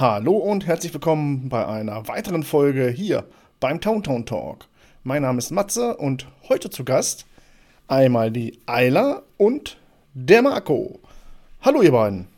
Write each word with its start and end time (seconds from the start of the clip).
Hallo 0.00 0.38
und 0.38 0.66
herzlich 0.66 0.94
willkommen 0.94 1.50
bei 1.50 1.66
einer 1.66 2.08
weiteren 2.08 2.42
Folge 2.42 2.88
hier 2.88 3.28
beim 3.60 3.82
Towntown 3.82 4.24
Talk. 4.24 4.66
Mein 5.02 5.20
Name 5.20 5.36
ist 5.36 5.50
Matze 5.50 5.94
und 5.98 6.26
heute 6.48 6.70
zu 6.70 6.86
Gast 6.86 7.26
einmal 7.86 8.30
die 8.30 8.58
Ayla 8.64 9.22
und 9.36 9.76
der 10.14 10.40
Marco. 10.40 11.00
Hallo 11.60 11.82
ihr 11.82 11.92
beiden. 11.92 12.28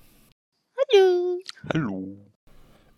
Hallo. 0.76 1.38
Hallo. 1.72 2.16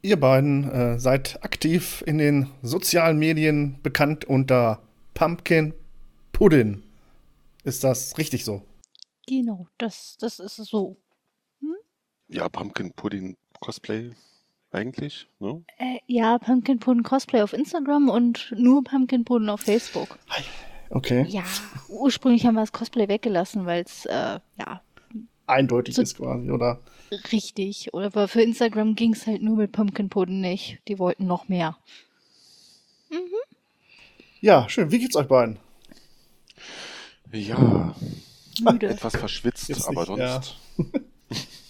Ihr 0.01 0.19
beiden 0.19 0.71
äh, 0.71 0.99
seid 0.99 1.45
aktiv 1.45 2.03
in 2.07 2.17
den 2.17 2.49
sozialen 2.63 3.19
Medien 3.19 3.79
bekannt 3.83 4.25
unter 4.25 4.81
Pumpkin 5.13 5.75
Pudding. 6.33 6.83
Ist 7.65 7.85
das 7.85 8.17
richtig 8.17 8.47
so? 8.47 8.63
Genau, 9.27 9.67
das, 9.77 10.17
das 10.19 10.39
ist 10.39 10.57
so. 10.57 10.97
Hm? 11.61 11.75
Ja, 12.29 12.49
Pumpkin 12.49 12.95
Pudding 12.95 13.37
Cosplay 13.61 14.15
eigentlich. 14.75 15.29
Ne? 15.39 15.65
Äh, 15.79 15.99
ja, 16.07 16.39
Pumpkin 16.39 16.79
Pudding 16.79 17.03
Cosplay 17.03 17.43
auf 17.43 17.53
Instagram 17.53 18.09
und 18.09 18.53
nur 18.57 18.85
Pumpkin 18.85 19.25
Pudding 19.25 19.49
auf 19.49 19.61
Facebook. 19.61 20.19
Okay. 20.91 21.25
Ja, 21.29 21.45
ursprünglich 21.89 22.47
haben 22.47 22.55
wir 22.55 22.61
das 22.61 22.73
Cosplay 22.73 23.09
weggelassen, 23.09 23.67
weil 23.67 23.83
es, 23.85 24.07
äh, 24.07 24.41
ja. 24.59 24.83
Eindeutig 25.47 25.95
so 25.95 26.03
ist 26.03 26.17
quasi, 26.17 26.51
oder? 26.51 26.81
Richtig. 27.33 27.95
Aber 27.95 28.29
für 28.29 28.43
Instagram 28.43 28.95
ging 28.95 29.13
es 29.13 29.27
halt 29.27 29.43
nur 29.43 29.57
mit 29.57 29.73
Pumpkin 29.73 30.09
Pudding 30.09 30.41
nicht. 30.41 30.79
Die 30.89 30.99
wollten 30.99 31.27
noch 31.27 31.49
mehr. 31.49 31.77
Mhm. 33.11 33.19
Ja, 34.41 34.69
schön. 34.69 34.91
Wie 34.91 34.99
geht's 34.99 35.17
euch 35.17 35.29
beiden? 35.29 35.59
Ja. 37.33 37.95
Müde. 38.63 38.89
Etwas 38.89 39.17
verschwitzt, 39.17 39.69
Jetzt 39.69 39.89
aber 39.89 40.01
nicht, 40.01 40.07
sonst. 40.07 40.57
Ja. 40.79 40.85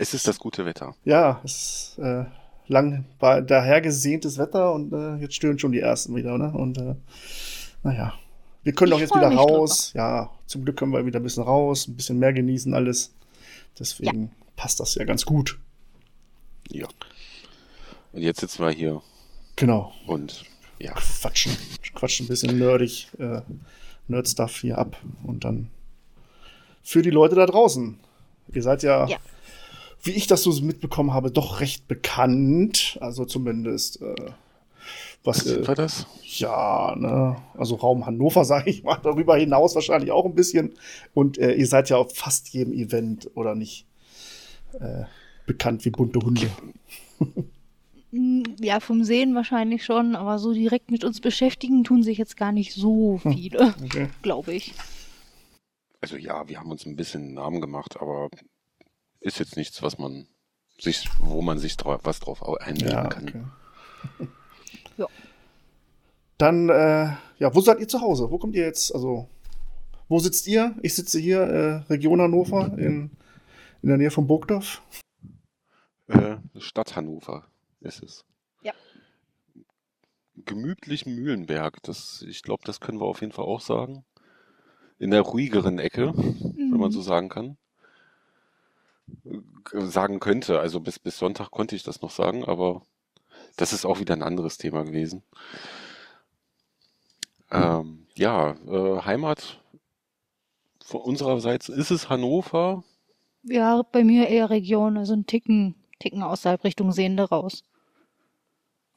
Es 0.00 0.14
ist 0.14 0.26
das 0.26 0.38
gute 0.38 0.64
Wetter. 0.64 0.94
Ja, 1.04 1.42
es 1.44 1.96
ist 1.98 1.98
äh, 1.98 2.24
lang 2.68 3.04
dahergesehntes 3.18 4.38
Wetter 4.38 4.72
und 4.72 4.94
äh, 4.94 5.16
jetzt 5.16 5.34
stören 5.34 5.58
schon 5.58 5.72
die 5.72 5.80
ersten 5.80 6.16
wieder, 6.16 6.38
ne? 6.38 6.50
Und 6.52 6.78
äh, 6.78 6.94
naja, 7.82 8.14
wir 8.62 8.72
können 8.72 8.92
doch 8.92 8.98
jetzt 8.98 9.14
wieder 9.14 9.30
raus. 9.30 9.92
Drüber. 9.92 10.02
Ja, 10.02 10.30
zum 10.46 10.64
Glück 10.64 10.78
können 10.78 10.92
wir 10.92 11.04
wieder 11.04 11.20
ein 11.20 11.22
bisschen 11.22 11.42
raus, 11.42 11.86
ein 11.86 11.96
bisschen 11.96 12.18
mehr 12.18 12.32
genießen 12.32 12.72
alles. 12.72 13.12
Deswegen 13.78 14.22
ja. 14.22 14.28
passt 14.56 14.80
das 14.80 14.94
ja 14.94 15.04
ganz 15.04 15.26
gut. 15.26 15.58
Ja. 16.70 16.88
Und 18.14 18.22
jetzt 18.22 18.40
sitzen 18.40 18.62
wir 18.62 18.70
hier. 18.70 19.02
Genau. 19.56 19.92
Und 20.06 20.46
ja. 20.78 20.94
Quatschen. 20.94 21.54
Quatschen 21.94 22.24
ein 22.24 22.28
bisschen 22.28 22.58
nerdig, 22.58 23.10
äh, 23.18 23.42
Nerd-Stuff 24.08 24.62
hier 24.62 24.78
ab. 24.78 24.96
Und 25.24 25.44
dann 25.44 25.68
für 26.82 27.02
die 27.02 27.10
Leute 27.10 27.34
da 27.34 27.44
draußen. 27.44 28.00
Ihr 28.54 28.62
seid 28.62 28.82
ja, 28.82 29.06
ja 29.06 29.18
wie 30.02 30.12
ich 30.12 30.26
das 30.26 30.42
so 30.42 30.52
mitbekommen 30.62 31.12
habe, 31.12 31.30
doch 31.30 31.60
recht 31.60 31.88
bekannt. 31.88 32.98
Also 33.00 33.24
zumindest. 33.24 34.00
Äh, 34.02 34.14
was 35.22 35.46
äh, 35.46 35.66
war 35.66 35.74
das? 35.74 36.06
Ja, 36.24 36.94
ne, 36.96 37.36
also 37.56 37.74
Raum 37.76 38.06
Hannover, 38.06 38.44
sage 38.46 38.70
ich 38.70 38.82
mal, 38.82 38.98
darüber 39.02 39.36
hinaus 39.36 39.74
wahrscheinlich 39.74 40.10
auch 40.10 40.24
ein 40.24 40.34
bisschen. 40.34 40.74
Und 41.14 41.38
äh, 41.38 41.52
ihr 41.54 41.66
seid 41.66 41.90
ja 41.90 41.98
auf 41.98 42.14
fast 42.14 42.48
jedem 42.50 42.72
Event, 42.72 43.30
oder 43.34 43.54
nicht? 43.54 43.86
Äh, 44.78 45.04
bekannt 45.46 45.84
wie 45.84 45.90
bunte 45.90 46.20
Hunde. 46.20 46.48
Mm, 48.12 48.42
ja, 48.60 48.80
vom 48.80 49.04
Sehen 49.04 49.34
wahrscheinlich 49.34 49.84
schon, 49.84 50.16
aber 50.16 50.38
so 50.38 50.52
direkt 50.52 50.90
mit 50.90 51.04
uns 51.04 51.20
beschäftigen 51.20 51.84
tun 51.84 52.02
sich 52.02 52.18
jetzt 52.18 52.36
gar 52.36 52.52
nicht 52.52 52.72
so 52.72 53.20
hm, 53.22 53.32
viele, 53.32 53.74
okay. 53.84 54.08
glaube 54.22 54.52
ich. 54.54 54.74
Also 56.00 56.16
ja, 56.16 56.48
wir 56.48 56.58
haben 56.58 56.70
uns 56.70 56.86
ein 56.86 56.96
bisschen 56.96 57.34
Namen 57.34 57.60
gemacht, 57.60 58.00
aber 58.00 58.28
ist 59.20 59.38
jetzt 59.38 59.56
nichts, 59.56 59.82
was 59.82 59.98
man 59.98 60.26
sich, 60.78 61.08
wo 61.20 61.42
man 61.42 61.58
sich 61.58 61.76
drauf, 61.76 62.00
was 62.04 62.20
drauf 62.20 62.42
einbilden 62.60 62.90
ja, 62.90 63.06
kann. 63.06 63.28
Okay. 63.28 64.28
ja. 64.96 65.06
Dann, 66.38 66.68
äh, 66.70 67.14
ja, 67.38 67.54
wo 67.54 67.60
seid 67.60 67.80
ihr 67.80 67.88
zu 67.88 68.00
Hause? 68.00 68.30
Wo 68.30 68.38
kommt 68.38 68.56
ihr 68.56 68.64
jetzt? 68.64 68.94
Also, 68.94 69.28
wo 70.08 70.18
sitzt 70.18 70.46
ihr? 70.46 70.74
Ich 70.82 70.94
sitze 70.94 71.18
hier, 71.18 71.40
äh, 71.40 71.74
Region 71.92 72.20
Hannover, 72.20 72.72
in, 72.78 73.10
in 73.82 73.88
der 73.88 73.98
Nähe 73.98 74.10
von 74.10 74.26
Burgdorf. 74.26 74.82
Äh, 76.08 76.36
Stadt 76.58 76.96
Hannover 76.96 77.46
ist 77.80 78.02
es. 78.02 78.24
Ja. 78.62 78.72
Gemütlich 80.46 81.04
Mühlenberg, 81.04 81.82
das, 81.82 82.24
ich 82.26 82.42
glaube, 82.42 82.62
das 82.64 82.80
können 82.80 83.00
wir 83.00 83.06
auf 83.06 83.20
jeden 83.20 83.32
Fall 83.32 83.44
auch 83.44 83.60
sagen. 83.60 84.04
In 84.98 85.10
der 85.10 85.20
ruhigeren 85.20 85.78
Ecke, 85.78 86.12
mhm. 86.12 86.54
wenn 86.72 86.80
man 86.80 86.88
mhm. 86.88 86.94
so 86.94 87.02
sagen 87.02 87.28
kann 87.28 87.58
sagen 89.72 90.20
könnte. 90.20 90.60
Also 90.60 90.80
bis, 90.80 90.98
bis 90.98 91.18
Sonntag 91.18 91.50
konnte 91.50 91.76
ich 91.76 91.82
das 91.82 92.02
noch 92.02 92.10
sagen, 92.10 92.44
aber 92.44 92.82
das 93.56 93.72
ist 93.72 93.84
auch 93.84 94.00
wieder 94.00 94.14
ein 94.14 94.22
anderes 94.22 94.58
Thema 94.58 94.84
gewesen. 94.84 95.22
Ähm, 97.50 98.06
ja, 98.14 98.56
äh, 98.68 99.02
Heimat 99.02 99.60
von 100.84 101.00
unsererseits 101.00 101.68
ist 101.68 101.90
es 101.90 102.08
Hannover. 102.08 102.84
Ja, 103.42 103.82
bei 103.82 104.04
mir 104.04 104.28
eher 104.28 104.50
Region, 104.50 104.96
also 104.96 105.14
ein 105.14 105.26
Ticken, 105.26 105.74
Ticken 105.98 106.22
außerhalb 106.22 106.62
Richtung 106.64 106.92
Sehende 106.92 107.28
raus. 107.28 107.64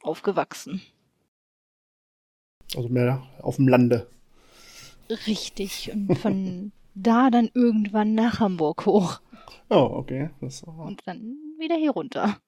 Aufgewachsen. 0.02 0.82
Also 2.76 2.88
mehr 2.88 3.22
auf 3.40 3.56
dem 3.56 3.68
Lande. 3.68 4.08
Richtig. 5.26 5.90
Und 5.92 6.16
von 6.18 6.72
da 6.94 7.30
dann 7.30 7.50
irgendwann 7.54 8.14
nach 8.14 8.40
Hamburg 8.40 8.86
hoch. 8.86 9.20
Oh, 9.68 9.90
okay. 9.92 10.30
Und 10.40 11.02
dann 11.06 11.36
wieder 11.58 11.76
hier 11.76 11.90
runter. 11.90 12.38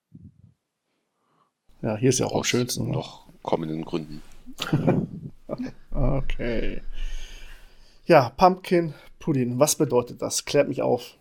Ja, 1.82 1.96
hier 1.96 2.08
ist 2.08 2.18
ja 2.18 2.26
auch 2.26 2.36
am 2.36 2.44
schönsten. 2.44 2.90
Noch 2.90 3.26
kommenden 3.42 3.84
Gründen. 3.84 4.22
okay. 5.90 6.82
Ja, 8.06 8.30
Pumpkin 8.30 8.94
Pudding. 9.18 9.58
Was 9.58 9.76
bedeutet 9.76 10.22
das? 10.22 10.44
Klärt 10.44 10.68
mich 10.68 10.82
auf. 10.82 11.16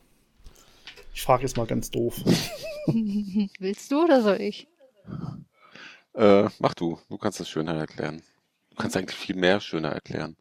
Ich 1.13 1.21
frage 1.21 1.43
jetzt 1.43 1.57
mal 1.57 1.65
ganz 1.65 1.91
doof. 1.91 2.21
Willst 2.85 3.91
du 3.91 4.03
oder 4.03 4.21
soll 4.21 4.41
ich? 4.41 4.67
Äh, 6.13 6.49
mach 6.59 6.73
du. 6.73 6.99
Du 7.09 7.17
kannst 7.17 7.39
das 7.39 7.49
schöner 7.49 7.75
erklären. 7.75 8.21
Du 8.69 8.75
kannst 8.75 8.97
eigentlich 8.97 9.17
viel 9.17 9.35
mehr 9.35 9.59
schöner 9.61 9.89
erklären. 9.89 10.35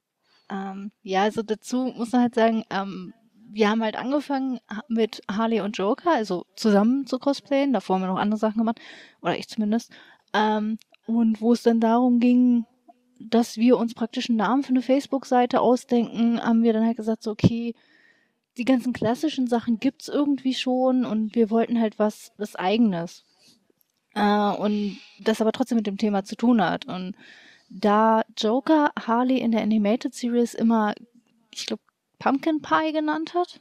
Ähm, 0.51 0.93
ja, 1.03 1.23
also 1.23 1.43
dazu 1.43 1.93
muss 1.97 2.13
man 2.13 2.23
halt 2.23 2.35
sagen, 2.35 2.65
ähm, 2.71 3.15
wir 3.55 3.71
haben 3.71 3.83
halt 3.83 3.97
angefangen 3.97 4.59
mit 4.89 5.23
Harley 5.31 5.61
und 5.61 5.79
Joker, 5.79 6.13
also 6.13 6.45
zusammen 6.57 7.07
zu 7.07 7.21
cosplayen. 7.21 7.73
Davor 7.73 7.95
haben 7.95 8.03
wir 8.03 8.09
noch 8.09 8.19
andere 8.19 8.39
Sachen 8.39 8.59
gemacht, 8.59 8.81
oder 9.23 9.39
ich 9.39 9.49
zumindest. 9.49 9.93
Ähm, 10.33 10.79
und 11.07 11.41
wo 11.41 11.53
es 11.53 11.63
dann 11.63 11.79
darum 11.79 12.19
ging, 12.19 12.67
dass 13.21 13.57
wir 13.57 13.79
uns 13.79 13.95
praktisch 13.95 14.29
einen 14.29 14.39
Namen 14.39 14.65
für 14.65 14.71
eine 14.71 14.83
Facebook-Seite 14.83 15.61
ausdenken, 15.61 16.43
haben 16.43 16.65
wir 16.65 16.73
dann 16.73 16.85
halt 16.85 16.97
gesagt, 16.97 17.23
so, 17.23 17.31
okay, 17.31 17.75
die 18.57 18.65
ganzen 18.65 18.93
klassischen 18.93 19.47
Sachen 19.47 19.79
gibt's 19.79 20.09
irgendwie 20.09 20.55
schon 20.55 21.05
und 21.05 21.37
wir 21.37 21.49
wollten 21.49 21.81
halt 21.81 21.99
was, 21.99 22.33
was 22.37 22.57
eigenes. 22.57 23.25
Äh, 24.15 24.51
und 24.51 24.99
das 25.21 25.41
aber 25.41 25.53
trotzdem 25.53 25.77
mit 25.77 25.87
dem 25.87 25.99
Thema 25.99 26.25
zu 26.25 26.35
tun 26.35 26.61
hat. 26.61 26.87
Und 26.87 27.15
da 27.71 28.23
Joker 28.37 28.91
Harley 28.99 29.39
in 29.39 29.53
der 29.53 29.63
Animated 29.63 30.13
Series 30.13 30.55
immer, 30.55 30.95
ich 31.53 31.67
glaube, 31.67 31.84
Pumpkin 32.25 32.63
Pie 32.63 32.93
genannt 32.93 33.35
hat, 33.35 33.61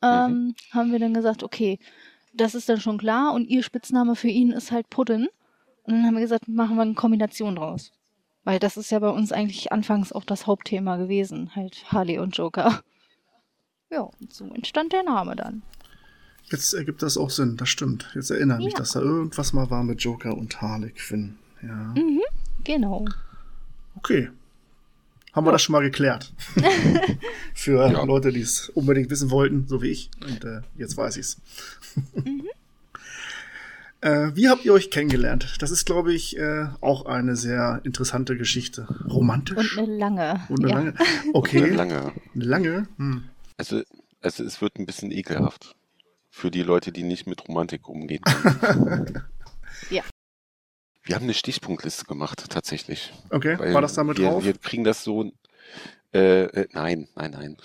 ähm, 0.00 0.32
mhm. 0.32 0.54
haben 0.72 0.90
wir 0.90 0.98
dann 0.98 1.12
gesagt, 1.12 1.42
okay, 1.42 1.78
das 2.32 2.54
ist 2.54 2.70
dann 2.70 2.80
schon 2.80 2.96
klar 2.96 3.34
und 3.34 3.46
ihr 3.46 3.62
Spitzname 3.62 4.16
für 4.16 4.28
ihn 4.28 4.52
ist 4.52 4.72
halt 4.72 4.88
Puddin. 4.88 5.28
Und 5.82 5.94
dann 5.94 6.06
haben 6.06 6.14
wir 6.14 6.22
gesagt, 6.22 6.48
machen 6.48 6.76
wir 6.76 6.82
eine 6.82 6.94
Kombination 6.94 7.56
draus. 7.56 7.92
Weil 8.42 8.58
das 8.58 8.78
ist 8.78 8.90
ja 8.90 9.00
bei 9.00 9.10
uns 9.10 9.32
eigentlich 9.32 9.70
anfangs 9.70 10.12
auch 10.12 10.24
das 10.24 10.46
Hauptthema 10.46 10.96
gewesen, 10.96 11.54
halt 11.54 11.92
Harley 11.92 12.18
und 12.18 12.36
Joker. 12.36 12.82
Ja, 13.92 14.02
und 14.02 14.32
so 14.32 14.44
entstand 14.54 14.92
der 14.92 15.02
Name 15.02 15.34
dann. 15.34 15.62
Jetzt 16.44 16.74
ergibt 16.74 17.02
das 17.02 17.18
auch 17.18 17.28
Sinn, 17.28 17.56
das 17.56 17.70
stimmt. 17.70 18.08
Jetzt 18.14 18.30
erinnere 18.30 18.60
ich 18.60 18.66
mich, 18.66 18.74
dass 18.74 18.92
da 18.92 19.00
irgendwas 19.00 19.52
mal 19.52 19.68
war 19.68 19.82
mit 19.82 20.00
Joker 20.00 20.38
und 20.38 20.62
Harley 20.62 20.90
Quinn. 20.90 21.40
Ja. 21.60 21.92
Mhm, 21.96 22.22
genau. 22.62 23.04
Okay, 23.96 24.30
haben 25.32 25.46
wir 25.46 25.52
das 25.52 25.62
schon 25.62 25.72
mal 25.72 25.82
geklärt. 25.82 26.32
Für 27.54 27.90
ja. 27.90 28.02
Leute, 28.04 28.32
die 28.32 28.40
es 28.40 28.68
unbedingt 28.70 29.10
wissen 29.10 29.30
wollten, 29.30 29.66
so 29.68 29.82
wie 29.82 29.90
ich. 29.90 30.10
Und 30.24 30.44
äh, 30.44 30.60
jetzt 30.76 30.96
weiß 30.96 31.16
ich's. 31.16 31.38
mhm. 32.14 32.44
Äh, 34.02 34.34
wie 34.34 34.48
habt 34.48 34.64
ihr 34.64 34.72
euch 34.72 34.90
kennengelernt? 34.90 35.56
Das 35.58 35.70
ist, 35.70 35.84
glaube 35.84 36.14
ich, 36.14 36.38
äh, 36.38 36.68
auch 36.80 37.04
eine 37.04 37.36
sehr 37.36 37.80
interessante 37.84 38.36
Geschichte. 38.38 38.88
Romantisch? 39.06 39.76
Und 39.76 39.84
eine 39.84 39.98
lange. 39.98 40.40
Und 40.48 40.64
eine 40.64 40.70
ja. 40.70 40.78
lange. 40.78 40.94
Okay. 41.34 41.64
Eine 41.64 41.74
lange. 41.74 42.12
Eine 42.34 42.44
lange? 42.44 42.88
Hm. 42.96 43.24
Also, 43.58 43.82
also 44.22 44.42
es 44.42 44.62
wird 44.62 44.78
ein 44.78 44.86
bisschen 44.86 45.10
ekelhaft. 45.10 45.76
Für 46.30 46.50
die 46.50 46.62
Leute, 46.62 46.92
die 46.92 47.02
nicht 47.02 47.26
mit 47.26 47.46
Romantik 47.46 47.88
umgehen 47.88 48.22
können. 48.22 49.22
Ja. 49.90 50.02
Wir 51.02 51.14
haben 51.14 51.24
eine 51.24 51.34
Stichpunktliste 51.34 52.04
gemacht, 52.04 52.44
tatsächlich. 52.50 53.12
Okay, 53.30 53.58
Weil 53.58 53.74
war 53.74 53.82
das 53.82 53.94
damit 53.94 54.18
wir, 54.18 54.28
drauf? 54.28 54.44
Wir 54.44 54.56
kriegen 54.56 54.84
das 54.84 55.02
so. 55.02 55.32
Äh, 56.12 56.44
äh, 56.44 56.68
nein, 56.72 57.08
nein, 57.14 57.30
nein. 57.30 57.56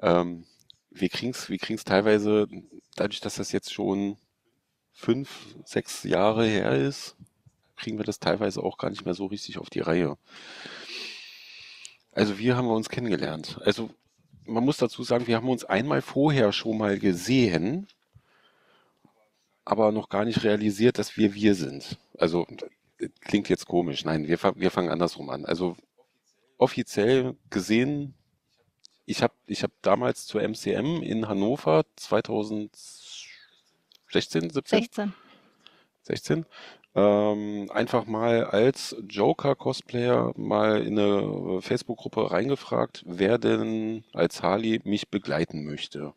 Ähm, 0.00 0.46
wir 0.90 1.08
kriegen 1.08 1.32
es 1.32 1.48
wir 1.48 1.58
kriegen's 1.58 1.84
teilweise, 1.84 2.46
dadurch, 2.96 3.20
dass 3.20 3.36
das 3.36 3.52
jetzt 3.52 3.72
schon 3.72 4.16
fünf, 4.92 5.54
sechs 5.64 6.02
Jahre 6.04 6.44
her 6.46 6.72
ist, 6.72 7.16
kriegen 7.76 7.98
wir 7.98 8.04
das 8.04 8.18
teilweise 8.18 8.62
auch 8.62 8.78
gar 8.78 8.90
nicht 8.90 9.04
mehr 9.04 9.14
so 9.14 9.26
richtig 9.26 9.58
auf 9.58 9.70
die 9.70 9.80
Reihe. 9.80 10.16
Also 12.12 12.38
wie 12.38 12.52
haben 12.52 12.66
wir 12.66 12.74
uns 12.74 12.88
kennengelernt? 12.88 13.60
Also 13.64 13.90
man 14.44 14.64
muss 14.64 14.78
dazu 14.78 15.02
sagen, 15.04 15.26
wir 15.26 15.36
haben 15.36 15.48
uns 15.48 15.64
einmal 15.64 16.02
vorher 16.02 16.52
schon 16.52 16.78
mal 16.78 16.98
gesehen, 16.98 17.86
aber 19.64 19.92
noch 19.92 20.08
gar 20.08 20.24
nicht 20.24 20.42
realisiert, 20.42 20.98
dass 20.98 21.16
wir 21.16 21.34
wir 21.34 21.54
sind. 21.54 21.98
Also 22.18 22.46
klingt 23.20 23.48
jetzt 23.48 23.66
komisch. 23.66 24.04
Nein, 24.04 24.26
wir, 24.26 24.38
wir 24.56 24.70
fangen 24.70 24.90
andersrum 24.90 25.30
an. 25.30 25.44
Also 25.44 25.76
offiziell 26.56 27.36
gesehen, 27.50 28.14
ich 29.06 29.22
habe 29.22 29.34
ich 29.46 29.62
hab 29.62 29.70
damals 29.82 30.26
zur 30.26 30.42
MCM 30.42 31.02
in 31.02 31.28
Hannover 31.28 31.84
2016, 31.96 34.50
17, 34.50 34.80
16. 34.80 35.14
16 36.02 36.46
ähm, 36.98 37.70
einfach 37.72 38.06
mal 38.06 38.44
als 38.44 38.96
Joker-Cosplayer 39.08 40.32
mal 40.36 40.82
in 40.82 40.98
eine 40.98 41.62
Facebook-Gruppe 41.62 42.30
reingefragt, 42.30 43.04
wer 43.06 43.38
denn 43.38 44.04
als 44.12 44.42
Harley 44.42 44.80
mich 44.84 45.08
begleiten 45.08 45.64
möchte. 45.64 46.12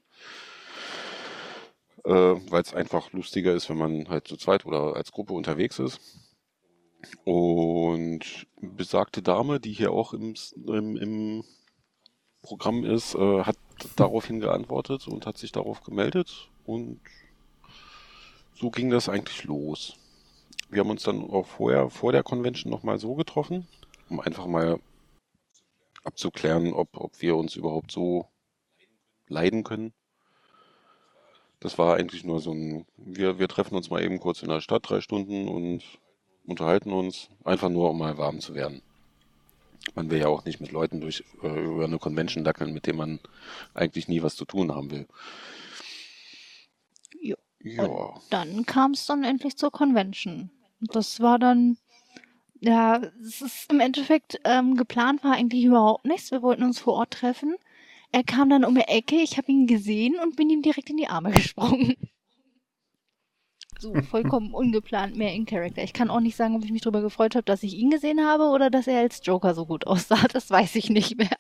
Äh, 2.04 2.12
Weil 2.12 2.64
es 2.64 2.74
einfach 2.74 3.14
lustiger 3.14 3.54
ist, 3.54 3.70
wenn 3.70 3.78
man 3.78 4.10
halt 4.10 4.28
zu 4.28 4.38
zweit 4.38 4.66
oder 4.66 4.96
als 4.96 5.12
Gruppe 5.12 5.34
unterwegs 5.34 5.78
ist. 5.78 6.00
Und 7.24 8.48
besagte 8.62 9.22
Dame, 9.22 9.60
die 9.60 9.74
hier 9.74 9.92
auch 9.92 10.14
im, 10.14 10.36
im, 10.68 10.98
im 10.98 11.44
Programm 12.42 12.84
ist, 12.84 13.16
äh, 13.16 13.44
hat 13.44 13.58
daraufhin 13.96 14.40
geantwortet 14.40 15.08
und 15.08 15.26
hat 15.26 15.38
sich 15.38 15.52
darauf 15.52 15.84
gemeldet. 15.84 16.50
Und 16.66 17.00
so 18.56 18.70
ging 18.70 18.90
das 18.90 19.10
eigentlich 19.10 19.44
los. 19.44 19.98
Wir 20.70 20.82
haben 20.82 20.90
uns 20.90 21.04
dann 21.04 21.30
auch 21.30 21.48
vorher, 21.48 21.90
vor 21.90 22.12
der 22.12 22.24
Convention 22.24 22.72
nochmal 22.72 23.00
so 23.00 23.16
getroffen, 23.16 23.68
um 24.10 24.20
einfach 24.20 24.46
mal 24.46 24.80
abzuklären, 26.04 26.74
ob, 26.74 26.90
ob 26.96 27.22
wir 27.22 27.36
uns 27.36 27.56
überhaupt 27.56 27.92
so 27.92 28.28
leiden 29.28 29.64
können. 29.64 29.94
Das 31.60 31.78
war 31.78 31.96
eigentlich 31.96 32.24
nur 32.24 32.40
so 32.40 32.54
ein, 32.54 32.86
wir, 32.98 33.38
wir 33.38 33.48
treffen 33.48 33.76
uns 33.76 33.90
mal 33.90 34.04
eben 34.04 34.20
kurz 34.20 34.42
in 34.42 34.50
der 34.50 34.62
Stadt, 34.62 34.90
drei 34.90 35.02
Stunden 35.02 35.48
und 35.48 35.84
unterhalten 36.46 36.92
uns, 36.92 37.30
einfach 37.44 37.70
nur 37.70 37.90
um 37.90 37.98
mal 37.98 38.18
warm 38.18 38.40
zu 38.40 38.56
werden. 38.56 38.82
Man 39.96 40.10
will 40.10 40.20
ja 40.20 40.28
auch 40.28 40.46
nicht 40.46 40.62
mit 40.62 40.72
Leuten 40.72 41.02
durch 41.02 41.24
äh, 41.42 41.48
über 41.48 41.86
eine 41.86 41.98
Convention 41.98 42.44
dackeln, 42.44 42.74
mit 42.74 42.86
denen 42.88 42.98
man 42.98 43.20
eigentlich 43.74 44.08
nie 44.08 44.22
was 44.22 44.36
zu 44.36 44.46
tun 44.46 44.72
haben 44.74 44.92
will. 44.92 45.08
Jo. 47.20 47.36
Ja. 47.64 48.14
Dann 48.30 48.66
kam 48.66 48.92
es 48.92 49.06
dann 49.06 49.24
endlich 49.24 49.58
zur 49.58 49.72
Convention. 49.72 50.50
Das 50.80 51.20
war 51.20 51.38
dann, 51.38 51.78
ja, 52.60 53.02
es 53.22 53.42
ist 53.42 53.72
im 53.72 53.80
Endeffekt 53.80 54.40
ähm, 54.46 54.76
geplant 54.76 55.24
war 55.24 55.34
eigentlich 55.34 55.64
überhaupt 55.64 56.06
nichts. 56.06 56.32
Wir 56.32 56.42
wollten 56.42 56.64
uns 56.64 56.80
vor 56.80 56.94
Ort 56.94 57.12
treffen. 57.12 57.56
Er 58.12 58.24
kam 58.24 58.50
dann 58.50 58.66
um 58.66 58.76
die 58.76 58.82
Ecke, 58.82 59.16
ich 59.16 59.38
habe 59.38 59.52
ihn 59.52 59.68
gesehen 59.68 60.16
und 60.22 60.36
bin 60.36 60.50
ihm 60.50 60.62
direkt 60.62 60.90
in 60.90 60.98
die 60.98 61.08
Arme 61.08 61.32
gesprungen. 61.32 61.96
So, 63.82 63.96
vollkommen 64.04 64.54
ungeplant, 64.54 65.16
mehr 65.18 65.34
in 65.34 65.48
Character. 65.48 65.82
Ich 65.82 65.92
kann 65.92 66.12
auch 66.12 66.20
nicht 66.20 66.36
sagen, 66.36 66.56
ob 66.56 66.64
ich 66.64 66.72
mich 66.72 66.84
darüber 66.84 67.02
gefreut 67.02 67.34
habe, 67.34 67.46
dass 67.46 67.64
ich 67.64 67.74
ihn 67.74 67.90
gesehen 67.90 68.24
habe 68.24 68.50
oder 68.50 68.70
dass 68.70 68.86
er 68.86 69.00
als 69.00 69.22
Joker 69.24 69.56
so 69.56 69.66
gut 69.66 69.88
aussah. 69.88 70.28
Das 70.32 70.52
weiß 70.52 70.76
ich 70.76 70.92
nicht 70.92 71.18
mehr. 71.18 71.36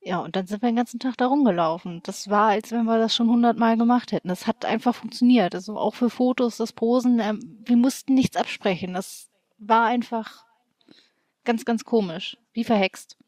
Ja, 0.00 0.20
und 0.20 0.34
dann 0.34 0.46
sind 0.46 0.62
wir 0.62 0.70
den 0.70 0.76
ganzen 0.76 1.00
Tag 1.00 1.18
da 1.18 1.26
rumgelaufen. 1.26 2.00
Das 2.02 2.30
war, 2.30 2.48
als 2.48 2.72
wenn 2.72 2.84
wir 2.84 2.96
das 2.96 3.14
schon 3.14 3.28
hundertmal 3.28 3.76
gemacht 3.76 4.10
hätten. 4.10 4.28
Das 4.28 4.46
hat 4.46 4.64
einfach 4.64 4.94
funktioniert. 4.94 5.54
Also 5.54 5.76
auch 5.76 5.94
für 5.94 6.08
Fotos, 6.08 6.56
das 6.56 6.72
Posen, 6.72 7.20
ähm, 7.20 7.58
wir 7.66 7.76
mussten 7.76 8.14
nichts 8.14 8.38
absprechen. 8.38 8.94
Das 8.94 9.28
war 9.58 9.84
einfach 9.84 10.46
ganz, 11.44 11.66
ganz 11.66 11.84
komisch. 11.84 12.38
Wie 12.54 12.64
verhext. 12.64 13.18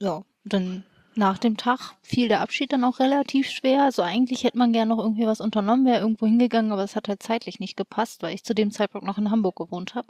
Ja, 0.00 0.24
dann 0.44 0.82
nach 1.14 1.38
dem 1.38 1.56
Tag 1.56 1.94
fiel 2.02 2.28
der 2.28 2.40
Abschied 2.40 2.72
dann 2.72 2.84
auch 2.84 3.00
relativ 3.00 3.48
schwer. 3.50 3.82
Also 3.82 4.02
eigentlich 4.02 4.44
hätte 4.44 4.58
man 4.58 4.72
gerne 4.72 4.94
noch 4.94 5.02
irgendwie 5.02 5.26
was 5.26 5.40
unternommen, 5.40 5.86
wäre 5.86 6.00
irgendwo 6.00 6.26
hingegangen, 6.26 6.72
aber 6.72 6.84
es 6.84 6.96
hat 6.96 7.08
halt 7.08 7.22
zeitlich 7.22 7.60
nicht 7.60 7.76
gepasst, 7.76 8.22
weil 8.22 8.34
ich 8.34 8.44
zu 8.44 8.54
dem 8.54 8.70
Zeitpunkt 8.70 9.06
noch 9.06 9.18
in 9.18 9.30
Hamburg 9.30 9.56
gewohnt 9.56 9.94
habe. 9.94 10.08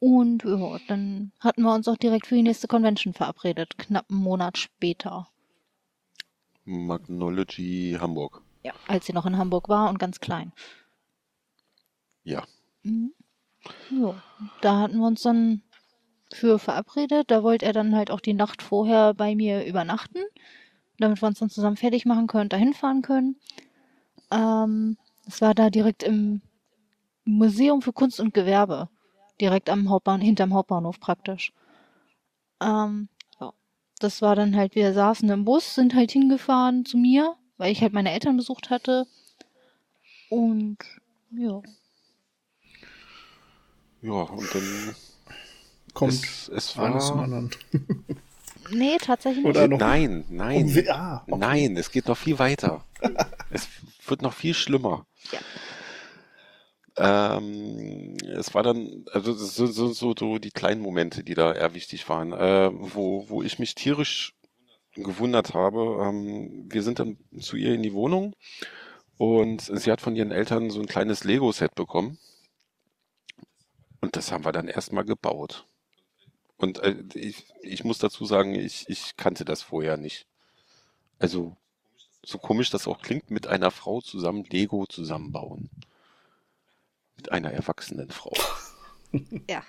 Und 0.00 0.44
ja, 0.44 0.78
dann 0.86 1.32
hatten 1.40 1.62
wir 1.62 1.74
uns 1.74 1.88
auch 1.88 1.96
direkt 1.96 2.26
für 2.26 2.36
die 2.36 2.42
nächste 2.42 2.68
Convention 2.68 3.14
verabredet, 3.14 3.78
knapp 3.78 4.06
einen 4.10 4.20
Monat 4.20 4.56
später. 4.56 5.28
Magnology 6.64 7.96
Hamburg. 8.00 8.42
Ja, 8.62 8.74
als 8.86 9.06
sie 9.06 9.12
noch 9.12 9.26
in 9.26 9.38
Hamburg 9.38 9.68
war 9.68 9.88
und 9.88 9.98
ganz 9.98 10.20
klein. 10.20 10.52
Ja. 12.22 12.44
Mhm. 12.82 13.12
Ja, 13.90 14.14
da 14.60 14.78
hatten 14.80 14.98
wir 14.98 15.06
uns 15.06 15.22
dann 15.22 15.62
für 16.32 16.58
verabredet. 16.58 17.30
Da 17.30 17.42
wollte 17.42 17.66
er 17.66 17.72
dann 17.72 17.94
halt 17.94 18.10
auch 18.10 18.20
die 18.20 18.34
Nacht 18.34 18.62
vorher 18.62 19.14
bei 19.14 19.34
mir 19.34 19.64
übernachten, 19.64 20.20
damit 20.98 21.22
wir 21.22 21.28
uns 21.28 21.38
dann 21.38 21.50
zusammen 21.50 21.76
fertig 21.76 22.06
machen 22.06 22.26
können, 22.26 22.48
dahin 22.48 22.74
fahren 22.74 23.02
können. 23.02 23.36
Ähm, 24.30 24.96
es 25.26 25.40
war 25.40 25.54
da 25.54 25.70
direkt 25.70 26.02
im 26.02 26.42
Museum 27.24 27.82
für 27.82 27.92
Kunst 27.92 28.20
und 28.20 28.34
Gewerbe, 28.34 28.88
direkt 29.40 29.70
am 29.70 29.90
Hauptbahn, 29.90 30.20
hinterm 30.20 30.54
Hauptbahnhof 30.54 31.00
praktisch. 31.00 31.52
Ähm, 32.60 33.08
ja. 33.40 33.52
Das 33.98 34.22
war 34.22 34.34
dann 34.36 34.56
halt, 34.56 34.74
wir 34.74 34.92
saßen 34.92 35.28
im 35.30 35.44
Bus, 35.44 35.74
sind 35.74 35.94
halt 35.94 36.10
hingefahren 36.10 36.84
zu 36.84 36.96
mir, 36.96 37.36
weil 37.56 37.72
ich 37.72 37.82
halt 37.82 37.92
meine 37.92 38.12
Eltern 38.12 38.36
besucht 38.36 38.70
hatte. 38.70 39.06
Und 40.30 40.78
ja, 41.30 41.62
Ja, 44.00 44.12
und 44.12 44.54
dann 44.54 44.94
Kommt 45.98 46.12
es, 46.12 46.48
es 46.48 46.78
eines 46.78 47.08
zum 47.08 47.16
war. 47.16 47.24
anderen. 47.24 47.50
nee, 48.70 48.98
tatsächlich 48.98 49.44
nicht. 49.44 49.56
Oder 49.56 49.66
noch. 49.66 49.78
Nein, 49.78 50.24
nein. 50.28 50.66
Um 50.66 50.84
ah, 50.90 51.24
okay. 51.26 51.38
Nein, 51.38 51.76
es 51.76 51.90
geht 51.90 52.06
noch 52.06 52.16
viel 52.16 52.38
weiter. 52.38 52.84
es 53.50 53.66
wird 54.06 54.22
noch 54.22 54.32
viel 54.32 54.54
schlimmer. 54.54 55.06
Ähm, 56.96 58.16
es 58.28 58.54
war 58.54 58.62
dann, 58.62 59.04
also 59.12 59.32
sind 59.32 59.72
so, 59.72 59.92
so, 59.92 60.14
so 60.16 60.38
die 60.38 60.52
kleinen 60.52 60.80
Momente, 60.80 61.24
die 61.24 61.34
da 61.34 61.52
eher 61.52 61.74
wichtig 61.74 62.08
waren, 62.08 62.32
äh, 62.32 62.70
wo, 62.72 63.28
wo 63.28 63.42
ich 63.42 63.58
mich 63.58 63.74
tierisch 63.74 64.34
gewundert 64.94 65.54
habe. 65.54 66.04
Ähm, 66.04 66.66
wir 66.70 66.82
sind 66.84 67.00
dann 67.00 67.18
zu 67.40 67.56
ihr 67.56 67.74
in 67.74 67.82
die 67.82 67.92
Wohnung 67.92 68.36
und 69.16 69.62
sie 69.62 69.90
hat 69.90 70.00
von 70.00 70.14
ihren 70.14 70.30
Eltern 70.30 70.70
so 70.70 70.80
ein 70.80 70.86
kleines 70.86 71.24
Lego-Set 71.24 71.74
bekommen. 71.74 72.18
Und 74.00 74.14
das 74.14 74.30
haben 74.30 74.44
wir 74.44 74.52
dann 74.52 74.68
erstmal 74.68 75.04
gebaut. 75.04 75.67
Und 76.58 76.80
äh, 76.80 76.96
ich, 77.14 77.46
ich 77.62 77.84
muss 77.84 77.98
dazu 77.98 78.26
sagen, 78.26 78.54
ich, 78.54 78.88
ich 78.88 79.16
kannte 79.16 79.44
das 79.44 79.62
vorher 79.62 79.96
nicht. 79.96 80.26
Also, 81.18 81.56
so 82.22 82.38
komisch 82.38 82.70
das 82.70 82.86
auch 82.86 83.00
klingt, 83.00 83.30
mit 83.30 83.46
einer 83.46 83.70
Frau 83.70 84.00
zusammen 84.00 84.44
Lego 84.44 84.84
zusammenbauen. 84.86 85.70
Mit 87.16 87.32
einer 87.32 87.52
erwachsenen 87.52 88.10
Frau. 88.10 88.34
Ja. 89.48 89.62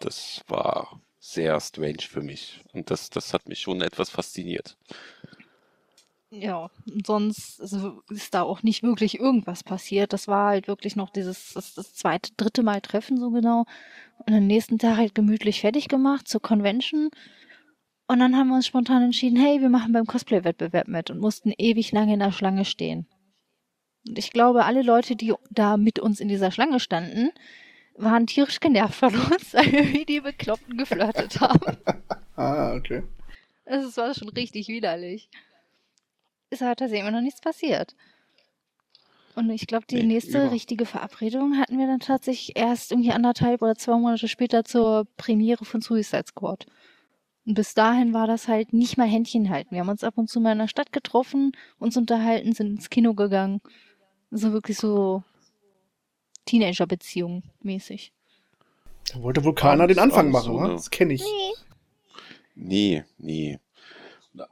Das 0.00 0.40
war 0.48 1.00
sehr 1.20 1.60
strange 1.60 2.02
für 2.02 2.20
mich. 2.20 2.64
Und 2.72 2.90
das, 2.90 3.10
das 3.10 3.32
hat 3.32 3.48
mich 3.48 3.60
schon 3.60 3.80
etwas 3.80 4.10
fasziniert. 4.10 4.76
Ja, 6.34 6.70
und 6.86 7.06
sonst 7.06 7.60
ist 7.60 8.32
da 8.32 8.42
auch 8.42 8.62
nicht 8.62 8.82
wirklich 8.82 9.20
irgendwas 9.20 9.62
passiert. 9.62 10.14
Das 10.14 10.28
war 10.28 10.48
halt 10.48 10.66
wirklich 10.66 10.96
noch 10.96 11.10
dieses, 11.10 11.52
das, 11.52 11.74
das 11.74 11.94
zweite, 11.94 12.32
dritte 12.38 12.62
Mal 12.62 12.80
Treffen 12.80 13.18
so 13.18 13.30
genau. 13.30 13.66
Und 14.26 14.32
am 14.32 14.46
nächsten 14.46 14.78
Tag 14.78 14.96
halt 14.96 15.14
gemütlich 15.14 15.60
fertig 15.60 15.88
gemacht 15.88 16.26
zur 16.26 16.40
Convention. 16.40 17.10
Und 18.06 18.20
dann 18.20 18.34
haben 18.34 18.48
wir 18.48 18.54
uns 18.54 18.66
spontan 18.66 19.02
entschieden, 19.02 19.38
hey, 19.38 19.60
wir 19.60 19.68
machen 19.68 19.92
beim 19.92 20.06
Cosplay-Wettbewerb 20.06 20.88
mit 20.88 21.10
und 21.10 21.18
mussten 21.18 21.52
ewig 21.58 21.92
lange 21.92 22.14
in 22.14 22.20
der 22.20 22.32
Schlange 22.32 22.64
stehen. 22.64 23.06
Und 24.08 24.18
ich 24.18 24.30
glaube, 24.30 24.64
alle 24.64 24.80
Leute, 24.80 25.16
die 25.16 25.34
da 25.50 25.76
mit 25.76 25.98
uns 25.98 26.18
in 26.18 26.28
dieser 26.28 26.50
Schlange 26.50 26.80
standen, 26.80 27.30
waren 27.94 28.26
tierisch 28.26 28.58
genervt 28.58 28.94
von 28.94 29.14
uns, 29.14 29.52
weil 29.52 29.70
wir 29.70 29.92
wie 29.92 30.06
die 30.06 30.20
Bekloppten 30.20 30.78
geflirtet 30.78 31.40
haben. 31.40 31.76
Ah, 32.34 32.74
okay. 32.74 33.02
Es 33.66 33.94
war 33.98 34.14
schon 34.14 34.30
richtig 34.30 34.66
widerlich. 34.68 35.28
Ist 36.52 36.60
halt 36.60 36.78
tatsächlich 36.80 37.00
immer 37.06 37.16
noch 37.16 37.22
nichts 37.24 37.40
passiert. 37.40 37.94
Und 39.34 39.48
ich 39.48 39.66
glaube, 39.66 39.86
die 39.88 39.96
Nee, 39.96 40.02
nächste 40.02 40.42
über- 40.42 40.52
richtige 40.52 40.84
Verabredung 40.84 41.56
hatten 41.58 41.78
wir 41.78 41.86
dann 41.86 42.00
tatsächlich 42.00 42.56
erst 42.58 42.92
irgendwie 42.92 43.12
anderthalb 43.12 43.62
oder 43.62 43.74
zwei 43.74 43.96
Monate 43.96 44.28
später 44.28 44.62
zur 44.64 45.06
Premiere 45.16 45.64
von 45.64 45.80
Suicide 45.80 46.24
Squad. 46.28 46.66
Und 47.46 47.54
bis 47.54 47.72
dahin 47.72 48.12
war 48.12 48.26
das 48.26 48.48
halt 48.48 48.74
nicht 48.74 48.98
mal 48.98 49.08
Händchen 49.08 49.48
halten. 49.48 49.70
Wir 49.74 49.80
haben 49.80 49.88
uns 49.88 50.04
ab 50.04 50.18
und 50.18 50.28
zu 50.28 50.40
mal 50.40 50.52
in 50.52 50.58
der 50.58 50.68
Stadt 50.68 50.92
getroffen, 50.92 51.52
uns 51.78 51.96
unterhalten, 51.96 52.52
sind 52.52 52.66
ins 52.66 52.90
Kino 52.90 53.14
gegangen. 53.14 53.62
So 54.30 54.52
wirklich 54.52 54.76
so 54.76 55.22
Teenager-Beziehung 56.44 57.42
mäßig. 57.62 58.12
Da 59.12 59.22
wollte 59.22 59.42
wohl 59.44 59.54
keiner 59.54 59.86
den 59.86 59.98
Anfang 59.98 60.30
machen, 60.30 60.44
so 60.52 60.58
ne? 60.58 60.64
eine- 60.66 60.72
Das 60.74 60.90
kenne 60.90 61.14
ich. 61.14 61.24
Nee, 62.54 63.04
nee. 63.16 63.58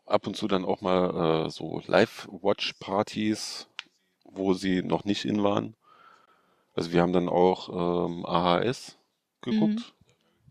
Ab 0.06 0.26
und 0.26 0.36
zu 0.36 0.46
dann 0.46 0.64
auch 0.64 0.80
mal 0.80 1.46
äh, 1.46 1.50
so 1.50 1.80
Live-Watch-Partys, 1.86 3.68
wo 4.24 4.52
sie 4.54 4.82
noch 4.82 5.04
nicht 5.04 5.24
in 5.24 5.42
waren. 5.42 5.74
Also 6.74 6.92
wir 6.92 7.02
haben 7.02 7.12
dann 7.12 7.28
auch 7.28 8.08
ähm, 8.08 8.24
AHS 8.26 8.96
geguckt, 9.40 9.94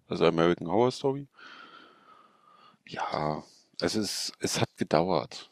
also 0.07 0.25
American 0.25 0.67
Horror 0.67 0.91
Story. 0.91 1.27
Ja, 2.87 3.43
es 3.79 3.95
ist, 3.95 4.33
es 4.39 4.59
hat 4.59 4.69
gedauert. 4.77 5.49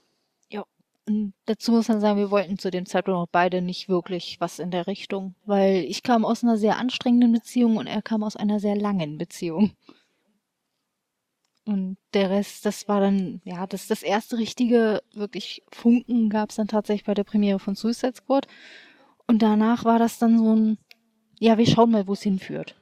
Und 1.08 1.34
dazu 1.46 1.72
muss 1.72 1.88
man 1.88 2.02
sagen, 2.02 2.20
wir 2.20 2.32
wollten 2.32 2.58
zu 2.58 2.70
dem 2.70 2.86
Zeitpunkt 2.86 3.18
auch 3.18 3.32
beide 3.32 3.62
nicht 3.62 3.88
wirklich 3.88 4.42
was 4.42 4.60
in 4.60 4.72
der 4.72 4.88
Richtung, 4.88 5.36
weil 5.46 5.86
ich 5.86 6.04
kam 6.04 6.26
aus 6.26 6.44
einer 6.44 6.58
sehr 6.58 6.78
anstrengenden 6.78 7.32
Beziehung 7.32 7.78
und 7.78 7.88
er 7.88 8.02
kam 8.02 8.24
aus 8.24 8.36
einer 8.36 8.60
sehr 8.60 8.76
langen 8.76 9.18
Beziehung. 9.18 9.72
Und 11.68 11.98
der 12.14 12.30
Rest, 12.30 12.66
das 12.66 12.88
war 12.88 13.02
dann, 13.02 13.42
ja, 13.44 13.68
das, 13.68 13.88
das 13.88 14.02
erste 14.02 14.38
richtige, 14.38 15.04
wirklich 15.14 15.64
Funken 15.72 16.30
gab 16.30 16.50
es 16.50 16.56
dann 16.56 16.68
tatsächlich 16.68 17.06
bei 17.06 17.14
der 17.14 17.26
Premiere 17.26 17.60
von 17.60 17.76
Suicide 17.76 18.16
Squad. 18.16 18.48
Und 19.28 19.42
danach 19.42 19.84
war 19.84 20.00
das 20.00 20.18
dann 20.18 20.38
so 20.38 20.56
ein, 20.56 20.78
ja, 21.40 21.58
wir 21.58 21.68
schauen 21.68 21.92
mal, 21.92 22.08
wo 22.08 22.14
es 22.14 22.22
hinführt. 22.22 22.76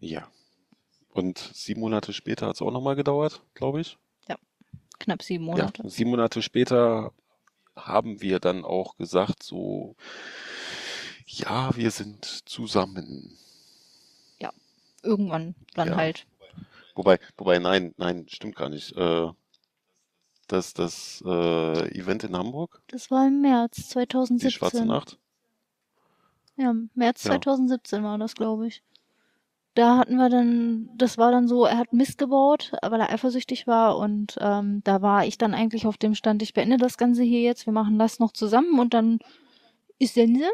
Ja. 0.00 0.28
Und 1.12 1.38
sieben 1.52 1.80
Monate 1.80 2.12
später 2.12 2.46
hat 2.46 2.54
es 2.54 2.62
auch 2.62 2.70
nochmal 2.70 2.94
gedauert, 2.94 3.42
glaube 3.54 3.80
ich. 3.80 3.98
Knapp 5.00 5.22
sieben 5.22 5.44
Monate. 5.44 5.82
Ja, 5.84 5.88
sieben 5.88 6.10
Monate 6.10 6.42
später 6.42 7.12
haben 7.76 8.20
wir 8.20 8.40
dann 8.40 8.64
auch 8.64 8.96
gesagt, 8.96 9.44
so, 9.44 9.94
ja, 11.26 11.76
wir 11.76 11.90
sind 11.90 12.24
zusammen. 12.24 13.38
Irgendwann 15.00 15.54
dann 15.74 15.88
Ja. 15.88 15.96
halt. 15.96 16.26
Wobei, 16.98 17.20
wobei, 17.36 17.60
nein, 17.60 17.94
nein, 17.96 18.26
stimmt 18.28 18.56
gar 18.56 18.68
nicht. 18.68 18.90
Äh, 18.96 19.28
das, 20.48 20.74
das 20.74 21.22
äh, 21.24 21.96
Event 21.96 22.24
in 22.24 22.36
Hamburg, 22.36 22.82
Das 22.88 23.08
war 23.12 23.28
im 23.28 23.40
März 23.40 23.76
die 23.76 23.82
2017. 23.84 24.50
Schwarze 24.50 24.84
Nacht, 24.84 25.16
Ja, 26.56 26.74
März 26.94 27.22
Ja. 27.22 27.30
2017 27.30 28.02
war 28.02 28.18
das, 28.18 28.34
glaube 28.34 28.66
ich. 28.66 28.82
Da 29.74 29.96
hatten 29.96 30.16
wir 30.16 30.28
dann, 30.28 30.90
das 30.96 31.18
war 31.18 31.30
dann 31.30 31.46
so, 31.46 31.66
er 31.66 31.78
hat 31.78 31.92
Mist 31.92 32.18
gebaut, 32.18 32.72
weil 32.82 33.00
er 33.00 33.12
eifersüchtig 33.12 33.68
war 33.68 33.96
und 33.96 34.36
ähm, 34.40 34.80
da 34.82 35.00
war 35.00 35.24
ich 35.24 35.38
dann 35.38 35.54
eigentlich 35.54 35.86
auf 35.86 35.98
dem 35.98 36.16
Stand, 36.16 36.42
ich 36.42 36.52
beende 36.52 36.78
das 36.78 36.98
Ganze 36.98 37.22
hier 37.22 37.42
jetzt, 37.42 37.66
wir 37.66 37.72
machen 37.72 37.96
das 38.00 38.18
noch 38.18 38.32
zusammen 38.32 38.80
und 38.80 38.92
dann 38.92 39.20
ist 40.00 40.14
Sense. 40.14 40.50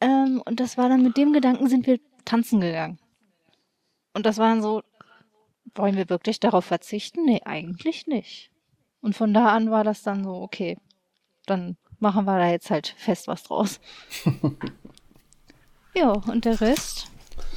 Ähm, 0.00 0.42
und 0.46 0.58
das 0.58 0.78
war 0.78 0.88
dann 0.88 1.02
mit 1.02 1.18
dem 1.18 1.34
Gedanken, 1.34 1.68
sind 1.68 1.86
wir 1.86 2.00
tanzen 2.24 2.62
gegangen. 2.62 2.98
Und 4.14 4.24
das 4.24 4.38
war 4.38 4.48
dann 4.48 4.62
so, 4.62 4.80
wollen 5.74 5.96
wir 5.96 6.08
wirklich 6.08 6.40
darauf 6.40 6.64
verzichten? 6.64 7.24
Nee, 7.24 7.40
eigentlich 7.44 8.06
nicht. 8.06 8.50
Und 9.00 9.14
von 9.16 9.34
da 9.34 9.48
an 9.48 9.70
war 9.70 9.84
das 9.84 10.02
dann 10.02 10.24
so, 10.24 10.34
okay, 10.34 10.78
dann 11.46 11.76
machen 12.00 12.24
wir 12.24 12.38
da 12.38 12.50
jetzt 12.50 12.70
halt 12.70 12.94
fest 12.98 13.28
was 13.28 13.42
draus. 13.44 13.80
Ja, 15.96 16.10
und 16.12 16.44
der 16.44 16.60
Rest 16.60 17.06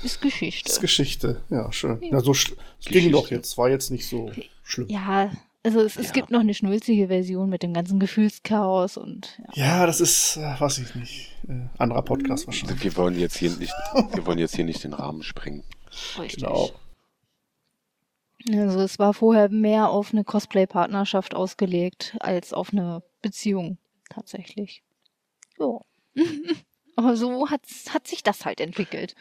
ist 0.04 0.22
Geschichte. 0.22 0.70
Ist 0.70 0.80
Geschichte. 0.82 1.42
Ja, 1.50 1.72
schön. 1.72 2.00
Ja. 2.04 2.10
Ja, 2.14 2.20
so 2.22 2.32
es 2.34 2.46
ging 2.82 3.12
doch 3.12 3.32
jetzt. 3.32 3.58
War 3.58 3.70
jetzt 3.70 3.90
nicht 3.90 4.08
so 4.08 4.32
schlimm. 4.64 4.88
ja, 4.90 5.32
also 5.64 5.82
es, 5.82 5.98
es 5.98 6.08
Ja. 6.08 6.14
gibt 6.14 6.30
noch 6.30 6.42
eine 6.42 6.54
schnulzige 6.54 7.08
Version 7.08 7.50
mit 7.50 7.64
dem 7.64 7.74
ganzen 7.74 8.00
Gefühlschaos 8.00 8.98
und 8.98 9.40
ja. 9.56 9.66
Ja, 9.80 9.86
das 9.88 10.00
ist, 10.02 10.38
äh, 10.38 10.60
weiß 10.60 10.78
ich 10.78 10.94
nicht. 10.96 11.32
Äh, 11.48 11.66
anderer 11.80 12.04
Podcast 12.04 12.46
wahrscheinlich. 12.46 12.84
wir 12.84 12.96
wollen 12.96 13.20
jetzt 13.20 13.38
hier 13.38 13.50
nicht, 13.50 13.74
wir 14.14 14.26
wollen 14.28 14.38
jetzt 14.38 14.56
hier 14.56 14.66
nicht 14.66 14.84
den 14.84 14.94
Rahmen 14.94 15.24
sprengen. 15.24 15.64
richtig. 16.20 16.44
Genau. 16.44 16.70
Also 18.52 18.80
es 18.80 18.98
war 19.00 19.14
vorher 19.14 19.50
mehr 19.50 19.90
auf 19.90 20.14
eine 20.14 20.24
Cosplay-Partnerschaft 20.24 21.36
ausgelegt 21.36 22.16
als 22.20 22.54
auf 22.54 22.72
eine 22.72 23.04
Beziehung 23.22 23.78
tatsächlich. 24.10 24.84
Ja. 25.60 25.80
Aber 26.96 27.16
so 27.16 27.50
hat, 27.50 27.62
hat 27.90 28.08
sich 28.08 28.24
das 28.24 28.46
halt 28.46 28.60
entwickelt. 28.62 29.16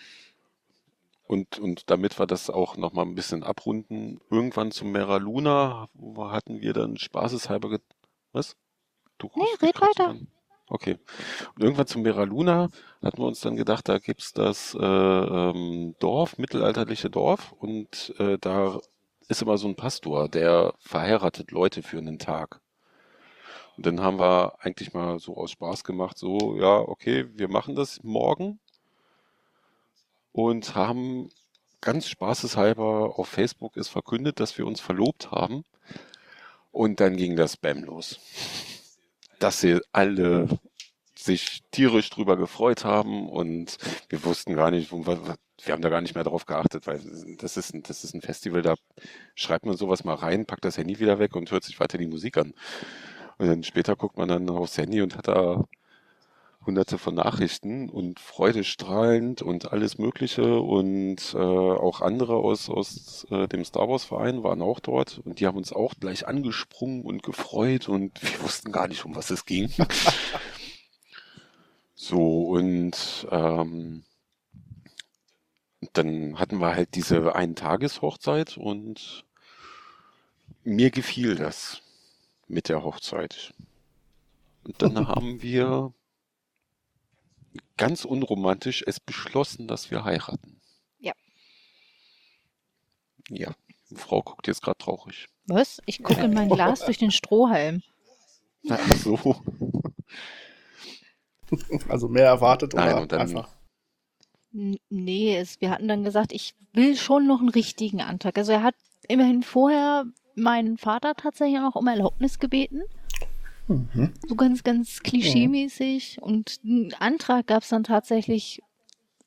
Und, 1.25 1.59
und 1.59 1.91
damit 1.91 2.19
wir 2.19 2.27
das 2.27 2.51
auch 2.51 2.77
nochmal 2.77 3.05
ein 3.05 3.17
bisschen 3.17 3.43
abrunden, 3.43 4.21
irgendwann 4.31 4.71
zum 4.71 4.93
Mera 4.93 5.17
Luna 5.17 5.89
hatten 6.19 6.61
wir 6.61 6.73
dann 6.73 6.97
spaßeshalber 6.97 7.69
ge 7.71 7.79
Was? 8.33 8.57
Du 9.19 9.29
Nee, 9.35 9.67
red 9.67 9.81
weiter. 9.81 10.09
an. 10.11 10.29
Okay. 10.69 10.99
Und 11.55 11.63
irgendwann 11.63 11.87
zum 11.87 12.03
Mera 12.03 12.23
Luna 12.25 12.69
hatten 13.03 13.19
wir 13.19 13.27
uns 13.27 13.41
dann 13.41 13.57
gedacht, 13.57 13.89
da 13.89 13.99
gibt's 13.99 14.33
das 14.33 14.75
äh, 14.75 14.85
ähm, 14.85 15.95
Dorf, 15.99 16.39
mittelalterliche 16.39 17.11
Dorf, 17.11 17.53
und 17.53 18.15
äh, 18.19 18.39
da 18.41 18.81
ist 19.29 19.43
immer 19.43 19.59
so 19.59 19.69
ein 19.69 19.77
Pastor, 19.77 20.29
der 20.29 20.75
verheiratet 20.79 21.51
Leute 21.51 21.83
für 21.83 21.99
einen 21.99 22.19
Tag. 22.19 22.61
Und 23.77 23.87
dann 23.87 24.01
haben 24.01 24.19
wir 24.19 24.55
eigentlich 24.61 24.95
mal 24.95 25.19
so 25.19 25.37
aus 25.37 25.51
Spaß 25.51 25.85
gemacht, 25.85 26.17
so, 26.17 26.57
ja, 26.59 26.79
okay, 26.79 27.27
wir 27.35 27.49
machen 27.49 27.75
das 27.75 28.03
morgen 28.03 28.59
und 30.33 30.75
haben 30.75 31.31
ganz 31.81 32.09
spaßeshalber 32.09 33.19
auf 33.19 33.29
Facebook 33.29 33.77
es 33.77 33.89
verkündet, 33.89 34.41
dass 34.41 34.57
wir 34.59 34.67
uns 34.67 34.81
verlobt 34.81 35.31
haben. 35.31 35.65
Und 36.73 37.01
dann 37.01 37.17
ging 37.17 37.37
das 37.37 37.55
Spam 37.55 37.85
los. 37.85 38.21
Dass 39.39 39.61
sie 39.61 39.81
alle 39.93 40.49
sich 41.19 41.63
tierisch 41.71 42.11
drüber 42.11 42.37
gefreut 42.37 42.85
haben 42.85 43.29
und 43.29 43.79
wir 44.09 44.25
wussten 44.25 44.55
gar 44.55 44.71
nicht, 44.71 44.93
wir 44.93 45.73
haben 45.73 45.83
da 45.83 45.89
gar 45.89 46.01
nicht 46.01 46.15
mehr 46.15 46.25
drauf 46.25 46.47
geachtet, 46.47 46.87
weil 46.87 47.01
das 47.39 47.57
ist, 47.57 47.75
ein, 47.75 47.83
das 47.83 48.05
ist 48.05 48.15
ein 48.15 48.23
Festival, 48.23 48.63
da 48.63 48.75
schreibt 49.35 49.67
man 49.67 49.77
sowas 49.77 50.05
mal 50.05 50.15
rein, 50.15 50.47
packt 50.47 50.65
das 50.65 50.79
Handy 50.79 50.99
wieder 51.01 51.19
weg 51.19 51.35
und 51.37 51.51
hört 51.51 51.65
sich 51.65 51.81
weiter 51.81 51.99
die 51.99 52.07
Musik 52.07 52.37
an. 52.37 52.53
Und 53.39 53.47
dann 53.49 53.63
später 53.63 53.97
guckt 53.97 54.17
man 54.17 54.29
dann 54.29 54.49
aufs 54.49 54.79
Handy 54.79 55.03
und 55.03 55.17
hat 55.17 55.29
da 55.29 55.65
hunderte 56.67 56.99
von 56.99 57.15
Nachrichten 57.15 57.89
und 57.89 58.19
freudestrahlend 58.19 59.41
und 59.41 59.73
alles 59.73 59.99
Mögliche 59.99 60.59
und 60.61 61.35
äh, 61.35 61.39
auch 61.39 62.01
andere 62.01 62.35
aus, 62.35 62.69
aus 62.69 63.27
äh, 63.31 63.47
dem 63.47 63.65
Star 63.65 63.89
Wars 63.89 64.05
Verein 64.05 64.43
waren 64.43 64.63
auch 64.63 64.81
dort 64.81 65.21
und 65.25 65.39
die 65.39 65.47
haben 65.47 65.57
uns 65.57 65.73
auch 65.73 65.95
gleich 66.01 66.27
angesprungen 66.27 67.03
und 67.03 67.23
gefreut 67.23 67.89
und 67.89 68.21
wir 68.23 68.43
wussten 68.43 68.73
gar 68.73 68.89
nicht, 68.89 69.05
um 69.05 69.15
was 69.15 69.31
es 69.31 69.45
ging. 69.45 69.71
so 71.97 72.45
und 72.51 73.27
ähm, 73.31 74.05
dann 75.95 76.39
hatten 76.39 76.59
wir 76.59 76.77
halt 76.77 76.95
diese 76.95 77.35
Ein-Tages-Hochzeit 77.35 78.59
und 78.59 79.25
mir 80.63 80.91
gefiel 80.91 81.37
das 81.37 81.81
mit 82.49 82.69
der 82.69 82.85
Hochzeit. 82.85 83.55
Und 84.65 84.83
dann 84.83 85.09
haben 85.09 85.43
wir 85.43 85.93
ganz 87.79 88.05
unromantisch 88.05 88.85
es 88.87 89.01
beschlossen, 89.01 89.67
dass 89.67 89.91
wir 89.91 90.05
heiraten. 90.05 90.61
Ja. 90.99 91.15
Ja, 93.31 93.55
die 93.91 93.97
Frau 93.97 94.23
guckt 94.23 94.47
jetzt 94.49 94.63
gerade 94.63 94.79
traurig. 94.79 95.29
Was? 95.47 95.81
Ich 95.87 96.03
gucke 96.03 96.21
in 96.21 96.35
mein 96.35 96.49
Glas 96.51 96.85
durch 96.85 96.99
den 96.99 97.11
Strohhalm. 97.11 97.83
Ach 98.69 98.93
so. 98.97 99.43
Also 101.89 102.09
mehr 102.09 102.27
erwartet 102.27 102.75
Nein, 102.75 102.93
oder 102.93 103.03
und 103.03 103.13
dann- 103.13 103.21
einfach. 103.21 103.49
Nee, 104.89 105.37
es, 105.37 105.61
wir 105.61 105.71
hatten 105.71 105.87
dann 105.87 106.03
gesagt, 106.03 106.33
ich 106.33 106.55
will 106.73 106.97
schon 106.97 107.27
noch 107.27 107.41
einen 107.41 107.51
richtigen 107.51 108.01
Antrag. 108.01 108.39
Also 108.39 108.53
er 108.53 108.63
hat 108.63 108.75
immerhin 109.07 109.43
vorher 109.43 110.05
meinen 110.35 110.79
Vater 110.79 111.15
tatsächlich 111.15 111.61
auch 111.61 111.75
um 111.75 111.87
Erlaubnis 111.87 112.39
gebeten. 112.39 112.83
Mhm. 113.69 114.15
So 114.27 114.35
ganz, 114.35 114.65
ganz 114.65 115.01
klischeemäßig. 115.01 116.23
Und 116.23 116.61
einen 116.65 116.95
Antrag 116.95 117.47
gab 117.49 117.65
es 117.65 117.69
dann 117.69 117.85
tatsächlich 117.85 118.63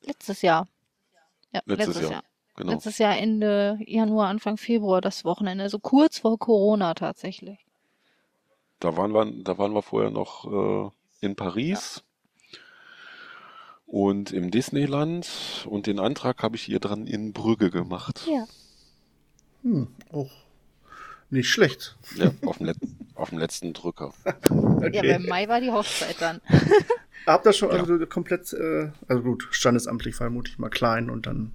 letztes 0.02 0.42
Jahr. 0.42 0.66
Ja, 1.52 1.60
Letztes 1.64 1.86
letztes, 1.86 2.02
Jahr, 2.02 2.12
Jahr. 2.12 2.22
Genau. 2.56 2.72
Letztes 2.72 2.98
Jahr 2.98 3.16
Ende 3.18 3.78
Januar, 3.86 4.28
Anfang 4.28 4.56
Februar, 4.56 5.00
das 5.00 5.24
Wochenende. 5.24 5.62
Also 5.64 5.78
kurz 5.78 6.18
vor 6.18 6.38
Corona 6.38 6.94
tatsächlich. 6.94 7.58
Da 8.80 8.96
waren 8.96 9.12
wir, 9.12 9.26
da 9.44 9.58
waren 9.58 9.74
wir 9.74 9.82
vorher 9.82 10.10
noch 10.10 10.90
äh, 10.90 10.90
in 11.26 11.36
Paris 11.36 12.02
und 13.90 14.32
im 14.32 14.52
Disneyland 14.52 15.66
und 15.68 15.86
den 15.86 15.98
Antrag 15.98 16.42
habe 16.42 16.56
ich 16.56 16.68
ihr 16.68 16.78
dran 16.78 17.06
in 17.06 17.32
Brügge 17.32 17.70
gemacht. 17.70 18.26
Ja. 18.30 18.44
Hm, 19.62 19.88
auch 20.12 20.30
nicht 21.28 21.48
schlecht. 21.48 21.96
Ja, 22.16 22.30
auf 22.46 22.58
dem, 22.58 22.66
Let 22.66 22.76
auf 23.14 23.30
dem 23.30 23.38
letzten 23.38 23.72
Drücker. 23.72 24.14
okay. 24.24 24.90
Ja, 24.92 25.00
aber 25.00 25.16
im 25.16 25.26
Mai 25.26 25.48
war 25.48 25.60
die 25.60 25.70
Hochzeit 25.70 26.16
dann. 26.20 26.40
Habt 27.26 27.46
ihr 27.46 27.52
schon 27.52 27.70
ja. 27.70 27.80
also 27.80 28.06
komplett, 28.06 28.52
äh, 28.52 28.90
also 29.08 29.22
gut, 29.22 29.48
standesamtlich 29.50 30.14
vermutlich 30.14 30.58
mal 30.58 30.70
klein 30.70 31.10
und 31.10 31.26
dann. 31.26 31.52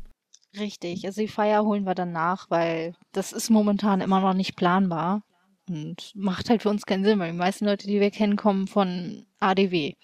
Richtig, 0.57 1.05
also 1.05 1.21
die 1.21 1.27
Feier 1.27 1.63
holen 1.63 1.85
wir 1.85 1.95
dann 1.95 2.11
nach, 2.11 2.49
weil 2.49 2.95
das 3.13 3.33
ist 3.33 3.49
momentan 3.49 4.01
immer 4.01 4.21
noch 4.21 4.33
nicht 4.33 4.55
planbar 4.55 5.23
und 5.67 6.11
macht 6.15 6.49
halt 6.49 6.61
für 6.61 6.69
uns 6.69 6.85
keinen 6.85 7.03
Sinn, 7.03 7.19
weil 7.19 7.31
die 7.31 7.37
meisten 7.37 7.65
Leute, 7.65 7.87
die 7.87 7.99
wir 7.99 8.11
kennen, 8.11 8.35
kommen 8.35 8.67
von 8.67 9.25
ADW. 9.39 9.95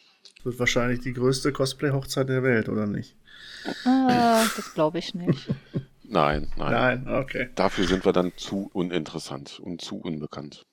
Das 0.41 0.45
wird 0.45 0.60
wahrscheinlich 0.60 1.01
die 1.01 1.13
größte 1.13 1.51
Cosplay-Hochzeit 1.51 2.27
der 2.27 2.41
Welt, 2.41 2.67
oder 2.67 2.88
nicht? 2.88 3.15
Äh, 3.86 4.43
das 4.55 4.74
glaube 4.74 4.98
ich 4.98 5.13
nicht. 5.13 5.48
Nein, 6.03 6.51
nein. 6.57 7.05
Nein, 7.05 7.07
okay. 7.07 7.50
Dafür 7.55 7.88
sind 7.88 8.03
wir 8.03 8.12
dann 8.12 8.33
zu 8.36 8.69
uninteressant 8.74 9.62
und 9.62 9.79
zu 9.79 9.95
unbekannt. 9.95 10.65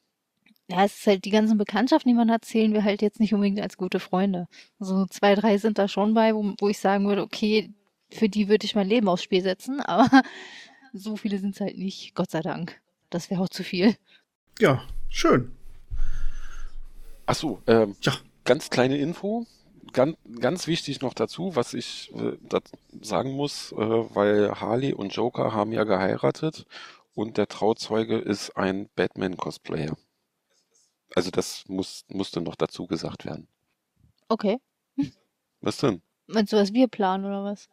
Ja, 0.67 0.85
es 0.85 0.99
ist 0.99 1.07
halt 1.07 1.25
die 1.25 1.31
ganzen 1.31 1.59
Bekanntschaften, 1.59 2.11
die 2.11 2.17
man 2.17 2.33
hat, 2.33 2.45
zählen 2.45 2.73
wir 2.73 2.83
halt 2.83 3.03
jetzt 3.03 3.21
nicht 3.21 3.33
unbedingt 3.33 3.61
als 3.61 3.77
gute 3.77 4.01
Freunde. 4.01 4.49
Also 4.81 5.07
zwei, 5.07 5.37
drei 5.37 5.59
sind 5.59 5.79
da 5.79 5.87
schon 5.87 6.13
bei, 6.13 6.35
wo, 6.35 6.55
wo 6.59 6.69
ich 6.69 6.81
sagen 6.81 7.07
würde, 7.07 7.23
okay, 7.23 7.71
für 8.11 8.29
die 8.29 8.49
würde 8.49 8.65
ich 8.65 8.75
mein 8.75 8.89
Leben 8.89 9.09
aufs 9.09 9.23
Spiel 9.23 9.43
setzen, 9.43 9.81
aber 9.83 10.23
so 10.93 11.15
viele 11.15 11.39
sind 11.39 11.55
es 11.55 11.61
halt 11.61 11.79
nicht, 11.79 12.17
Gott 12.17 12.33
sei 12.33 12.41
Dank. 12.41 12.81
Das 13.09 13.31
wäre 13.31 13.41
auch 13.41 13.49
zu 13.49 13.63
viel. 13.63 13.95
Ja, 14.59 14.83
schön. 15.09 15.53
Ach 17.27 17.37
so, 17.37 17.63
ähm, 17.69 17.95
ja. 18.03 18.15
ganz 18.45 18.71
kleine 18.71 18.99
Info 18.99 19.47
ganz, 19.92 20.16
ganz 20.40 20.66
wichtig 20.66 21.00
noch 21.00 21.14
dazu, 21.14 21.57
was 21.57 21.75
ich 21.75 22.12
äh, 22.14 22.37
sagen 23.00 23.33
muss, 23.33 23.73
äh, 23.73 23.76
weil 23.76 24.61
Harley 24.61 24.92
und 24.92 25.14
Joker 25.14 25.52
haben 25.52 25.73
ja 25.73 25.85
geheiratet 25.85 26.66
und 27.14 27.37
der 27.37 27.49
Trauzeuge 27.49 28.18
ist 28.18 28.57
ein 28.57 28.88
Batman-Cosplayer. 28.95 29.97
Also 31.14 31.30
das 31.30 31.64
muss, 31.68 32.04
musste 32.09 32.40
noch 32.40 32.54
dazu 32.54 32.87
gesagt 32.87 33.25
werden. 33.25 33.49
Okay. 34.28 34.59
Was 35.61 35.78
denn? 35.78 36.02
Meinst 36.26 36.52
du, 36.52 36.57
was 36.57 36.73
wir 36.73 36.88
planen 36.88 37.25
oder 37.25 37.42
was? 37.42 37.68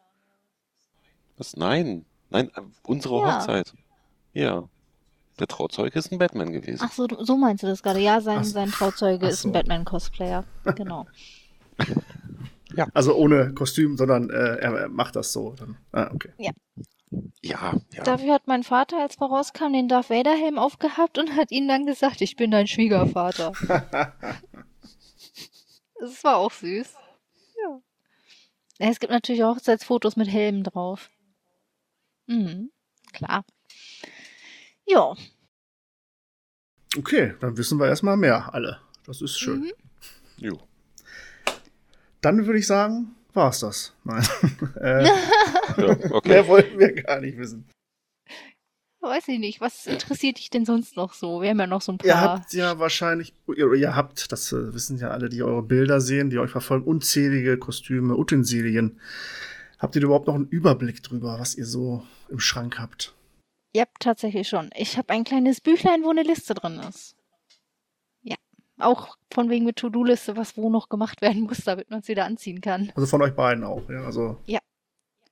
Was? 1.36 1.56
Nein. 1.56 2.06
Nein, 2.30 2.50
äh, 2.56 2.62
unsere 2.82 3.20
ja. 3.20 3.38
Hochzeit. 3.38 3.72
Ja. 4.32 4.68
Der 5.38 5.46
Trauzeuge 5.46 5.98
ist 5.98 6.10
ein 6.10 6.18
Batman 6.18 6.50
gewesen. 6.50 6.82
Ach 6.82 6.92
so, 6.92 7.06
so 7.20 7.36
meinst 7.36 7.62
du 7.62 7.66
das 7.66 7.82
gerade. 7.82 8.00
Ja, 8.00 8.22
sein, 8.22 8.42
sein 8.42 8.70
Trauzeuge 8.70 9.26
so. 9.26 9.32
ist 9.32 9.44
ein 9.44 9.52
Batman-Cosplayer. 9.52 10.44
Genau. 10.74 11.06
Ja. 12.74 12.88
Also 12.92 13.14
ohne 13.14 13.54
Kostüm, 13.54 13.96
sondern 13.96 14.28
äh, 14.30 14.56
er 14.56 14.88
macht 14.88 15.16
das 15.16 15.32
so. 15.32 15.54
Dann. 15.58 15.76
Ah, 15.92 16.10
okay. 16.12 16.30
Ja. 16.38 16.52
Ja, 17.42 17.80
ja. 17.92 18.02
Dafür 18.02 18.34
hat 18.34 18.46
mein 18.46 18.64
Vater, 18.64 19.00
als 19.00 19.18
wir 19.20 19.26
rauskamen, 19.26 19.72
den 19.72 19.88
Darth 19.88 20.10
Vader 20.10 20.34
Helm 20.34 20.58
aufgehabt 20.58 21.18
und 21.18 21.36
hat 21.36 21.52
ihnen 21.52 21.68
dann 21.68 21.86
gesagt, 21.86 22.20
ich 22.20 22.36
bin 22.36 22.50
dein 22.50 22.66
Schwiegervater. 22.66 23.52
das 26.00 26.24
war 26.24 26.36
auch 26.36 26.50
süß. 26.50 26.94
Ja. 27.62 27.80
Es 28.78 28.98
gibt 28.98 29.12
natürlich 29.12 29.44
auch 29.44 29.54
Hochzeitsfotos 29.56 30.16
mit 30.16 30.28
Helmen 30.28 30.64
drauf. 30.64 31.10
Mhm, 32.26 32.70
klar. 33.12 33.44
Ja. 34.84 35.14
Okay, 36.98 37.34
dann 37.40 37.56
wissen 37.56 37.78
wir 37.78 37.86
erstmal 37.86 38.16
mehr, 38.16 38.52
alle. 38.52 38.80
Das 39.04 39.22
ist 39.22 39.38
schön. 39.38 39.60
Mhm. 39.60 39.72
Jo. 40.38 40.58
Dann 42.26 42.44
würde 42.44 42.58
ich 42.58 42.66
sagen, 42.66 43.14
war 43.34 43.50
es 43.50 43.60
das. 43.60 43.94
Nein. 44.02 44.26
äh, 44.80 45.06
ja, 45.06 45.14
okay. 46.10 46.28
Mehr 46.28 46.48
wollten 46.48 46.76
wir 46.76 46.92
gar 46.92 47.20
nicht 47.20 47.38
wissen. 47.38 47.68
Weiß 49.00 49.28
ich 49.28 49.38
nicht. 49.38 49.60
Was 49.60 49.86
interessiert 49.86 50.38
dich 50.38 50.50
denn 50.50 50.64
sonst 50.64 50.96
noch 50.96 51.12
so? 51.12 51.40
Wir 51.40 51.50
haben 51.50 51.60
ja 51.60 51.68
noch 51.68 51.82
so 51.82 51.92
ein 51.92 51.98
paar. 51.98 52.08
Ihr 52.08 52.20
habt 52.20 52.52
ja 52.52 52.80
wahrscheinlich, 52.80 53.32
ihr, 53.56 53.72
ihr 53.74 53.94
habt, 53.94 54.32
das 54.32 54.50
äh, 54.50 54.74
wissen 54.74 54.98
ja 54.98 55.10
alle, 55.10 55.28
die 55.28 55.44
eure 55.44 55.62
Bilder 55.62 56.00
sehen, 56.00 56.28
die 56.28 56.40
euch 56.40 56.50
verfolgen, 56.50 56.84
unzählige 56.84 57.58
Kostüme, 57.58 58.16
Utensilien. 58.16 58.98
Habt 59.78 59.94
ihr 59.94 60.02
überhaupt 60.02 60.26
noch 60.26 60.34
einen 60.34 60.48
Überblick 60.48 61.04
drüber, 61.04 61.38
was 61.38 61.54
ihr 61.54 61.66
so 61.66 62.02
im 62.28 62.40
Schrank 62.40 62.80
habt? 62.80 63.14
Ja, 63.72 63.84
tatsächlich 64.00 64.48
schon. 64.48 64.70
Ich 64.74 64.98
habe 64.98 65.10
ein 65.10 65.22
kleines 65.22 65.60
Büchlein, 65.60 66.02
wo 66.02 66.10
eine 66.10 66.24
Liste 66.24 66.54
drin 66.54 66.80
ist. 66.88 67.15
Auch 68.78 69.16
von 69.32 69.48
wegen 69.48 69.64
mit 69.64 69.76
To-Do-Liste, 69.76 70.36
was 70.36 70.56
wo 70.56 70.68
noch 70.68 70.88
gemacht 70.88 71.22
werden 71.22 71.42
muss, 71.42 71.58
damit 71.64 71.90
man 71.90 72.00
es 72.00 72.08
wieder 72.08 72.24
anziehen 72.24 72.60
kann. 72.60 72.92
Also 72.94 73.06
von 73.06 73.22
euch 73.22 73.34
beiden 73.34 73.64
auch, 73.64 73.88
ja. 73.88 74.04
Also. 74.04 74.38
Ja, 74.44 74.60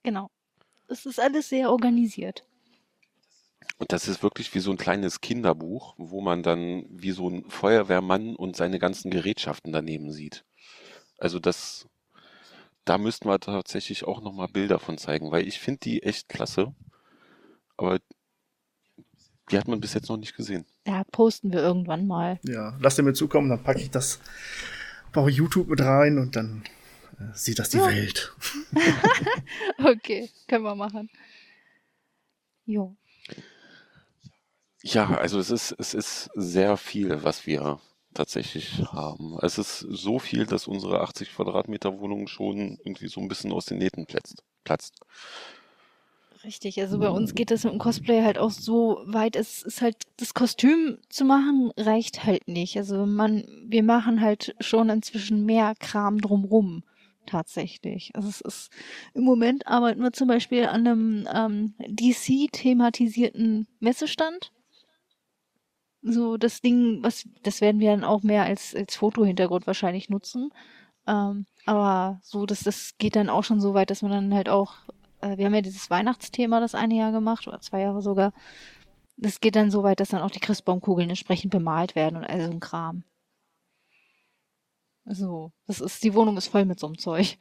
genau. 0.03 0.31
Es 0.89 1.07
ist 1.07 1.21
alles 1.21 1.49
sehr 1.49 1.71
organisiert. 1.71 2.45
Und 3.79 3.93
das 3.93 4.09
ist 4.09 4.23
wirklich 4.23 4.55
wie 4.55 4.61
so 4.61 4.71
ein 4.71 4.77
kleines 4.77 5.21
Kinderbuch, 5.21 5.95
wo 5.99 6.21
man 6.21 6.43
dann 6.43 6.87
wie 6.89 7.11
so 7.11 7.29
ein 7.29 7.51
Feuerwehrmann 7.51 8.37
und 8.37 8.57
seine 8.57 8.79
ganzen 8.79 9.11
Gerätschaften 9.11 9.73
daneben 9.73 10.13
sieht. 10.13 10.45
Also 11.19 11.39
das, 11.39 11.87
da 12.85 12.99
müssten 12.99 13.29
wir 13.29 13.41
tatsächlich 13.41 14.05
auch 14.05 14.21
nochmal 14.21 14.49
Bilder 14.49 14.79
von 14.79 14.99
zeigen, 14.99 15.33
weil 15.33 15.47
ich 15.47 15.59
finde 15.59 15.81
die 15.81 16.03
echt 16.03 16.29
klasse. 16.29 16.75
Aber 17.77 17.99
die 19.51 19.59
hat 19.59 19.69
man 19.69 19.81
bis 19.81 19.95
jetzt 19.95 20.09
noch 20.09 20.17
nicht 20.17 20.37
gesehen. 20.37 20.67
Ja, 20.87 21.05
posten 21.11 21.53
wir 21.53 21.61
irgendwann 21.61 22.07
mal. 22.07 22.39
Ja, 22.43 22.77
lasst 22.81 22.99
ihr 22.99 23.05
mir 23.05 23.15
zukommen, 23.15 23.49
dann 23.49 23.63
packe 23.63 23.81
ich 23.81 23.91
das 23.91 24.21
bei 25.13 25.29
YouTube 25.29 25.69
mit 25.69 25.81
rein 25.81 26.19
und 26.19 26.37
dann 26.37 26.65
äh, 27.19 27.33
sieht 27.33 27.59
das 27.59 27.71
die 27.71 27.79
ja. 27.79 27.87
Welt. 27.87 28.35
okay, 29.85 30.31
können 30.47 30.65
wir 30.65 30.75
machen. 30.75 31.09
Jo. 32.67 32.97
Ja, 34.83 35.17
also 35.17 35.39
es 35.39 35.51
ist, 35.51 35.75
es 35.79 35.95
ist 35.95 36.31
sehr 36.35 36.77
viel, 36.77 37.25
was 37.25 37.47
wir 37.47 37.81
tatsächlich 38.13 38.81
haben. 38.93 39.39
Es 39.41 39.57
ist 39.57 39.79
so 39.79 40.19
viel, 40.19 40.45
dass 40.47 40.67
unsere 40.67 41.01
80 41.01 41.35
Quadratmeter 41.35 41.99
Wohnung 41.99 42.27
schon 42.27 42.79
irgendwie 42.85 43.09
so 43.09 43.21
ein 43.21 43.29
bisschen 43.29 43.53
aus 43.53 43.65
den 43.65 43.79
Nähten 43.79 44.07
platzt. 44.07 44.43
platzt. 44.63 45.01
Richtig, 46.45 46.79
also 46.81 46.99
bei 46.99 47.09
uns 47.09 47.35
geht 47.35 47.51
das 47.51 47.65
mit 47.65 47.73
dem 47.73 47.79
Cosplay 47.79 48.23
halt 48.23 48.37
auch 48.37 48.51
so 48.51 49.03
weit, 49.07 49.35
es 49.35 49.63
ist 49.63 49.81
halt, 49.81 49.97
das 50.19 50.35
Kostüm 50.35 50.99
zu 51.09 51.25
machen 51.25 51.73
reicht 51.77 52.25
halt 52.25 52.49
nicht. 52.49 52.77
Also 52.77 53.07
man, 53.07 53.45
wir 53.67 53.83
machen 53.83 54.21
halt 54.21 54.55
schon 54.61 54.91
inzwischen 54.91 55.47
mehr 55.47 55.75
Kram 55.79 56.21
drumrum, 56.21 56.85
tatsächlich. 57.25 58.11
Also 58.15 58.29
es 58.29 58.43
ist, 58.43 58.71
im 59.15 59.25
Moment 59.25 59.67
arbeiten 59.67 60.03
wir 60.03 60.13
zum 60.13 60.29
Beispiel 60.29 60.67
an 60.67 60.87
einem 60.87 61.29
ähm, 61.33 61.75
DC-thematisierten 61.89 63.67
Messestand. 63.81 64.53
So 66.03 66.37
das 66.37 66.61
Ding, 66.61 67.03
was, 67.03 67.27
das 67.43 67.63
werden 67.63 67.81
wir 67.81 67.91
dann 67.91 68.05
auch 68.05 68.23
mehr 68.23 68.43
als, 68.45 68.75
als 68.75 68.97
Fotohintergrund 68.97 69.67
wahrscheinlich 69.67 70.11
nutzen. 70.11 70.51
Ähm, 71.07 71.47
aber 71.65 72.21
so, 72.23 72.45
dass 72.45 72.63
das 72.63 72.99
geht 72.99 73.17
dann 73.17 73.31
auch 73.31 73.45
schon 73.45 73.63
so 73.63 73.73
weit, 73.73 73.89
dass 73.89 74.03
man 74.03 74.11
dann 74.11 74.35
halt 74.35 74.51
auch 74.51 74.75
äh, 75.25 75.39
wir 75.39 75.47
haben 75.47 75.55
ja 75.55 75.63
dieses 75.63 75.91
Weihnachtsthema 75.91 76.61
das 76.61 76.75
eine 76.75 76.95
Jahr 76.95 77.13
gemacht, 77.13 77.49
oder 77.49 77.61
zwei 77.61 77.81
Jahre 77.81 78.03
sogar. 78.03 78.33
Das 79.17 79.41
geht 79.41 79.57
dann 79.57 79.71
so 79.71 79.83
weit, 79.83 80.01
dass 80.01 80.09
dann 80.09 80.23
auch 80.23 80.31
die 80.31 80.41
Christbaumkugeln 80.41 81.09
entsprechend 81.09 81.51
bemalt 81.51 81.95
werden 81.95 82.17
und 82.17 82.25
all 82.25 82.45
so 82.45 82.51
ein 82.51 82.61
Kram. 82.61 83.05
So, 85.07 85.53
das 85.67 85.81
ist, 85.81 86.03
die 86.03 86.15
Wohnung 86.15 86.37
ist 86.37 86.49
voll 86.49 86.65
mit 86.65 86.81
so 86.81 86.87
einem 86.87 86.99
Zeug. 86.99 87.37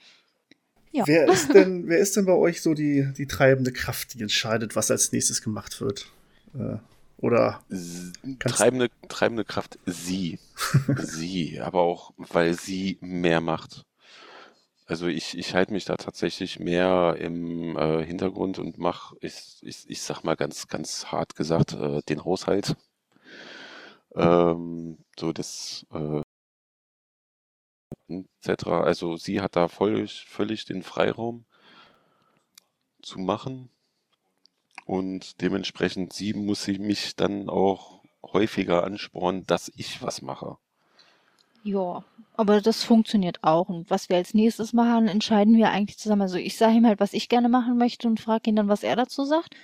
Ja. 0.92 1.08
Wer 1.08 1.28
ist 1.28 1.54
denn, 1.54 1.88
wer 1.88 1.98
ist 1.98 2.16
denn 2.16 2.26
bei 2.26 2.34
euch 2.34 2.62
so 2.62 2.74
die, 2.74 3.12
die 3.18 3.26
treibende 3.26 3.72
Kraft, 3.72 4.14
die 4.14 4.22
entscheidet, 4.22 4.76
was 4.76 4.92
als 4.92 5.12
nächstes 5.12 5.42
gemacht 5.42 5.82
wird? 5.82 6.12
Äh, 6.54 6.78
oder 7.18 7.64
treibende, 8.40 8.90
treibende 9.08 9.46
Kraft 9.46 9.80
sie. 9.86 10.40
sie, 10.98 11.62
aber 11.62 11.80
auch, 11.80 12.14
weil 12.18 12.54
sie 12.54 12.98
mehr 13.02 13.42
macht. 13.42 13.86
Also 14.86 15.08
ich, 15.08 15.38
ich 15.38 15.54
halte 15.56 15.74
mich 15.74 15.86
da 15.86 15.96
tatsächlich 15.98 16.60
mehr 16.60 17.16
im 17.20 17.78
äh, 17.78 18.04
Hintergrund 18.06 18.60
und 18.60 18.78
mache, 18.78 19.16
ich, 19.22 19.60
ich, 19.62 19.90
ich 19.90 20.02
sag 20.02 20.24
mal 20.24 20.36
ganz, 20.36 20.68
ganz 20.68 21.06
hart 21.08 21.36
gesagt, 21.36 21.74
äh, 21.74 22.02
den 22.04 22.24
Haushalt. 22.26 22.76
Ähm, 24.16 24.98
so 25.20 25.32
das 25.34 25.86
äh, 25.92 26.22
etc. 28.08 28.84
Also 28.84 29.18
sie 29.18 29.42
hat 29.42 29.56
da 29.56 29.68
völlig, 29.68 30.26
völlig 30.26 30.66
den 30.66 30.84
Freiraum 30.84 31.46
zu 33.04 33.20
machen. 33.20 33.70
Und 34.86 35.42
dementsprechend 35.42 36.14
sie 36.14 36.34
muss 36.34 36.64
sie 36.64 36.80
mich 36.80 37.18
dann 37.18 37.50
auch 37.50 38.02
häufiger 38.24 38.86
anspornen, 38.86 39.46
dass 39.46 39.70
ich 39.76 40.02
was 40.02 40.22
mache. 40.22 40.58
Ja, 41.64 42.04
aber 42.36 42.62
das 42.62 42.84
funktioniert 42.84 43.44
auch. 43.44 43.70
Und 43.70 43.90
was 43.90 44.10
wir 44.10 44.18
als 44.18 44.34
nächstes 44.34 44.74
machen, 44.74 45.08
entscheiden 45.08 45.56
wir 45.56 45.70
eigentlich 45.70 45.98
zusammen. 45.98 46.24
Also 46.24 46.38
ich 46.38 46.58
sage 46.58 46.76
ihm 46.76 46.86
halt, 46.86 47.00
was 47.00 47.14
ich 47.14 47.30
gerne 47.30 47.48
machen 47.50 47.78
möchte 47.78 48.08
und 48.08 48.20
frage 48.20 48.50
ihn 48.50 48.56
dann, 48.58 48.68
was 48.68 48.84
er 48.84 48.96
dazu 48.98 49.24
sagt. 49.24 49.56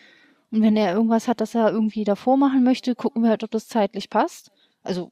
Und 0.51 0.61
wenn 0.61 0.77
er 0.77 0.93
irgendwas 0.93 1.27
hat, 1.27 1.41
das 1.41 1.55
er 1.55 1.71
irgendwie 1.71 2.05
davor 2.05 2.37
machen 2.37 2.63
möchte, 2.63 2.95
gucken 2.95 3.23
wir 3.23 3.29
halt, 3.31 3.43
ob 3.43 3.51
das 3.51 3.67
zeitlich 3.67 4.09
passt. 4.09 4.51
Also 4.81 5.11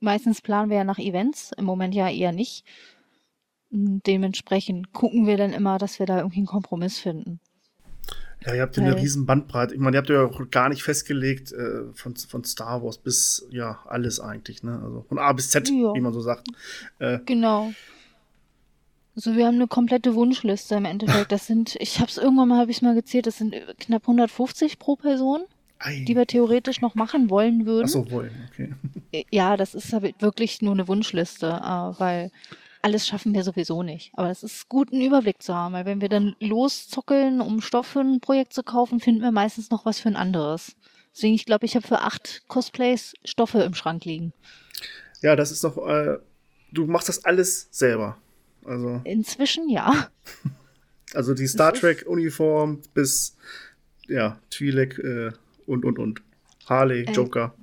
meistens 0.00 0.42
planen 0.42 0.70
wir 0.70 0.78
ja 0.78 0.84
nach 0.84 0.98
Events, 0.98 1.52
im 1.56 1.64
Moment 1.64 1.94
ja 1.94 2.08
eher 2.10 2.32
nicht. 2.32 2.64
Dementsprechend 3.70 4.92
gucken 4.92 5.26
wir 5.26 5.36
dann 5.36 5.52
immer, 5.52 5.78
dass 5.78 5.98
wir 5.98 6.06
da 6.06 6.18
irgendwie 6.18 6.38
einen 6.38 6.46
Kompromiss 6.46 6.98
finden. 6.98 7.40
Ja, 8.46 8.54
ihr 8.54 8.62
habt 8.62 8.76
ja 8.76 8.82
eine 8.84 8.96
riesen 8.96 9.26
Bandbreite. 9.26 9.74
Ich 9.74 9.80
meine, 9.80 9.96
ihr 9.96 9.98
habt 9.98 10.08
ja 10.08 10.24
auch 10.24 10.50
gar 10.50 10.68
nicht 10.68 10.82
festgelegt 10.82 11.52
äh, 11.52 11.92
von, 11.92 12.14
von 12.16 12.44
Star 12.44 12.82
Wars 12.82 12.98
bis 12.98 13.46
ja 13.50 13.80
alles 13.86 14.20
eigentlich, 14.20 14.62
ne? 14.62 14.80
Also 14.82 15.04
von 15.08 15.18
A 15.18 15.32
bis 15.32 15.50
Z, 15.50 15.68
ja. 15.68 15.92
wie 15.94 16.00
man 16.00 16.12
so 16.12 16.20
sagt. 16.20 16.46
Äh, 16.98 17.18
genau. 17.26 17.72
Also 19.16 19.34
wir 19.34 19.46
haben 19.46 19.56
eine 19.56 19.66
komplette 19.66 20.14
Wunschliste 20.14 20.76
im 20.76 20.84
Endeffekt. 20.84 21.32
Das 21.32 21.48
sind, 21.48 21.76
ich 21.80 21.98
habe 21.98 22.08
es 22.08 22.18
irgendwann 22.18 22.48
mal, 22.48 22.60
habe 22.60 22.70
ich 22.70 22.82
mal 22.82 22.94
gezählt, 22.94 23.26
das 23.26 23.38
sind 23.38 23.52
knapp 23.80 24.02
150 24.02 24.78
pro 24.78 24.94
Person, 24.94 25.40
Ei. 25.80 26.04
die 26.06 26.14
wir 26.14 26.24
theoretisch 26.24 26.80
noch 26.80 26.94
machen 26.94 27.28
wollen 27.28 27.66
würden. 27.66 27.86
Ach 27.86 27.92
so, 27.92 28.10
wollen, 28.12 28.30
okay. 28.52 29.24
Ja, 29.32 29.56
das 29.56 29.74
ist 29.74 29.90
wirklich 30.20 30.62
nur 30.62 30.72
eine 30.72 30.86
Wunschliste, 30.86 31.48
äh, 31.48 32.00
weil 32.00 32.30
alles 32.82 33.06
schaffen 33.06 33.34
wir 33.34 33.44
sowieso 33.44 33.82
nicht. 33.82 34.12
Aber 34.14 34.30
es 34.30 34.42
ist 34.42 34.68
gut, 34.68 34.92
einen 34.92 35.02
Überblick 35.02 35.42
zu 35.42 35.54
haben, 35.54 35.74
weil 35.74 35.84
wenn 35.84 36.00
wir 36.00 36.08
dann 36.08 36.36
loszockeln, 36.40 37.40
um 37.40 37.60
Stoff 37.60 37.86
für 37.86 38.00
ein 38.00 38.20
Projekt 38.20 38.52
zu 38.52 38.62
kaufen, 38.62 39.00
finden 39.00 39.22
wir 39.22 39.32
meistens 39.32 39.70
noch 39.70 39.84
was 39.84 40.00
für 40.00 40.08
ein 40.08 40.16
anderes. 40.16 40.76
Deswegen, 41.14 41.34
ich 41.34 41.46
glaube, 41.46 41.66
ich 41.66 41.74
habe 41.74 41.86
für 41.86 42.00
acht 42.00 42.42
Cosplays 42.48 43.14
Stoffe 43.24 43.62
im 43.62 43.74
Schrank 43.74 44.04
liegen. 44.04 44.32
Ja, 45.20 45.34
das 45.34 45.50
ist 45.50 45.64
doch, 45.64 45.76
äh, 45.88 46.18
du 46.72 46.86
machst 46.86 47.08
das 47.08 47.24
alles 47.24 47.68
selber. 47.70 48.16
Also. 48.64 49.00
Inzwischen 49.04 49.68
ja. 49.68 50.08
Also 51.14 51.32
die 51.32 51.46
Star 51.46 51.72
Trek-Uniform 51.72 52.82
bis, 52.92 53.34
ja, 54.08 54.38
Twi'lek 54.52 54.98
äh, 55.02 55.32
und, 55.64 55.86
und, 55.86 55.98
und. 55.98 56.20
Harley, 56.66 57.04
äh, 57.04 57.12
Joker. 57.12 57.54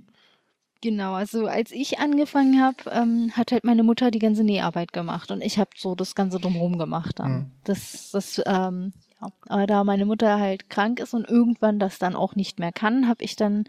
Genau, 0.86 1.16
also 1.16 1.48
als 1.48 1.72
ich 1.72 1.98
angefangen 1.98 2.62
habe, 2.62 2.92
ähm, 2.92 3.32
hat 3.36 3.52
halt 3.52 3.64
meine 3.64 3.82
Mutter 3.82 4.12
die 4.12 4.20
ganze 4.20 4.44
Näharbeit 4.44 4.94
gemacht 4.94 5.32
und 5.32 5.42
ich 5.42 5.58
habe 5.58 5.72
so 5.76 5.96
das 5.96 6.14
Ganze 6.14 6.40
drumherum 6.40 6.78
gemacht 6.78 7.18
dann. 7.18 7.32
Mhm. 7.32 7.52
Das, 7.64 8.12
das, 8.12 8.40
ähm, 8.46 8.94
ja. 9.20 9.32
Aber 9.48 9.66
da 9.66 9.84
meine 9.84 10.06
Mutter 10.06 10.40
halt 10.40 10.70
krank 10.70 11.00
ist 11.00 11.16
und 11.16 11.28
irgendwann 11.28 11.80
das 11.80 11.98
dann 11.98 12.16
auch 12.16 12.36
nicht 12.36 12.60
mehr 12.60 12.72
kann, 12.72 13.08
habe 13.08 13.24
ich 13.24 13.36
dann 13.36 13.64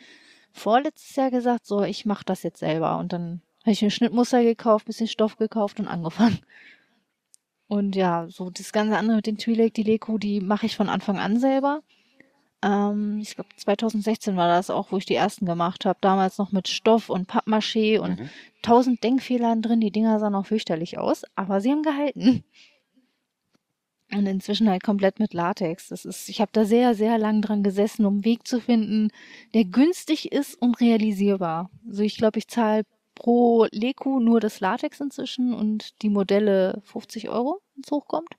vorletztes 0.53 1.17
Jahr 1.17 1.31
gesagt, 1.31 1.65
so, 1.65 1.85
ich 1.85 2.05
mache 2.05 2.27
das 2.27 2.43
jetzt 2.43 2.59
selber. 2.59 2.99
Und 2.99 3.15
dann 3.15 3.41
habe 3.63 3.71
ich 3.71 3.81
mir 3.81 3.91
Schnittmuster 3.91 4.43
gekauft, 4.43 4.85
bisschen 4.85 5.09
Stoff 5.09 5.39
gekauft 5.39 5.81
und 5.81 5.89
angefangen. 5.89 6.41
Und 7.67 7.97
ja, 7.97 8.27
so 8.29 8.51
das 8.51 8.75
ganze 8.75 8.99
andere 8.99 9.17
mit 9.17 9.27
den 9.27 9.39
Twi'lek, 9.39 9.73
die 9.73 9.85
Leko, 9.85 10.19
die 10.19 10.43
mache 10.43 10.67
ich 10.67 10.77
von 10.77 10.91
Anfang 10.91 11.17
an 11.17 11.41
selber. 11.41 11.81
Ähm, 12.63 13.19
ich 13.21 13.35
glaube 13.35 13.51
2016 13.57 14.37
war 14.37 14.49
das 14.49 14.71
auch, 14.71 14.93
wo 14.93 14.99
ich 14.99 15.07
die 15.07 15.15
ersten 15.15 15.47
gemacht 15.47 15.85
habe. 15.85 15.99
Damals 16.01 16.39
noch 16.39 16.53
mit 16.53 16.69
Stoff 16.69 17.11
und 17.11 17.29
Pappmaché 17.31 17.99
und 17.99 18.21
mhm. 18.21 18.31
tausend 18.63 19.03
Denkfehlern 19.03 19.63
drin. 19.63 19.81
Die 19.81 19.91
Dinger 19.91 20.19
sahen 20.19 20.35
auch 20.35 20.47
fürchterlich 20.47 20.99
aus, 20.99 21.25
aber 21.35 21.61
sie 21.61 21.71
haben 21.71 21.83
gehalten. 21.83 22.45
Und 24.13 24.27
inzwischen 24.27 24.71
halt 24.71 24.85
komplett 24.85 25.19
mit 25.19 25.35
Latex. 25.35 25.89
Das 25.89 26.05
ist, 26.05 26.29
ich 26.29 26.41
habe 26.41 26.53
da 26.53 26.65
sehr, 26.65 26.95
sehr 26.95 27.19
lang 27.19 27.43
dran 27.43 27.65
gesessen, 27.65 28.07
um 28.07 28.15
einen 28.15 28.25
Weg 28.25 28.47
zu 28.47 28.61
finden, 28.61 29.11
der 29.53 29.65
günstig 29.65 30.31
ist 30.31 30.55
und 30.55 30.81
realisierbar. 30.81 31.71
Also 31.89 32.03
ich 32.03 32.17
glaube, 32.17 32.39
ich 32.39 32.47
zahle 32.47 32.85
pro 33.17 33.67
Leku 33.73 34.21
nur 34.21 34.39
das 34.39 34.61
Latex 34.61 35.01
inzwischen 35.01 35.53
und 35.53 36.01
die 36.03 36.11
Modelle 36.11 36.81
50 36.85 37.29
Euro, 37.31 37.61
wenn 37.75 37.83
es 37.85 37.91
hochkommt, 37.91 38.37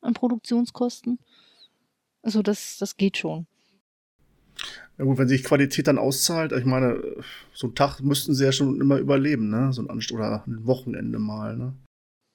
an 0.00 0.14
Produktionskosten. 0.14 1.20
Also 2.22 2.42
das, 2.42 2.78
das 2.78 2.96
geht 2.96 3.18
schon. 3.18 3.46
Ja 4.98 5.04
gut, 5.04 5.18
wenn 5.18 5.28
sich 5.28 5.42
Qualität 5.42 5.88
dann 5.88 5.98
auszahlt, 5.98 6.52
ich 6.52 6.64
meine, 6.64 7.02
so 7.52 7.66
einen 7.66 7.74
Tag 7.74 8.00
müssten 8.00 8.34
sie 8.34 8.44
ja 8.44 8.52
schon 8.52 8.80
immer 8.80 8.98
überleben, 8.98 9.48
ne? 9.48 9.72
So 9.72 9.82
ein 9.82 9.90
Anst 9.90 10.12
oder 10.12 10.44
ein 10.46 10.66
Wochenende 10.66 11.18
mal, 11.18 11.56
ne? 11.56 11.74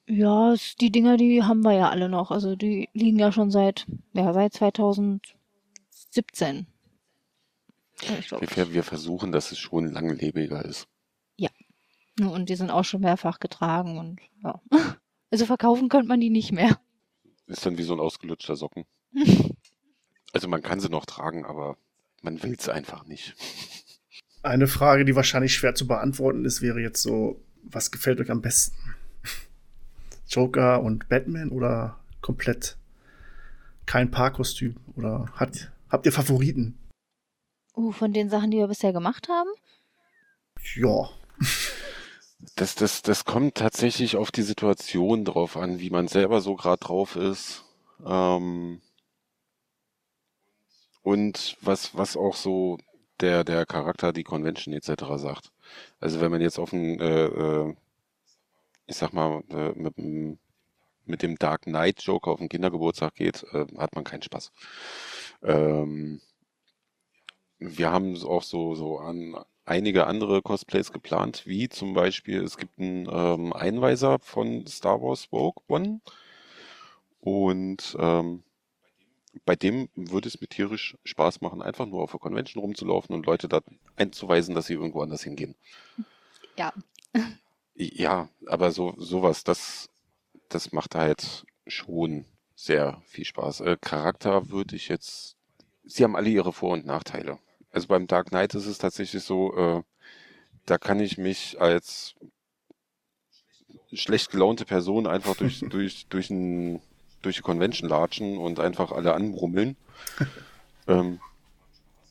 Ja, 0.09 0.55
die 0.79 0.91
Dinger, 0.91 1.17
die 1.17 1.43
haben 1.43 1.63
wir 1.63 1.73
ja 1.73 1.89
alle 1.89 2.09
noch. 2.09 2.31
Also 2.31 2.55
die 2.55 2.89
liegen 2.93 3.19
ja 3.19 3.31
schon 3.31 3.51
seit, 3.51 3.85
ja, 4.13 4.33
seit 4.33 4.53
2017. 4.53 6.67
Ja, 8.01 8.39
wir, 8.39 8.73
wir, 8.73 8.83
versuchen, 8.83 9.31
dass 9.31 9.51
es 9.51 9.57
schon 9.57 9.91
langlebiger 9.91 10.63
ist. 10.63 10.87
Ja. 11.35 11.49
Und 12.21 12.49
die 12.49 12.55
sind 12.55 12.71
auch 12.71 12.85
schon 12.85 13.01
mehrfach 13.01 13.39
getragen 13.39 13.97
und 13.97 14.19
ja. 14.43 14.61
Also 15.29 15.45
verkaufen 15.45 15.89
könnte 15.89 16.07
man 16.07 16.21
die 16.21 16.29
nicht 16.29 16.53
mehr. 16.53 16.79
Ist 17.47 17.65
dann 17.65 17.77
wie 17.77 17.83
so 17.83 17.93
ein 17.93 17.99
ausgelutschter 17.99 18.55
Socken. 18.55 18.85
Also 20.37 20.49
man 20.49 20.61
kann 20.61 20.79
sie 20.79 20.89
noch 20.89 21.07
tragen, 21.07 21.45
aber 21.45 21.77
man 22.21 22.43
will 22.43 22.55
es 22.59 22.69
einfach 22.69 23.07
nicht. 23.07 23.33
Eine 24.43 24.67
Frage, 24.67 25.03
die 25.03 25.15
wahrscheinlich 25.15 25.55
schwer 25.55 25.73
zu 25.73 25.87
beantworten 25.87 26.45
ist, 26.45 26.61
wäre 26.61 26.79
jetzt 26.79 27.01
so, 27.01 27.41
was 27.63 27.89
gefällt 27.89 28.19
euch 28.19 28.29
am 28.29 28.43
besten? 28.43 28.77
Joker 30.29 30.83
und 30.83 31.09
Batman 31.09 31.49
oder 31.49 31.99
komplett 32.21 32.77
kein 33.87 34.11
Paarkostüm? 34.11 34.75
Oder 34.95 35.25
hat, 35.33 35.71
habt 35.89 36.05
ihr 36.05 36.11
Favoriten? 36.11 36.77
Uh, 37.75 37.91
von 37.91 38.13
den 38.13 38.29
Sachen, 38.29 38.51
die 38.51 38.57
wir 38.57 38.67
bisher 38.67 38.93
gemacht 38.93 39.29
haben? 39.29 39.49
Ja. 40.75 41.09
Das, 42.55 42.75
das, 42.75 43.01
das 43.01 43.25
kommt 43.25 43.55
tatsächlich 43.55 44.17
auf 44.17 44.31
die 44.31 44.43
Situation 44.43 45.25
drauf 45.25 45.57
an, 45.57 45.79
wie 45.79 45.89
man 45.89 46.07
selber 46.07 46.41
so 46.41 46.55
gerade 46.55 46.85
drauf 46.85 47.15
ist. 47.15 47.63
Ähm, 48.05 48.81
und 51.07 51.55
was, 51.61 51.95
was 51.95 52.17
auch 52.17 52.35
so 52.35 52.77
der, 53.21 53.45
der 53.45 53.65
Charakter, 53.65 54.11
die 54.11 54.25
Convention 54.25 54.73
etc. 54.73 55.05
sagt. 55.15 55.53
Also 56.01 56.19
wenn 56.19 56.31
man 56.31 56.41
jetzt 56.41 56.59
auf 56.59 56.73
ein, 56.73 56.99
äh, 56.99 57.25
äh, 57.27 57.75
ich 58.87 58.97
sag 58.97 59.13
mal, 59.13 59.41
äh, 59.49 59.71
mit, 59.79 59.95
mit 61.05 61.21
dem 61.23 61.37
Dark 61.37 61.61
Knight 61.61 62.01
Joker 62.01 62.31
auf 62.31 62.39
den 62.39 62.49
Kindergeburtstag 62.49 63.15
geht, 63.15 63.45
äh, 63.53 63.65
hat 63.77 63.95
man 63.95 64.03
keinen 64.03 64.21
Spaß. 64.21 64.51
Ähm, 65.43 66.19
wir 67.57 67.89
haben 67.89 68.21
auch 68.23 68.43
so, 68.43 68.75
so 68.75 68.97
an 68.99 69.37
einige 69.63 70.07
andere 70.07 70.41
Cosplays 70.41 70.91
geplant, 70.91 71.43
wie 71.45 71.69
zum 71.69 71.93
Beispiel, 71.93 72.43
es 72.43 72.57
gibt 72.57 72.77
einen 72.79 73.07
ähm, 73.09 73.53
Einweiser 73.53 74.19
von 74.19 74.67
Star 74.67 75.01
Wars 75.01 75.29
Rogue 75.31 75.63
One 75.69 76.01
und 77.21 77.95
ähm, 77.97 78.43
bei 79.45 79.55
dem 79.55 79.89
würde 79.95 80.27
es 80.27 80.39
mir 80.41 80.47
tierisch 80.47 80.97
Spaß 81.03 81.41
machen, 81.41 81.61
einfach 81.61 81.85
nur 81.85 82.01
auf 82.01 82.11
der 82.11 82.19
Convention 82.19 82.61
rumzulaufen 82.61 83.15
und 83.15 83.25
Leute 83.25 83.47
da 83.47 83.61
einzuweisen, 83.95 84.55
dass 84.55 84.67
sie 84.67 84.73
irgendwo 84.73 85.01
anders 85.01 85.23
hingehen. 85.23 85.55
Ja. 86.57 86.73
Ja, 87.75 88.29
aber 88.47 88.71
so 88.71 88.95
sowas, 88.97 89.43
das, 89.43 89.89
das 90.49 90.71
macht 90.71 90.95
halt 90.95 91.45
schon 91.67 92.25
sehr 92.55 93.01
viel 93.05 93.25
Spaß. 93.25 93.61
Äh, 93.61 93.77
Charakter 93.79 94.49
würde 94.49 94.75
ich 94.75 94.87
jetzt. 94.87 95.35
Sie 95.83 96.03
haben 96.03 96.15
alle 96.15 96.29
ihre 96.29 96.51
Vor- 96.51 96.73
und 96.73 96.85
Nachteile. 96.85 97.39
Also 97.71 97.87
beim 97.87 98.07
Dark 98.07 98.29
Knight 98.29 98.55
ist 98.55 98.65
es 98.65 98.79
tatsächlich 98.79 99.23
so, 99.23 99.55
äh, 99.55 99.83
da 100.65 100.77
kann 100.77 100.99
ich 100.99 101.17
mich 101.17 101.61
als 101.61 102.15
schlecht 103.93 104.31
gelaunte 104.31 104.65
Person 104.65 105.07
einfach 105.07 105.35
durch, 105.35 105.59
durch, 105.69 106.07
durch 106.07 106.29
ein 106.29 106.81
durch 107.21 107.37
die 107.37 107.41
Convention 107.41 107.89
latschen 107.89 108.37
und 108.37 108.59
einfach 108.59 108.91
alle 108.91 109.13
anbrummeln. 109.13 109.75
ähm, 110.87 111.19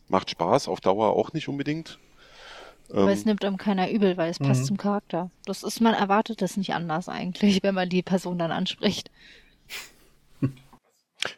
macht 0.09 0.31
Spaß, 0.31 0.69
auf 0.69 0.81
Dauer 0.81 1.11
auch 1.11 1.33
nicht 1.33 1.49
unbedingt. 1.49 1.99
Aber 2.91 3.11
es 3.11 3.21
ähm, 3.21 3.27
nimmt 3.27 3.45
einem 3.45 3.57
keiner 3.57 3.91
übel, 3.91 4.17
weil 4.17 4.31
es 4.31 4.39
passt 4.39 4.63
mhm. 4.63 4.67
zum 4.67 4.77
Charakter. 4.77 5.31
Das 5.45 5.63
ist, 5.63 5.81
man 5.81 5.95
erwartet 5.95 6.41
das 6.41 6.57
nicht 6.57 6.75
anders 6.75 7.09
eigentlich, 7.09 7.63
wenn 7.63 7.75
man 7.75 7.89
die 7.89 8.03
Person 8.03 8.39
dann 8.39 8.53
anspricht. 8.53 9.11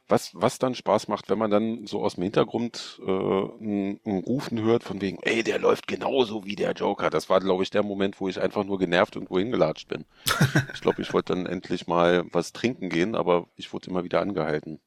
Was, 0.08 0.30
was 0.34 0.58
dann 0.58 0.74
Spaß 0.74 1.08
macht, 1.08 1.28
wenn 1.28 1.38
man 1.38 1.50
dann 1.50 1.86
so 1.86 2.02
aus 2.02 2.14
dem 2.14 2.24
Hintergrund 2.24 3.00
äh, 3.06 3.10
ein, 3.10 4.00
ein 4.04 4.18
Rufen 4.24 4.60
hört 4.62 4.84
von 4.84 5.00
wegen, 5.00 5.18
ey, 5.22 5.42
der 5.42 5.58
läuft 5.58 5.86
genauso 5.86 6.44
wie 6.44 6.56
der 6.56 6.72
Joker. 6.72 7.10
Das 7.10 7.28
war, 7.28 7.40
glaube 7.40 7.62
ich, 7.62 7.70
der 7.70 7.82
Moment, 7.82 8.20
wo 8.20 8.28
ich 8.28 8.40
einfach 8.40 8.64
nur 8.64 8.78
genervt 8.78 9.16
irgendwo 9.16 9.38
hingelatscht 9.38 9.88
bin. 9.88 10.04
ich 10.74 10.80
glaube, 10.80 11.02
ich 11.02 11.12
wollte 11.12 11.34
dann 11.34 11.46
endlich 11.46 11.86
mal 11.86 12.24
was 12.32 12.52
trinken 12.52 12.88
gehen, 12.88 13.14
aber 13.14 13.46
ich 13.56 13.72
wurde 13.72 13.90
immer 13.90 14.04
wieder 14.04 14.20
angehalten. 14.20 14.80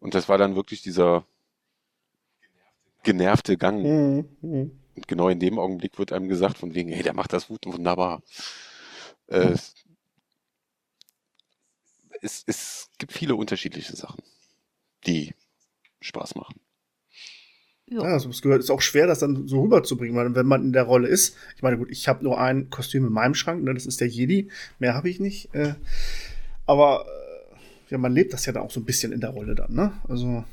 Und 0.00 0.14
das 0.14 0.28
war 0.28 0.38
dann 0.38 0.56
wirklich 0.56 0.82
dieser 0.82 1.24
genervte 3.02 3.56
Gang. 3.56 3.82
Mhm. 3.82 4.28
mhm. 4.40 4.70
Und 4.96 5.08
genau 5.08 5.28
in 5.28 5.38
dem 5.38 5.58
Augenblick 5.58 5.98
wird 5.98 6.12
einem 6.12 6.28
gesagt 6.28 6.56
von 6.56 6.74
wegen, 6.74 6.90
hey, 6.90 7.02
der 7.02 7.12
macht 7.12 7.34
das 7.34 7.50
wunderbar. 7.50 8.22
Äh, 9.26 9.54
es, 12.26 12.44
es 12.46 12.90
gibt 12.98 13.12
viele 13.12 13.34
unterschiedliche 13.34 13.96
Sachen, 13.96 14.22
die 15.06 15.34
Spaß 16.00 16.34
machen. 16.34 16.60
Ja, 17.88 18.00
also 18.00 18.28
es 18.28 18.40
ist 18.40 18.70
auch 18.70 18.80
schwer, 18.80 19.06
das 19.06 19.20
dann 19.20 19.46
so 19.46 19.62
rüberzubringen, 19.62 20.16
weil 20.16 20.34
wenn 20.34 20.46
man 20.46 20.62
in 20.64 20.72
der 20.72 20.82
Rolle 20.82 21.06
ist, 21.06 21.36
ich 21.54 21.62
meine, 21.62 21.78
gut, 21.78 21.88
ich 21.90 22.08
habe 22.08 22.24
nur 22.24 22.40
ein 22.40 22.68
Kostüm 22.68 23.06
in 23.06 23.12
meinem 23.12 23.34
Schrank, 23.34 23.62
ne, 23.62 23.72
das 23.72 23.86
ist 23.86 24.00
der 24.00 24.08
Jedi, 24.08 24.50
mehr 24.80 24.94
habe 24.94 25.08
ich 25.08 25.20
nicht. 25.20 25.54
Äh, 25.54 25.74
aber 26.66 27.06
äh, 27.06 27.92
ja, 27.92 27.98
man 27.98 28.12
lebt 28.12 28.32
das 28.32 28.44
ja 28.44 28.52
dann 28.52 28.64
auch 28.64 28.72
so 28.72 28.80
ein 28.80 28.84
bisschen 28.84 29.12
in 29.12 29.20
der 29.20 29.30
Rolle 29.30 29.54
dann, 29.54 29.72
ne? 29.72 29.92
Also. 30.08 30.44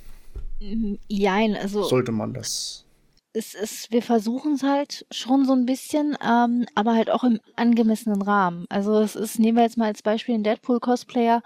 Jein, 1.07 1.55
also. 1.55 1.83
Sollte 1.83 2.11
man 2.11 2.35
das 2.35 2.85
es 3.33 3.55
ist, 3.55 3.91
wir 3.91 4.03
versuchen 4.03 4.53
es 4.53 4.63
halt 4.63 5.05
schon 5.11 5.45
so 5.45 5.53
ein 5.53 5.65
bisschen, 5.65 6.15
ähm, 6.23 6.65
aber 6.75 6.93
halt 6.93 7.09
auch 7.09 7.23
im 7.23 7.39
angemessenen 7.55 8.21
Rahmen. 8.21 8.65
Also 8.69 8.99
es 8.99 9.15
ist, 9.15 9.39
nehmen 9.39 9.57
wir 9.57 9.63
jetzt 9.63 9.77
mal 9.77 9.87
als 9.87 10.03
Beispiel 10.03 10.35
einen 10.35 10.43
Deadpool-Cosplayer, 10.43 11.41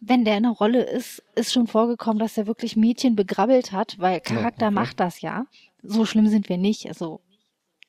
wenn 0.00 0.24
der 0.24 0.38
in 0.38 0.44
der 0.44 0.52
Rolle 0.52 0.82
ist, 0.82 1.22
ist 1.34 1.52
schon 1.52 1.66
vorgekommen, 1.66 2.18
dass 2.18 2.38
er 2.38 2.46
wirklich 2.46 2.74
Mädchen 2.74 3.16
begrabbelt 3.16 3.70
hat, 3.72 3.98
weil 3.98 4.20
Charakter 4.20 4.66
okay. 4.66 4.74
macht 4.74 4.98
das 4.98 5.20
ja. 5.20 5.44
So 5.82 6.06
schlimm 6.06 6.26
sind 6.28 6.48
wir 6.48 6.56
nicht. 6.56 6.86
Also 6.86 7.20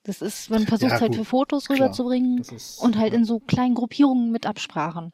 das 0.03 0.21
ist, 0.21 0.49
man 0.49 0.67
versucht 0.67 0.91
Ja, 0.91 0.99
halt 0.99 1.15
für 1.15 1.25
Fotos 1.25 1.69
rüberzubringen 1.69 2.43
und 2.79 2.97
halt 2.97 3.13
in 3.13 3.23
so 3.23 3.39
kleinen 3.39 3.75
Gruppierungen 3.75 4.31
mit 4.31 4.45
Absprachen. 4.45 5.13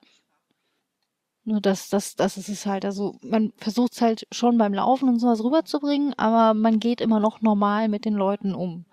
Nur 1.48 1.62
das, 1.62 1.90
das, 1.90 2.16
das 2.16 2.38
ist 2.38 2.50
es 2.50 2.66
halt. 2.68 2.86
Also 2.86 3.18
man 3.24 3.54
versucht 3.58 3.94
es 3.94 4.02
halt 4.02 4.28
schon 4.32 4.58
beim 4.60 4.74
Laufen 4.74 5.10
und 5.10 5.18
sowas 5.18 5.44
rüberzubringen, 5.44 6.14
aber 6.16 6.54
man 6.54 6.80
geht 6.80 7.02
immer 7.02 7.20
noch 7.20 7.42
normal 7.42 7.88
mit 7.90 8.06
den 8.06 8.14
Leuten 8.14 8.54
um. 8.54 8.86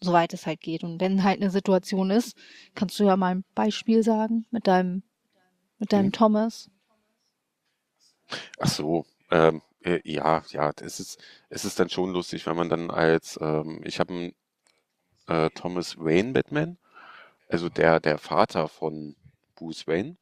Soweit 0.00 0.32
es 0.32 0.46
halt 0.46 0.62
geht. 0.62 0.84
Und 0.84 1.02
wenn 1.02 1.22
halt 1.22 1.42
eine 1.42 1.50
Situation 1.50 2.10
ist, 2.10 2.34
kannst 2.74 2.98
du 2.98 3.04
ja 3.04 3.16
mal 3.18 3.34
ein 3.34 3.44
Beispiel 3.54 4.02
sagen 4.02 4.46
mit 4.50 4.66
deinem, 4.66 5.02
mit 5.78 5.92
deinem 5.92 6.06
Mhm. 6.06 6.12
Thomas. 6.12 6.70
Ach 8.58 8.68
so, 8.68 9.06
ähm, 9.30 9.62
äh, 9.82 10.00
ja, 10.04 10.42
ja, 10.50 10.72
es 10.80 11.00
ist, 11.00 11.18
es 11.48 11.64
ist 11.64 11.78
dann 11.80 11.88
schon 11.88 12.12
lustig, 12.12 12.46
wenn 12.46 12.56
man 12.56 12.68
dann 12.68 12.90
als, 12.90 13.38
ähm, 13.40 13.80
ich 13.84 14.00
habe 14.00 14.12
einen 14.14 14.34
äh, 15.28 15.50
Thomas 15.50 15.98
Wayne 15.98 16.32
Batman, 16.32 16.78
also 17.48 17.68
der, 17.70 18.00
der 18.00 18.18
Vater 18.18 18.68
von 18.68 19.16
Bruce 19.56 19.86
Wayne. 19.88 20.16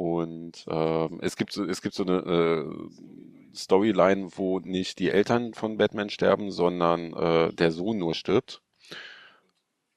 Und 0.00 0.64
ähm, 0.66 1.18
es 1.20 1.36
gibt 1.36 1.52
so, 1.52 1.62
es 1.62 1.82
gibt 1.82 1.94
so 1.94 2.04
eine 2.04 2.20
äh, 2.20 3.54
Storyline, 3.54 4.30
wo 4.34 4.58
nicht 4.58 4.98
die 4.98 5.10
Eltern 5.10 5.52
von 5.52 5.76
Batman 5.76 6.08
sterben, 6.08 6.50
sondern 6.50 7.12
äh, 7.12 7.52
der 7.52 7.70
Sohn 7.70 7.98
nur 7.98 8.14
stirbt. 8.14 8.62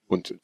Und 0.06 0.36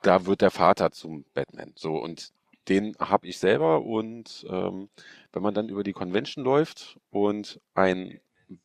da 0.00 0.24
wird 0.24 0.40
der 0.40 0.50
Vater 0.50 0.90
zum 0.90 1.26
Batman. 1.34 1.74
So, 1.76 1.98
und 1.98 2.32
den 2.70 2.96
habe 2.98 3.26
ich 3.26 3.36
selber. 3.36 3.82
Und 3.82 4.46
ähm, 4.48 4.88
wenn 5.34 5.42
man 5.42 5.52
dann 5.52 5.68
über 5.68 5.84
die 5.84 5.92
Convention 5.92 6.42
läuft 6.42 6.98
und 7.10 7.60
ein 7.74 8.20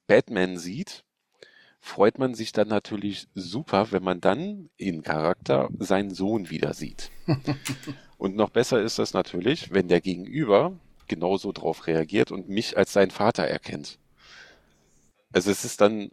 Batman 0.07 0.55
sieht, 0.55 1.03
freut 1.81 2.17
man 2.17 2.33
sich 2.33 2.53
dann 2.53 2.69
natürlich 2.69 3.27
super, 3.35 3.91
wenn 3.91 4.03
man 4.03 4.21
dann 4.21 4.69
in 4.77 5.03
Charakter 5.03 5.67
seinen 5.79 6.13
Sohn 6.13 6.49
wieder 6.49 6.73
sieht. 6.73 7.11
Und 8.17 8.35
noch 8.35 8.49
besser 8.49 8.81
ist 8.81 8.99
das 8.99 9.13
natürlich, 9.13 9.71
wenn 9.73 9.87
der 9.87 10.01
Gegenüber 10.01 10.73
genauso 11.07 11.51
drauf 11.51 11.87
reagiert 11.87 12.31
und 12.31 12.47
mich 12.49 12.77
als 12.77 12.93
seinen 12.93 13.11
Vater 13.11 13.43
erkennt. 13.43 13.99
Also 15.33 15.51
es 15.51 15.65
ist 15.65 15.81
dann 15.81 16.11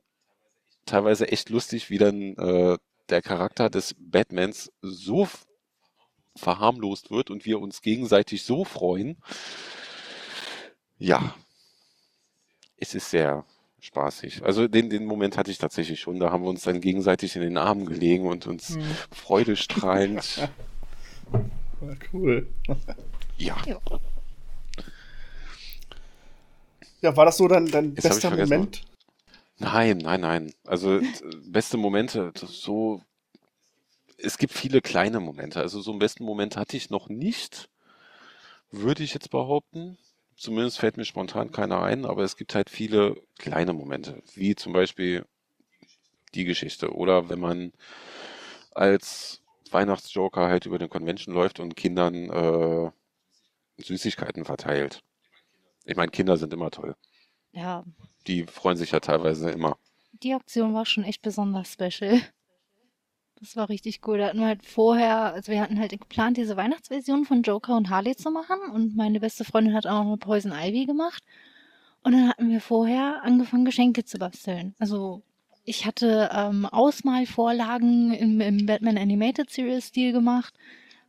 teilweise 0.86 1.28
echt 1.28 1.50
lustig, 1.50 1.90
wie 1.90 1.98
dann 1.98 2.34
äh, 2.36 2.78
der 3.08 3.22
Charakter 3.22 3.70
des 3.70 3.94
Batmans 3.98 4.72
so 4.82 5.28
verharmlost 6.36 7.10
wird 7.10 7.30
und 7.30 7.44
wir 7.44 7.60
uns 7.60 7.82
gegenseitig 7.82 8.44
so 8.44 8.64
freuen. 8.64 9.16
Ja, 10.98 11.34
es 12.76 12.94
ist 12.94 13.10
sehr 13.10 13.44
spaßig. 13.80 14.42
Also 14.42 14.68
den, 14.68 14.90
den 14.90 15.06
Moment 15.06 15.36
hatte 15.36 15.50
ich 15.50 15.58
tatsächlich 15.58 16.00
schon. 16.00 16.18
Da 16.20 16.30
haben 16.30 16.42
wir 16.44 16.50
uns 16.50 16.62
dann 16.62 16.80
gegenseitig 16.80 17.36
in 17.36 17.42
den 17.42 17.56
Armen 17.58 17.86
gelegen 17.86 18.26
und 18.26 18.46
uns 18.46 18.76
Hm. 18.76 18.82
freudestrahlend. 19.10 20.48
Ja, 21.80 21.96
cool. 22.12 22.46
Ja, 23.38 23.56
Ja. 27.00 27.16
War 27.16 27.24
das 27.24 27.38
so 27.38 27.48
dein, 27.48 27.66
dein 27.66 27.94
Jetzt 27.94 28.02
bester. 28.08 28.30
Moment? 28.36 28.82
nein, 29.58 29.98
nein, 29.98 30.20
nein. 30.20 30.52
Also 30.66 30.98
t- 31.00 31.06
beste 31.46 31.76
Momente, 31.78 32.32
so. 32.34 33.02
Es 34.18 34.36
gibt 34.36 34.52
viele 34.52 34.82
kleine 34.82 35.18
Momente. 35.20 35.60
Also 35.60 35.80
so 35.80 35.90
einen 35.92 35.98
besten 35.98 36.24
Moment 36.24 36.56
hatte 36.58 36.76
ich 36.76 36.90
noch 36.90 37.08
nicht, 37.08 37.70
würde 38.70 39.02
ich 39.02 39.14
jetzt 39.14 39.30
behaupten. 39.30 39.96
Zumindest 40.36 40.78
fällt 40.78 40.98
mir 40.98 41.06
spontan 41.06 41.52
keiner 41.52 41.82
ein, 41.82 42.04
aber 42.04 42.22
es 42.22 42.36
gibt 42.36 42.54
halt 42.54 42.68
viele 42.68 43.16
kleine 43.38 43.72
Momente, 43.72 44.22
wie 44.34 44.54
zum 44.56 44.74
Beispiel 44.74 45.24
die 46.34 46.44
Geschichte 46.44 46.94
oder 46.94 47.28
wenn 47.30 47.40
man 47.40 47.72
als 48.72 49.40
Weihnachtsjoker 49.72 50.48
halt 50.48 50.66
über 50.66 50.78
den 50.78 50.88
Convention 50.88 51.34
läuft 51.34 51.60
und 51.60 51.76
Kindern 51.76 52.14
äh, 52.30 52.90
Süßigkeiten 53.82 54.44
verteilt. 54.44 55.02
Ich 55.84 55.96
meine, 55.96 56.10
Kinder 56.10 56.36
sind 56.36 56.52
immer 56.52 56.70
toll. 56.70 56.94
Ja, 57.52 57.84
Die 58.26 58.44
freuen 58.44 58.76
sich 58.76 58.92
ja 58.92 59.00
teilweise 59.00 59.50
immer. 59.50 59.76
die 60.22 60.34
Aktion 60.34 60.74
war 60.74 60.86
schon 60.86 61.04
echt 61.04 61.22
besonders 61.22 61.72
special. 61.72 62.20
Das 63.36 63.56
war 63.56 63.70
richtig 63.70 64.06
cool. 64.06 64.18
Da 64.18 64.26
hatten 64.28 64.38
wir 64.40 64.46
halt 64.48 64.66
vorher, 64.66 65.32
also 65.32 65.50
wir 65.50 65.62
hatten 65.62 65.78
halt 65.80 65.92
geplant, 65.92 66.36
diese 66.36 66.58
Weihnachtsversion 66.58 67.24
von 67.24 67.40
Joker 67.42 67.74
und 67.76 67.88
Harley 67.88 68.14
zu 68.14 68.30
machen. 68.30 68.58
Und 68.74 68.94
meine 68.96 69.18
beste 69.18 69.44
Freundin 69.44 69.74
hat 69.74 69.86
auch 69.86 70.02
noch 70.04 70.06
eine 70.08 70.16
Poison 70.18 70.52
Ivy 70.52 70.84
gemacht. 70.84 71.22
Und 72.02 72.12
dann 72.12 72.28
hatten 72.28 72.50
wir 72.50 72.60
vorher 72.60 73.22
angefangen, 73.22 73.64
Geschenke 73.64 74.04
zu 74.04 74.18
basteln. 74.18 74.74
Also 74.78 75.22
ich 75.70 75.86
hatte 75.86 76.30
ähm, 76.32 76.66
Ausmalvorlagen 76.66 78.12
im, 78.12 78.40
im 78.40 78.66
Batman 78.66 78.98
Animated 78.98 79.50
Series 79.50 79.86
Stil 79.86 80.12
gemacht. 80.12 80.52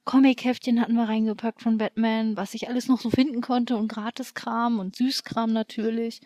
Comic-Heftchen 0.05 0.79
hatten 0.79 0.93
wir 0.93 1.09
reingepackt 1.09 1.63
von 1.63 1.79
Batman, 1.79 2.37
was 2.37 2.53
ich 2.53 2.69
alles 2.69 2.87
noch 2.87 3.01
so 3.01 3.09
finden 3.09 3.41
konnte 3.41 3.75
und 3.75 3.87
Gratiskram 3.87 4.79
und 4.79 4.95
Süßkram 4.95 5.51
natürlich. 5.51 6.21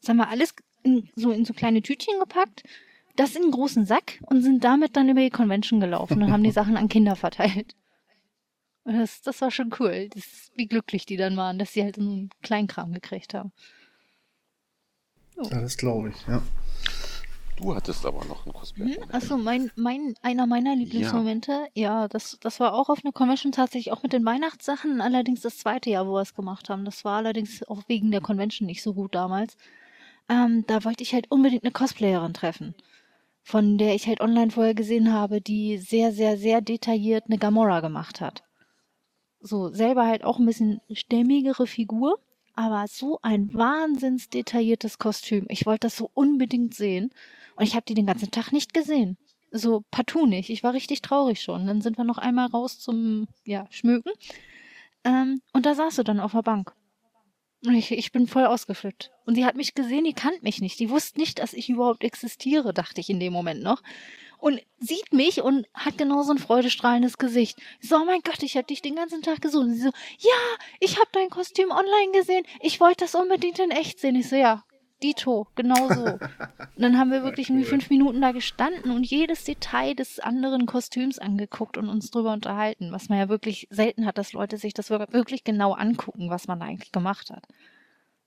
Das 0.00 0.10
haben 0.10 0.18
wir 0.18 0.28
alles 0.28 0.54
in, 0.82 1.08
so 1.16 1.32
in 1.32 1.46
so 1.46 1.54
kleine 1.54 1.80
Tütchen 1.80 2.20
gepackt, 2.20 2.62
das 3.16 3.34
in 3.34 3.42
einen 3.42 3.52
großen 3.52 3.86
Sack 3.86 4.18
und 4.26 4.42
sind 4.42 4.62
damit 4.62 4.94
dann 4.94 5.08
über 5.08 5.22
die 5.22 5.30
Convention 5.30 5.80
gelaufen 5.80 6.22
und 6.22 6.30
haben 6.30 6.44
die 6.44 6.50
Sachen 6.58 6.76
an 6.76 6.88
Kinder 6.88 7.16
verteilt. 7.16 7.74
Und 8.84 8.98
das, 8.98 9.22
das 9.22 9.40
war 9.40 9.50
schon 9.50 9.74
cool, 9.80 10.10
das, 10.10 10.52
wie 10.56 10.66
glücklich 10.66 11.06
die 11.06 11.16
dann 11.16 11.38
waren, 11.38 11.58
dass 11.58 11.72
sie 11.72 11.82
halt 11.82 11.96
so 11.96 12.02
einen 12.02 12.30
Kleinkram 12.42 12.92
gekriegt 12.92 13.32
haben. 13.32 13.52
Ja, 15.36 15.60
das 15.62 15.78
glaube 15.78 16.10
ich, 16.10 16.26
ja. 16.26 16.42
Du 17.58 17.74
hattest 17.74 18.06
aber 18.06 18.24
noch 18.24 18.46
einen 18.46 18.52
Cosplay. 18.54 18.84
Mhm. 18.84 19.04
Achso, 19.10 19.36
mein, 19.36 19.70
mein, 19.74 20.14
einer 20.22 20.46
meiner 20.46 20.76
Lieblingsmomente, 20.76 21.66
ja, 21.74 22.06
das, 22.06 22.38
das 22.40 22.60
war 22.60 22.72
auch 22.72 22.88
auf 22.88 23.04
einer 23.04 23.12
Convention 23.12 23.50
tatsächlich 23.50 23.92
auch 23.92 24.04
mit 24.04 24.12
den 24.12 24.24
Weihnachtssachen, 24.24 25.00
allerdings 25.00 25.40
das 25.40 25.58
zweite 25.58 25.90
Jahr, 25.90 26.06
wo 26.06 26.12
wir 26.14 26.22
es 26.22 26.34
gemacht 26.34 26.70
haben. 26.70 26.84
Das 26.84 27.04
war 27.04 27.16
allerdings 27.16 27.64
auch 27.64 27.82
wegen 27.88 28.12
der 28.12 28.20
Convention 28.20 28.66
nicht 28.66 28.82
so 28.82 28.94
gut 28.94 29.14
damals. 29.14 29.56
Ähm, 30.28 30.64
da 30.68 30.84
wollte 30.84 31.02
ich 31.02 31.14
halt 31.14 31.30
unbedingt 31.30 31.64
eine 31.64 31.72
Cosplayerin 31.72 32.32
treffen, 32.32 32.74
von 33.42 33.76
der 33.76 33.94
ich 33.96 34.06
halt 34.06 34.20
online 34.20 34.52
vorher 34.52 34.74
gesehen 34.74 35.12
habe, 35.12 35.40
die 35.40 35.78
sehr, 35.78 36.12
sehr, 36.12 36.36
sehr 36.36 36.60
detailliert 36.60 37.24
eine 37.26 37.38
Gamora 37.38 37.80
gemacht 37.80 38.20
hat. 38.20 38.44
So, 39.40 39.68
selber 39.68 40.06
halt 40.06 40.22
auch 40.22 40.38
ein 40.38 40.46
bisschen 40.46 40.80
stämmigere 40.92 41.66
Figur, 41.66 42.20
aber 42.54 42.86
so 42.88 43.18
ein 43.22 43.52
wahnsinns 43.54 44.28
detailliertes 44.28 44.98
Kostüm. 44.98 45.46
Ich 45.48 45.66
wollte 45.66 45.86
das 45.86 45.96
so 45.96 46.10
unbedingt 46.14 46.74
sehen. 46.74 47.10
Und 47.58 47.64
ich 47.64 47.74
habe 47.74 47.84
die 47.84 47.94
den 47.94 48.06
ganzen 48.06 48.30
Tag 48.30 48.52
nicht 48.52 48.72
gesehen. 48.72 49.18
So 49.50 49.82
partout 49.90 50.26
nicht. 50.26 50.48
Ich 50.48 50.62
war 50.62 50.74
richtig 50.74 51.02
traurig 51.02 51.42
schon. 51.42 51.66
Dann 51.66 51.80
sind 51.80 51.98
wir 51.98 52.04
noch 52.04 52.18
einmal 52.18 52.46
raus 52.46 52.78
zum 52.78 53.26
ja, 53.44 53.66
Schmücken. 53.70 54.12
Ähm, 55.02 55.42
und 55.52 55.66
da 55.66 55.74
saß 55.74 55.96
sie 55.96 56.04
dann 56.04 56.20
auf 56.20 56.32
der 56.32 56.42
Bank. 56.42 56.72
Und 57.66 57.74
ich, 57.74 57.90
ich 57.90 58.12
bin 58.12 58.28
voll 58.28 58.46
ausgeflippt. 58.46 59.10
Und 59.26 59.34
sie 59.34 59.44
hat 59.44 59.56
mich 59.56 59.74
gesehen, 59.74 60.04
die 60.04 60.12
kannte 60.12 60.42
mich 60.42 60.60
nicht. 60.60 60.78
Die 60.78 60.88
wusste 60.88 61.18
nicht, 61.18 61.40
dass 61.40 61.52
ich 61.52 61.68
überhaupt 61.68 62.04
existiere, 62.04 62.72
dachte 62.72 63.00
ich 63.00 63.10
in 63.10 63.18
dem 63.18 63.32
Moment 63.32 63.60
noch. 63.60 63.82
Und 64.38 64.60
sieht 64.78 65.12
mich 65.12 65.42
und 65.42 65.66
hat 65.74 65.98
genauso 65.98 66.30
ein 66.30 66.38
freudestrahlendes 66.38 67.18
Gesicht. 67.18 67.58
Ich 67.80 67.88
so, 67.88 67.96
oh 67.96 68.04
mein 68.04 68.20
Gott, 68.20 68.44
ich 68.44 68.56
habe 68.56 68.68
dich 68.68 68.82
den 68.82 68.94
ganzen 68.94 69.22
Tag 69.22 69.40
gesucht. 69.40 69.64
Und 69.64 69.74
sie 69.74 69.80
so, 69.80 69.90
ja, 70.18 70.58
ich 70.78 70.96
habe 70.96 71.08
dein 71.10 71.28
Kostüm 71.28 71.72
online 71.72 72.12
gesehen. 72.12 72.44
Ich 72.60 72.78
wollte 72.78 73.04
das 73.04 73.16
unbedingt 73.16 73.58
in 73.58 73.72
echt 73.72 73.98
sehen. 73.98 74.14
Ich 74.14 74.28
so, 74.28 74.36
ja, 74.36 74.62
Dito, 75.02 75.46
genau 75.54 75.88
so. 75.88 76.04
Und 76.04 76.82
dann 76.82 76.98
haben 76.98 77.10
wir 77.10 77.22
wirklich 77.22 77.50
irgendwie 77.50 77.66
fünf 77.66 77.88
Minuten 77.90 78.20
da 78.20 78.32
gestanden 78.32 78.90
und 78.90 79.04
jedes 79.04 79.44
Detail 79.44 79.94
des 79.94 80.18
anderen 80.18 80.66
Kostüms 80.66 81.18
angeguckt 81.18 81.76
und 81.76 81.88
uns 81.88 82.10
drüber 82.10 82.32
unterhalten, 82.32 82.90
was 82.92 83.08
man 83.08 83.18
ja 83.18 83.28
wirklich 83.28 83.68
selten 83.70 84.06
hat, 84.06 84.18
dass 84.18 84.32
Leute 84.32 84.58
sich 84.58 84.74
das 84.74 84.90
wirklich 84.90 85.44
genau 85.44 85.72
angucken, 85.72 86.30
was 86.30 86.48
man 86.48 86.60
da 86.60 86.66
eigentlich 86.66 86.92
gemacht 86.92 87.30
hat. 87.30 87.46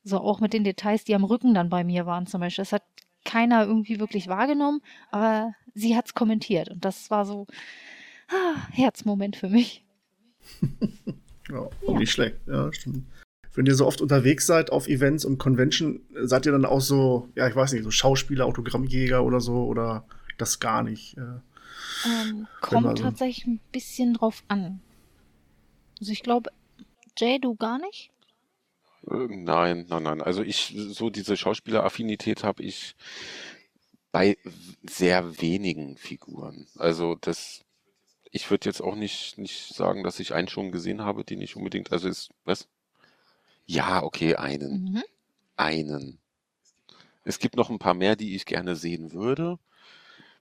So 0.04 0.20
auch 0.20 0.40
mit 0.40 0.54
den 0.54 0.64
Details, 0.64 1.04
die 1.04 1.16
am 1.16 1.24
Rücken 1.24 1.54
dann 1.54 1.70
bei 1.70 1.84
mir 1.84 2.06
waren 2.06 2.26
zum 2.26 2.42
Beispiel. 2.42 2.64
Das 2.64 2.74
hat 2.74 2.84
keiner 3.26 3.66
irgendwie 3.66 4.00
wirklich 4.00 4.28
wahrgenommen, 4.28 4.82
aber 5.12 5.54
sie 5.74 5.96
hat's 5.96 6.14
kommentiert 6.14 6.70
und 6.70 6.86
das 6.86 7.12
war 7.12 7.26
so 7.26 7.48
ah, 8.30 8.68
Herzmoment 8.72 9.36
für 9.36 9.50
mich. 9.50 9.84
Ja, 11.50 11.70
auch 11.88 11.98
nicht 11.98 12.12
schlecht. 12.12 12.38
Ja, 12.48 12.72
stimmt. 12.72 13.06
Wenn 13.54 13.66
ihr 13.66 13.76
so 13.76 13.86
oft 13.86 14.02
unterwegs 14.02 14.46
seid 14.46 14.72
auf 14.72 14.88
Events 14.88 15.26
und 15.26 15.38
Convention, 15.38 16.02
seid 16.22 16.46
ihr 16.46 16.52
dann 16.54 16.66
auch 16.66 16.80
so, 16.82 17.30
ja, 17.36 17.48
ich 17.48 17.56
weiß 17.56 17.74
nicht, 17.74 17.84
so 17.84 17.92
Schauspieler, 17.92 18.46
Autogrammjäger 18.46 19.24
oder 19.24 19.42
so 19.42 19.66
oder 19.66 20.06
das 20.38 20.60
gar 20.60 20.84
nicht? 20.84 21.18
Äh, 21.18 21.40
Ähm, 22.06 22.48
kommt 22.62 22.88
also- 22.88 23.04
tatsächlich 23.04 23.46
ein 23.48 23.60
bisschen 23.72 24.14
drauf 24.14 24.44
an. 24.48 24.82
Also 26.00 26.12
ich 26.14 26.24
glaube, 26.24 26.50
Jay, 27.18 27.40
du 27.40 27.56
gar 27.56 27.78
nicht? 27.80 28.12
Äh, 29.10 29.28
Nein, 29.30 29.86
nein, 29.90 30.04
nein. 30.04 30.22
Also 30.22 30.42
ich, 30.44 30.74
so 30.76 31.10
diese 31.10 31.36
Schauspieleraffinität 31.36 32.44
habe 32.44 32.64
ich 32.64 32.96
bei 34.12 34.38
sehr 34.84 35.42
wenigen 35.42 35.98
Figuren. 35.98 36.68
Also 36.78 37.16
das, 37.20 37.64
ich 38.32 38.50
würde 38.50 38.70
jetzt 38.70 38.82
auch 38.82 38.96
nicht, 38.96 39.38
nicht 39.38 39.74
sagen, 39.74 40.04
dass 40.04 40.20
ich 40.20 40.34
einen 40.34 40.48
schon 40.48 40.72
gesehen 40.72 41.02
habe, 41.02 41.24
den 41.26 41.42
ich 41.42 41.56
unbedingt, 41.56 41.92
also 41.92 42.08
ist, 42.10 42.30
was? 42.46 42.68
Ja, 43.72 44.04
okay, 44.04 44.36
einen. 44.36 44.84
Mhm. 44.84 45.04
Einen. 45.56 46.20
Es 47.24 47.40
gibt 47.40 47.56
noch 47.56 47.70
ein 47.70 47.80
paar 47.80 47.94
mehr, 47.94 48.18
die 48.18 48.36
ich 48.36 48.46
gerne 48.46 48.76
sehen 48.76 49.14
würde. 49.14 49.60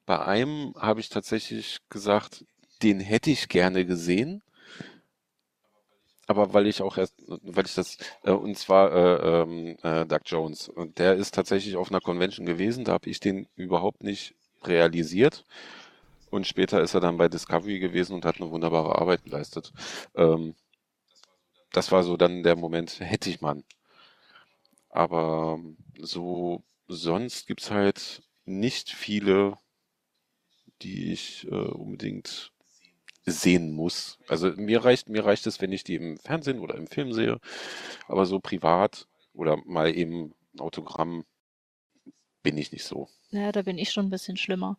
Bei 0.04 0.18
einem 0.26 0.74
habe 0.76 0.98
ich 0.98 1.10
tatsächlich 1.10 1.78
gesagt, 1.90 2.44
den 2.82 2.98
hätte 2.98 3.30
ich 3.30 3.48
gerne 3.48 3.86
gesehen. 3.86 4.42
Aber 6.26 6.54
weil 6.54 6.66
ich 6.66 6.82
auch 6.82 6.96
erst, 6.98 7.14
weil 7.28 7.66
ich 7.66 7.74
das, 7.74 7.98
äh, 8.24 8.32
und 8.32 8.58
zwar 8.58 8.92
äh, 8.92 9.42
ähm, 9.42 9.76
äh, 9.84 10.06
Doug 10.06 10.22
Jones. 10.26 10.68
Und 10.68 10.98
der 10.98 11.14
ist 11.14 11.32
tatsächlich 11.32 11.76
auf 11.76 11.90
einer 11.90 12.00
Convention 12.00 12.46
gewesen, 12.46 12.84
da 12.84 12.92
habe 12.94 13.10
ich 13.10 13.20
den 13.20 13.46
überhaupt 13.54 14.02
nicht 14.02 14.34
realisiert. 14.64 15.44
Und 16.30 16.48
später 16.48 16.80
ist 16.82 16.94
er 16.94 17.00
dann 17.00 17.16
bei 17.18 17.28
Discovery 17.28 17.78
gewesen 17.78 18.14
und 18.14 18.24
hat 18.24 18.40
eine 18.40 18.50
wunderbare 18.50 18.98
Arbeit 18.98 19.24
geleistet. 19.24 19.72
Ähm, 20.16 20.54
das 21.72 21.92
war 21.92 22.02
so 22.02 22.16
dann 22.16 22.42
der 22.42 22.56
Moment, 22.56 23.00
hätte 23.00 23.30
ich 23.30 23.40
man. 23.40 23.64
Aber 24.88 25.60
so 25.98 26.62
sonst 26.88 27.46
gibt's 27.46 27.70
halt 27.70 28.22
nicht 28.44 28.90
viele, 28.90 29.56
die 30.82 31.12
ich 31.12 31.46
äh, 31.46 31.54
unbedingt 31.54 32.52
sehen 33.24 33.72
muss. 33.72 34.18
Also 34.28 34.50
mir 34.52 34.84
reicht, 34.84 35.08
mir 35.08 35.24
reicht 35.24 35.46
es, 35.46 35.60
wenn 35.60 35.72
ich 35.72 35.84
die 35.84 35.94
im 35.94 36.18
Fernsehen 36.18 36.58
oder 36.58 36.74
im 36.74 36.86
Film 36.86 37.12
sehe, 37.12 37.38
aber 38.08 38.26
so 38.26 38.40
privat 38.40 39.06
oder 39.34 39.56
mal 39.64 39.94
eben 39.94 40.34
Autogramm 40.58 41.24
bin 42.42 42.58
ich 42.58 42.72
nicht 42.72 42.84
so. 42.84 43.08
Ja, 43.30 43.52
da 43.52 43.62
bin 43.62 43.78
ich 43.78 43.92
schon 43.92 44.06
ein 44.06 44.10
bisschen 44.10 44.36
schlimmer. 44.36 44.76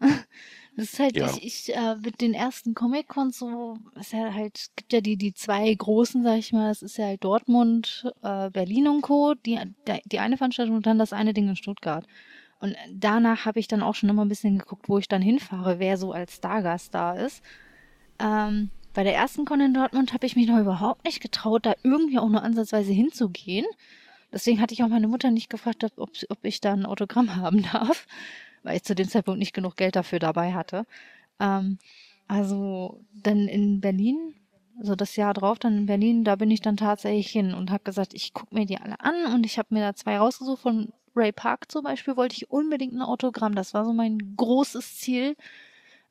Das 0.76 0.92
ist 0.92 0.98
halt, 0.98 1.16
Ja. 1.16 1.26
ich, 1.26 1.42
ich 1.68 1.74
äh, 1.74 1.96
mit 1.96 2.20
den 2.20 2.34
ersten 2.34 2.74
Comic-Cons 2.74 3.38
so, 3.38 3.78
ist 3.98 4.12
ja 4.12 4.32
halt, 4.34 4.58
es 4.58 4.70
gibt 4.76 4.92
ja 4.92 5.00
die, 5.00 5.16
die 5.16 5.32
zwei 5.32 5.72
großen, 5.72 6.22
sag 6.22 6.38
ich 6.38 6.52
mal, 6.52 6.70
es 6.70 6.82
ist 6.82 6.98
ja 6.98 7.06
halt 7.06 7.24
Dortmund, 7.24 8.12
äh, 8.22 8.50
Berlin 8.50 8.86
und 8.88 9.00
Co., 9.00 9.34
die, 9.34 9.58
die 10.04 10.18
eine 10.18 10.36
Veranstaltung 10.36 10.76
und 10.76 10.86
dann 10.86 10.98
das 10.98 11.14
eine 11.14 11.32
Ding 11.32 11.48
in 11.48 11.56
Stuttgart. 11.56 12.06
Und 12.58 12.76
danach 12.92 13.46
habe 13.46 13.58
ich 13.58 13.68
dann 13.68 13.82
auch 13.82 13.94
schon 13.94 14.08
immer 14.10 14.24
ein 14.24 14.28
bisschen 14.28 14.58
geguckt, 14.58 14.88
wo 14.88 14.98
ich 14.98 15.08
dann 15.08 15.22
hinfahre, 15.22 15.78
wer 15.78 15.96
so 15.96 16.12
als 16.12 16.36
Stargast 16.36 16.94
da 16.94 17.14
ist. 17.14 17.42
Ähm, 18.18 18.70
bei 18.94 19.02
der 19.02 19.14
ersten 19.14 19.44
Con 19.44 19.60
in 19.60 19.74
Dortmund 19.74 20.12
habe 20.14 20.26
ich 20.26 20.36
mich 20.36 20.46
noch 20.46 20.58
überhaupt 20.58 21.04
nicht 21.04 21.20
getraut, 21.20 21.66
da 21.66 21.74
irgendwie 21.82 22.18
auch 22.18 22.28
nur 22.28 22.42
ansatzweise 22.42 22.92
hinzugehen. 22.92 23.66
Deswegen 24.32 24.60
hatte 24.60 24.74
ich 24.74 24.82
auch 24.82 24.88
meine 24.88 25.08
Mutter 25.08 25.30
nicht 25.30 25.50
gefragt, 25.50 25.84
ob, 25.84 26.10
ob 26.28 26.38
ich 26.44 26.60
da 26.60 26.72
ein 26.72 26.86
Autogramm 26.86 27.36
haben 27.36 27.62
darf, 27.72 28.06
weil 28.66 28.76
ich 28.76 28.82
zu 28.82 28.94
dem 28.94 29.08
Zeitpunkt 29.08 29.38
nicht 29.38 29.54
genug 29.54 29.76
Geld 29.76 29.96
dafür 29.96 30.18
dabei 30.18 30.52
hatte. 30.52 30.86
Ähm, 31.40 31.78
also 32.28 33.00
dann 33.14 33.48
in 33.48 33.80
Berlin, 33.80 34.34
also 34.78 34.96
das 34.96 35.16
Jahr 35.16 35.32
drauf, 35.32 35.58
dann 35.58 35.78
in 35.78 35.86
Berlin, 35.86 36.24
da 36.24 36.36
bin 36.36 36.50
ich 36.50 36.60
dann 36.60 36.76
tatsächlich 36.76 37.28
hin 37.28 37.54
und 37.54 37.70
habe 37.70 37.84
gesagt, 37.84 38.12
ich 38.12 38.34
gucke 38.34 38.54
mir 38.54 38.66
die 38.66 38.78
alle 38.78 39.00
an 39.00 39.32
und 39.32 39.46
ich 39.46 39.58
habe 39.58 39.72
mir 39.72 39.80
da 39.80 39.94
zwei 39.94 40.18
rausgesucht. 40.18 40.60
Von 40.60 40.92
Ray 41.14 41.32
Park 41.32 41.70
zum 41.70 41.84
Beispiel 41.84 42.16
wollte 42.16 42.36
ich 42.36 42.50
unbedingt 42.50 42.92
ein 42.92 43.02
Autogramm. 43.02 43.54
Das 43.54 43.72
war 43.72 43.84
so 43.84 43.92
mein 43.92 44.34
großes 44.36 44.98
Ziel, 44.98 45.36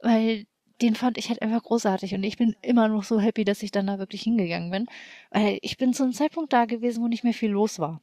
weil 0.02 0.46
den 0.82 0.96
fand 0.96 1.18
ich 1.18 1.30
halt 1.30 1.42
einfach 1.42 1.64
großartig 1.64 2.16
und 2.16 2.24
ich 2.24 2.38
bin 2.38 2.56
immer 2.62 2.88
noch 2.88 3.04
so 3.04 3.20
happy, 3.20 3.46
dass 3.46 3.64
ich 3.64 3.72
dann 3.72 3.88
da 3.88 4.00
wirklich 4.00 4.24
hingegangen 4.24 4.72
bin, 4.72 4.88
weil 5.32 5.58
ich 5.62 5.78
bin 5.78 5.94
zu 5.94 6.04
einem 6.04 6.14
Zeitpunkt 6.14 6.52
da 6.52 6.66
gewesen, 6.66 7.04
wo 7.04 7.08
nicht 7.08 7.24
mehr 7.24 7.34
viel 7.34 7.52
los 7.52 7.80
war. 7.80 8.02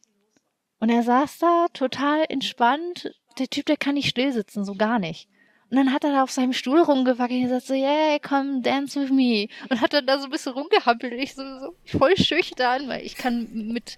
Und 0.79 0.89
er 0.89 1.03
saß 1.03 1.39
da 1.39 1.67
total 1.73 2.25
entspannt. 2.29 3.15
Der 3.39 3.49
Typ, 3.49 3.67
der 3.67 3.77
kann 3.77 3.95
nicht 3.95 4.09
still 4.09 4.33
sitzen, 4.33 4.65
so 4.65 4.75
gar 4.75 4.99
nicht. 4.99 5.29
Und 5.71 5.77
dann 5.77 5.93
hat 5.93 6.05
er 6.05 6.13
da 6.13 6.23
auf 6.23 6.31
seinem 6.31 6.53
Stuhl 6.53 6.81
rumgewackelt 6.81 7.39
und 7.39 7.45
gesagt 7.45 7.67
so, 7.67 7.73
yeah, 7.73 8.19
come 8.19 8.61
dance 8.61 9.01
with 9.01 9.11
me. 9.11 9.49
Und 9.71 9.81
hat 9.81 9.95
dann 9.95 10.07
da 10.07 10.19
so 10.19 10.27
ein 10.27 10.31
bisschen 10.31 10.53
rumgehampelt. 10.53 11.15
Ich 11.15 11.35
so, 11.35 11.43
so 11.61 11.75
voll 11.87 12.15
schüchtern, 12.17 12.89
weil 12.89 13.07
ich 13.07 13.17
kann 13.17 13.69
mit, 13.73 13.97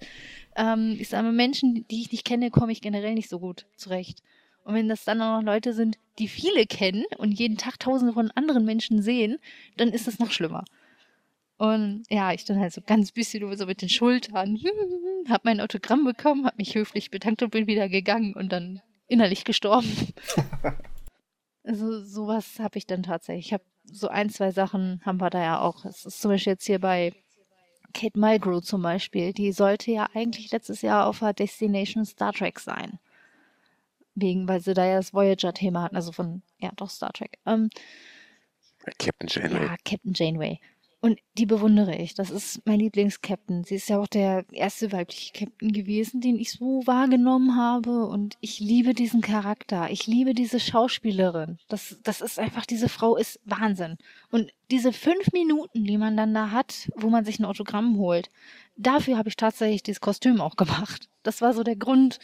ähm, 0.55 0.95
ich 0.97 1.09
sage 1.09 1.23
mal, 1.23 1.33
Menschen, 1.33 1.85
die 1.89 2.01
ich 2.01 2.13
nicht 2.13 2.23
kenne, 2.23 2.49
komme 2.49 2.71
ich 2.71 2.79
generell 2.79 3.13
nicht 3.13 3.27
so 3.27 3.39
gut 3.39 3.65
zurecht. 3.75 4.23
Und 4.63 4.73
wenn 4.73 4.87
das 4.87 5.03
dann 5.03 5.21
auch 5.21 5.41
noch 5.41 5.45
Leute 5.45 5.73
sind, 5.73 5.97
die 6.17 6.29
viele 6.29 6.65
kennen 6.65 7.03
und 7.17 7.33
jeden 7.33 7.57
Tag 7.57 7.77
tausende 7.77 8.13
von 8.13 8.31
anderen 8.31 8.63
Menschen 8.63 9.01
sehen, 9.01 9.37
dann 9.75 9.89
ist 9.89 10.07
es 10.07 10.17
noch 10.17 10.31
schlimmer. 10.31 10.63
Und 11.57 12.03
ja, 12.09 12.31
ich 12.31 12.45
dann 12.45 12.59
halt 12.59 12.71
so 12.71 12.81
ganz 12.85 13.11
bisschen 13.11 13.57
so 13.57 13.65
mit 13.65 13.81
den 13.81 13.89
Schultern, 13.89 14.57
hab 15.29 15.43
mein 15.43 15.59
Autogramm 15.59 16.05
bekommen, 16.05 16.45
hab 16.45 16.57
mich 16.57 16.73
höflich 16.75 17.11
bedankt 17.11 17.43
und 17.43 17.51
bin 17.51 17.67
wieder 17.67 17.89
gegangen 17.89 18.33
und 18.33 18.53
dann 18.53 18.81
innerlich 19.07 19.43
gestorben. 19.43 20.13
also 21.63 22.03
sowas 22.03 22.59
habe 22.59 22.77
ich 22.77 22.87
dann 22.87 23.03
tatsächlich. 23.03 23.47
Ich 23.47 23.53
habe 23.53 23.63
so 23.83 24.07
ein, 24.07 24.29
zwei 24.29 24.51
Sachen 24.51 25.01
haben 25.05 25.21
wir 25.21 25.29
da 25.29 25.41
ja 25.41 25.59
auch. 25.59 25.85
Es 25.85 26.05
ist 26.05 26.21
zum 26.21 26.31
Beispiel 26.31 26.53
jetzt 26.53 26.65
hier 26.65 26.79
bei 26.79 27.13
Kate 27.93 28.19
Mulgrew 28.19 28.59
zum 28.61 28.81
Beispiel. 28.81 29.33
Die 29.33 29.51
sollte 29.51 29.91
ja 29.91 30.09
eigentlich 30.13 30.51
letztes 30.51 30.81
Jahr 30.81 31.07
auf 31.07 31.19
der 31.19 31.33
Destination 31.33 32.05
Star 32.05 32.33
Trek 32.33 32.59
sein. 32.59 32.99
Wegen, 34.15 34.47
weil 34.47 34.61
sie 34.61 34.73
da 34.73 34.85
ja 34.85 34.97
das 34.97 35.13
Voyager-Thema 35.13 35.83
hatten, 35.83 35.95
also 35.95 36.11
von, 36.11 36.41
ja, 36.57 36.71
doch 36.75 36.89
Star 36.89 37.11
Trek. 37.11 37.37
Ähm, 37.45 37.69
Captain 38.97 39.27
Janeway. 39.27 39.65
ja, 39.65 39.75
Captain 39.83 40.13
Janeway. 40.13 40.59
Und 41.05 41.19
die 41.37 41.45
bewundere 41.45 41.95
ich. 41.95 42.15
Das 42.15 42.31
ist 42.31 42.65
mein 42.65 42.79
Lieblings-Captain. 42.79 43.63
Sie 43.63 43.75
ist 43.75 43.89
ja 43.89 43.99
auch 43.99 44.07
der 44.07 44.43
erste 44.51 44.91
weibliche 44.91 45.33
Captain 45.33 45.71
gewesen, 45.71 46.19
den 46.19 46.39
ich 46.39 46.53
so 46.53 46.81
wahrgenommen 46.87 47.55
habe. 47.55 48.07
Und 48.07 48.37
ich 48.41 48.59
liebe 48.59 48.95
diesen 48.95 49.21
Charakter. 49.21 49.91
Ich 49.91 50.07
liebe 50.07 50.33
diese 50.33 50.59
Schauspielerin. 50.59 51.59
Das, 51.67 51.99
das 52.01 52.21
ist 52.21 52.39
einfach, 52.39 52.65
diese 52.65 52.89
Frau 52.89 53.17
ist 53.17 53.39
Wahnsinn. 53.45 53.97
Und 54.31 54.51
diese 54.71 54.91
fünf 54.91 55.31
Minuten, 55.31 55.83
die 55.83 55.99
man 55.99 56.17
dann 56.17 56.33
da 56.33 56.49
hat, 56.49 56.89
wo 56.95 57.11
man 57.11 57.23
sich 57.23 57.37
ein 57.37 57.45
Autogramm 57.45 57.99
holt, 57.99 58.31
dafür 58.75 59.15
habe 59.19 59.29
ich 59.29 59.35
tatsächlich 59.35 59.83
dieses 59.83 60.01
Kostüm 60.01 60.41
auch 60.41 60.55
gemacht. 60.55 61.07
Das 61.21 61.39
war 61.39 61.53
so 61.53 61.61
der 61.61 61.75
Grund, 61.75 62.17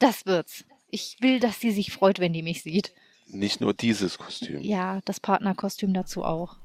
das 0.00 0.26
wird's. 0.26 0.66
Ich 0.90 1.16
will, 1.20 1.40
dass 1.40 1.60
sie 1.60 1.70
sich 1.70 1.92
freut, 1.92 2.18
wenn 2.18 2.34
die 2.34 2.42
mich 2.42 2.62
sieht. 2.62 2.92
Nicht 3.26 3.62
nur 3.62 3.72
dieses 3.72 4.18
Kostüm. 4.18 4.60
Ja, 4.60 5.00
das 5.06 5.18
Partnerkostüm 5.18 5.94
dazu 5.94 6.24
auch. 6.24 6.58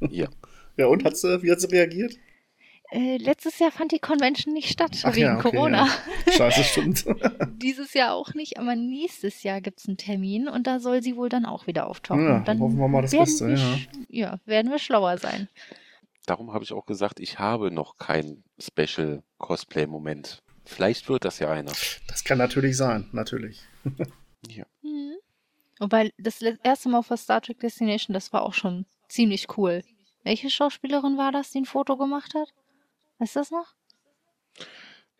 Ja. 0.00 0.28
Ja, 0.76 0.86
und 0.86 1.04
hat 1.04 1.16
sie, 1.16 1.42
wie 1.42 1.50
hat 1.50 1.60
sie 1.60 1.68
reagiert? 1.68 2.16
Äh, 2.90 3.16
letztes 3.16 3.58
Jahr 3.58 3.72
fand 3.72 3.90
die 3.92 3.98
Convention 3.98 4.54
nicht 4.54 4.70
statt, 4.70 5.02
Ach 5.02 5.14
wegen 5.14 5.26
ja, 5.26 5.38
okay, 5.38 5.50
Corona. 5.50 5.88
Ja. 6.26 6.32
Scheiße, 6.32 6.64
stimmt. 6.64 7.04
Dieses 7.62 7.94
Jahr 7.94 8.14
auch 8.14 8.34
nicht, 8.34 8.58
aber 8.58 8.76
nächstes 8.76 9.42
Jahr 9.42 9.60
gibt 9.60 9.80
es 9.80 9.88
einen 9.88 9.96
Termin 9.96 10.48
und 10.48 10.66
da 10.66 10.78
soll 10.78 11.02
sie 11.02 11.16
wohl 11.16 11.28
dann 11.28 11.46
auch 11.46 11.66
wieder 11.66 11.88
auftauchen. 11.88 12.24
Ja, 12.24 12.40
dann 12.40 12.60
hoffen 12.60 12.78
wir 12.78 12.88
mal 12.88 13.02
das 13.02 13.10
Beste, 13.10 13.48
wir, 13.48 13.56
ja. 13.56 13.78
ja, 14.08 14.40
werden 14.44 14.70
wir 14.70 14.78
schlauer 14.78 15.18
sein. 15.18 15.48
Darum 16.26 16.52
habe 16.52 16.62
ich 16.62 16.72
auch 16.72 16.86
gesagt, 16.86 17.18
ich 17.18 17.38
habe 17.38 17.70
noch 17.70 17.96
keinen 17.96 18.44
Special 18.58 19.22
Cosplay-Moment. 19.38 20.42
Vielleicht 20.64 21.08
wird 21.08 21.24
das 21.24 21.38
ja 21.38 21.50
einer. 21.50 21.72
Das 22.08 22.24
kann 22.24 22.38
natürlich 22.38 22.76
sein, 22.76 23.08
natürlich. 23.12 23.62
Ja. 24.48 24.64
Mhm. 24.82 25.16
Wobei 25.80 26.12
das 26.18 26.40
erste 26.40 26.88
Mal 26.88 26.98
auf 26.98 27.10
Star 27.16 27.40
Trek 27.40 27.58
Destination, 27.58 28.14
das 28.14 28.32
war 28.32 28.42
auch 28.42 28.54
schon 28.54 28.86
ziemlich 29.08 29.56
cool. 29.56 29.82
Welche 30.24 30.50
Schauspielerin 30.50 31.16
war 31.16 31.32
das, 31.32 31.50
die 31.50 31.60
ein 31.60 31.66
Foto 31.66 31.96
gemacht 31.96 32.34
hat? 32.34 32.52
Weißt 33.18 33.36
du 33.36 33.40
das 33.40 33.50
noch? 33.50 33.74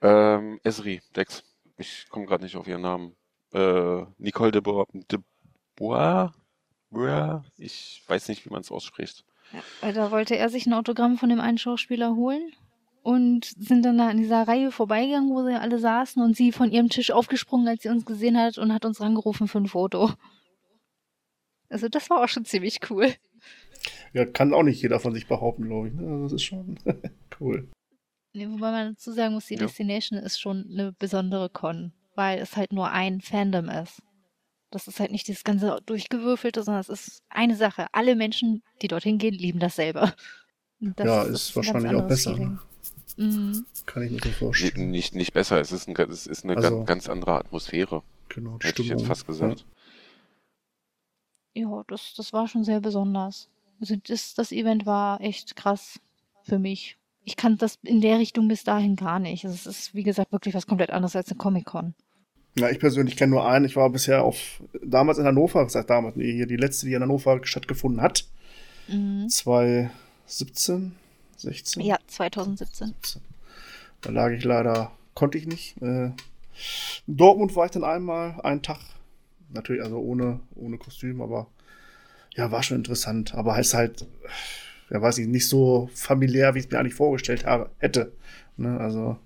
Ähm, 0.02 0.60
Esri, 0.64 1.02
Dex. 1.14 1.44
Ich 1.78 2.08
komme 2.08 2.26
gerade 2.26 2.44
nicht 2.44 2.56
auf 2.56 2.66
ihren 2.66 2.82
Namen. 2.82 3.16
Äh, 3.52 4.04
Nicole 4.18 4.50
de 4.50 4.60
Bois. 4.60 4.86
De 4.92 5.18
Bois? 5.76 6.32
Bois? 6.90 7.42
Ich 7.56 8.02
weiß 8.06 8.28
nicht, 8.28 8.44
wie 8.44 8.50
man 8.50 8.60
es 8.62 8.70
ausspricht. 8.70 9.24
Weil 9.80 9.92
da 9.92 10.10
wollte 10.10 10.36
er 10.36 10.48
sich 10.48 10.66
ein 10.66 10.74
Autogramm 10.74 11.18
von 11.18 11.28
dem 11.28 11.40
einen 11.40 11.58
Schauspieler 11.58 12.16
holen 12.16 12.52
und 13.02 13.44
sind 13.44 13.84
dann 13.84 13.98
da 13.98 14.10
in 14.10 14.18
dieser 14.18 14.48
Reihe 14.48 14.72
vorbeigegangen, 14.72 15.30
wo 15.30 15.44
sie 15.44 15.54
alle 15.54 15.78
saßen 15.78 16.20
und 16.22 16.36
sie 16.36 16.50
von 16.50 16.72
ihrem 16.72 16.88
Tisch 16.88 17.12
aufgesprungen, 17.12 17.68
als 17.68 17.82
sie 17.82 17.88
uns 17.88 18.04
gesehen 18.04 18.36
hat 18.36 18.58
und 18.58 18.72
hat 18.72 18.84
uns 18.84 19.00
rangerufen 19.00 19.46
für 19.46 19.58
ein 19.58 19.68
Foto. 19.68 20.10
Also 21.68 21.88
das 21.88 22.10
war 22.10 22.22
auch 22.22 22.28
schon 22.28 22.44
ziemlich 22.44 22.80
cool. 22.90 23.14
Ja, 24.12 24.24
kann 24.24 24.54
auch 24.54 24.62
nicht 24.62 24.80
jeder 24.82 25.00
von 25.00 25.12
sich 25.14 25.26
behaupten, 25.28 25.64
glaube 25.66 25.88
ich. 25.88 25.94
ne? 25.94 26.02
Also 26.08 26.22
das 26.24 26.32
ist 26.34 26.42
schon 26.44 26.78
cool. 27.40 27.68
Nee, 28.32 28.48
wobei 28.48 28.70
man 28.70 28.94
dazu 28.94 29.12
sagen 29.12 29.34
muss, 29.34 29.46
die 29.46 29.54
Ja. 29.54 29.60
Destination 29.60 30.18
ist 30.18 30.38
schon 30.40 30.66
eine 30.70 30.92
besondere 30.92 31.48
Con, 31.48 31.92
weil 32.14 32.38
es 32.38 32.56
halt 32.56 32.72
nur 32.72 32.90
ein 32.90 33.20
Fandom 33.20 33.68
ist. 33.68 34.02
Das 34.70 34.88
ist 34.88 35.00
halt 35.00 35.12
nicht 35.12 35.28
dieses 35.28 35.44
ganze 35.44 35.80
durchgewürfelte, 35.86 36.62
sondern 36.62 36.80
es 36.80 36.88
ist 36.88 37.22
eine 37.30 37.56
Sache. 37.56 37.86
Alle 37.92 38.16
Menschen, 38.16 38.62
die 38.82 38.88
dorthin 38.88 39.16
gehen, 39.18 39.34
lieben 39.34 39.58
dasselbe. 39.60 40.12
Das 40.80 41.06
Ja, 41.06 41.22
ist 41.22 41.54
ganz 41.54 41.56
wahrscheinlich 41.56 41.94
auch 41.94 42.06
besser, 42.06 42.34
Feeling. 42.34 42.58
Mhm. 43.16 43.64
Kann 43.86 44.02
ich 44.02 44.10
mir 44.10 44.18
so 44.18 44.28
Nicht, 44.28 44.38
vorstellen. 44.38 44.90
nicht, 44.90 45.14
nicht 45.14 45.32
besser, 45.32 45.58
es 45.60 45.72
ist, 45.72 45.88
ein, 45.88 45.96
es 46.10 46.26
ist 46.26 46.44
eine 46.44 46.56
Also- 46.56 46.70
ganz, 46.78 46.86
ganz 46.86 47.08
andere 47.08 47.32
Atmosphäre, 47.38 48.02
Genau, 48.28 48.58
hätte 48.60 48.82
ich 48.82 48.88
jetzt 48.88 49.00
Stimmung. 49.00 49.04
fast 49.06 49.26
gesagt. 49.26 49.64
Ja, 51.54 51.82
das, 51.88 52.12
das 52.14 52.32
war 52.34 52.46
schon 52.48 52.64
sehr 52.64 52.80
besonders. 52.80 53.48
Also 53.80 53.96
das, 53.96 54.34
das 54.34 54.52
Event 54.52 54.86
war 54.86 55.20
echt 55.20 55.56
krass 55.56 56.00
für 56.42 56.58
mich. 56.58 56.96
Ich 57.24 57.36
kann 57.36 57.58
das 57.58 57.78
in 57.82 58.00
der 58.00 58.18
Richtung 58.18 58.48
bis 58.48 58.64
dahin 58.64 58.96
gar 58.96 59.18
nicht. 59.18 59.44
Also 59.44 59.54
Es 59.54 59.66
ist, 59.66 59.94
wie 59.94 60.04
gesagt, 60.04 60.32
wirklich 60.32 60.54
was 60.54 60.66
komplett 60.66 60.90
anderes 60.90 61.16
als 61.16 61.30
eine 61.30 61.38
Comic-Con. 61.38 61.94
Ja, 62.58 62.70
ich 62.70 62.78
persönlich 62.78 63.16
kenne 63.16 63.32
nur 63.32 63.46
einen. 63.46 63.66
Ich 63.66 63.76
war 63.76 63.90
bisher 63.90 64.24
auf, 64.24 64.62
damals 64.82 65.18
in 65.18 65.26
Hannover, 65.26 65.64
was 65.66 65.74
heißt 65.74 65.90
damals, 65.90 66.16
nee, 66.16 66.32
hier 66.32 66.46
die 66.46 66.56
letzte, 66.56 66.86
die 66.86 66.94
in 66.94 67.02
Hannover 67.02 67.40
stattgefunden 67.42 68.00
hat. 68.00 68.26
Mhm. 68.88 69.28
2017, 69.28 70.92
16? 71.36 71.82
Ja, 71.82 71.98
2017. 72.06 72.94
Da 74.00 74.10
lag 74.10 74.30
ich 74.30 74.44
leider, 74.44 74.92
konnte 75.14 75.36
ich 75.36 75.46
nicht. 75.46 75.76
Äh, 75.82 76.12
in 77.06 77.16
Dortmund 77.16 77.54
war 77.56 77.66
ich 77.66 77.72
dann 77.72 77.84
einmal, 77.84 78.40
einen 78.42 78.62
Tag. 78.62 78.78
Natürlich, 79.52 79.82
also 79.82 79.98
ohne, 79.98 80.40
ohne 80.54 80.78
Kostüm, 80.78 81.20
aber 81.20 81.48
ja, 82.36 82.52
war 82.52 82.62
schon 82.62 82.78
interessant. 82.78 83.34
Aber 83.34 83.58
ist 83.58 83.74
halt, 83.74 84.06
ja, 84.90 85.00
weiß 85.00 85.18
ich, 85.18 85.26
nicht 85.26 85.48
so 85.48 85.88
familiär, 85.94 86.54
wie 86.54 86.60
ich 86.60 86.66
es 86.66 86.70
mir 86.70 86.78
eigentlich 86.78 86.94
vorgestellt 86.94 87.46
habe, 87.46 87.70
hätte. 87.78 88.12
Ne, 88.56 88.78
also. 88.78 89.16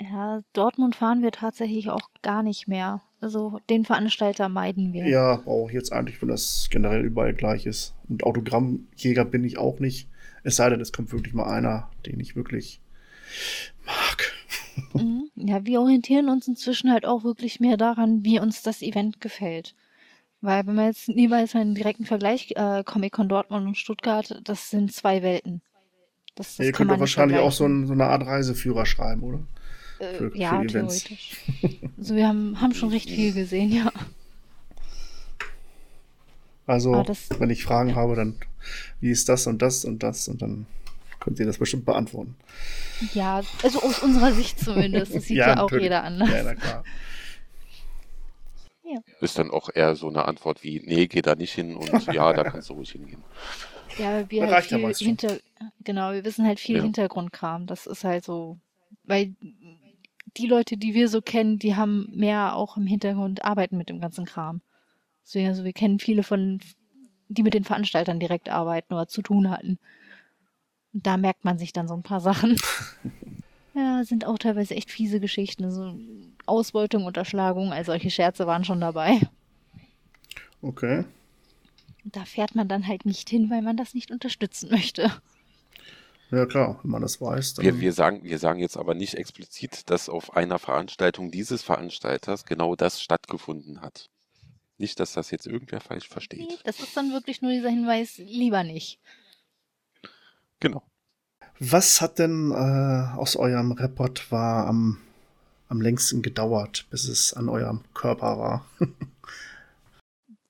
Ja, 0.00 0.42
Dortmund 0.52 0.96
fahren 0.96 1.22
wir 1.22 1.30
tatsächlich 1.30 1.88
auch 1.90 2.10
gar 2.22 2.42
nicht 2.42 2.68
mehr. 2.68 3.02
Also 3.20 3.60
den 3.70 3.84
Veranstalter 3.84 4.48
meiden 4.48 4.92
wir. 4.92 5.06
Ja, 5.06 5.42
auch 5.46 5.70
jetzt 5.70 5.92
eigentlich, 5.92 6.20
wenn 6.20 6.28
das 6.28 6.68
generell 6.70 7.04
überall 7.04 7.34
gleich 7.34 7.66
ist. 7.66 7.94
Und 8.08 8.24
Autogrammjäger 8.24 9.24
bin 9.24 9.44
ich 9.44 9.58
auch 9.58 9.78
nicht. 9.78 10.08
Es 10.42 10.56
sei 10.56 10.68
denn, 10.70 10.80
es 10.80 10.92
kommt 10.92 11.12
wirklich 11.12 11.34
mal 11.34 11.46
einer, 11.46 11.88
den 12.04 12.18
ich 12.20 12.36
wirklich 12.36 12.80
mag. 13.86 14.32
Mhm. 14.94 15.28
Ja, 15.34 15.66
wir 15.66 15.82
orientieren 15.82 16.30
uns 16.30 16.48
inzwischen 16.48 16.90
halt 16.90 17.04
auch 17.04 17.24
wirklich 17.24 17.60
mehr 17.60 17.76
daran, 17.76 18.24
wie 18.24 18.40
uns 18.40 18.62
das 18.62 18.80
Event 18.80 19.20
gefällt. 19.20 19.74
Weil 20.42 20.66
wenn 20.66 20.74
man 20.74 20.86
jetzt 20.86 21.08
niemals 21.08 21.54
einen 21.54 21.76
direkten 21.76 22.04
Vergleich, 22.04 22.52
äh, 22.56 22.82
Comic-Con 22.84 23.28
Dortmund 23.28 23.64
und 23.64 23.78
Stuttgart, 23.78 24.40
das 24.42 24.70
sind 24.70 24.92
zwei 24.92 25.22
Welten. 25.22 25.62
Das, 26.34 26.56
das 26.56 26.66
ihr 26.66 26.72
könnt 26.72 26.90
doch 26.90 26.98
wahrscheinlich 26.98 27.38
auch 27.38 27.52
so, 27.52 27.64
ein, 27.64 27.86
so, 27.86 27.92
eine 27.92 28.06
Art 28.06 28.26
Reiseführer 28.26 28.84
schreiben, 28.84 29.22
oder? 29.22 29.38
Äh, 30.00 30.14
für, 30.14 30.36
ja, 30.36 30.60
für 30.60 30.66
theoretisch. 30.66 31.36
also 31.96 32.16
wir 32.16 32.26
haben, 32.26 32.60
haben 32.60 32.74
schon 32.74 32.88
recht 32.88 33.08
viel 33.08 33.32
gesehen, 33.32 33.70
ja. 33.70 33.92
Also, 36.66 37.02
das, 37.04 37.28
wenn 37.38 37.50
ich 37.50 37.64
Fragen 37.64 37.94
habe, 37.94 38.16
dann 38.16 38.34
wie 39.00 39.10
ist 39.10 39.28
das 39.28 39.46
und 39.46 39.62
das 39.62 39.84
und 39.84 40.02
das 40.02 40.26
und 40.26 40.42
dann 40.42 40.66
könnt 41.20 41.38
ihr 41.38 41.46
das 41.46 41.58
bestimmt 41.58 41.84
beantworten. 41.84 42.34
Ja, 43.14 43.42
also 43.62 43.82
aus 43.82 44.00
unserer 44.00 44.32
Sicht 44.32 44.58
zumindest. 44.58 45.14
Das 45.14 45.24
sieht 45.24 45.36
ja, 45.36 45.54
ja 45.54 45.62
auch 45.62 45.70
jeder 45.70 46.02
anders. 46.02 46.30
Ja, 46.30 46.42
na 46.44 46.54
klar. 46.54 46.84
Ja. 48.92 49.00
Ist 49.20 49.38
dann 49.38 49.50
auch 49.50 49.70
eher 49.72 49.94
so 49.96 50.08
eine 50.08 50.26
Antwort 50.26 50.62
wie, 50.62 50.82
nee, 50.84 51.06
geh 51.06 51.22
da 51.22 51.34
nicht 51.34 51.52
hin 51.52 51.76
und 51.76 52.06
ja, 52.12 52.32
da 52.32 52.44
kannst 52.44 52.68
du 52.68 52.74
ruhig 52.74 52.90
hingehen. 52.90 53.22
Ja, 53.98 54.28
wir 54.30 54.50
halt 54.50 54.64
viel 54.64 55.06
hinter, 55.06 55.38
genau, 55.80 56.12
wir 56.12 56.24
wissen 56.24 56.46
halt 56.46 56.60
viel 56.60 56.76
ja. 56.76 56.82
Hintergrundkram. 56.82 57.66
Das 57.66 57.86
ist 57.86 58.04
halt 58.04 58.24
so, 58.24 58.58
weil 59.04 59.34
die 60.36 60.46
Leute, 60.46 60.76
die 60.76 60.94
wir 60.94 61.08
so 61.08 61.20
kennen, 61.20 61.58
die 61.58 61.76
haben 61.76 62.08
mehr 62.12 62.56
auch 62.56 62.76
im 62.76 62.86
Hintergrund 62.86 63.44
arbeiten 63.44 63.76
mit 63.76 63.88
dem 63.88 64.00
ganzen 64.00 64.24
Kram. 64.24 64.62
Deswegen, 65.24 65.48
also 65.48 65.64
wir 65.64 65.72
kennen 65.72 65.98
viele 65.98 66.22
von, 66.22 66.60
die 67.28 67.42
mit 67.42 67.54
den 67.54 67.64
Veranstaltern 67.64 68.18
direkt 68.18 68.48
arbeiten 68.48 68.94
oder 68.94 69.08
zu 69.08 69.22
tun 69.22 69.50
hatten. 69.50 69.78
Und 70.92 71.06
da 71.06 71.16
merkt 71.16 71.44
man 71.44 71.58
sich 71.58 71.72
dann 71.72 71.88
so 71.88 71.94
ein 71.94 72.02
paar 72.02 72.20
Sachen. 72.20 72.56
ja, 73.74 74.04
sind 74.04 74.26
auch 74.26 74.38
teilweise 74.38 74.74
echt 74.74 74.90
fiese 74.90 75.20
Geschichten. 75.20 75.64
Also 75.64 75.98
Ausbeutung, 76.46 77.04
Unterschlagung, 77.04 77.72
all 77.72 77.84
solche 77.84 78.10
Scherze 78.10 78.46
waren 78.46 78.64
schon 78.64 78.80
dabei. 78.80 79.20
Okay. 80.60 81.04
Da 82.04 82.24
fährt 82.24 82.54
man 82.54 82.68
dann 82.68 82.86
halt 82.86 83.06
nicht 83.06 83.28
hin, 83.28 83.50
weil 83.50 83.62
man 83.62 83.76
das 83.76 83.94
nicht 83.94 84.10
unterstützen 84.10 84.70
möchte. 84.70 85.10
Ja 86.30 86.46
klar, 86.46 86.80
wenn 86.82 86.90
man 86.90 87.02
das 87.02 87.20
weiß. 87.20 87.58
Wir, 87.58 87.78
wir, 87.80 87.92
sagen, 87.92 88.24
wir 88.24 88.38
sagen 88.38 88.58
jetzt 88.58 88.78
aber 88.78 88.94
nicht 88.94 89.14
explizit, 89.14 89.90
dass 89.90 90.08
auf 90.08 90.34
einer 90.34 90.58
Veranstaltung 90.58 91.30
dieses 91.30 91.62
Veranstalters 91.62 92.46
genau 92.46 92.74
das 92.74 93.02
stattgefunden 93.02 93.82
hat. 93.82 94.08
Nicht, 94.78 94.98
dass 94.98 95.12
das 95.12 95.30
jetzt 95.30 95.46
irgendwer 95.46 95.80
falsch 95.80 96.08
versteht. 96.08 96.48
Nee, 96.48 96.58
das 96.64 96.80
ist 96.80 96.96
dann 96.96 97.12
wirklich 97.12 97.42
nur 97.42 97.52
dieser 97.52 97.68
Hinweis, 97.68 98.16
lieber 98.16 98.64
nicht. 98.64 98.98
Genau. 100.58 100.82
Was 101.64 102.00
hat 102.00 102.18
denn 102.18 102.50
äh, 102.50 103.16
aus 103.16 103.36
eurem 103.36 103.70
Repertoire 103.70 104.66
am, 104.66 104.98
am 105.68 105.80
längsten 105.80 106.20
gedauert, 106.20 106.86
bis 106.90 107.06
es 107.06 107.34
an 107.34 107.48
eurem 107.48 107.84
Körper 107.94 108.36
war? 108.36 108.66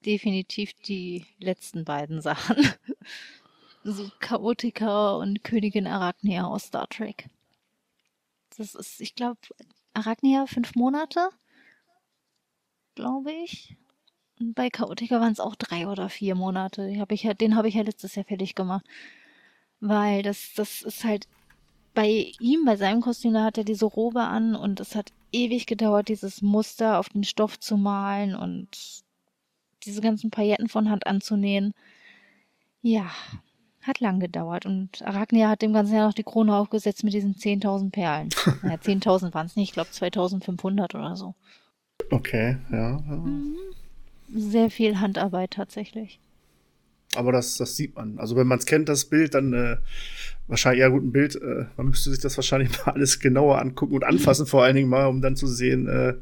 Definitiv 0.07 0.73
die 0.87 1.27
letzten 1.39 1.85
beiden 1.85 2.23
Sachen 2.23 2.57
so 3.85 4.11
Chaotica 4.21 5.17
und 5.17 5.45
Königin 5.45 5.87
Arachnia 5.87 6.47
aus 6.47 6.69
Star 6.69 6.89
Trek. 6.89 7.29
Das 8.57 8.75
ist, 8.75 9.03
ich 9.03 9.15
glaube, 9.15 9.39
Arachnia 9.93 10.47
fünf 10.47 10.75
Monate, 10.77 11.29
glaube 12.95 13.33
ich. 13.33 13.77
Und 14.41 14.55
bei 14.55 14.71
Chaotica 14.71 15.21
waren 15.21 15.33
es 15.33 15.41
auch 15.41 15.57
drei 15.57 15.89
oder 15.89 16.09
vier 16.09 16.37
Monate. 16.37 16.99
Hab 16.99 17.13
ich 17.13 17.25
ja, 17.25 17.35
den 17.35 17.55
habe 17.55 17.69
ich 17.69 17.75
ja 17.75 17.83
letztes 17.83 18.15
Jahr 18.15 18.25
fertig 18.25 18.55
gemacht. 18.55 18.87
Weil 19.85 20.23
das, 20.23 20.53
das 20.55 20.83
ist 20.83 21.03
halt 21.03 21.27
bei 21.93 22.33
ihm, 22.39 22.65
bei 22.65 22.77
seinem 22.77 23.01
Kostüm, 23.01 23.35
da 23.35 23.43
hat 23.43 23.59
er 23.59 23.65
diese 23.65 23.85
Robe 23.85 24.21
an 24.21 24.55
und 24.55 24.79
es 24.79 24.95
hat 24.95 25.13
ewig 25.33 25.67
gedauert, 25.67 26.09
dieses 26.09 26.41
Muster 26.41 27.01
auf 27.01 27.09
den 27.09 27.25
Stoff 27.25 27.59
zu 27.59 27.77
malen 27.77 28.37
und 28.37 29.03
diese 29.83 30.01
ganzen 30.01 30.31
Pailletten 30.31 30.69
von 30.69 30.89
Hand 30.89 31.09
anzunähen. 31.09 31.75
Ja, 32.83 33.11
hat 33.83 33.99
lang 33.99 34.21
gedauert 34.21 34.67
und 34.67 35.03
Arachnia 35.03 35.49
hat 35.49 35.63
dem 35.63 35.73
ganzen 35.73 35.97
Jahr 35.97 36.07
noch 36.07 36.15
die 36.15 36.23
Krone 36.23 36.55
aufgesetzt 36.55 37.03
mit 37.03 37.13
diesen 37.13 37.35
10.000 37.35 37.91
Perlen. 37.91 38.29
ja, 38.63 38.75
10.000 38.75 39.35
waren 39.35 39.47
es 39.47 39.57
nicht, 39.57 39.71
ich 39.71 39.75
glaube 39.75 39.91
2.500 39.91 40.95
oder 40.95 41.17
so. 41.17 41.35
Okay, 42.13 42.57
ja. 42.71 43.01
Mhm. 43.09 43.57
Sehr 44.33 44.71
viel 44.71 45.01
Handarbeit 45.01 45.51
tatsächlich. 45.51 46.21
Aber 47.17 47.33
das, 47.33 47.57
das 47.57 47.77
sieht 47.77 47.95
man. 47.95 48.19
Also 48.19 48.37
wenn 48.37 48.47
man 48.47 48.59
es 48.59 48.67
kennt, 48.67 48.89
das 48.89 49.05
Bild, 49.05 49.35
dann 49.35 49.53
äh, 49.53 49.77
wahrscheinlich 50.47 50.81
eher 50.81 50.91
gut 50.91 51.03
ein 51.03 51.13
Bild. 51.13 51.37
Äh, 51.37 51.67
man 51.77 51.89
müsste 51.89 52.11
sich 52.11 52.21
das 52.21 52.37
wahrscheinlich 52.37 52.71
mal 52.87 52.93
alles 52.93 53.21
genauer 53.21 53.61
angucken 53.61 53.95
und 53.95 54.05
anfassen 54.05 54.47
vor 54.47 54.63
allen 54.65 54.77
Dingen 54.77 54.89
mal, 54.89 55.07
um 55.07 55.21
dann 55.21 55.37
zu 55.37 55.47
sehen, 55.47 55.89
äh, 55.89 56.15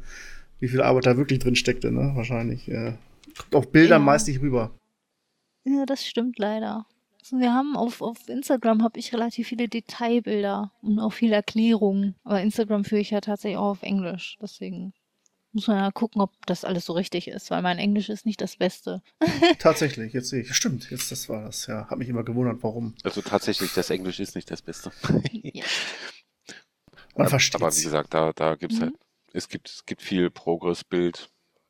wie 0.59 0.67
viel 0.67 0.81
Arbeit 0.81 1.05
da 1.05 1.17
wirklich 1.17 1.39
drin 1.39 1.55
steckte. 1.55 1.91
Ne? 1.91 2.11
Wahrscheinlich. 2.15 2.67
Äh, 2.69 2.93
kommt 3.37 3.55
auf 3.55 3.71
Bildern 3.71 4.01
ja. 4.01 4.05
meist 4.05 4.27
nicht 4.27 4.41
rüber. 4.41 4.71
Ja, 5.63 5.85
das 5.85 6.05
stimmt 6.05 6.39
leider. 6.39 6.85
Also 7.21 7.37
wir 7.37 7.53
haben 7.53 7.75
auf, 7.75 8.01
auf 8.01 8.17
Instagram 8.27 8.83
habe 8.83 8.99
ich 8.99 9.13
relativ 9.13 9.47
viele 9.47 9.67
Detailbilder 9.67 10.71
und 10.81 10.99
auch 10.99 11.13
viele 11.13 11.35
Erklärungen. 11.35 12.15
Aber 12.23 12.41
Instagram 12.41 12.83
führe 12.83 13.01
ich 13.01 13.11
ja 13.11 13.21
tatsächlich 13.21 13.57
auch 13.57 13.71
auf 13.71 13.83
Englisch. 13.83 14.37
Deswegen 14.41 14.93
muss 15.53 15.67
man 15.67 15.77
ja 15.77 15.91
gucken, 15.91 16.21
ob 16.21 16.31
das 16.45 16.63
alles 16.63 16.85
so 16.85 16.93
richtig 16.93 17.27
ist, 17.27 17.51
weil 17.51 17.61
mein 17.61 17.77
Englisch 17.77 18.09
ist 18.09 18.25
nicht 18.25 18.41
das 18.41 18.55
Beste. 18.55 19.01
tatsächlich, 19.59 20.13
jetzt 20.13 20.29
sehe 20.29 20.41
ich. 20.41 20.53
Stimmt, 20.55 20.89
jetzt 20.91 21.11
das 21.11 21.29
war 21.29 21.43
das. 21.43 21.67
Ja, 21.67 21.89
hat 21.89 21.97
mich 21.97 22.09
immer 22.09 22.23
gewundert, 22.23 22.63
warum. 22.63 22.95
Also 23.03 23.21
tatsächlich, 23.21 23.73
das 23.73 23.89
Englisch 23.89 24.19
ist 24.19 24.35
nicht 24.35 24.49
das 24.49 24.61
Beste. 24.61 24.91
ja. 25.31 25.65
Man 27.15 27.27
versteht. 27.27 27.61
Aber 27.61 27.75
wie 27.75 27.83
gesagt, 27.83 28.13
da, 28.13 28.31
da 28.33 28.55
gibt 28.55 28.73
es 28.73 28.79
mhm. 28.79 28.83
halt, 28.83 28.95
es 29.33 29.49
gibt, 29.49 29.69
es 29.69 29.85
gibt 29.85 30.01
viel 30.01 30.29
Progress-Bild, 30.29 31.29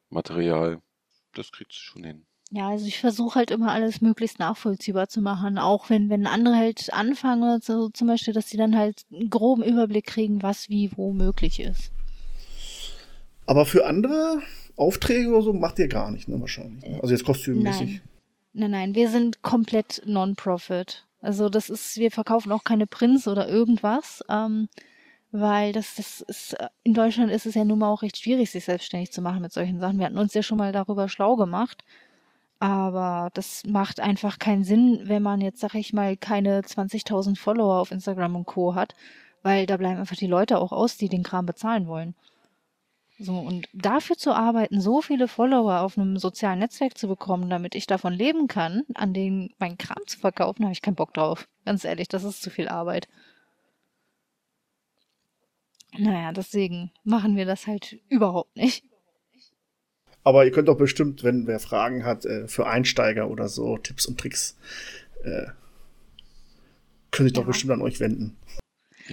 Material. 0.09 0.81
Das 1.33 1.51
kriegt 1.51 1.71
es 1.71 1.77
schon 1.77 2.03
hin. 2.03 2.25
Ja, 2.53 2.67
also 2.67 2.85
ich 2.85 2.99
versuche 2.99 3.35
halt 3.35 3.49
immer 3.49 3.71
alles 3.71 4.01
möglichst 4.01 4.37
nachvollziehbar 4.37 5.07
zu 5.07 5.21
machen, 5.21 5.57
auch 5.57 5.89
wenn, 5.89 6.09
wenn 6.09 6.27
andere 6.27 6.57
halt 6.57 6.91
anfangen, 6.91 7.61
so 7.61 7.87
zum 7.89 8.07
Beispiel, 8.07 8.33
dass 8.33 8.49
sie 8.49 8.57
dann 8.57 8.77
halt 8.77 9.05
einen 9.09 9.29
groben 9.29 9.63
Überblick 9.63 10.05
kriegen, 10.05 10.43
was 10.43 10.67
wie 10.67 10.91
wo 10.97 11.13
möglich 11.13 11.61
ist. 11.61 11.93
Aber 13.45 13.65
für 13.65 13.85
andere 13.85 14.41
Aufträge 14.75 15.29
oder 15.29 15.41
so 15.41 15.53
macht 15.53 15.79
ihr 15.79 15.87
gar 15.87 16.11
nicht, 16.11 16.27
ne, 16.27 16.39
wahrscheinlich. 16.39 16.89
Ne? 16.89 16.99
Also 17.01 17.13
jetzt 17.13 17.25
kostümmäßig. 17.25 17.89
Nein. 17.89 18.01
nein, 18.53 18.71
nein, 18.71 18.95
wir 18.95 19.09
sind 19.09 19.41
komplett 19.41 20.01
Non-Profit. 20.05 21.05
Also 21.21 21.49
das 21.49 21.69
ist, 21.69 21.97
wir 21.97 22.11
verkaufen 22.11 22.51
auch 22.51 22.63
keine 22.63 22.87
Prints 22.87 23.27
oder 23.27 23.47
irgendwas. 23.47 24.23
Ähm, 24.29 24.69
weil 25.31 25.71
das, 25.71 25.95
das 25.95 26.21
ist, 26.21 26.57
in 26.83 26.93
Deutschland 26.93 27.31
ist 27.31 27.45
es 27.45 27.55
ja 27.55 27.63
nun 27.63 27.79
mal 27.79 27.89
auch 27.89 28.01
recht 28.01 28.17
schwierig, 28.17 28.51
sich 28.51 28.65
selbstständig 28.65 29.11
zu 29.11 29.21
machen 29.21 29.41
mit 29.41 29.53
solchen 29.53 29.79
Sachen. 29.79 29.97
Wir 29.97 30.05
hatten 30.05 30.17
uns 30.17 30.33
ja 30.33 30.43
schon 30.43 30.57
mal 30.57 30.73
darüber 30.73 31.07
schlau 31.07 31.35
gemacht. 31.35 31.83
Aber 32.59 33.29
das 33.33 33.63
macht 33.65 33.99
einfach 33.99 34.37
keinen 34.37 34.63
Sinn, 34.63 35.01
wenn 35.05 35.23
man 35.23 35.41
jetzt, 35.41 35.61
sag 35.61 35.73
ich 35.73 35.93
mal, 35.93 36.15
keine 36.15 36.61
20.000 36.61 37.35
Follower 37.37 37.79
auf 37.79 37.91
Instagram 37.91 38.35
und 38.35 38.45
Co. 38.45 38.75
hat, 38.75 38.93
weil 39.41 39.65
da 39.65 39.77
bleiben 39.77 39.99
einfach 39.99 40.15
die 40.15 40.27
Leute 40.27 40.59
auch 40.59 40.71
aus, 40.71 40.95
die 40.97 41.09
den 41.09 41.23
Kram 41.23 41.47
bezahlen 41.47 41.87
wollen. 41.87 42.13
So, 43.23 43.37
und 43.37 43.69
dafür 43.71 44.17
zu 44.17 44.33
arbeiten, 44.33 44.81
so 44.81 44.99
viele 44.99 45.27
Follower 45.27 45.81
auf 45.81 45.95
einem 45.95 46.17
sozialen 46.17 46.57
Netzwerk 46.57 46.97
zu 46.97 47.07
bekommen, 47.07 47.51
damit 47.51 47.75
ich 47.75 47.85
davon 47.85 48.13
leben 48.13 48.47
kann, 48.47 48.81
an 48.95 49.13
denen 49.13 49.53
meinen 49.59 49.77
Kram 49.77 50.01
zu 50.07 50.17
verkaufen, 50.17 50.63
habe 50.63 50.73
ich 50.73 50.81
keinen 50.81 50.95
Bock 50.95 51.13
drauf. 51.13 51.47
Ganz 51.63 51.85
ehrlich, 51.85 52.07
das 52.07 52.23
ist 52.23 52.41
zu 52.41 52.49
viel 52.49 52.67
Arbeit. 52.67 53.07
Naja, 55.95 56.31
deswegen 56.31 56.89
machen 57.03 57.35
wir 57.35 57.45
das 57.45 57.67
halt 57.67 57.99
überhaupt 58.09 58.55
nicht. 58.55 58.83
Aber 60.23 60.43
ihr 60.43 60.51
könnt 60.51 60.67
doch 60.67 60.77
bestimmt, 60.77 61.23
wenn 61.23 61.45
wer 61.45 61.59
Fragen 61.59 62.03
hat, 62.03 62.25
äh, 62.25 62.47
für 62.47 62.65
Einsteiger 62.65 63.29
oder 63.29 63.49
so, 63.49 63.77
Tipps 63.77 64.07
und 64.07 64.19
Tricks, 64.19 64.57
äh, 65.23 65.45
können 67.11 67.29
sich 67.29 67.37
ja. 67.37 67.43
doch 67.43 67.47
bestimmt 67.47 67.73
an 67.73 67.83
euch 67.83 67.99
wenden. 67.99 68.35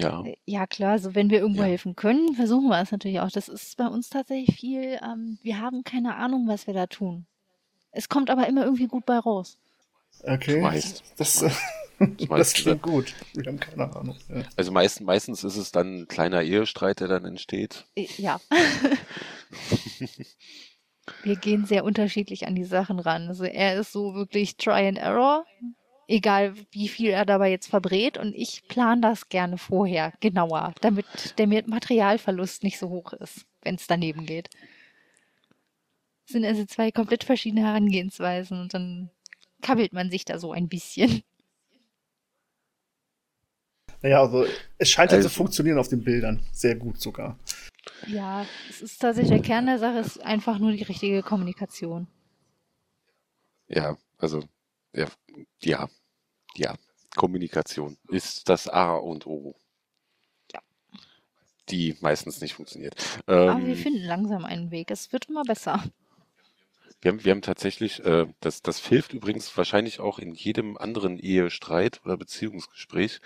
Ja. 0.02 0.22
Äh, 0.24 0.36
ja, 0.44 0.66
klar, 0.66 0.92
also 0.92 1.14
wenn 1.14 1.30
wir 1.30 1.40
irgendwo 1.40 1.62
ja. 1.62 1.68
helfen 1.68 1.96
können, 1.96 2.34
versuchen 2.34 2.68
wir 2.68 2.80
es 2.80 2.92
natürlich 2.92 3.20
auch. 3.20 3.30
Das 3.30 3.48
ist 3.48 3.76
bei 3.76 3.86
uns 3.86 4.08
tatsächlich 4.10 4.56
viel, 4.56 4.98
ähm, 5.02 5.38
wir 5.42 5.60
haben 5.60 5.84
keine 5.84 6.16
Ahnung, 6.16 6.48
was 6.48 6.66
wir 6.66 6.74
da 6.74 6.86
tun. 6.86 7.26
Es 7.90 8.08
kommt 8.08 8.30
aber 8.30 8.46
immer 8.46 8.64
irgendwie 8.64 8.86
gut 8.86 9.06
bei 9.06 9.18
raus. 9.18 9.58
Okay. 10.22 10.60
Meist. 10.60 11.02
Das, 11.16 11.42
äh, 11.42 11.50
Das 12.28 12.52
klingt 12.54 12.82
gut. 12.82 13.14
Wir 13.34 13.46
haben 13.46 13.60
keine 13.60 13.94
Ahnung. 13.94 14.16
Ja. 14.28 14.42
Also 14.56 14.72
meist, 14.72 15.00
meistens 15.00 15.44
ist 15.44 15.56
es 15.56 15.72
dann 15.72 16.00
ein 16.02 16.08
kleiner 16.08 16.42
Ehestreit, 16.42 17.00
der 17.00 17.08
dann 17.08 17.24
entsteht. 17.24 17.86
Ja. 18.16 18.40
Wir 21.22 21.36
gehen 21.36 21.64
sehr 21.64 21.84
unterschiedlich 21.84 22.46
an 22.46 22.54
die 22.54 22.64
Sachen 22.64 22.98
ran. 22.98 23.28
Also 23.28 23.44
er 23.44 23.80
ist 23.80 23.92
so 23.92 24.14
wirklich 24.14 24.56
Try 24.56 24.88
and 24.88 24.98
Error, 24.98 25.46
egal 26.08 26.54
wie 26.72 26.88
viel 26.88 27.10
er 27.10 27.24
dabei 27.24 27.50
jetzt 27.50 27.68
verbrät. 27.68 28.18
Und 28.18 28.34
ich 28.34 28.66
plane 28.66 29.00
das 29.00 29.28
gerne 29.28 29.58
vorher, 29.58 30.12
genauer, 30.20 30.74
damit 30.80 31.06
der 31.38 31.46
Materialverlust 31.46 32.64
nicht 32.64 32.78
so 32.78 32.88
hoch 32.88 33.12
ist, 33.12 33.46
wenn 33.62 33.76
es 33.76 33.86
daneben 33.86 34.26
geht. 34.26 34.48
Das 36.26 36.32
sind 36.32 36.44
also 36.44 36.64
zwei 36.64 36.90
komplett 36.90 37.24
verschiedene 37.24 37.62
Herangehensweisen 37.62 38.60
und 38.60 38.74
dann 38.74 39.10
kabbelt 39.62 39.92
man 39.92 40.10
sich 40.10 40.24
da 40.24 40.38
so 40.38 40.52
ein 40.52 40.68
bisschen. 40.68 41.22
Naja, 44.02 44.20
also 44.20 44.46
es 44.78 44.90
scheint 44.90 45.12
also, 45.12 45.22
halt 45.22 45.32
zu 45.32 45.36
funktionieren 45.36 45.78
auf 45.78 45.88
den 45.88 46.04
Bildern. 46.04 46.40
Sehr 46.52 46.76
gut 46.76 47.00
sogar. 47.00 47.38
Ja, 48.06 48.46
es 48.68 48.80
ist 48.82 49.00
tatsächlich 49.00 49.40
der 49.40 49.42
Kern 49.42 49.66
der 49.66 49.78
Sache, 49.78 49.98
ist 49.98 50.22
einfach 50.22 50.58
nur 50.58 50.72
die 50.72 50.82
richtige 50.82 51.22
Kommunikation. 51.22 52.06
Ja, 53.66 53.96
also, 54.18 54.44
ja, 54.92 55.06
ja, 55.60 55.88
ja. 56.54 56.74
Kommunikation 57.16 57.96
ist 58.10 58.48
das 58.48 58.68
A 58.68 58.94
und 58.94 59.26
O. 59.26 59.56
Ja. 60.52 60.60
Die 61.68 61.96
meistens 62.00 62.40
nicht 62.40 62.54
funktioniert. 62.54 62.94
Aber 63.26 63.52
ähm, 63.52 63.66
wir 63.66 63.76
finden 63.76 64.04
langsam 64.04 64.44
einen 64.44 64.70
Weg. 64.70 64.90
Es 64.90 65.12
wird 65.12 65.28
immer 65.28 65.42
besser. 65.42 65.82
Wir 67.00 67.12
haben, 67.12 67.24
wir 67.24 67.32
haben 67.32 67.42
tatsächlich, 67.42 68.04
äh, 68.04 68.26
das, 68.40 68.62
das 68.62 68.84
hilft 68.84 69.12
übrigens 69.12 69.56
wahrscheinlich 69.56 70.00
auch 70.00 70.18
in 70.18 70.34
jedem 70.34 70.76
anderen 70.76 71.18
Ehestreit 71.18 72.00
oder 72.04 72.16
Beziehungsgespräch, 72.16 73.20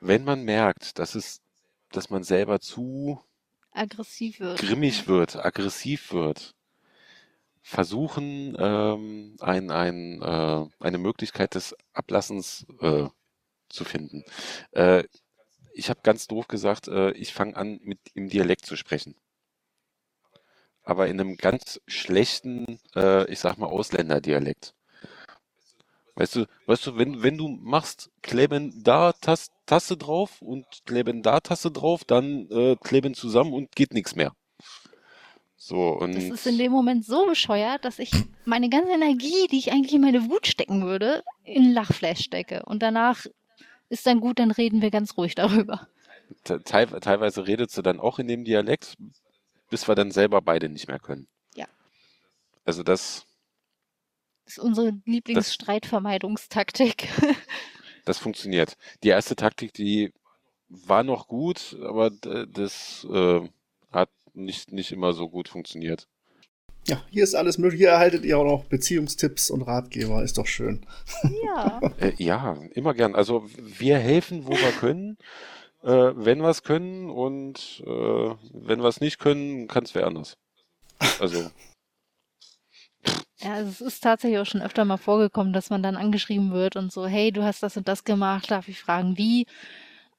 wenn 0.00 0.24
man 0.24 0.42
merkt, 0.42 0.98
dass 0.98 1.14
es, 1.14 1.40
dass 1.92 2.10
man 2.10 2.24
selber 2.24 2.60
zu 2.60 3.22
aggressiv 3.70 4.40
wird. 4.40 4.58
grimmig 4.58 5.06
wird, 5.06 5.36
aggressiv 5.36 6.12
wird, 6.12 6.54
versuchen, 7.68 8.56
ähm, 8.58 9.36
ein, 9.40 9.70
ein, 9.70 10.22
äh, 10.22 10.66
eine 10.80 10.98
Möglichkeit 10.98 11.54
des 11.54 11.76
Ablassens 11.92 12.66
äh, 12.80 13.08
zu 13.68 13.84
finden. 13.84 14.24
Äh, 14.72 15.04
ich 15.74 15.90
habe 15.90 16.00
ganz 16.02 16.26
doof 16.26 16.48
gesagt, 16.48 16.88
äh, 16.88 17.10
ich 17.10 17.34
fange 17.34 17.56
an, 17.56 17.78
mit 17.82 17.98
im 18.14 18.30
Dialekt 18.30 18.64
zu 18.64 18.74
sprechen. 18.74 19.16
Aber 20.82 21.08
in 21.08 21.20
einem 21.20 21.36
ganz 21.36 21.78
schlechten, 21.86 22.80
äh, 22.96 23.30
ich 23.30 23.38
sag 23.38 23.58
mal, 23.58 23.66
Ausländerdialekt. 23.66 24.74
Weißt 26.14 26.36
du, 26.36 26.46
weißt 26.66 26.86
du, 26.86 26.96
wenn, 26.96 27.22
wenn 27.22 27.36
du 27.36 27.48
machst, 27.48 28.10
kleben 28.22 28.82
da 28.82 29.12
Taste, 29.12 29.96
drauf 29.98 30.40
und 30.40 30.64
kleben 30.86 31.22
da 31.22 31.40
Taste 31.40 31.70
drauf, 31.70 32.04
dann 32.04 32.48
äh, 32.50 32.76
kleben 32.82 33.12
zusammen 33.12 33.52
und 33.52 33.76
geht 33.76 33.92
nichts 33.92 34.16
mehr. 34.16 34.32
So, 35.68 35.90
und 35.90 36.14
das 36.14 36.24
ist 36.24 36.46
in 36.46 36.56
dem 36.56 36.72
Moment 36.72 37.04
so 37.04 37.26
bescheuert, 37.26 37.84
dass 37.84 37.98
ich 37.98 38.10
meine 38.46 38.70
ganze 38.70 38.90
Energie, 38.90 39.48
die 39.50 39.58
ich 39.58 39.70
eigentlich 39.70 39.92
in 39.92 40.00
meine 40.00 40.30
Wut 40.30 40.46
stecken 40.46 40.86
würde, 40.86 41.22
in 41.44 41.74
Lachflash 41.74 42.24
stecke. 42.24 42.62
Und 42.64 42.82
danach 42.82 43.26
ist 43.90 44.06
dann 44.06 44.20
gut, 44.20 44.38
dann 44.38 44.50
reden 44.50 44.80
wir 44.80 44.90
ganz 44.90 45.18
ruhig 45.18 45.34
darüber. 45.34 45.86
Te 46.42 46.62
teilweise 46.62 47.46
redet 47.46 47.70
sie 47.70 47.82
dann 47.82 48.00
auch 48.00 48.18
in 48.18 48.28
dem 48.28 48.46
Dialekt, 48.46 48.96
bis 49.68 49.86
wir 49.86 49.94
dann 49.94 50.10
selber 50.10 50.40
beide 50.40 50.70
nicht 50.70 50.88
mehr 50.88 51.00
können. 51.00 51.28
Ja. 51.54 51.66
Also 52.64 52.82
das, 52.82 53.26
das 54.46 54.56
ist 54.56 54.64
unsere 54.64 54.98
Lieblingsstreitvermeidungstaktik. 55.04 57.08
das 58.06 58.16
funktioniert. 58.16 58.78
Die 59.02 59.08
erste 59.08 59.36
Taktik, 59.36 59.74
die 59.74 60.14
war 60.70 61.02
noch 61.02 61.28
gut, 61.28 61.76
aber 61.82 62.08
das 62.08 63.06
äh, 63.12 63.46
nicht, 64.38 64.72
nicht 64.72 64.92
immer 64.92 65.12
so 65.12 65.28
gut 65.28 65.48
funktioniert. 65.48 66.08
Ja, 66.86 67.02
hier 67.10 67.24
ist 67.24 67.34
alles 67.34 67.58
möglich. 67.58 67.80
Hier 67.80 67.90
erhaltet 67.90 68.24
ihr 68.24 68.38
auch 68.38 68.44
noch 68.44 68.64
Beziehungstipps 68.64 69.50
und 69.50 69.62
Ratgeber. 69.62 70.22
Ist 70.22 70.38
doch 70.38 70.46
schön. 70.46 70.86
Ja. 71.44 71.80
äh, 72.00 72.12
ja, 72.16 72.56
immer 72.72 72.94
gern. 72.94 73.14
Also 73.14 73.46
wir 73.58 73.98
helfen, 73.98 74.46
wo 74.46 74.52
wir 74.52 74.72
können, 74.72 75.18
äh, 75.82 76.12
wenn 76.14 76.40
wir 76.40 76.48
es 76.48 76.62
können 76.62 77.10
und 77.10 77.82
äh, 77.86 78.34
wenn 78.52 78.80
wir 78.80 78.88
es 78.88 79.00
nicht 79.00 79.18
können, 79.18 79.68
kann 79.68 79.84
es 79.84 79.94
wer 79.94 80.06
anders. 80.06 80.38
Also 81.20 81.50
ja, 83.40 83.54
also 83.54 83.70
es 83.70 83.80
ist 83.80 84.00
tatsächlich 84.00 84.40
auch 84.40 84.46
schon 84.46 84.62
öfter 84.62 84.84
mal 84.84 84.96
vorgekommen, 84.96 85.52
dass 85.52 85.70
man 85.70 85.82
dann 85.82 85.96
angeschrieben 85.96 86.50
wird 86.50 86.74
und 86.74 86.90
so, 86.92 87.06
hey, 87.06 87.30
du 87.30 87.44
hast 87.44 87.62
das 87.62 87.76
und 87.76 87.86
das 87.86 88.02
gemacht, 88.02 88.50
darf 88.50 88.66
ich 88.68 88.80
fragen, 88.80 89.16
wie? 89.16 89.46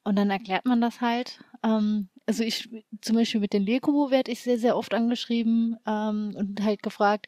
Und 0.04 0.16
dann 0.16 0.30
erklärt 0.30 0.64
man 0.64 0.80
das 0.80 1.02
halt. 1.02 1.40
Ähm, 1.62 2.08
also 2.30 2.44
ich, 2.44 2.68
zum 3.00 3.16
Beispiel 3.16 3.40
mit 3.40 3.52
den 3.52 3.66
Lekubo 3.66 4.12
werde 4.12 4.30
ich 4.30 4.40
sehr, 4.40 4.56
sehr 4.56 4.76
oft 4.76 4.94
angeschrieben 4.94 5.76
ähm, 5.84 6.32
und 6.36 6.62
halt 6.62 6.80
gefragt, 6.80 7.26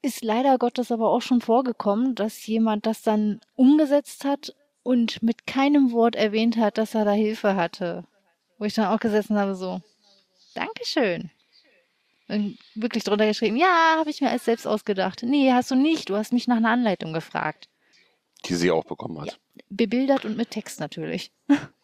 ist 0.00 0.24
leider 0.24 0.56
Gottes 0.56 0.90
aber 0.90 1.10
auch 1.10 1.20
schon 1.20 1.42
vorgekommen, 1.42 2.14
dass 2.14 2.46
jemand 2.46 2.86
das 2.86 3.02
dann 3.02 3.42
umgesetzt 3.54 4.24
hat 4.24 4.54
und 4.82 5.22
mit 5.22 5.46
keinem 5.46 5.92
Wort 5.92 6.16
erwähnt 6.16 6.56
hat, 6.56 6.78
dass 6.78 6.94
er 6.94 7.04
da 7.04 7.12
Hilfe 7.12 7.54
hatte. 7.54 8.04
Wo 8.56 8.64
ich 8.64 8.72
dann 8.72 8.86
auch 8.86 8.98
gesessen 8.98 9.36
habe, 9.38 9.54
so, 9.54 9.82
Dankeschön. 10.54 11.30
Und 12.28 12.56
wirklich 12.74 13.04
drunter 13.04 13.26
geschrieben, 13.26 13.58
ja, 13.58 13.96
habe 13.98 14.08
ich 14.08 14.22
mir 14.22 14.30
alles 14.30 14.46
selbst 14.46 14.66
ausgedacht. 14.66 15.22
Nee, 15.22 15.52
hast 15.52 15.70
du 15.70 15.74
nicht. 15.74 16.08
Du 16.08 16.16
hast 16.16 16.32
mich 16.32 16.48
nach 16.48 16.56
einer 16.56 16.70
Anleitung 16.70 17.12
gefragt. 17.12 17.68
Die 18.46 18.54
sie 18.54 18.70
auch 18.70 18.84
bekommen 18.84 19.20
hat. 19.20 19.32
Ja, 19.32 19.64
bebildert 19.68 20.24
und 20.24 20.38
mit 20.38 20.50
Text 20.50 20.80
natürlich. 20.80 21.30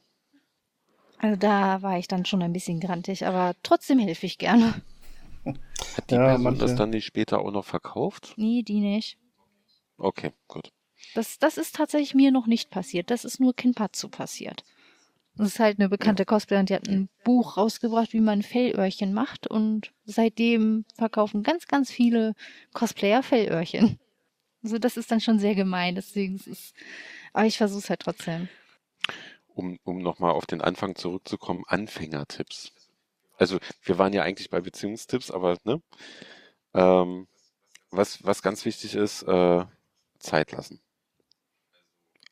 Also 1.19 1.37
da 1.37 1.83
war 1.83 1.99
ich 1.99 2.09
dann 2.09 2.25
schon 2.25 2.43
ein 2.43 2.53
bisschen 2.53 2.81
grantig, 2.81 3.27
aber 3.27 3.55
trotzdem 3.63 3.99
helfe 3.99 4.27
ich 4.27 4.39
gerne. 4.39 4.75
Hat 5.97 6.11
die 6.11 6.15
ja, 6.15 6.25
Person 6.25 6.43
manche... 6.43 6.61
das 6.61 6.75
dann 6.75 6.91
nicht 6.91 7.07
später 7.07 7.41
auch 7.41 7.51
noch 7.51 7.65
verkauft? 7.65 8.35
Nee, 8.37 8.63
die 8.63 8.81
nicht. 8.81 9.19
Okay, 9.97 10.33
gut. 10.49 10.73
Das, 11.15 11.39
das 11.39 11.57
ist 11.57 11.77
tatsächlich 11.77 12.15
mir 12.15 12.31
noch 12.31 12.47
nicht 12.47 12.71
passiert. 12.71 13.11
Das 13.11 13.25
ist 13.25 13.41
nur 13.41 13.55
Kinpatsu 13.55 14.09
passiert. 14.09 14.65
Das 15.37 15.49
ist 15.49 15.61
halt 15.61 15.79
eine 15.79 15.91
bekannte 15.91 16.25
Cosplayerin, 16.25 16.67
die 16.67 16.75
hat 16.75 16.89
ein 16.89 17.11
Buch 17.23 17.59
rausgebracht, 17.59 18.15
wie 18.15 18.21
man 18.21 18.43
Fellöhrchen 18.43 19.13
macht 19.13 19.47
und 19.47 19.93
seitdem 20.07 20.87
verkaufen 20.97 21.43
ganz, 21.43 21.67
ganz 21.67 21.91
viele 21.91 22.35
Cosplayer 22.73 23.23
Fellöhrchen. 23.23 23.99
Also 24.63 24.79
das 24.79 24.97
ist 24.97 25.11
dann 25.11 25.21
schon 25.21 25.39
sehr 25.39 25.55
gemein, 25.55 25.95
deswegen 25.95 26.37
ist 26.37 26.47
es, 26.47 26.75
aber 27.35 27.45
ich 27.45 27.59
versuche 27.59 27.81
es 27.81 27.91
halt 27.91 28.01
trotzdem. 28.01 28.49
Um, 29.57 29.79
um 29.85 29.99
nochmal 29.99 30.33
auf 30.33 30.45
den 30.45 30.61
Anfang 30.61 30.97
zurückzukommen, 30.97 31.65
Anfängertipps. 31.67 32.73
Also 33.39 33.59
wir 33.83 33.97
waren 33.97 34.13
ja 34.13 34.23
eigentlich 34.23 34.51
bei 34.51 34.61
Beziehungstipps, 34.61 35.31
aber 35.31 35.57
ne? 35.65 35.81
Ähm, 36.75 37.27
was, 37.91 38.23
was 38.23 38.43
ganz 38.43 38.67
wichtig 38.67 38.95
ist, 38.95 39.23
äh, 39.23 39.65
Zeit 40.19 40.53
lassen. 40.53 40.81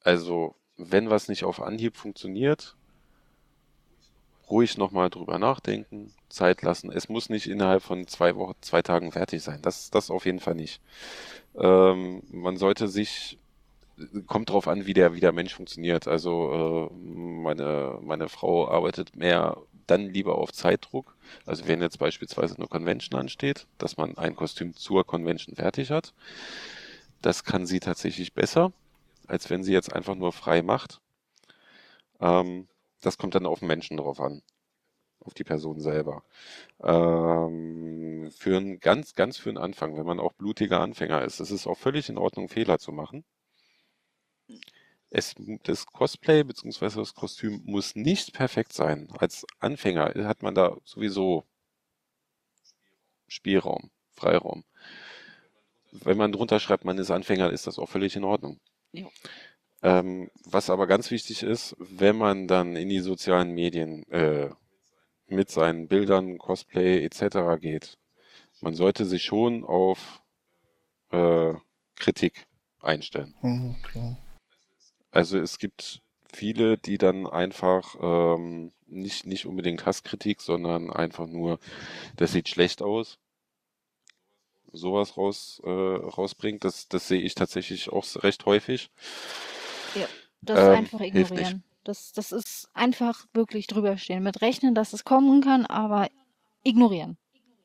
Also 0.02 0.54
wenn 0.76 1.08
was 1.08 1.28
nicht 1.28 1.44
auf 1.44 1.62
Anhieb 1.62 1.96
funktioniert, 1.96 2.76
ruhig 4.50 4.76
nochmal 4.76 5.08
drüber 5.08 5.38
nachdenken, 5.38 6.12
Zeit 6.28 6.60
lassen. 6.60 6.92
Es 6.92 7.08
muss 7.08 7.30
nicht 7.30 7.46
innerhalb 7.46 7.82
von 7.82 8.06
zwei 8.06 8.36
Wochen, 8.36 8.54
zwei 8.60 8.82
Tagen 8.82 9.12
fertig 9.12 9.42
sein. 9.42 9.62
Das, 9.62 9.90
das 9.90 10.10
auf 10.10 10.26
jeden 10.26 10.40
Fall 10.40 10.56
nicht. 10.56 10.82
Ähm, 11.56 12.22
man 12.30 12.58
sollte 12.58 12.88
sich, 12.88 13.38
kommt 14.26 14.50
drauf 14.50 14.68
an, 14.68 14.86
wie 14.86 14.94
der, 14.94 15.14
wie 15.14 15.20
der 15.20 15.32
Mensch 15.32 15.54
funktioniert. 15.54 16.08
Also 16.08 16.90
äh, 16.90 16.94
meine, 16.94 17.98
meine 18.02 18.28
Frau 18.28 18.68
arbeitet 18.68 19.16
mehr 19.16 19.56
dann 19.86 20.08
lieber 20.08 20.38
auf 20.38 20.52
Zeitdruck. 20.52 21.16
Also 21.46 21.66
wenn 21.68 21.82
jetzt 21.82 21.98
beispielsweise 21.98 22.56
eine 22.56 22.66
Convention 22.66 23.20
ansteht, 23.20 23.66
dass 23.78 23.96
man 23.96 24.16
ein 24.16 24.36
Kostüm 24.36 24.74
zur 24.74 25.06
Convention 25.06 25.56
fertig 25.56 25.90
hat, 25.90 26.14
das 27.22 27.44
kann 27.44 27.66
sie 27.66 27.80
tatsächlich 27.80 28.34
besser, 28.34 28.72
als 29.26 29.50
wenn 29.50 29.62
sie 29.64 29.72
jetzt 29.72 29.92
einfach 29.92 30.14
nur 30.14 30.32
frei 30.32 30.62
macht. 30.62 31.00
Ähm, 32.20 32.68
das 33.00 33.18
kommt 33.18 33.34
dann 33.34 33.46
auf 33.46 33.60
den 33.60 33.68
Menschen 33.68 33.96
drauf 33.96 34.20
an. 34.20 34.42
Auf 35.20 35.34
die 35.34 35.44
Person 35.44 35.80
selber. 35.80 36.22
Ähm, 36.82 38.30
für 38.36 38.56
einen 38.58 38.80
ganz, 38.80 39.14
ganz 39.14 39.38
für 39.38 39.48
einen 39.48 39.58
Anfang, 39.58 39.96
wenn 39.96 40.06
man 40.06 40.20
auch 40.20 40.32
blutiger 40.34 40.80
Anfänger 40.80 41.22
ist, 41.22 41.40
ist 41.40 41.50
es 41.50 41.66
auch 41.66 41.78
völlig 41.78 42.08
in 42.10 42.18
Ordnung, 42.18 42.48
Fehler 42.48 42.78
zu 42.78 42.92
machen. 42.92 43.24
Es, 45.16 45.36
das 45.62 45.86
Cosplay 45.86 46.42
bzw. 46.42 46.96
das 46.96 47.14
Kostüm 47.14 47.62
muss 47.64 47.94
nicht 47.94 48.32
perfekt 48.32 48.72
sein. 48.72 49.08
Als 49.16 49.46
Anfänger 49.60 50.12
hat 50.26 50.42
man 50.42 50.56
da 50.56 50.76
sowieso 50.84 51.44
Spielraum, 53.28 53.92
Freiraum. 54.10 54.64
Wenn 55.92 56.16
man 56.16 56.32
drunter 56.32 56.58
schreibt, 56.58 56.84
man 56.84 56.98
ist 56.98 57.12
Anfänger, 57.12 57.50
ist 57.50 57.68
das 57.68 57.78
auch 57.78 57.88
völlig 57.88 58.16
in 58.16 58.24
Ordnung. 58.24 58.58
Ja. 58.90 59.06
Ähm, 59.82 60.32
was 60.46 60.68
aber 60.68 60.88
ganz 60.88 61.12
wichtig 61.12 61.44
ist, 61.44 61.76
wenn 61.78 62.16
man 62.16 62.48
dann 62.48 62.74
in 62.74 62.88
die 62.88 62.98
sozialen 62.98 63.52
Medien 63.52 64.02
äh, 64.10 64.50
mit 65.28 65.48
seinen 65.48 65.86
Bildern, 65.86 66.38
Cosplay 66.38 67.04
etc. 67.04 67.60
geht, 67.60 67.98
man 68.62 68.74
sollte 68.74 69.04
sich 69.04 69.22
schon 69.22 69.62
auf 69.62 70.22
äh, 71.10 71.54
Kritik 71.94 72.48
einstellen. 72.80 73.32
Mhm, 73.42 73.76
klar. 73.84 74.16
Also 75.14 75.38
es 75.38 75.58
gibt 75.58 76.02
viele, 76.32 76.76
die 76.76 76.98
dann 76.98 77.28
einfach 77.28 77.94
ähm, 78.00 78.72
nicht, 78.86 79.26
nicht 79.26 79.46
unbedingt 79.46 79.86
Hasskritik, 79.86 80.40
sondern 80.40 80.90
einfach 80.90 81.28
nur, 81.28 81.60
das 82.16 82.32
sieht 82.32 82.48
schlecht 82.48 82.82
aus, 82.82 83.18
sowas 84.72 85.16
raus, 85.16 85.62
äh, 85.64 85.70
rausbringt. 85.70 86.64
Das, 86.64 86.88
das 86.88 87.06
sehe 87.06 87.20
ich 87.20 87.36
tatsächlich 87.36 87.90
auch 87.90 88.04
recht 88.24 88.44
häufig. 88.44 88.90
Ja, 89.94 90.06
das 90.42 90.58
ähm, 90.58 90.78
einfach 90.78 91.00
ignorieren. 91.00 91.62
Das, 91.84 92.12
das 92.12 92.32
ist 92.32 92.68
einfach 92.74 93.26
wirklich 93.34 93.68
drüberstehen. 93.68 94.22
Mit 94.22 94.40
rechnen, 94.40 94.74
dass 94.74 94.94
es 94.94 95.04
kommen 95.04 95.42
kann, 95.42 95.64
aber 95.64 96.08
ignorieren. 96.64 97.18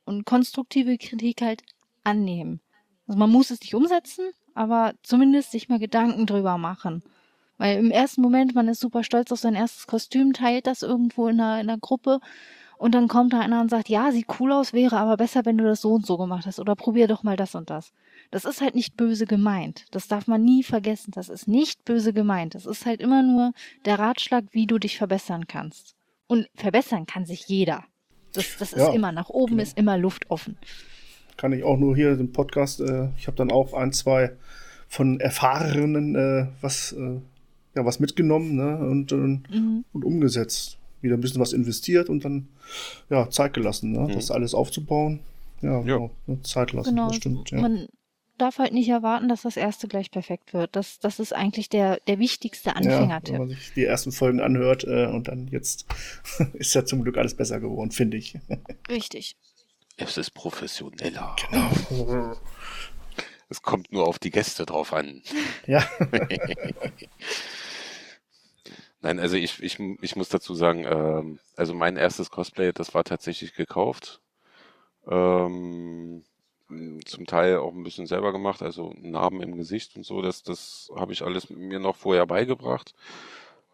Und 0.06 0.26
konstruktive 0.26 1.00
Kritik 1.00 1.42
halt 1.42 1.64
annehmen. 2.04 2.62
Also 3.08 3.18
man 3.18 3.32
muss 3.32 3.50
es 3.50 3.62
nicht 3.62 3.74
umsetzen, 3.74 4.30
aber 4.54 4.94
zumindest 5.02 5.52
sich 5.52 5.68
mal 5.68 5.80
Gedanken 5.80 6.28
drüber 6.28 6.60
machen. 6.60 7.02
Weil 7.60 7.78
im 7.78 7.92
ersten 7.92 8.22
Moment, 8.22 8.56
man 8.56 8.68
ist 8.68 8.80
super 8.80 9.04
stolz 9.04 9.32
auf 9.32 9.40
sein 9.40 9.54
erstes 9.54 9.86
Kostüm, 9.86 10.34
teilt 10.34 10.66
das 10.66 10.82
irgendwo 10.82 11.28
in 11.28 11.40
einer, 11.40 11.62
in 11.62 11.70
einer 11.70 11.78
Gruppe 11.78 12.20
und 12.80 12.96
dann 12.96 13.10
kommt 13.10 13.34
da 13.34 13.42
einer 13.42 13.60
und 13.60 13.70
sagt, 13.70 13.90
ja, 13.90 14.10
sieht 14.14 14.28
cool 14.40 14.54
aus, 14.54 14.72
wäre 14.72 14.98
aber 14.98 15.18
besser, 15.18 15.44
wenn 15.44 15.58
du 15.58 15.66
das 15.66 15.82
so 15.82 15.96
und 15.96 16.06
so 16.06 16.18
gemacht 16.18 16.46
hast 16.46 16.62
oder 16.62 16.78
probier 16.78 17.10
doch 17.10 17.24
mal 17.24 17.36
das 17.36 17.54
und 17.54 17.70
das. 17.70 17.92
Das 18.32 18.46
ist 18.46 18.62
halt 18.62 18.74
nicht 18.74 18.96
böse 18.96 19.26
gemeint. 19.26 19.86
Das 19.92 20.08
darf 20.08 20.28
man 20.28 20.46
nie 20.46 20.64
vergessen. 20.64 21.12
Das 21.14 21.28
ist 21.28 21.46
nicht 21.50 21.84
böse 21.84 22.14
gemeint. 22.14 22.56
Das 22.56 22.66
ist 22.66 22.86
halt 22.86 23.02
immer 23.02 23.22
nur 23.22 23.52
der 23.84 24.00
Ratschlag, 24.00 24.46
wie 24.52 24.66
du 24.66 24.80
dich 24.80 24.98
verbessern 24.98 25.46
kannst. 25.46 25.96
Und 26.28 26.48
verbessern 26.56 27.06
kann 27.06 27.26
sich 27.26 27.50
jeder. 27.50 27.84
Das, 28.32 28.56
das 28.58 28.72
ist 28.72 28.80
ja, 28.80 28.94
immer, 28.94 29.12
nach 29.12 29.28
oben 29.28 29.58
genau. 29.58 29.64
ist 29.64 29.78
immer 29.78 29.98
Luft 29.98 30.30
offen. 30.32 30.58
Kann 31.36 31.52
ich 31.52 31.66
auch 31.66 31.78
nur 31.78 31.98
hier 31.98 32.12
im 32.12 32.32
Podcast, 32.32 32.80
äh, 32.80 33.10
ich 33.18 33.28
habe 33.28 33.36
dann 33.36 33.52
auch 33.52 33.74
ein, 33.74 33.92
zwei 33.92 34.32
von 34.88 35.20
Erfahrenen 35.20 36.16
äh, 36.16 36.48
was, 36.62 36.94
äh, 36.94 37.20
ja, 37.76 37.86
was 37.86 38.00
mitgenommen 38.00 38.56
ne? 38.56 38.78
und, 38.78 39.12
mhm. 39.12 39.86
und 39.94 40.06
umgesetzt. 40.06 40.78
Wieder 41.02 41.16
ein 41.16 41.22
bisschen 41.22 41.40
was 41.40 41.54
investiert 41.54 42.10
und 42.10 42.26
dann 42.26 42.48
ja, 43.10 43.30
Zeit 43.30 43.54
gelassen, 43.54 43.94
ne? 43.94 44.00
Mhm. 44.00 44.14
das 44.14 44.32
alles 44.32 44.54
aufzubauen. 44.54 45.22
Ja, 45.62 45.82
ja. 45.82 45.82
Genau, 45.82 46.12
Zeit 46.44 46.74
lassen, 46.74 46.90
genau. 46.90 47.08
das 47.08 47.18
stimmt. 47.18 47.52
Ja. 47.52 47.62
Man 47.62 47.88
darf 48.38 48.58
halt 48.58 48.74
nicht 48.74 48.90
erwarten, 48.90 49.30
dass 49.30 49.44
das 49.44 49.58
erste 49.58 49.88
gleich 49.88 50.12
perfekt 50.12 50.54
wird. 50.54 50.76
Das, 50.76 51.00
das 51.00 51.20
ist 51.20 51.34
eigentlich 51.34 51.70
der, 51.70 52.00
der 52.08 52.20
wichtigste 52.20 52.76
Anfängertipp. 52.76 53.34
Ja, 53.34 53.40
wenn 53.40 53.48
man 53.48 53.50
sich 53.50 53.74
die 53.76 53.86
ersten 53.86 54.12
Folgen 54.12 54.40
anhört 54.40 54.84
äh, 54.86 55.08
und 55.08 55.28
dann 55.28 55.48
jetzt 55.48 55.86
ist 56.54 56.74
ja 56.74 56.86
zum 56.86 57.04
Glück 57.04 57.18
alles 57.18 57.36
besser 57.36 57.60
geworden, 57.60 57.92
finde 57.92 58.18
ich. 58.18 58.38
Richtig. 58.90 59.36
Es 59.98 60.18
ist 60.18 60.32
professioneller. 60.32 61.36
Genau. 61.50 62.36
Es 63.50 63.62
kommt 63.62 63.92
nur 63.92 64.08
auf 64.08 64.20
die 64.20 64.30
Gäste 64.30 64.66
drauf 64.66 64.94
an. 64.94 65.24
Ja. 65.66 65.84
Nein, 69.02 69.20
also 69.20 69.38
ich, 69.38 69.64
ich, 69.64 69.80
ich 70.02 70.16
muss 70.16 70.30
dazu 70.30 70.54
sagen, 70.54 70.86
ähm, 70.86 71.40
also 71.56 71.74
mein 71.74 71.98
erstes 71.98 72.30
Cosplay, 72.30 72.72
das 72.74 72.94
war 72.94 73.04
tatsächlich 73.04 73.54
gekauft. 73.54 74.22
Ähm, 75.08 76.24
zum 77.06 77.26
Teil 77.26 77.58
auch 77.58 77.74
ein 77.74 77.84
bisschen 77.84 78.06
selber 78.06 78.32
gemacht, 78.32 78.62
also 78.62 78.94
Narben 78.98 79.42
im 79.42 79.56
Gesicht 79.56 79.96
und 79.96 80.06
so, 80.06 80.22
das, 80.22 80.44
das 80.44 80.92
habe 80.96 81.14
ich 81.14 81.24
alles 81.24 81.50
mir 81.50 81.80
noch 81.80 81.96
vorher 81.96 82.28
beigebracht. 82.28 82.94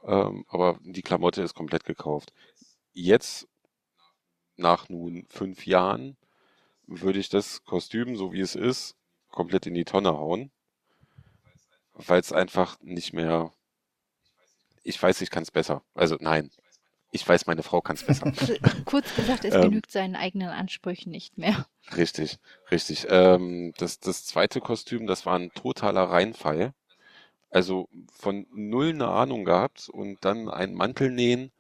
Ähm, 0.05 0.45
aber 0.47 0.79
die 0.83 1.01
Klamotte 1.01 1.41
ist 1.41 1.55
komplett 1.55 1.83
gekauft. 1.83 2.31
Jetzt, 2.93 3.47
nach 4.55 4.87
nun 4.87 5.25
fünf 5.29 5.65
Jahren, 5.65 6.15
würde 6.87 7.19
ich 7.19 7.29
das 7.29 7.65
Kostüm, 7.65 8.15
so 8.15 8.31
wie 8.31 8.41
es 8.41 8.55
ist, 8.55 8.95
komplett 9.35 9.67
in 9.67 9.75
die 9.75 9.85
Tonne 9.85 10.13
hauen, 10.13 10.51
weil 11.93 12.19
es 12.19 12.31
einfach 12.31 12.79
nicht 12.81 13.13
mehr. 13.13 13.51
Ich 14.83 15.01
weiß, 15.01 15.21
ich 15.21 15.29
kann 15.29 15.43
es 15.43 15.51
besser. 15.51 15.83
Also 15.93 16.17
nein, 16.19 16.49
ich 17.15 17.27
weiß, 17.27 17.45
meine 17.47 17.63
Frau 17.63 17.79
kann 17.81 17.95
es 17.95 18.03
besser. 18.03 18.25
Also, 18.25 18.55
kurz 18.85 19.15
gesagt, 19.15 19.45
es 19.45 19.55
ähm, 19.55 19.61
genügt 19.61 19.89
seinen 19.89 20.17
eigenen 20.17 20.49
Ansprüchen 20.49 21.11
nicht 21.11 21.37
mehr. 21.37 21.65
Richtig, 21.95 22.39
richtig. 22.71 23.07
Ähm, 23.09 23.73
das, 23.77 23.99
das 23.99 24.25
zweite 24.25 24.59
Kostüm, 24.59 25.07
das 25.07 25.25
war 25.25 25.39
ein 25.39 25.51
totaler 25.53 26.03
Reinfall. 26.03 26.73
Also 27.49 27.87
von 28.11 28.45
null 28.53 28.89
eine 28.89 29.07
Ahnung 29.07 29.45
gehabt 29.45 29.87
und 29.87 30.25
dann 30.25 30.49
einen 30.49 30.73
Mantel 30.73 31.09
nähen. 31.09 31.53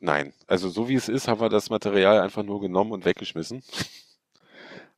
Nein, 0.00 0.34
also 0.46 0.68
so 0.68 0.90
wie 0.90 0.94
es 0.94 1.08
ist, 1.08 1.28
haben 1.28 1.40
wir 1.40 1.48
das 1.48 1.70
Material 1.70 2.20
einfach 2.20 2.42
nur 2.42 2.60
genommen 2.60 2.92
und 2.92 3.06
weggeschmissen. 3.06 3.62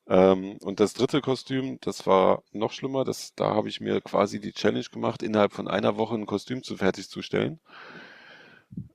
ähm, 0.07 0.59
und 0.59 0.81
das 0.81 0.93
dritte 0.93 1.21
Kostüm, 1.23 1.79
das 1.81 2.07
war 2.07 2.43
noch 2.53 2.73
schlimmer. 2.73 3.05
Das, 3.05 3.35
da 3.35 3.55
habe 3.55 3.69
ich 3.69 3.81
mir 3.81 4.01
quasi 4.01 4.41
die 4.41 4.53
Challenge 4.53 4.85
gemacht, 4.85 5.23
innerhalb 5.23 5.53
von 5.53 5.69
einer 5.69 5.97
Woche 5.97 6.15
ein 6.15 6.27
Kostüm 6.27 6.63
zu 6.63 6.77
fertigzustellen. 6.77 7.61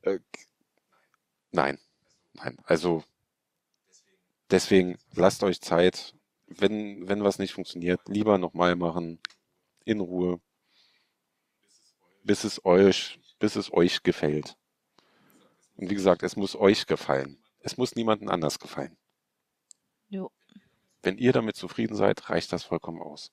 Äh, 0.03 0.20
nein, 1.51 1.80
nein. 2.34 2.57
Also 2.66 3.03
deswegen 4.51 4.97
lasst 5.14 5.43
euch 5.43 5.62
Zeit. 5.62 6.16
Wenn, 6.47 7.07
wenn 7.07 7.24
was 7.24 7.38
nicht 7.39 7.53
funktioniert, 7.53 8.01
lieber 8.07 8.38
nochmal 8.38 8.76
machen. 8.76 9.20
In 9.86 10.01
Ruhe. 10.01 10.39
Bis 12.24 12.43
es 12.43 12.64
euch, 12.66 13.20
bis 13.39 13.55
es 13.55 13.72
euch 13.74 14.03
gefällt. 14.03 14.57
Und 15.76 15.89
wie 15.89 15.95
gesagt, 15.95 16.24
es 16.24 16.36
muss 16.36 16.55
euch 16.55 16.86
gefallen. 16.86 17.41
Es 17.62 17.78
muss 17.78 17.95
niemandem 17.95 18.30
anders 18.30 18.60
gefallen. 18.60 18.97
Jo. 20.10 20.32
Wenn 21.03 21.17
ihr 21.17 21.33
damit 21.33 21.55
zufrieden 21.55 21.95
seid, 21.95 22.29
reicht 22.29 22.51
das 22.53 22.63
vollkommen 22.63 23.01
aus. 23.01 23.31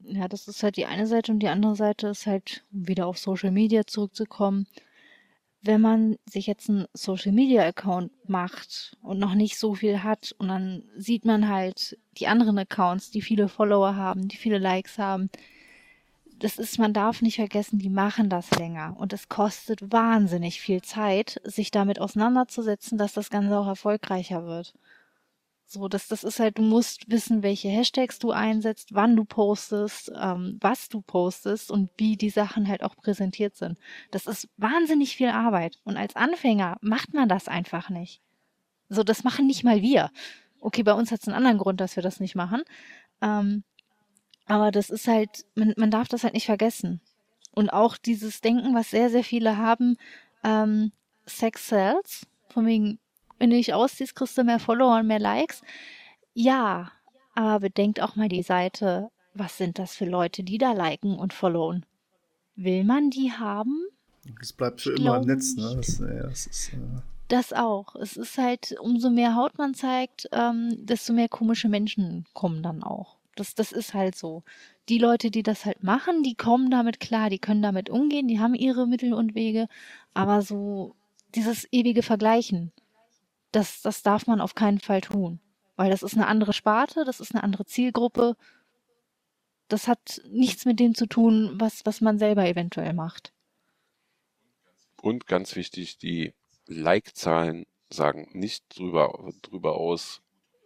Ja, 0.00 0.28
das 0.28 0.48
ist 0.48 0.62
halt 0.62 0.76
die 0.76 0.86
eine 0.86 1.06
Seite 1.06 1.32
und 1.32 1.40
die 1.40 1.48
andere 1.48 1.76
Seite 1.76 2.08
ist 2.08 2.26
halt, 2.26 2.64
um 2.72 2.88
wieder 2.88 3.06
auf 3.06 3.18
Social 3.18 3.50
Media 3.50 3.86
zurückzukommen, 3.86 4.66
wenn 5.62 5.80
man 5.80 6.16
sich 6.26 6.46
jetzt 6.46 6.68
einen 6.68 6.86
Social 6.92 7.32
Media 7.32 7.66
Account 7.66 8.12
macht 8.28 8.96
und 9.02 9.18
noch 9.18 9.34
nicht 9.34 9.58
so 9.58 9.74
viel 9.74 10.02
hat 10.02 10.34
und 10.38 10.48
dann 10.48 10.84
sieht 10.96 11.24
man 11.24 11.48
halt 11.48 11.98
die 12.18 12.26
anderen 12.26 12.58
Accounts, 12.58 13.10
die 13.10 13.22
viele 13.22 13.48
Follower 13.48 13.96
haben, 13.96 14.28
die 14.28 14.36
viele 14.36 14.58
Likes 14.58 14.98
haben. 14.98 15.30
Das 16.38 16.58
ist, 16.58 16.78
man 16.78 16.92
darf 16.92 17.22
nicht 17.22 17.36
vergessen, 17.36 17.78
die 17.78 17.88
machen 17.88 18.28
das 18.28 18.50
länger 18.50 18.94
und 18.98 19.14
es 19.14 19.30
kostet 19.30 19.90
wahnsinnig 19.90 20.60
viel 20.60 20.82
Zeit, 20.82 21.40
sich 21.44 21.70
damit 21.70 21.98
auseinanderzusetzen, 21.98 22.98
dass 22.98 23.14
das 23.14 23.30
Ganze 23.30 23.58
auch 23.58 23.66
erfolgreicher 23.66 24.44
wird. 24.44 24.74
So, 25.66 25.88
das, 25.88 26.08
das 26.08 26.24
ist 26.24 26.40
halt, 26.40 26.58
du 26.58 26.62
musst 26.62 27.10
wissen, 27.10 27.42
welche 27.42 27.68
Hashtags 27.68 28.18
du 28.18 28.30
einsetzt, 28.30 28.90
wann 28.92 29.16
du 29.16 29.24
postest, 29.24 30.12
ähm, 30.14 30.58
was 30.60 30.88
du 30.88 31.00
postest 31.00 31.70
und 31.70 31.90
wie 31.96 32.16
die 32.16 32.30
Sachen 32.30 32.68
halt 32.68 32.82
auch 32.82 32.96
präsentiert 32.96 33.56
sind. 33.56 33.78
Das 34.10 34.26
ist 34.26 34.48
wahnsinnig 34.56 35.16
viel 35.16 35.30
Arbeit. 35.30 35.80
Und 35.84 35.96
als 35.96 36.16
Anfänger 36.16 36.76
macht 36.80 37.14
man 37.14 37.28
das 37.28 37.48
einfach 37.48 37.88
nicht. 37.88 38.20
So, 38.88 39.02
das 39.02 39.24
machen 39.24 39.46
nicht 39.46 39.64
mal 39.64 39.80
wir. 39.82 40.10
Okay, 40.60 40.82
bei 40.82 40.92
uns 40.92 41.10
hat 41.10 41.20
es 41.20 41.28
einen 41.28 41.36
anderen 41.36 41.58
Grund, 41.58 41.80
dass 41.80 41.96
wir 41.96 42.02
das 42.02 42.20
nicht 42.20 42.34
machen. 42.34 42.62
Ähm, 43.22 43.64
aber 44.46 44.70
das 44.70 44.90
ist 44.90 45.08
halt, 45.08 45.46
man, 45.54 45.74
man 45.76 45.90
darf 45.90 46.08
das 46.08 46.24
halt 46.24 46.34
nicht 46.34 46.46
vergessen. 46.46 47.00
Und 47.52 47.70
auch 47.70 47.96
dieses 47.96 48.40
Denken, 48.40 48.74
was 48.74 48.90
sehr, 48.90 49.10
sehr 49.10 49.24
viele 49.24 49.56
haben, 49.56 49.96
ähm, 50.42 50.92
Sex 51.26 51.68
sells, 51.68 52.26
von 52.48 52.66
wegen, 52.66 52.98
wenn 53.38 53.50
du 53.50 53.56
dich 53.56 53.74
ausziehst, 53.74 54.14
kriegst 54.14 54.38
du 54.38 54.44
mehr 54.44 54.58
Follower 54.58 54.98
und 54.98 55.06
mehr 55.06 55.18
Likes. 55.18 55.62
Ja, 56.34 56.90
aber 57.34 57.60
bedenkt 57.60 58.00
auch 58.00 58.16
mal 58.16 58.28
die 58.28 58.42
Seite, 58.42 59.10
was 59.34 59.58
sind 59.58 59.78
das 59.78 59.96
für 59.96 60.06
Leute, 60.06 60.42
die 60.44 60.58
da 60.58 60.72
liken 60.72 61.18
und 61.18 61.32
followen? 61.32 61.84
Will 62.56 62.84
man 62.84 63.10
die 63.10 63.32
haben? 63.32 63.86
Es 64.40 64.52
bleibt 64.52 64.80
für 64.80 64.94
ich 64.94 65.00
immer 65.00 65.16
im 65.16 65.26
Netz, 65.26 65.56
ne? 65.56 65.74
Das, 65.76 65.98
ja, 65.98 66.22
das, 66.22 66.46
ist, 66.46 66.72
äh 66.72 66.76
das, 67.28 67.52
auch. 67.52 67.96
Es 67.96 68.16
ist 68.16 68.38
halt, 68.38 68.76
umso 68.80 69.10
mehr 69.10 69.34
Haut 69.34 69.58
man 69.58 69.74
zeigt, 69.74 70.28
ähm, 70.32 70.76
desto 70.78 71.12
mehr 71.12 71.28
komische 71.28 71.68
Menschen 71.68 72.24
kommen 72.32 72.62
dann 72.62 72.82
auch. 72.82 73.16
Das, 73.34 73.54
das 73.54 73.72
ist 73.72 73.94
halt 73.94 74.14
so. 74.14 74.44
Die 74.88 74.98
Leute, 74.98 75.30
die 75.30 75.42
das 75.42 75.64
halt 75.64 75.82
machen, 75.82 76.22
die 76.22 76.36
kommen 76.36 76.70
damit 76.70 77.00
klar, 77.00 77.30
die 77.30 77.38
können 77.38 77.62
damit 77.62 77.90
umgehen, 77.90 78.28
die 78.28 78.38
haben 78.38 78.54
ihre 78.54 78.86
Mittel 78.86 79.12
und 79.12 79.34
Wege, 79.34 79.66
aber 80.12 80.42
so 80.42 80.94
dieses 81.34 81.66
ewige 81.72 82.02
Vergleichen, 82.02 82.70
das, 83.54 83.82
das 83.82 84.02
darf 84.02 84.26
man 84.26 84.40
auf 84.40 84.54
keinen 84.54 84.80
Fall 84.80 85.00
tun. 85.00 85.40
Weil 85.76 85.90
das 85.90 86.02
ist 86.02 86.14
eine 86.14 86.26
andere 86.26 86.52
Sparte, 86.52 87.04
das 87.04 87.20
ist 87.20 87.34
eine 87.34 87.42
andere 87.42 87.64
Zielgruppe. 87.64 88.36
Das 89.68 89.88
hat 89.88 90.20
nichts 90.28 90.64
mit 90.64 90.78
dem 90.78 90.94
zu 90.94 91.06
tun, 91.06 91.54
was, 91.58 91.84
was 91.84 92.00
man 92.00 92.18
selber 92.18 92.46
eventuell 92.46 92.92
macht. 92.92 93.32
Und 95.00 95.26
ganz 95.26 95.56
wichtig, 95.56 95.98
die 95.98 96.32
Like-Zahlen 96.66 97.66
sagen 97.90 98.28
nicht 98.32 98.78
drüber, 98.78 99.32
drüber 99.42 99.76
aus, 99.76 100.22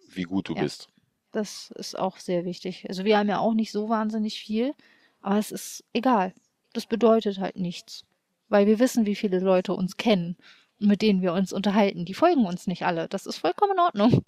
wie 0.08 0.22
gut 0.22 0.48
du 0.48 0.54
ja, 0.54 0.62
bist. 0.62 0.88
Das 1.32 1.70
ist 1.72 1.98
auch 1.98 2.18
sehr 2.18 2.44
wichtig. 2.44 2.86
Also 2.88 3.04
wir 3.04 3.18
haben 3.18 3.28
ja 3.28 3.38
auch 3.38 3.54
nicht 3.54 3.72
so 3.72 3.88
wahnsinnig 3.88 4.40
viel, 4.40 4.74
aber 5.20 5.38
es 5.38 5.50
ist 5.50 5.84
egal. 5.92 6.34
Das 6.72 6.86
bedeutet 6.86 7.38
halt 7.38 7.56
nichts. 7.56 8.04
Weil 8.48 8.66
wir 8.66 8.78
wissen, 8.78 9.04
wie 9.04 9.16
viele 9.16 9.40
Leute 9.40 9.74
uns 9.74 9.96
kennen 9.96 10.36
mit 10.78 11.02
denen 11.02 11.22
wir 11.22 11.32
uns 11.32 11.52
unterhalten. 11.52 12.04
Die 12.04 12.14
folgen 12.14 12.46
uns 12.46 12.66
nicht 12.66 12.84
alle. 12.84 13.08
Das 13.08 13.26
ist 13.26 13.36
vollkommen 13.36 13.72
in 13.72 13.80
Ordnung. 13.80 14.24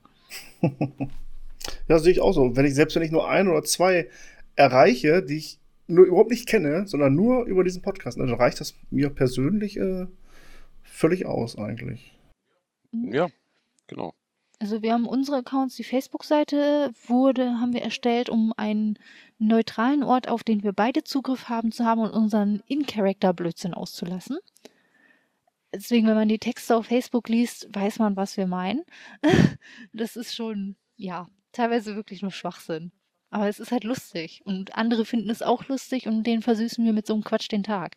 ja, 1.88 1.98
sehe 1.98 2.12
ich 2.12 2.20
auch 2.20 2.32
so. 2.32 2.56
Wenn 2.56 2.66
ich, 2.66 2.74
selbst 2.74 2.96
wenn 2.96 3.02
ich 3.02 3.10
nur 3.10 3.28
ein 3.28 3.48
oder 3.48 3.62
zwei 3.62 4.08
erreiche, 4.56 5.22
die 5.22 5.36
ich 5.36 5.58
nur 5.86 6.06
überhaupt 6.06 6.30
nicht 6.30 6.48
kenne, 6.48 6.86
sondern 6.86 7.14
nur 7.14 7.44
über 7.44 7.64
diesen 7.64 7.82
Podcast, 7.82 8.18
also 8.18 8.34
reicht 8.34 8.60
das 8.60 8.74
mir 8.90 9.10
persönlich 9.10 9.76
äh, 9.76 10.06
völlig 10.82 11.26
aus 11.26 11.58
eigentlich. 11.58 12.16
Mhm. 12.92 13.12
Ja, 13.12 13.28
genau. 13.86 14.14
Also 14.60 14.82
wir 14.82 14.92
haben 14.92 15.06
unsere 15.06 15.38
Accounts, 15.38 15.76
die 15.76 15.84
Facebook-Seite 15.84 16.92
wurde, 17.06 17.60
haben 17.60 17.72
wir 17.72 17.80
erstellt, 17.80 18.28
um 18.28 18.52
einen 18.56 18.98
neutralen 19.38 20.02
Ort, 20.02 20.28
auf 20.28 20.44
den 20.44 20.62
wir 20.62 20.72
beide 20.72 21.02
Zugriff 21.02 21.48
haben, 21.48 21.72
zu 21.72 21.86
haben 21.86 22.02
und 22.02 22.10
unseren 22.10 22.62
In-Character-Blödsinn 22.66 23.72
auszulassen. 23.72 24.38
Deswegen, 25.72 26.06
wenn 26.06 26.16
man 26.16 26.28
die 26.28 26.38
Texte 26.38 26.76
auf 26.76 26.86
Facebook 26.86 27.28
liest, 27.28 27.68
weiß 27.72 28.00
man, 28.00 28.16
was 28.16 28.36
wir 28.36 28.46
meinen. 28.46 28.84
das 29.92 30.16
ist 30.16 30.34
schon, 30.34 30.76
ja, 30.96 31.28
teilweise 31.52 31.94
wirklich 31.94 32.22
nur 32.22 32.32
Schwachsinn. 32.32 32.92
Aber 33.30 33.48
es 33.48 33.60
ist 33.60 33.70
halt 33.70 33.84
lustig. 33.84 34.42
Und 34.44 34.74
andere 34.74 35.04
finden 35.04 35.30
es 35.30 35.42
auch 35.42 35.68
lustig 35.68 36.06
und 36.08 36.24
denen 36.24 36.42
versüßen 36.42 36.84
wir 36.84 36.92
mit 36.92 37.06
so 37.06 37.14
einem 37.14 37.22
Quatsch 37.22 37.50
den 37.50 37.62
Tag. 37.62 37.96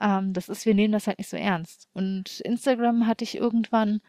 Ähm, 0.00 0.32
das 0.32 0.48
ist, 0.48 0.66
wir 0.66 0.74
nehmen 0.74 0.92
das 0.92 1.08
halt 1.08 1.18
nicht 1.18 1.30
so 1.30 1.36
ernst. 1.36 1.88
Und 1.92 2.40
Instagram 2.40 3.06
hatte 3.06 3.24
ich 3.24 3.36
irgendwann 3.36 4.00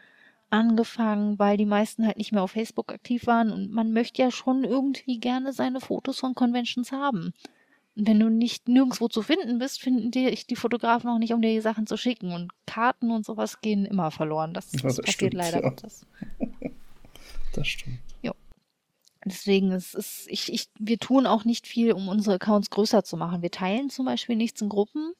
angefangen, 0.50 1.38
weil 1.38 1.56
die 1.56 1.66
meisten 1.66 2.06
halt 2.06 2.16
nicht 2.18 2.32
mehr 2.32 2.42
auf 2.42 2.52
Facebook 2.52 2.92
aktiv 2.92 3.26
waren 3.26 3.52
und 3.52 3.70
man 3.70 3.92
möchte 3.92 4.20
ja 4.20 4.30
schon 4.30 4.64
irgendwie 4.64 5.18
gerne 5.20 5.52
seine 5.52 5.80
Fotos 5.80 6.18
von 6.18 6.34
Conventions 6.34 6.92
haben. 6.92 7.32
Und 8.00 8.08
wenn 8.08 8.18
du 8.18 8.30
nicht 8.30 8.66
nirgendwo 8.66 9.08
zu 9.08 9.20
finden 9.20 9.58
bist, 9.58 9.78
finden 9.78 10.10
die, 10.10 10.34
die 10.48 10.56
Fotografen 10.56 11.10
auch 11.10 11.18
nicht, 11.18 11.34
um 11.34 11.42
dir 11.42 11.50
die 11.52 11.60
Sachen 11.60 11.86
zu 11.86 11.98
schicken. 11.98 12.32
Und 12.32 12.50
Karten 12.64 13.10
und 13.10 13.26
sowas 13.26 13.60
gehen 13.60 13.84
immer 13.84 14.10
verloren. 14.10 14.54
Das, 14.54 14.70
das, 14.70 14.80
das 14.80 14.96
passiert 14.96 15.10
stimmt, 15.10 15.34
leider 15.34 15.62
ja. 15.62 15.68
Gottes. 15.68 16.06
Das 17.52 17.66
stimmt. 17.66 17.98
Ja. 18.22 18.32
Deswegen 19.24 19.72
ist 19.72 19.96
es, 19.96 20.24
ich, 20.28 20.52
ich, 20.52 20.68
wir 20.78 20.98
tun 20.98 21.26
auch 21.26 21.44
nicht 21.44 21.66
viel, 21.66 21.92
um 21.92 22.06
unsere 22.06 22.36
Accounts 22.36 22.70
größer 22.70 23.02
zu 23.02 23.16
machen. 23.16 23.42
Wir 23.42 23.50
teilen 23.50 23.90
zum 23.90 24.06
Beispiel 24.06 24.36
nichts 24.36 24.62
in 24.62 24.68
Gruppen. 24.68 25.12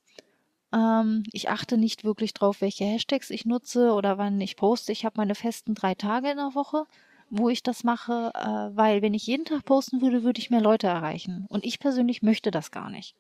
Ähm, 0.73 1.25
ich 1.33 1.49
achte 1.49 1.77
nicht 1.77 2.05
wirklich 2.05 2.33
drauf, 2.33 2.61
welche 2.61 2.85
Hashtags 2.85 3.31
ich 3.31 3.47
nutze 3.47 3.93
oder 3.93 4.17
wann 4.17 4.41
ich 4.41 4.55
poste. 4.55 4.93
Ich 4.93 5.05
habe 5.05 5.17
meine 5.17 5.35
festen 5.35 5.75
drei 5.75 5.97
Tage 5.97 6.31
in 6.31 6.37
der 6.37 6.55
Woche, 6.55 6.87
wo 7.31 7.49
ich 7.49 7.63
das 7.63 7.85
mache, 7.85 8.33
äh, 8.35 8.77
weil 8.77 9.03
wenn 9.03 9.15
ich 9.15 9.27
jeden 9.27 9.45
Tag 9.45 9.65
posten 9.65 10.03
würde, 10.03 10.25
würde 10.25 10.41
ich 10.41 10.51
mehr 10.51 10.61
Leute 10.61 10.89
erreichen. 10.89 11.47
Und 11.49 11.65
ich 11.65 11.79
persönlich 11.79 12.23
möchte 12.23 12.51
das 12.51 12.71
gar 12.71 12.91
nicht. 12.91 13.15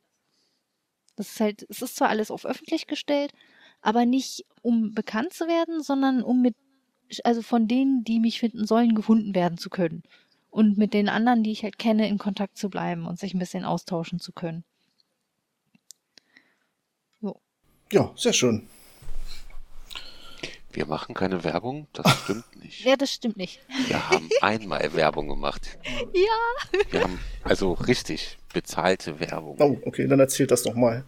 Das 1.17 1.31
ist 1.31 1.41
halt, 1.41 1.67
es 1.69 1.83
ist 1.83 1.97
zwar 1.97 2.09
alles 2.09 2.31
auf 2.31 2.45
öffentlich 2.45 2.87
gestellt, 2.87 3.33
aber 3.81 4.05
nicht 4.05 4.45
um 4.63 4.93
bekannt 4.93 5.33
zu 5.33 5.47
werden, 5.47 5.83
sondern 5.83 6.23
um 6.23 6.43
mit, 6.43 6.57
also 7.25 7.43
von 7.43 7.69
denen, 7.69 8.05
die 8.05 8.21
mich 8.21 8.41
finden 8.41 8.67
sollen, 8.67 8.95
gefunden 8.95 9.35
werden 9.35 9.59
zu 9.59 9.71
können. 9.71 10.03
Und 10.51 10.77
mit 10.77 10.95
den 10.95 11.09
anderen, 11.09 11.45
die 11.45 11.53
ich 11.53 11.63
halt 11.63 11.79
kenne, 11.79 12.09
in 12.09 12.19
Kontakt 12.19 12.59
zu 12.59 12.69
bleiben 12.69 13.07
und 13.07 13.19
sich 13.19 13.35
ein 13.35 13.39
bisschen 13.39 13.65
austauschen 13.65 14.19
zu 14.19 14.33
können. 14.33 14.65
Ja, 17.93 18.13
sehr 18.17 18.33
schön. 18.33 18.69
Wir 20.73 20.87
machen 20.87 21.15
keine 21.15 21.43
Werbung, 21.43 21.89
das 21.93 22.11
stimmt 22.25 22.63
nicht. 22.63 22.85
Ja, 22.85 22.97
das 22.97 23.13
stimmt 23.13 23.37
nicht. 23.37 23.61
Wir 23.89 24.09
haben 24.09 24.29
einmal 24.41 24.95
Werbung 24.95 25.29
gemacht. 25.29 25.79
Ja. 26.15 26.81
Wir 26.91 27.03
haben 27.03 27.19
also 27.45 27.73
richtig 27.73 28.39
bezahlte 28.53 29.21
Werbung. 29.21 29.57
Oh, 29.59 29.77
okay, 29.87 30.07
dann 30.07 30.21
erzählt 30.21 30.51
das 30.51 30.63
doch 30.63 30.75
mal. 30.75 31.05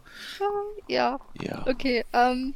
Ja. 0.89 1.21
Ja. 1.41 1.65
Okay, 1.67 2.05
ähm, 2.13 2.55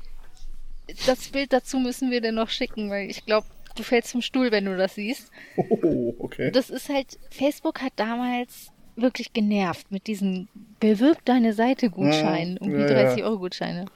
das 1.07 1.29
Bild 1.29 1.53
dazu 1.53 1.79
müssen 1.79 2.11
wir 2.11 2.21
dir 2.21 2.33
noch 2.33 2.49
schicken, 2.49 2.91
weil 2.91 3.11
ich 3.11 3.25
glaube, 3.25 3.47
du 3.77 3.83
fällst 3.83 4.13
vom 4.13 4.23
Stuhl, 4.23 4.51
wenn 4.51 4.65
du 4.65 4.77
das 4.77 4.95
siehst. 4.95 5.31
Oh, 5.57 6.15
okay. 6.19 6.51
Das 6.51 6.71
ist 6.71 6.89
halt, 6.89 7.19
Facebook 7.31 7.83
hat 7.83 7.93
damals 7.97 8.73
wirklich 8.97 9.33
genervt 9.33 9.91
mit 9.91 10.07
diesen 10.07 10.49
Bewirb 10.81 11.25
deine 11.25 11.53
Seite 11.53 11.91
Gutscheinen, 11.91 12.59
hm, 12.59 12.73
irgendwie 12.75 12.95
ja, 12.95 13.05
30 13.05 13.25
Euro 13.25 13.39
Gutscheine. 13.39 13.87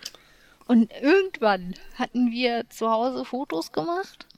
Und 0.70 0.92
irgendwann 1.02 1.74
hatten 1.96 2.30
wir 2.30 2.62
zu 2.70 2.88
Hause 2.88 3.24
Fotos 3.24 3.72
gemacht 3.72 4.28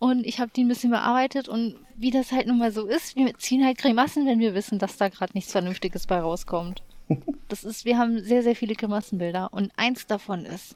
und 0.00 0.26
ich 0.26 0.40
habe 0.40 0.50
die 0.50 0.64
ein 0.64 0.68
bisschen 0.68 0.90
bearbeitet 0.90 1.48
und 1.48 1.76
wie 1.94 2.10
das 2.10 2.32
halt 2.32 2.48
nun 2.48 2.58
mal 2.58 2.72
so 2.72 2.86
ist, 2.86 3.14
wir 3.14 3.38
ziehen 3.38 3.64
halt 3.64 3.78
Grimassen, 3.78 4.26
wenn 4.26 4.40
wir 4.40 4.52
wissen, 4.52 4.80
dass 4.80 4.96
da 4.96 5.08
gerade 5.08 5.34
nichts 5.34 5.52
Vernünftiges 5.52 6.08
bei 6.08 6.18
rauskommt. 6.18 6.82
Das 7.48 7.62
ist, 7.62 7.84
wir 7.84 7.98
haben 7.98 8.20
sehr, 8.24 8.42
sehr 8.42 8.56
viele 8.56 8.74
Grimassenbilder 8.74 9.52
und 9.52 9.70
eins 9.76 10.08
davon 10.08 10.44
ist 10.44 10.74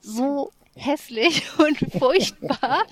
so 0.00 0.52
hässlich 0.76 1.42
und 1.58 1.76
furchtbar. 1.98 2.84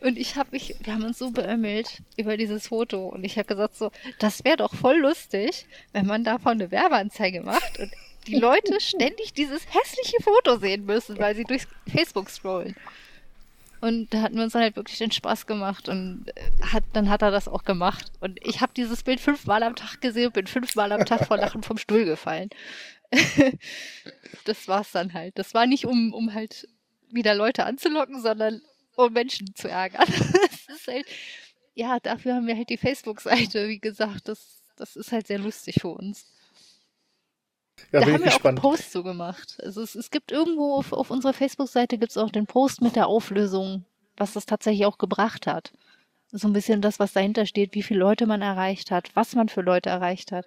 Und 0.00 0.16
ich 0.16 0.36
habe 0.36 0.50
mich, 0.52 0.76
wir 0.84 0.94
haben 0.94 1.02
uns 1.02 1.18
so 1.18 1.32
beömmelt 1.32 2.02
über 2.16 2.36
dieses 2.36 2.68
Foto 2.68 3.08
und 3.08 3.24
ich 3.24 3.36
habe 3.36 3.48
gesagt 3.48 3.74
so, 3.74 3.90
das 4.20 4.44
wäre 4.44 4.58
doch 4.58 4.72
voll 4.72 4.98
lustig, 4.98 5.66
wenn 5.92 6.06
man 6.06 6.22
davon 6.22 6.52
eine 6.52 6.70
Werbeanzeige 6.70 7.42
macht 7.42 7.80
und 7.80 7.90
die 8.28 8.36
Leute 8.38 8.80
ständig 8.80 9.32
dieses 9.32 9.62
hässliche 9.66 10.22
Foto 10.22 10.58
sehen 10.58 10.84
müssen, 10.84 11.18
weil 11.18 11.34
sie 11.34 11.44
durch 11.44 11.66
Facebook 11.90 12.30
scrollen. 12.30 12.76
Und 13.80 14.12
da 14.12 14.22
hatten 14.22 14.36
wir 14.36 14.42
uns 14.42 14.54
dann 14.54 14.62
halt 14.62 14.76
wirklich 14.76 14.98
den 14.98 15.12
Spaß 15.12 15.46
gemacht 15.46 15.88
und 15.88 16.26
äh, 16.34 16.66
hat, 16.72 16.82
dann 16.92 17.08
hat 17.08 17.22
er 17.22 17.30
das 17.30 17.46
auch 17.46 17.64
gemacht. 17.64 18.10
Und 18.20 18.38
ich 18.44 18.60
habe 18.60 18.72
dieses 18.76 19.04
Bild 19.04 19.20
fünfmal 19.20 19.62
am 19.62 19.76
Tag 19.76 20.00
gesehen 20.00 20.26
und 20.26 20.32
bin 20.32 20.46
fünfmal 20.46 20.90
am 20.92 21.04
Tag 21.04 21.26
vor 21.26 21.36
Lachen 21.36 21.62
vom 21.62 21.78
Stuhl 21.78 22.04
gefallen. 22.04 22.50
das 24.44 24.66
war's 24.66 24.90
dann 24.92 25.14
halt. 25.14 25.38
Das 25.38 25.54
war 25.54 25.66
nicht, 25.66 25.86
um, 25.86 26.12
um 26.12 26.34
halt 26.34 26.68
wieder 27.10 27.34
Leute 27.34 27.64
anzulocken, 27.64 28.20
sondern 28.20 28.60
um 28.96 29.12
Menschen 29.12 29.54
zu 29.54 29.68
ärgern. 29.68 30.06
das 30.06 30.76
ist 30.76 30.88
halt, 30.88 31.06
ja, 31.74 32.00
dafür 32.00 32.34
haben 32.34 32.48
wir 32.48 32.56
halt 32.56 32.70
die 32.70 32.76
Facebook-Seite, 32.76 33.68
wie 33.68 33.78
gesagt. 33.78 34.26
Das, 34.26 34.60
das 34.76 34.96
ist 34.96 35.12
halt 35.12 35.28
sehr 35.28 35.38
lustig 35.38 35.76
für 35.80 35.88
uns. 35.88 36.26
Ja, 37.92 38.00
da 38.00 38.06
haben 38.06 38.12
wir 38.12 38.18
gespannt. 38.18 38.60
auch 38.60 38.64
einen 38.64 38.76
Post 38.76 38.92
so 38.92 39.02
gemacht. 39.02 39.58
Also 39.62 39.82
es, 39.82 39.94
es 39.94 40.10
gibt 40.10 40.32
irgendwo 40.32 40.74
auf, 40.74 40.92
auf 40.92 41.10
unserer 41.10 41.32
Facebook-Seite 41.32 41.98
gibt 41.98 42.10
es 42.10 42.18
auch 42.18 42.30
den 42.30 42.46
Post 42.46 42.82
mit 42.82 42.96
der 42.96 43.06
Auflösung, 43.06 43.84
was 44.16 44.32
das 44.32 44.46
tatsächlich 44.46 44.86
auch 44.86 44.98
gebracht 44.98 45.46
hat. 45.46 45.72
So 46.30 46.46
ein 46.48 46.52
bisschen 46.52 46.82
das, 46.82 46.98
was 46.98 47.14
dahinter 47.14 47.46
steht, 47.46 47.74
wie 47.74 47.82
viele 47.82 48.00
Leute 48.00 48.26
man 48.26 48.42
erreicht 48.42 48.90
hat, 48.90 49.14
was 49.14 49.34
man 49.34 49.48
für 49.48 49.62
Leute 49.62 49.88
erreicht 49.88 50.32
hat. 50.32 50.46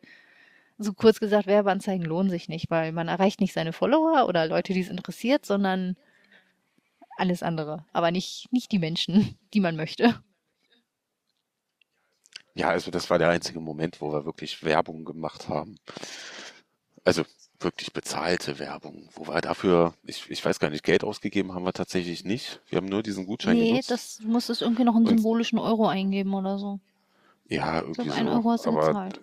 So 0.78 0.94
kurz 0.94 1.20
gesagt, 1.20 1.48
Werbeanzeigen 1.48 2.06
lohnen 2.06 2.30
sich 2.30 2.48
nicht, 2.50 2.70
weil 2.70 2.92
man 2.92 3.08
erreicht 3.08 3.42
nicht 3.42 3.54
seine 3.54 3.74
Follower 3.74 4.28
oder 4.28 4.48
Leute, 4.48 4.74
die 4.74 4.82
es 4.82 4.90
interessiert, 4.90 5.46
sondern 5.46 5.96
alles 7.18 7.44
andere. 7.44 7.86
Aber 7.94 8.12
nicht, 8.12 8.48
nicht 8.52 8.72
die 8.72 8.80
Menschen, 8.80 9.38
die 9.54 9.60
man 9.60 9.76
möchte. 9.76 10.22
Ja, 12.54 12.70
also 12.70 12.92
das 12.92 13.10
war 13.10 13.18
der 13.18 13.30
einzige 13.30 13.60
Moment, 13.60 14.02
wo 14.02 14.12
wir 14.12 14.26
wirklich 14.26 14.64
Werbung 14.64 15.06
gemacht 15.06 15.48
haben. 15.48 15.78
Also 17.04 17.24
wirklich 17.60 17.94
bezahlte 17.94 18.60
Werbung, 18.60 19.10
wo 19.14 19.28
wir 19.28 19.42
dafür, 19.42 19.94
ich, 20.06 20.30
ich 20.30 20.44
weiß 20.44 20.60
gar 20.60 20.70
nicht, 20.70 20.84
Geld 20.84 21.04
ausgegeben 21.04 21.54
haben 21.54 21.64
wir 21.66 21.74
tatsächlich 21.74 22.24
nicht. 22.26 22.62
Wir 22.68 22.78
haben 22.78 22.88
nur 22.88 23.04
diesen 23.04 23.26
Gutschein 23.26 23.56
nee, 23.56 23.70
genutzt. 23.70 23.90
Nee, 23.90 23.96
das 23.96 24.20
muss 24.24 24.50
es 24.50 24.62
irgendwie 24.62 24.84
noch 24.84 24.96
einen 24.96 25.08
Und, 25.08 25.18
symbolischen 25.18 25.60
Euro 25.60 25.88
eingeben 25.88 26.34
oder 26.34 26.58
so. 26.58 26.80
Ja, 27.48 27.82
irgendwie 27.82 28.02
ich 28.02 28.08
glaub, 28.08 28.28
so. 28.28 28.32
Euro 28.32 28.52
hast 28.52 28.66
du 28.66 28.70
aber 28.70 28.88
bezahlt. 28.88 29.22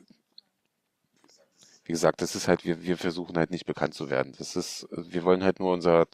Wie 1.84 1.92
gesagt, 1.92 2.20
das 2.20 2.34
ist 2.34 2.48
halt, 2.48 2.64
wir, 2.64 2.82
wir 2.82 2.98
versuchen 2.98 3.36
halt 3.38 3.50
nicht 3.50 3.64
bekannt 3.64 3.94
zu 3.94 4.10
werden. 4.10 4.34
Das 4.38 4.56
ist, 4.56 4.86
wir 4.90 5.24
wollen 5.24 5.42
halt 5.42 5.58
nur 5.60 5.72
unser 5.72 6.06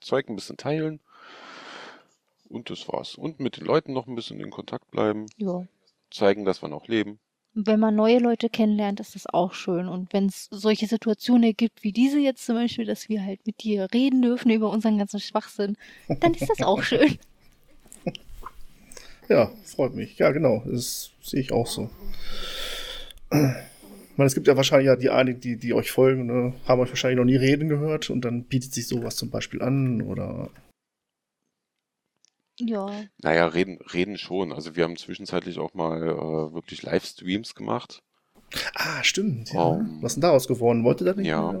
Zeug 0.00 0.28
ein 0.28 0.36
bisschen 0.36 0.56
teilen. 0.56 1.00
Und 2.48 2.70
das 2.70 2.88
war's. 2.88 3.14
Und 3.14 3.38
mit 3.38 3.58
den 3.58 3.64
Leuten 3.64 3.92
noch 3.92 4.08
ein 4.08 4.16
bisschen 4.16 4.40
in 4.40 4.50
Kontakt 4.50 4.90
bleiben. 4.90 5.26
Ja. 5.36 5.64
Zeigen, 6.10 6.44
dass 6.44 6.62
wir 6.62 6.68
noch 6.68 6.88
leben 6.88 7.20
wenn 7.54 7.80
man 7.80 7.96
neue 7.96 8.18
Leute 8.18 8.48
kennenlernt, 8.48 9.00
ist 9.00 9.14
das 9.14 9.26
auch 9.26 9.54
schön. 9.54 9.88
Und 9.88 10.12
wenn 10.12 10.26
es 10.26 10.48
solche 10.50 10.86
Situationen 10.86 11.54
gibt 11.56 11.82
wie 11.82 11.92
diese 11.92 12.18
jetzt 12.18 12.46
zum 12.46 12.54
Beispiel, 12.56 12.84
dass 12.86 13.08
wir 13.08 13.24
halt 13.24 13.44
mit 13.46 13.62
dir 13.62 13.88
reden 13.92 14.22
dürfen 14.22 14.50
über 14.50 14.70
unseren 14.70 14.98
ganzen 14.98 15.20
Schwachsinn, 15.20 15.76
dann 16.20 16.34
ist 16.34 16.48
das 16.48 16.62
auch 16.62 16.82
schön. 16.82 17.18
Ja, 19.28 19.52
freut 19.64 19.94
mich. 19.94 20.18
Ja, 20.18 20.32
genau. 20.32 20.64
Das 20.66 21.12
sehe 21.22 21.40
ich 21.40 21.52
auch 21.52 21.68
so. 21.68 21.88
Ich 23.32 23.38
meine, 24.16 24.26
es 24.26 24.34
gibt 24.34 24.48
ja 24.48 24.56
wahrscheinlich 24.56 24.88
ja 24.88 24.96
die 24.96 25.08
einigen, 25.10 25.40
die, 25.40 25.56
die 25.56 25.72
euch 25.72 25.92
folgen, 25.92 26.26
ne, 26.26 26.52
haben 26.66 26.80
euch 26.80 26.88
wahrscheinlich 26.88 27.16
noch 27.16 27.24
nie 27.24 27.36
reden 27.36 27.68
gehört 27.68 28.10
und 28.10 28.24
dann 28.24 28.42
bietet 28.42 28.74
sich 28.74 28.88
sowas 28.88 29.14
zum 29.14 29.30
Beispiel 29.30 29.62
an 29.62 30.02
oder 30.02 30.50
ja. 32.68 33.04
Naja, 33.22 33.46
reden, 33.46 33.78
reden 33.92 34.18
schon. 34.18 34.52
Also 34.52 34.76
wir 34.76 34.84
haben 34.84 34.96
zwischenzeitlich 34.96 35.58
auch 35.58 35.74
mal 35.74 36.02
äh, 36.02 36.52
wirklich 36.54 36.82
Livestreams 36.82 37.54
gemacht. 37.54 38.02
Ah, 38.74 39.02
stimmt. 39.02 39.52
Ja. 39.52 39.62
Um, 39.62 40.02
Was 40.02 40.12
ist 40.12 40.16
denn 40.16 40.22
daraus 40.22 40.48
geworden? 40.48 40.84
Wollte 40.84 41.04
das 41.04 41.16
nicht? 41.16 41.26
Ja. 41.26 41.54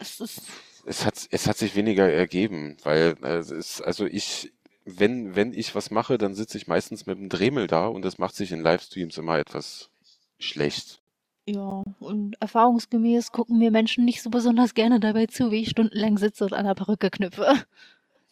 Es, 0.00 0.20
ist 0.20 0.42
es, 0.86 1.04
hat, 1.04 1.28
es 1.30 1.46
hat 1.46 1.56
sich 1.56 1.74
weniger 1.76 2.10
ergeben, 2.10 2.76
weil 2.82 3.16
äh, 3.22 3.38
es 3.38 3.50
ist, 3.50 3.80
also 3.82 4.06
ich, 4.06 4.52
wenn, 4.84 5.34
wenn 5.34 5.52
ich 5.52 5.74
was 5.74 5.90
mache, 5.90 6.16
dann 6.16 6.34
sitze 6.34 6.56
ich 6.58 6.68
meistens 6.68 7.06
mit 7.06 7.18
dem 7.18 7.28
Dremel 7.28 7.66
da 7.66 7.88
und 7.88 8.04
das 8.04 8.18
macht 8.18 8.36
sich 8.36 8.52
in 8.52 8.60
Livestreams 8.60 9.18
immer 9.18 9.38
etwas 9.38 9.90
schlecht. 10.38 11.02
Ja, 11.48 11.84
und 12.00 12.40
erfahrungsgemäß 12.40 13.30
gucken 13.30 13.58
mir 13.58 13.70
Menschen 13.70 14.04
nicht 14.04 14.22
so 14.22 14.30
besonders 14.30 14.74
gerne 14.74 14.98
dabei 14.98 15.26
zu, 15.26 15.50
wie 15.50 15.62
ich 15.62 15.70
stundenlang 15.70 16.18
sitze 16.18 16.44
und 16.44 16.52
an 16.52 16.66
der 16.66 16.74
Perücke 16.74 17.10
knüpfe 17.10 17.64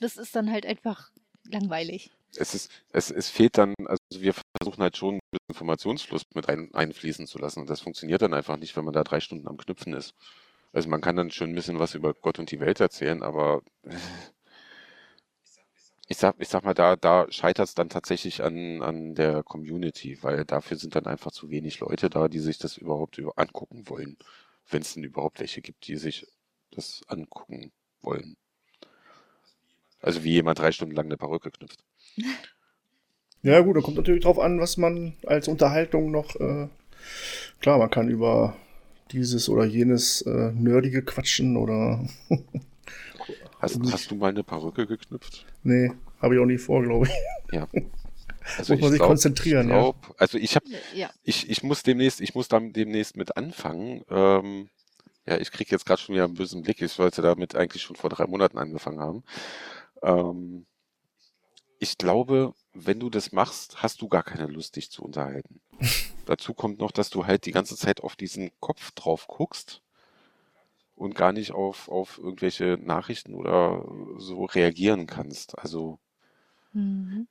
das 0.01 0.17
ist 0.17 0.35
dann 0.35 0.51
halt 0.51 0.67
einfach 0.67 1.11
langweilig. 1.51 2.11
Es 2.37 2.55
ist, 2.55 2.71
es, 2.91 3.11
es 3.11 3.29
fehlt 3.29 3.59
dann, 3.59 3.75
also 3.87 4.01
wir 4.11 4.35
versuchen 4.59 4.83
halt 4.83 4.97
schon 4.97 5.17
ein 5.17 5.21
bisschen 5.31 5.49
Informationsfluss 5.49 6.25
mit 6.35 6.49
ein, 6.49 6.75
einfließen 6.75 7.27
zu 7.27 7.39
lassen. 7.39 7.61
Und 7.61 7.71
das 7.71 7.81
funktioniert 7.81 8.23
dann 8.23 8.35
einfach 8.35 8.57
nicht, 8.57 8.77
wenn 8.77 8.85
man 8.85 8.95
da 8.95 9.05
drei 9.05 9.21
Stunden 9.21 9.47
am 9.47 9.57
Knüpfen 9.57 9.95
ist. 9.95 10.15
Also 10.73 10.89
man 10.89 11.01
kann 11.01 11.15
dann 11.17 11.31
schon 11.31 11.51
ein 11.51 11.55
bisschen 11.55 11.79
was 11.79 11.95
über 11.95 12.15
Gott 12.15 12.41
und 12.41 12.51
die 12.51 12.59
Welt 12.59 12.81
erzählen, 12.81 13.23
aber 13.23 13.63
ich 16.09 16.17
sag, 16.17 16.35
ich 16.41 16.49
sag 16.49 16.65
mal, 16.65 16.75
da, 16.75 16.97
da 16.97 17.31
scheitert 17.31 17.69
es 17.69 17.75
dann 17.75 17.89
tatsächlich 17.89 18.43
an, 18.43 18.83
an 18.83 19.15
der 19.15 19.45
Community, 19.45 20.23
weil 20.23 20.45
dafür 20.45 20.77
sind 20.77 20.97
dann 20.97 21.07
einfach 21.07 21.31
zu 21.31 21.51
wenig 21.51 21.79
Leute 21.79 22.11
da, 22.11 22.29
die 22.29 22.41
sich 22.41 22.59
das 22.59 22.77
überhaupt 22.77 23.19
über 23.19 23.35
angucken 23.37 23.89
wollen. 23.89 24.17
Wenn 24.69 24.83
es 24.83 24.95
denn 24.95 25.05
überhaupt 25.05 25.41
welche 25.41 25.63
gibt, 25.63 25.87
die 25.87 25.97
sich 25.97 26.27
das 26.73 27.03
angucken 27.07 27.73
wollen. 28.01 28.37
Also 30.05 30.23
wie 30.23 30.33
jemand 30.33 30.59
drei 30.59 30.71
Stunden 30.71 30.95
lang 30.95 31.07
eine 31.07 31.17
Perücke 31.17 31.51
knüpft. 31.51 31.83
Ja, 33.47 33.61
gut, 33.61 33.77
da 33.77 33.83
kommt 33.83 33.99
natürlich 33.99 34.25
drauf 34.25 34.39
an, 34.39 34.59
was 34.59 34.79
man 34.79 35.13
als 35.27 35.49
Unterhaltung 35.49 36.11
noch. 36.11 36.35
Äh, 36.37 36.69
klar, 37.61 37.77
man 37.77 37.91
kann 37.91 38.09
über 38.09 38.57
dieses 39.11 39.51
oder 39.51 39.67
jenes 39.67 40.23
äh, 40.23 40.51
Nerdige 40.53 41.03
quatschen 41.03 41.59
oder. 41.59 42.09
hast, 43.59 43.79
hast 43.93 44.11
du 44.11 44.15
mal 44.15 44.31
eine 44.31 44.45
Perücke 44.45 44.87
geknüpft? 44.87 45.45
Nee, 45.63 45.93
habe 46.23 46.37
ich 46.37 46.41
auch 46.41 46.47
nie 46.47 46.57
vor, 46.57 46.83
glaube 46.83 47.07
ich. 47.07 47.13
Ja. 47.55 47.69
Also 48.59 48.75
muss 48.75 48.83
man 48.83 48.91
sich 48.91 48.99
glaub, 48.99 49.09
konzentrieren, 49.09 49.69
glaub, 49.69 49.97
ja. 50.07 50.15
Also 50.19 50.37
ich 50.37 50.55
habe, 50.55 50.67
ja. 50.95 51.09
ich, 51.23 51.49
ich 51.49 51.63
muss 51.63 51.83
demnächst, 51.83 52.21
ich 52.21 52.35
muss 52.35 52.47
dann 52.47 52.75
demnächst 52.75 53.17
mit 53.17 53.39
anfangen. 53.39 54.05
Ähm, 54.11 54.69
ja, 55.27 55.39
ich 55.39 55.51
kriege 55.51 55.71
jetzt 55.71 55.87
gerade 55.87 56.03
schon 56.03 56.15
wieder 56.15 56.25
einen 56.25 56.35
bösen 56.35 56.61
Blick. 56.63 56.83
Ich 56.83 56.93
sollte 56.93 57.23
damit 57.23 57.55
eigentlich 57.55 57.83
schon 57.83 57.97
vor 57.97 58.11
drei 58.11 58.27
Monaten 58.27 58.59
angefangen 58.59 59.01
haben. 59.01 59.25
Ähm, 60.03 60.67
ich 61.79 61.99
glaube, 61.99 62.55
wenn 62.73 63.01
du 63.01 63.11
das 63.11 63.33
machst, 63.33 63.83
hast 63.83 64.01
du 64.01 64.09
gar 64.09 64.23
keine 64.23 64.47
Lust, 64.47 64.77
dich 64.77 64.91
zu 64.91 65.03
unterhalten. 65.03 65.61
Dazu 66.27 66.55
kommt 66.55 66.79
noch, 66.79 66.93
dass 66.93 67.11
du 67.11 67.27
halt 67.27 67.47
die 67.47 67.53
ganze 67.53 67.77
Zeit 67.77 68.03
auf 68.03 68.17
diesen 68.17 68.51
Kopf 68.61 68.93
drauf 68.93 69.27
guckst 69.27 69.83
und 70.97 71.15
gar 71.15 71.33
nicht 71.33 71.53
auf, 71.53 71.89
auf 71.89 72.19
irgendwelche 72.19 72.79
Nachrichten 72.81 73.35
oder 73.35 73.85
so 74.17 74.45
reagieren 74.45 75.07
kannst. 75.07 75.59
Also 75.59 75.99
mhm. 76.73 77.27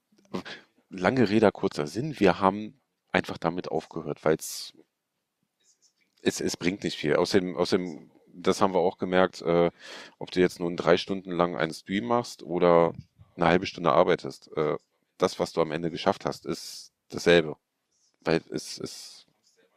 lange 0.90 1.30
Rede, 1.30 1.52
kurzer 1.52 1.88
Sinn. 1.88 2.20
Wir 2.20 2.40
haben 2.40 2.80
einfach 3.12 3.38
damit 3.38 3.70
aufgehört, 3.70 4.24
weil 4.24 4.36
es, 4.36 4.74
es 6.22 6.58
bringt 6.58 6.84
nicht 6.84 6.98
viel. 6.98 7.16
Außerdem, 7.16 7.56
außerdem, 7.56 8.12
das 8.34 8.62
haben 8.62 8.74
wir 8.74 8.80
auch 8.80 8.98
gemerkt, 8.98 9.42
äh, 9.42 9.72
ob 10.18 10.32
du 10.32 10.40
jetzt 10.40 10.60
nun 10.60 10.76
drei 10.76 10.98
Stunden 10.98 11.32
lang 11.32 11.56
einen 11.56 11.74
Stream 11.74 12.06
machst 12.06 12.44
oder 12.44 12.94
eine 13.36 13.46
halbe 13.46 13.66
Stunde 13.66 13.92
arbeitest, 13.92 14.50
äh, 14.56 14.76
das, 15.18 15.40
was 15.40 15.54
du 15.54 15.62
am 15.62 15.72
Ende 15.72 15.92
geschafft 15.92 16.26
hast, 16.26 16.46
ist 16.46 16.92
dasselbe. 17.10 17.56
Weil 18.22 18.42
es 18.52 18.78
ist, 18.78 19.28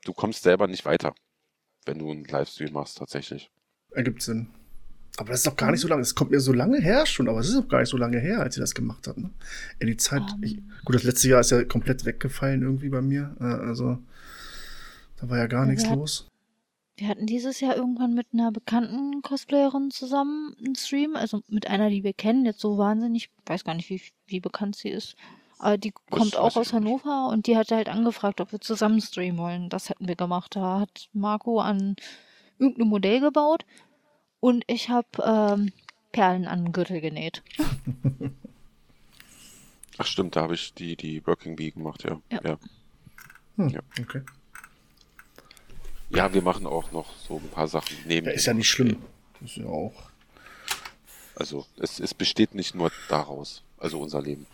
du 0.04 0.12
kommst 0.12 0.42
selber 0.42 0.66
nicht 0.66 0.84
weiter, 0.84 1.14
wenn 1.84 1.98
du 1.98 2.10
einen 2.10 2.24
Livestream 2.24 2.72
machst, 2.72 2.98
tatsächlich. 2.98 3.50
Ergibt 3.90 4.22
Sinn. 4.22 4.48
Aber 5.18 5.30
das 5.30 5.40
ist 5.40 5.46
doch 5.46 5.56
gar 5.56 5.70
nicht 5.70 5.80
so 5.80 5.88
lange. 5.88 6.02
Es 6.02 6.14
kommt 6.14 6.30
mir 6.30 6.40
so 6.40 6.52
lange 6.52 6.78
her 6.78 7.06
schon, 7.06 7.28
aber 7.28 7.40
es 7.40 7.48
ist 7.48 7.56
auch 7.56 7.68
gar 7.68 7.80
nicht 7.80 7.88
so 7.88 7.96
lange 7.96 8.18
her, 8.18 8.40
als 8.40 8.54
sie 8.54 8.60
das 8.60 8.74
gemacht 8.74 9.06
hat. 9.06 9.16
Ne? 9.16 9.30
Ja, 9.80 9.86
die 9.86 9.96
Zeit. 9.96 10.22
Ich, 10.42 10.58
gut, 10.84 10.94
das 10.94 11.04
letzte 11.04 11.28
Jahr 11.28 11.40
ist 11.40 11.50
ja 11.50 11.64
komplett 11.64 12.04
weggefallen 12.04 12.62
irgendwie 12.62 12.90
bei 12.90 13.00
mir. 13.00 13.34
Äh, 13.40 13.44
also 13.44 13.98
da 15.16 15.30
war 15.30 15.38
ja 15.38 15.46
gar 15.46 15.64
ja, 15.64 15.70
nichts 15.70 15.88
los. 15.88 16.30
Wir 16.96 17.08
hatten 17.08 17.26
dieses 17.26 17.60
Jahr 17.60 17.76
irgendwann 17.76 18.14
mit 18.14 18.28
einer 18.32 18.50
bekannten 18.50 19.20
Cosplayerin 19.20 19.90
zusammen 19.90 20.56
einen 20.58 20.76
Stream, 20.76 21.14
also 21.14 21.42
mit 21.48 21.68
einer, 21.68 21.90
die 21.90 22.02
wir 22.02 22.14
kennen, 22.14 22.46
jetzt 22.46 22.60
so 22.60 22.78
wahnsinnig, 22.78 23.30
weiß 23.44 23.64
gar 23.64 23.74
nicht, 23.74 23.90
wie, 23.90 24.00
wie 24.26 24.40
bekannt 24.40 24.76
sie 24.76 24.88
ist. 24.88 25.14
Aber 25.58 25.76
die 25.78 25.92
das 25.92 26.18
kommt 26.18 26.36
auch 26.36 26.56
aus 26.56 26.72
Hannover 26.72 27.28
und 27.28 27.46
die 27.46 27.56
hat 27.56 27.70
halt 27.70 27.88
angefragt, 27.88 28.40
ob 28.40 28.52
wir 28.52 28.60
zusammen 28.60 29.00
streamen 29.00 29.38
wollen. 29.38 29.68
Das 29.68 29.90
hätten 29.90 30.08
wir 30.08 30.16
gemacht. 30.16 30.56
Da 30.56 30.80
hat 30.80 31.08
Marco 31.12 31.60
an 31.60 31.96
irgendeinem 32.58 32.88
Modell 32.88 33.20
gebaut 33.20 33.64
und 34.40 34.64
ich 34.66 34.88
habe 34.88 35.08
ähm, 35.22 35.72
Perlen 36.12 36.46
an 36.46 36.64
den 36.64 36.72
Gürtel 36.72 37.00
genäht. 37.00 37.42
Ach 39.98 40.06
stimmt, 40.06 40.36
da 40.36 40.42
habe 40.42 40.54
ich 40.54 40.74
die, 40.74 40.96
die 40.96 41.26
Working 41.26 41.56
Bee 41.56 41.70
gemacht, 41.70 42.04
ja. 42.04 42.20
Ja. 42.30 42.40
ja. 42.42 42.58
Hm, 43.56 43.68
ja. 43.68 43.80
Okay. 44.00 44.22
Ja, 46.16 46.32
wir 46.32 46.40
machen 46.40 46.66
auch 46.66 46.92
noch 46.92 47.14
so 47.28 47.36
ein 47.36 47.48
paar 47.50 47.68
Sachen 47.68 47.94
neben. 48.06 48.26
Ja, 48.26 48.32
ist 48.32 48.46
ja 48.46 48.54
nicht 48.54 48.70
schlimm. 48.70 48.96
Das 49.38 49.50
ist 49.50 49.56
ja 49.58 49.66
auch. 49.66 49.92
Also, 51.34 51.66
es, 51.78 52.00
es 52.00 52.14
besteht 52.14 52.54
nicht 52.54 52.74
nur 52.74 52.90
daraus, 53.10 53.62
also 53.76 54.00
unser 54.00 54.22
Leben. 54.22 54.46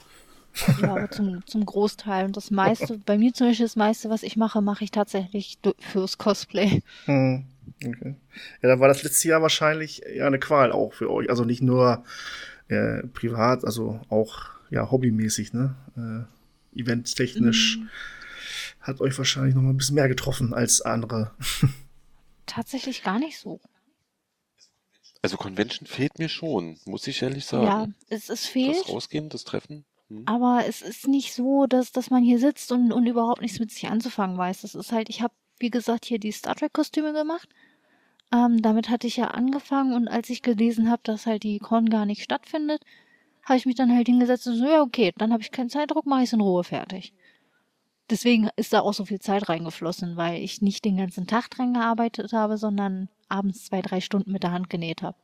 Ja, 0.80 0.96
aber 0.96 1.08
zum, 1.12 1.46
zum 1.46 1.64
Großteil. 1.64 2.24
Und 2.24 2.36
das 2.36 2.50
meiste, 2.50 2.98
bei 2.98 3.16
mir 3.16 3.32
zum 3.32 3.46
Beispiel 3.46 3.66
das 3.66 3.76
meiste, 3.76 4.10
was 4.10 4.24
ich 4.24 4.36
mache, 4.36 4.60
mache 4.60 4.82
ich 4.82 4.90
tatsächlich 4.90 5.58
fürs 5.78 6.18
Cosplay. 6.18 6.82
Hm, 7.04 7.44
okay. 7.86 8.16
Ja, 8.60 8.68
dann 8.68 8.80
war 8.80 8.88
das 8.88 9.04
letzte 9.04 9.28
Jahr 9.28 9.40
wahrscheinlich 9.40 10.02
ja 10.12 10.26
eine 10.26 10.40
Qual 10.40 10.72
auch 10.72 10.92
für 10.92 11.12
euch. 11.12 11.30
Also 11.30 11.44
nicht 11.44 11.62
nur 11.62 12.02
äh, 12.66 13.06
privat, 13.14 13.64
also 13.64 14.00
auch 14.08 14.50
ja 14.70 14.90
hobbymäßig, 14.90 15.52
ne? 15.52 15.76
Äh, 15.96 16.80
eventtechnisch. 16.80 17.78
Mhm 17.78 17.88
hat 18.83 19.01
euch 19.01 19.16
wahrscheinlich 19.16 19.55
noch 19.55 19.62
mal 19.62 19.70
ein 19.70 19.76
bisschen 19.76 19.95
mehr 19.95 20.09
getroffen 20.09 20.53
als 20.53 20.80
andere. 20.80 21.33
Tatsächlich 22.47 23.03
gar 23.03 23.18
nicht 23.18 23.39
so. 23.39 23.61
Also 25.22 25.37
Convention 25.37 25.87
fehlt 25.87 26.18
mir 26.18 26.28
schon, 26.28 26.78
muss 26.85 27.07
ich 27.07 27.22
ehrlich 27.22 27.47
sagen. 27.47 27.64
Ja, 27.64 27.87
es, 28.09 28.28
es 28.28 28.47
fehlt. 28.47 28.80
Das 28.80 28.89
Rausgehen, 28.89 29.28
das 29.28 29.45
Treffen. 29.45 29.85
Hm. 30.09 30.24
Aber 30.26 30.64
es 30.66 30.83
ist 30.83 31.07
nicht 31.07 31.33
so, 31.33 31.66
dass, 31.66 31.93
dass 31.93 32.11
man 32.11 32.24
hier 32.24 32.41
sitzt 32.41 32.72
und, 32.72 32.93
und 32.93 33.07
überhaupt 33.07 33.41
nichts 33.41 33.61
mit 33.61 33.70
sich 33.70 33.87
anzufangen 33.87 34.37
weiß. 34.37 34.62
Das 34.62 34.74
ist 34.74 34.91
halt, 34.91 35.09
ich 35.09 35.22
habe, 35.22 35.33
wie 35.61 35.70
gesagt, 35.70 36.05
hier 36.05 36.18
die 36.18 36.33
Star 36.33 36.57
Trek-Kostüme 36.57 37.12
gemacht. 37.12 37.49
Ähm, 38.33 38.62
damit 38.62 38.89
hatte 38.89 39.07
ich 39.07 39.16
ja 39.16 39.28
angefangen 39.28 39.93
und 39.93 40.09
als 40.09 40.28
ich 40.30 40.43
gelesen 40.43 40.91
habe, 40.91 41.03
dass 41.05 41.26
halt 41.26 41.45
die 41.45 41.59
Con 41.59 41.89
gar 41.89 42.07
nicht 42.07 42.24
stattfindet, 42.24 42.83
habe 43.45 43.59
ich 43.59 43.66
mich 43.66 43.76
dann 43.76 43.95
halt 43.95 44.07
hingesetzt 44.09 44.47
und 44.49 44.57
so, 44.57 44.64
ja, 44.64 44.83
okay, 44.83 45.12
dann 45.18 45.33
habe 45.33 45.43
ich 45.43 45.53
keinen 45.53 45.70
Zeitdruck, 45.70 46.07
mache 46.07 46.22
ich 46.22 46.28
es 46.28 46.33
in 46.33 46.41
Ruhe 46.41 46.64
fertig 46.64 47.12
deswegen 48.12 48.48
ist 48.56 48.72
da 48.72 48.80
auch 48.80 48.94
so 48.94 49.04
viel 49.04 49.20
Zeit 49.20 49.48
reingeflossen, 49.48 50.16
weil 50.16 50.42
ich 50.42 50.62
nicht 50.62 50.84
den 50.84 50.98
ganzen 50.98 51.26
Tag 51.26 51.50
dran 51.50 51.74
gearbeitet 51.74 52.32
habe, 52.32 52.58
sondern 52.58 53.08
abends 53.28 53.64
zwei, 53.64 53.82
drei 53.82 54.00
Stunden 54.00 54.30
mit 54.30 54.42
der 54.42 54.52
Hand 54.52 54.70
genäht 54.70 55.02
habe. 55.02 55.16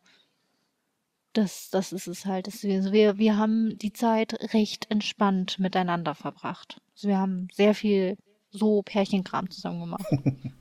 Das, 1.34 1.70
das 1.70 1.92
ist 1.92 2.08
es 2.08 2.26
halt. 2.26 2.46
Das, 2.46 2.64
wir, 2.64 3.18
wir 3.18 3.36
haben 3.36 3.78
die 3.78 3.92
Zeit 3.92 4.54
recht 4.54 4.90
entspannt 4.90 5.58
miteinander 5.58 6.14
verbracht. 6.14 6.80
Also 6.94 7.08
wir 7.08 7.18
haben 7.18 7.48
sehr 7.52 7.74
viel 7.74 8.16
so 8.50 8.82
Pärchenkram 8.82 9.50
zusammen 9.50 9.80
gemacht. 9.80 10.06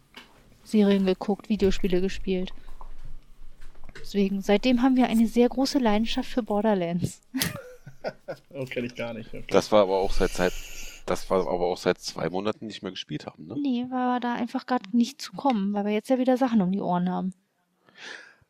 Serien 0.63 1.05
geguckt, 1.05 1.49
Videospiele 1.49 2.01
gespielt. 2.01 2.51
Deswegen, 4.01 4.41
seitdem 4.41 4.81
haben 4.81 4.97
wir 4.97 5.07
eine 5.07 5.27
sehr 5.27 5.47
große 5.47 5.79
Leidenschaft 5.79 6.29
für 6.29 6.43
Borderlands. 6.43 7.21
oh, 8.53 8.65
kenne 8.65 8.87
ich 8.87 8.95
gar 8.95 9.13
nicht. 9.13 9.29
Okay. 9.29 9.45
Das 9.49 9.71
war 9.71 9.83
aber 9.83 9.97
auch 9.97 10.11
seit 10.11 10.31
Zeit, 10.31 10.53
das 11.07 11.29
war 11.29 11.47
aber 11.47 11.67
auch 11.67 11.77
seit 11.77 11.99
zwei 11.99 12.29
Monaten 12.29 12.67
nicht 12.67 12.83
mehr 12.83 12.91
gespielt 12.91 13.25
haben, 13.25 13.47
ne? 13.47 13.55
Nee, 13.57 13.85
weil 13.89 14.07
wir 14.07 14.19
da 14.19 14.35
einfach 14.35 14.65
gerade 14.65 14.95
nicht 14.95 15.21
zu 15.21 15.33
kommen, 15.33 15.73
weil 15.73 15.85
wir 15.85 15.93
jetzt 15.93 16.09
ja 16.09 16.19
wieder 16.19 16.37
Sachen 16.37 16.61
um 16.61 16.71
die 16.71 16.81
Ohren 16.81 17.09
haben. 17.09 17.33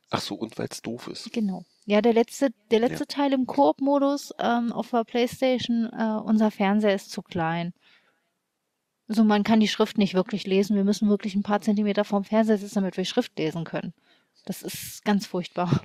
Ach 0.10 0.22
so, 0.22 0.36
und 0.36 0.58
weil 0.58 0.68
es 0.70 0.82
doof 0.82 1.08
ist. 1.08 1.32
Genau. 1.34 1.66
Ja, 1.86 2.01
der 2.01 2.14
letzte, 2.14 2.49
der 2.72 2.80
letzte 2.80 3.03
ja. 3.03 3.05
Teil 3.05 3.34
im 3.34 3.45
Koop-Modus 3.45 4.34
ähm, 4.39 4.72
auf 4.72 4.89
der 4.89 5.03
Playstation, 5.03 5.89
äh, 5.91 6.20
unser 6.24 6.51
Fernseher 6.51 6.95
ist 6.95 7.12
zu 7.12 7.22
klein. 7.22 7.74
Also 9.08 9.24
man 9.24 9.43
kann 9.43 9.60
die 9.60 9.68
Schrift 9.68 9.97
nicht 9.97 10.14
wirklich 10.14 10.45
lesen. 10.45 10.76
Wir 10.76 10.84
müssen 10.84 11.10
wirklich 11.10 11.36
ein 11.36 11.43
paar 11.43 11.62
Zentimeter 11.62 12.03
vom 12.03 12.24
Fernseher 12.24 12.58
sitzen, 12.58 12.76
damit 12.76 12.97
wir 12.97 13.05
Schrift 13.05 13.38
lesen 13.38 13.64
können. 13.64 13.93
Das 14.45 14.64
ist 14.64 15.03
ganz 15.05 15.28
furchtbar. 15.28 15.82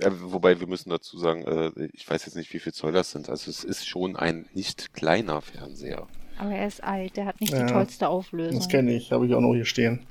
Ja, 0.00 0.10
wobei 0.32 0.60
wir 0.60 0.66
müssen 0.66 0.90
dazu 0.90 1.18
sagen, 1.18 1.42
äh, 1.44 1.88
ich 1.92 2.08
weiß 2.08 2.26
jetzt 2.26 2.36
nicht, 2.36 2.52
wie 2.52 2.58
viel 2.58 2.72
Zoll 2.72 2.92
das 2.92 3.10
sind. 3.10 3.28
Also 3.28 3.50
es 3.50 3.64
ist 3.64 3.86
schon 3.86 4.16
ein 4.16 4.46
nicht 4.54 4.94
kleiner 4.94 5.40
Fernseher. 5.42 6.06
Aber 6.38 6.52
er 6.52 6.68
ist 6.68 6.82
alt, 6.84 7.16
der 7.16 7.26
hat 7.26 7.40
nicht 7.40 7.52
ja, 7.52 7.66
die 7.66 7.72
tollste 7.72 8.08
Auflösung. 8.08 8.58
Das 8.58 8.68
kenne 8.68 8.94
ich, 8.94 9.10
habe 9.10 9.26
ich 9.26 9.34
auch 9.34 9.40
noch 9.40 9.54
hier 9.54 9.64
stehen. 9.64 10.06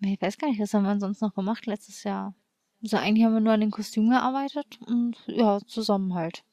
Ich 0.00 0.20
weiß 0.20 0.36
gar 0.36 0.48
nicht, 0.48 0.60
was 0.60 0.74
haben 0.74 0.84
wir 0.84 0.98
sonst 1.00 1.22
noch 1.22 1.34
gemacht 1.34 1.66
letztes 1.66 2.04
Jahr? 2.04 2.34
Also 2.82 2.96
eigentlich 2.96 3.24
haben 3.24 3.34
wir 3.34 3.40
nur 3.40 3.52
an 3.52 3.60
den 3.60 3.70
Kostümen 3.70 4.10
gearbeitet 4.10 4.78
und 4.86 5.16
ja, 5.26 5.60
zusammen 5.66 6.14
halt 6.14 6.44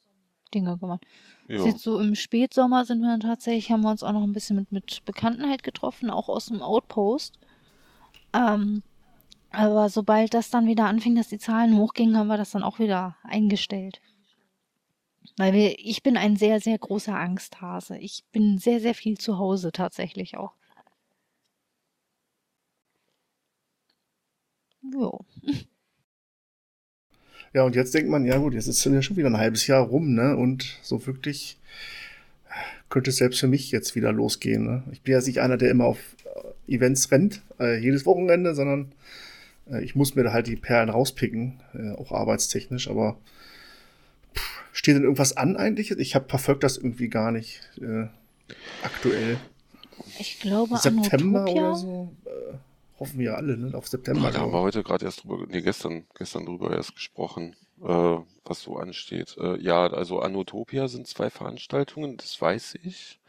Dinge 0.54 0.78
gemacht. 0.78 1.04
Ja. 1.48 1.64
Jetzt 1.64 1.82
so 1.82 2.00
im 2.00 2.14
Spätsommer 2.14 2.84
sind 2.84 3.00
wir 3.00 3.08
dann 3.08 3.20
tatsächlich, 3.20 3.70
haben 3.70 3.82
wir 3.82 3.90
uns 3.90 4.02
auch 4.02 4.12
noch 4.12 4.22
ein 4.22 4.32
bisschen 4.32 4.56
mit, 4.56 4.72
mit 4.72 5.04
Bekannten 5.04 5.48
halt 5.48 5.62
getroffen, 5.62 6.10
auch 6.10 6.28
aus 6.28 6.46
dem 6.46 6.62
Outpost. 6.62 7.38
Ähm, 8.32 8.82
aber 9.50 9.88
sobald 9.88 10.34
das 10.34 10.50
dann 10.50 10.66
wieder 10.66 10.84
anfing, 10.84 11.16
dass 11.16 11.28
die 11.28 11.38
Zahlen 11.38 11.76
hochgingen, 11.76 12.16
haben 12.16 12.28
wir 12.28 12.36
das 12.36 12.50
dann 12.50 12.62
auch 12.62 12.78
wieder 12.78 13.16
eingestellt. 13.24 14.00
Weil 15.36 15.52
wir, 15.52 15.78
ich 15.78 16.02
bin 16.02 16.16
ein 16.16 16.36
sehr, 16.36 16.60
sehr 16.60 16.78
großer 16.78 17.14
Angsthase. 17.14 17.98
Ich 17.98 18.24
bin 18.32 18.58
sehr, 18.58 18.80
sehr 18.80 18.94
viel 18.94 19.18
zu 19.18 19.38
Hause 19.38 19.72
tatsächlich 19.72 20.36
auch. 20.36 20.54
Jo. 24.92 25.20
Ja, 27.52 27.64
und 27.64 27.74
jetzt 27.74 27.92
denkt 27.94 28.08
man, 28.08 28.24
ja 28.26 28.38
gut, 28.38 28.54
jetzt 28.54 28.68
ist 28.68 28.84
ja 28.84 29.02
schon 29.02 29.16
wieder 29.16 29.28
ein 29.28 29.36
halbes 29.36 29.66
Jahr 29.66 29.82
rum, 29.82 30.14
ne? 30.14 30.36
Und 30.36 30.78
so 30.82 31.04
wirklich 31.08 31.58
könnte 32.88 33.10
es 33.10 33.16
selbst 33.16 33.40
für 33.40 33.48
mich 33.48 33.72
jetzt 33.72 33.96
wieder 33.96 34.12
losgehen. 34.12 34.64
Ne? 34.64 34.84
Ich 34.92 35.02
bin 35.02 35.14
ja 35.14 35.20
nicht 35.20 35.40
einer, 35.40 35.56
der 35.56 35.72
immer 35.72 35.86
auf 35.86 35.98
äh, 36.68 36.72
Events 36.72 37.10
rennt, 37.10 37.42
äh, 37.58 37.76
jedes 37.76 38.06
Wochenende, 38.06 38.54
sondern 38.54 38.92
äh, 38.92 38.94
ich 39.78 39.94
muss 39.94 40.14
mir 40.14 40.24
da 40.24 40.32
halt 40.32 40.46
die 40.46 40.56
Perlen 40.56 40.88
rauspicken, 40.88 41.60
äh, 41.74 41.92
auch 41.92 42.12
arbeitstechnisch, 42.12 42.88
aber 42.88 43.18
pff, 44.34 44.64
steht 44.72 44.96
denn 44.96 45.04
irgendwas 45.04 45.36
an 45.36 45.56
eigentlich? 45.56 45.90
Ich 45.92 46.14
habe 46.14 46.28
verfolgt 46.28 46.64
das 46.64 46.76
irgendwie 46.76 47.08
gar 47.08 47.30
nicht 47.30 47.60
äh, 47.80 48.06
aktuell. 48.82 49.38
Ich 50.18 50.40
glaube, 50.40 50.76
September 50.76 51.40
Anotopia? 51.42 51.68
oder 51.68 51.74
so. 51.76 52.12
Äh, 52.24 52.54
hoffen 52.98 53.18
wir 53.18 53.36
alle, 53.36 53.56
ne? 53.56 53.74
Auf 53.76 53.88
September. 53.88 54.28
Ah, 54.28 54.30
da 54.30 54.40
haben 54.40 54.52
wir 54.52 54.60
heute 54.60 54.82
gerade 54.82 55.04
erst 55.04 55.24
drüber, 55.24 55.46
nee, 55.48 55.62
gestern, 55.62 56.04
gestern 56.16 56.46
drüber 56.46 56.74
erst 56.74 56.94
gesprochen, 56.94 57.56
äh, 57.82 58.16
was 58.44 58.62
so 58.62 58.76
ansteht. 58.76 59.36
Äh, 59.38 59.60
ja, 59.60 59.86
also 59.86 60.20
Anotopia 60.20 60.88
sind 60.88 61.06
zwei 61.06 61.30
Veranstaltungen, 61.30 62.16
das 62.16 62.40
weiß 62.40 62.78
ich. 62.82 63.20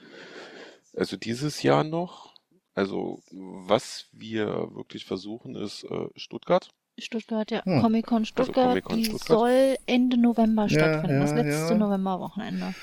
Also 0.95 1.17
dieses 1.17 1.63
Jahr 1.63 1.83
noch. 1.83 2.30
Also 2.73 3.21
was 3.31 4.07
wir 4.13 4.73
wirklich 4.73 5.05
versuchen 5.05 5.55
ist 5.55 5.83
äh, 5.83 6.07
Stuttgart. 6.15 6.69
Stuttgart, 6.97 7.49
ja. 7.51 7.63
Hm. 7.65 7.81
Comic-Con 7.81 8.25
Stuttgart, 8.25 8.67
Comic-Con 8.69 8.97
die 8.97 9.05
Stuttgart. 9.05 9.39
soll 9.39 9.75
Ende 9.87 10.17
November 10.17 10.63
Ja, 10.63 10.69
stattfinden. 10.69 11.19
das 11.19 11.31
ja, 11.31 11.35
letzte 11.37 11.73
ja. 11.73 11.79
Novemberwochenende. 11.79 12.75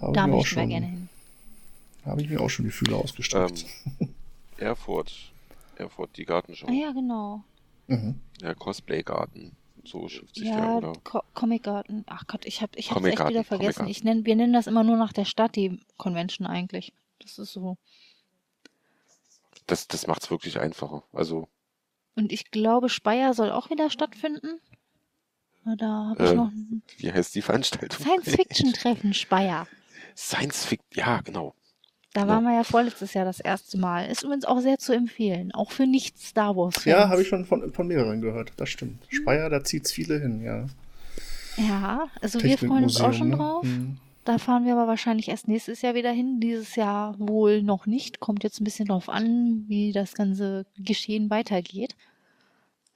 Da 0.00 0.08
ich 0.08 0.14
mir 0.14 0.22
auch 0.22 0.26
möchten 0.26 0.36
wir 0.36 0.44
schon, 0.44 0.68
gerne 0.68 0.86
hin. 0.86 1.08
habe 2.04 2.22
ich 2.22 2.28
mir 2.28 2.40
auch 2.40 2.50
schon 2.50 2.64
die 2.66 2.70
Fühler 2.70 2.96
ausgestreckt. 2.96 3.64
Erfurt. 4.58 5.12
Erfurt, 5.76 6.16
die 6.16 6.24
Gartenshow. 6.24 6.66
Ah 6.68 6.72
ja, 6.72 6.92
genau. 6.92 7.42
Mhm. 7.86 8.20
Ja, 8.40 8.54
Cosplay-Garten. 8.54 9.56
So 9.84 10.08
schrift 10.08 10.34
sich 10.34 10.44
der, 10.44 10.56
Ja, 10.58 10.76
oder? 10.76 10.92
Co 11.04 11.20
Comic 11.34 11.62
Garden. 11.62 12.04
Ach 12.08 12.26
Gott, 12.26 12.44
ich 12.44 12.60
habe 12.60 12.72
ich 12.76 12.90
hab's 12.90 12.96
Comic 13.00 13.12
echt 13.20 13.28
wieder 13.28 13.44
Comic 13.44 13.46
vergessen. 13.46 13.86
Ich 13.86 14.02
nenn, 14.02 14.24
wir 14.26 14.34
nennen 14.34 14.52
das 14.52 14.66
immer 14.66 14.82
nur 14.82 14.96
nach 14.96 15.12
der 15.12 15.24
Stadt, 15.24 15.54
die 15.54 15.80
Convention 15.96 16.46
eigentlich. 16.46 16.92
Das 17.20 17.38
ist 17.38 17.52
so. 17.52 17.76
Das, 19.66 19.88
das 19.88 20.06
macht's 20.06 20.30
wirklich 20.30 20.58
einfacher. 20.60 21.02
Also, 21.12 21.48
Und 22.14 22.32
ich 22.32 22.50
glaube, 22.50 22.88
Speyer 22.88 23.34
soll 23.34 23.50
auch 23.50 23.70
wieder 23.70 23.90
stattfinden. 23.90 24.60
Da 25.64 26.10
habe 26.10 26.24
ich 26.24 26.30
Äh, 26.30 26.34
noch 26.34 26.48
ein 26.52 26.82
wie 26.98 27.12
heißt 27.12 27.34
die 27.34 27.42
Veranstaltung? 27.42 27.98
Science-Fiction-Treffen 28.04 29.12
Speyer. 29.14 29.66
Science 30.16 30.64
Fiction, 30.64 30.86
ja, 30.94 31.20
genau. 31.22 31.54
Da 32.14 32.20
Ja. 32.22 32.28
waren 32.28 32.44
wir 32.44 32.54
ja 32.54 32.62
vorletztes 32.62 33.12
Jahr 33.14 33.24
das 33.24 33.40
erste 33.40 33.76
Mal. 33.76 34.06
Ist 34.06 34.22
übrigens 34.22 34.44
auch 34.44 34.60
sehr 34.60 34.78
zu 34.78 34.92
empfehlen. 34.92 35.52
Auch 35.52 35.72
für 35.72 35.86
nicht-Star 35.86 36.56
Wars-Fans. 36.56 36.86
Ja, 36.86 37.08
habe 37.08 37.22
ich 37.22 37.28
schon 37.28 37.44
von, 37.44 37.72
von 37.72 37.88
mehreren 37.88 38.20
gehört. 38.22 38.52
Das 38.56 38.68
stimmt. 38.70 39.04
Speyer, 39.10 39.50
da 39.50 39.64
zieht's 39.64 39.90
viele 39.92 40.20
hin, 40.20 40.40
ja. 40.42 40.66
Ja, 41.58 42.08
also 42.20 42.40
wir 42.42 42.56
freuen 42.58 42.84
uns 42.84 43.00
auch 43.00 43.12
schon 43.12 43.30
ne? 43.30 43.36
drauf. 43.36 43.64
Mhm. 43.64 43.98
Da 44.26 44.38
fahren 44.38 44.64
wir 44.64 44.72
aber 44.72 44.88
wahrscheinlich 44.88 45.28
erst 45.28 45.46
nächstes 45.46 45.82
Jahr 45.82 45.94
wieder 45.94 46.10
hin. 46.10 46.40
Dieses 46.40 46.74
Jahr 46.74 47.14
wohl 47.18 47.62
noch 47.62 47.86
nicht. 47.86 48.18
Kommt 48.18 48.42
jetzt 48.42 48.60
ein 48.60 48.64
bisschen 48.64 48.88
drauf 48.88 49.08
an, 49.08 49.64
wie 49.68 49.92
das 49.92 50.14
ganze 50.14 50.66
Geschehen 50.76 51.30
weitergeht. 51.30 51.94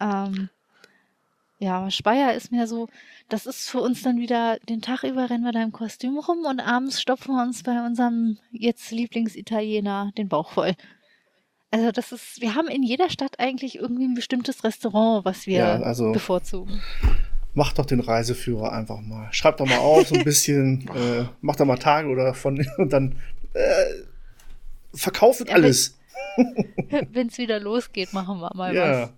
Ähm, 0.00 0.50
ja, 1.60 1.88
Speyer 1.88 2.34
ist 2.34 2.50
mir 2.50 2.66
so, 2.66 2.88
das 3.28 3.46
ist 3.46 3.70
für 3.70 3.80
uns 3.80 4.02
dann 4.02 4.18
wieder, 4.18 4.58
den 4.68 4.82
Tag 4.82 5.04
über 5.04 5.30
rennen 5.30 5.44
wir 5.44 5.52
da 5.52 5.62
im 5.62 5.70
Kostüm 5.70 6.18
rum 6.18 6.44
und 6.46 6.58
abends 6.58 7.00
stopfen 7.00 7.36
wir 7.36 7.42
uns 7.42 7.62
bei 7.62 7.80
unserem 7.86 8.38
jetzt 8.50 8.90
Lieblingsitaliener 8.90 10.10
den 10.18 10.28
Bauch 10.28 10.50
voll. 10.50 10.74
Also 11.70 11.92
das 11.92 12.10
ist, 12.10 12.40
wir 12.40 12.56
haben 12.56 12.66
in 12.66 12.82
jeder 12.82 13.08
Stadt 13.08 13.38
eigentlich 13.38 13.76
irgendwie 13.76 14.06
ein 14.06 14.14
bestimmtes 14.14 14.64
Restaurant, 14.64 15.24
was 15.24 15.46
wir 15.46 15.58
Ja, 15.58 15.80
also 15.80 16.10
bevorzugen. 16.10 16.82
Macht 17.54 17.78
doch 17.78 17.86
den 17.86 18.00
Reiseführer 18.00 18.72
einfach 18.72 19.00
mal. 19.00 19.28
Schreibt 19.32 19.60
doch 19.60 19.66
mal 19.66 19.78
auf, 19.78 20.08
so 20.08 20.14
ein 20.14 20.24
bisschen, 20.24 20.88
äh, 20.94 21.24
macht 21.40 21.60
doch 21.60 21.64
mal 21.66 21.78
Tage 21.78 22.08
oder 22.08 22.32
von 22.34 22.64
und 22.78 22.92
dann 22.92 23.16
äh, 23.54 23.84
verkauft 24.94 25.48
Ja, 25.48 25.54
alles. 25.54 25.98
Wenn 27.12 27.28
es 27.28 27.38
wieder 27.38 27.58
losgeht, 27.60 28.12
machen 28.12 28.38
wir 28.40 28.50
mal 28.54 28.70
was. 28.70 28.74
Ja. 28.74 29.10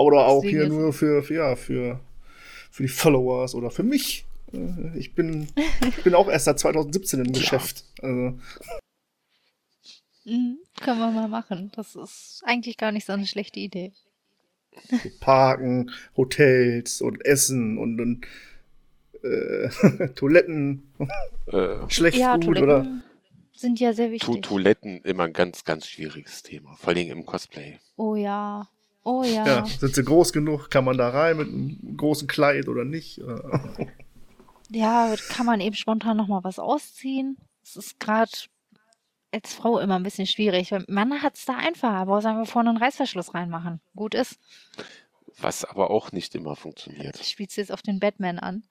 Oder 0.00 0.26
auch 0.26 0.42
Deswegen 0.42 0.60
hier 0.60 0.68
nur 0.68 0.92
für, 0.92 1.22
für, 1.22 1.34
ja, 1.34 1.56
für, 1.56 2.00
für 2.70 2.82
die 2.82 2.88
Followers 2.88 3.54
oder 3.54 3.70
für 3.70 3.82
mich. 3.84 4.26
Äh, 4.52 4.98
Ich 4.98 5.14
bin, 5.14 5.48
ich 5.88 6.02
bin 6.02 6.14
auch 6.14 6.28
erst 6.28 6.46
seit 6.46 6.58
2017 6.58 7.24
im 7.24 7.32
Geschäft. 7.32 7.84
Also, 8.02 8.38
Mhm, 10.24 10.58
können 10.80 10.98
wir 10.98 11.10
mal 11.10 11.28
machen. 11.28 11.72
Das 11.74 11.96
ist 11.96 12.42
eigentlich 12.44 12.76
gar 12.76 12.92
nicht 12.92 13.06
so 13.06 13.14
eine 13.14 13.26
schlechte 13.26 13.60
Idee. 13.60 13.92
Parken, 15.20 15.90
Hotels 16.16 17.00
und 17.00 17.24
Essen 17.24 17.78
und, 17.78 18.00
und 18.00 18.26
äh, 19.22 20.08
Toiletten, 20.14 20.92
Äh, 21.46 21.88
schlecht 21.88 22.18
ja, 22.18 22.34
gut 22.34 22.44
Toiletten 22.44 22.64
oder 22.64 22.86
sind 23.54 23.80
ja 23.80 23.92
sehr 23.92 24.06
to 24.08 24.12
wichtig. 24.12 24.42
Toiletten 24.42 25.00
immer 25.02 25.24
ein 25.24 25.32
ganz, 25.32 25.64
ganz 25.64 25.86
schwieriges 25.86 26.42
Thema. 26.42 26.76
Vor 26.76 26.90
allem 26.92 27.10
im 27.10 27.26
Cosplay. 27.26 27.78
Oh 27.96 28.14
ja. 28.14 28.68
Oh 29.02 29.24
ja. 29.24 29.46
ja, 29.46 29.64
sind 29.64 29.94
sie 29.94 30.04
groß 30.04 30.32
genug? 30.32 30.70
Kann 30.70 30.84
man 30.84 30.98
da 30.98 31.08
rein 31.08 31.38
mit 31.38 31.48
einem 31.48 31.96
großen 31.96 32.28
Kleid 32.28 32.68
oder 32.68 32.84
nicht? 32.84 33.20
Ja, 34.70 35.14
kann 35.30 35.46
man 35.46 35.60
eben 35.60 35.74
spontan 35.74 36.18
nochmal 36.18 36.44
was 36.44 36.58
ausziehen. 36.58 37.38
Es 37.62 37.76
ist 37.76 37.98
gerade 37.98 38.30
als 39.32 39.54
Frau 39.54 39.78
immer 39.78 39.96
ein 39.96 40.02
bisschen 40.02 40.26
schwierig. 40.26 40.72
Weil 40.72 40.84
Mann 40.88 41.22
hat 41.22 41.36
es 41.36 41.44
da 41.44 41.56
einfacher. 41.56 41.96
Aber 41.96 42.20
sagen 42.20 42.38
wir 42.38 42.46
vorne 42.46 42.70
einen 42.70 42.78
Reißverschluss 42.78 43.34
reinmachen. 43.34 43.80
Gut 43.94 44.14
ist. 44.14 44.38
Was 45.38 45.64
aber 45.64 45.90
auch 45.90 46.12
nicht 46.12 46.34
immer 46.34 46.56
funktioniert. 46.56 47.18
Spielst 47.24 47.56
du 47.56 47.60
jetzt 47.60 47.72
auf 47.72 47.82
den 47.82 48.00
Batman 48.00 48.38
an? 48.38 48.64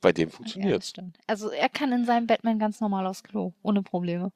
Bei 0.00 0.12
dem 0.12 0.28
Ja, 0.28 0.34
funktioniert 0.34 0.84
stimmt. 0.84 1.18
Also 1.26 1.50
er 1.50 1.68
kann 1.68 1.92
in 1.92 2.04
seinem 2.04 2.26
Batman 2.26 2.58
ganz 2.58 2.80
normal 2.80 3.06
aufs 3.06 3.22
Klo. 3.22 3.52
Ohne 3.62 3.82
Probleme. 3.82 4.32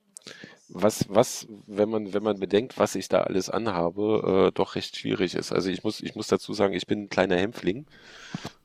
Was, 0.69 1.07
was, 1.09 1.49
wenn 1.67 1.89
man, 1.89 2.13
wenn 2.13 2.23
man 2.23 2.39
bedenkt, 2.39 2.79
was 2.79 2.95
ich 2.95 3.09
da 3.09 3.23
alles 3.23 3.51
anhabe, 3.51 4.49
äh, 4.49 4.53
doch 4.53 4.75
recht 4.77 4.97
schwierig 4.97 5.35
ist. 5.35 5.51
Also 5.53 5.71
ich 5.71 5.83
muss, 5.83 6.01
ich 6.01 6.15
muss 6.15 6.29
dazu 6.29 6.53
sagen, 6.53 6.75
ich 6.75 6.87
bin 6.87 7.05
ein 7.05 7.09
kleiner 7.09 7.37
Hämpfling. 7.37 7.87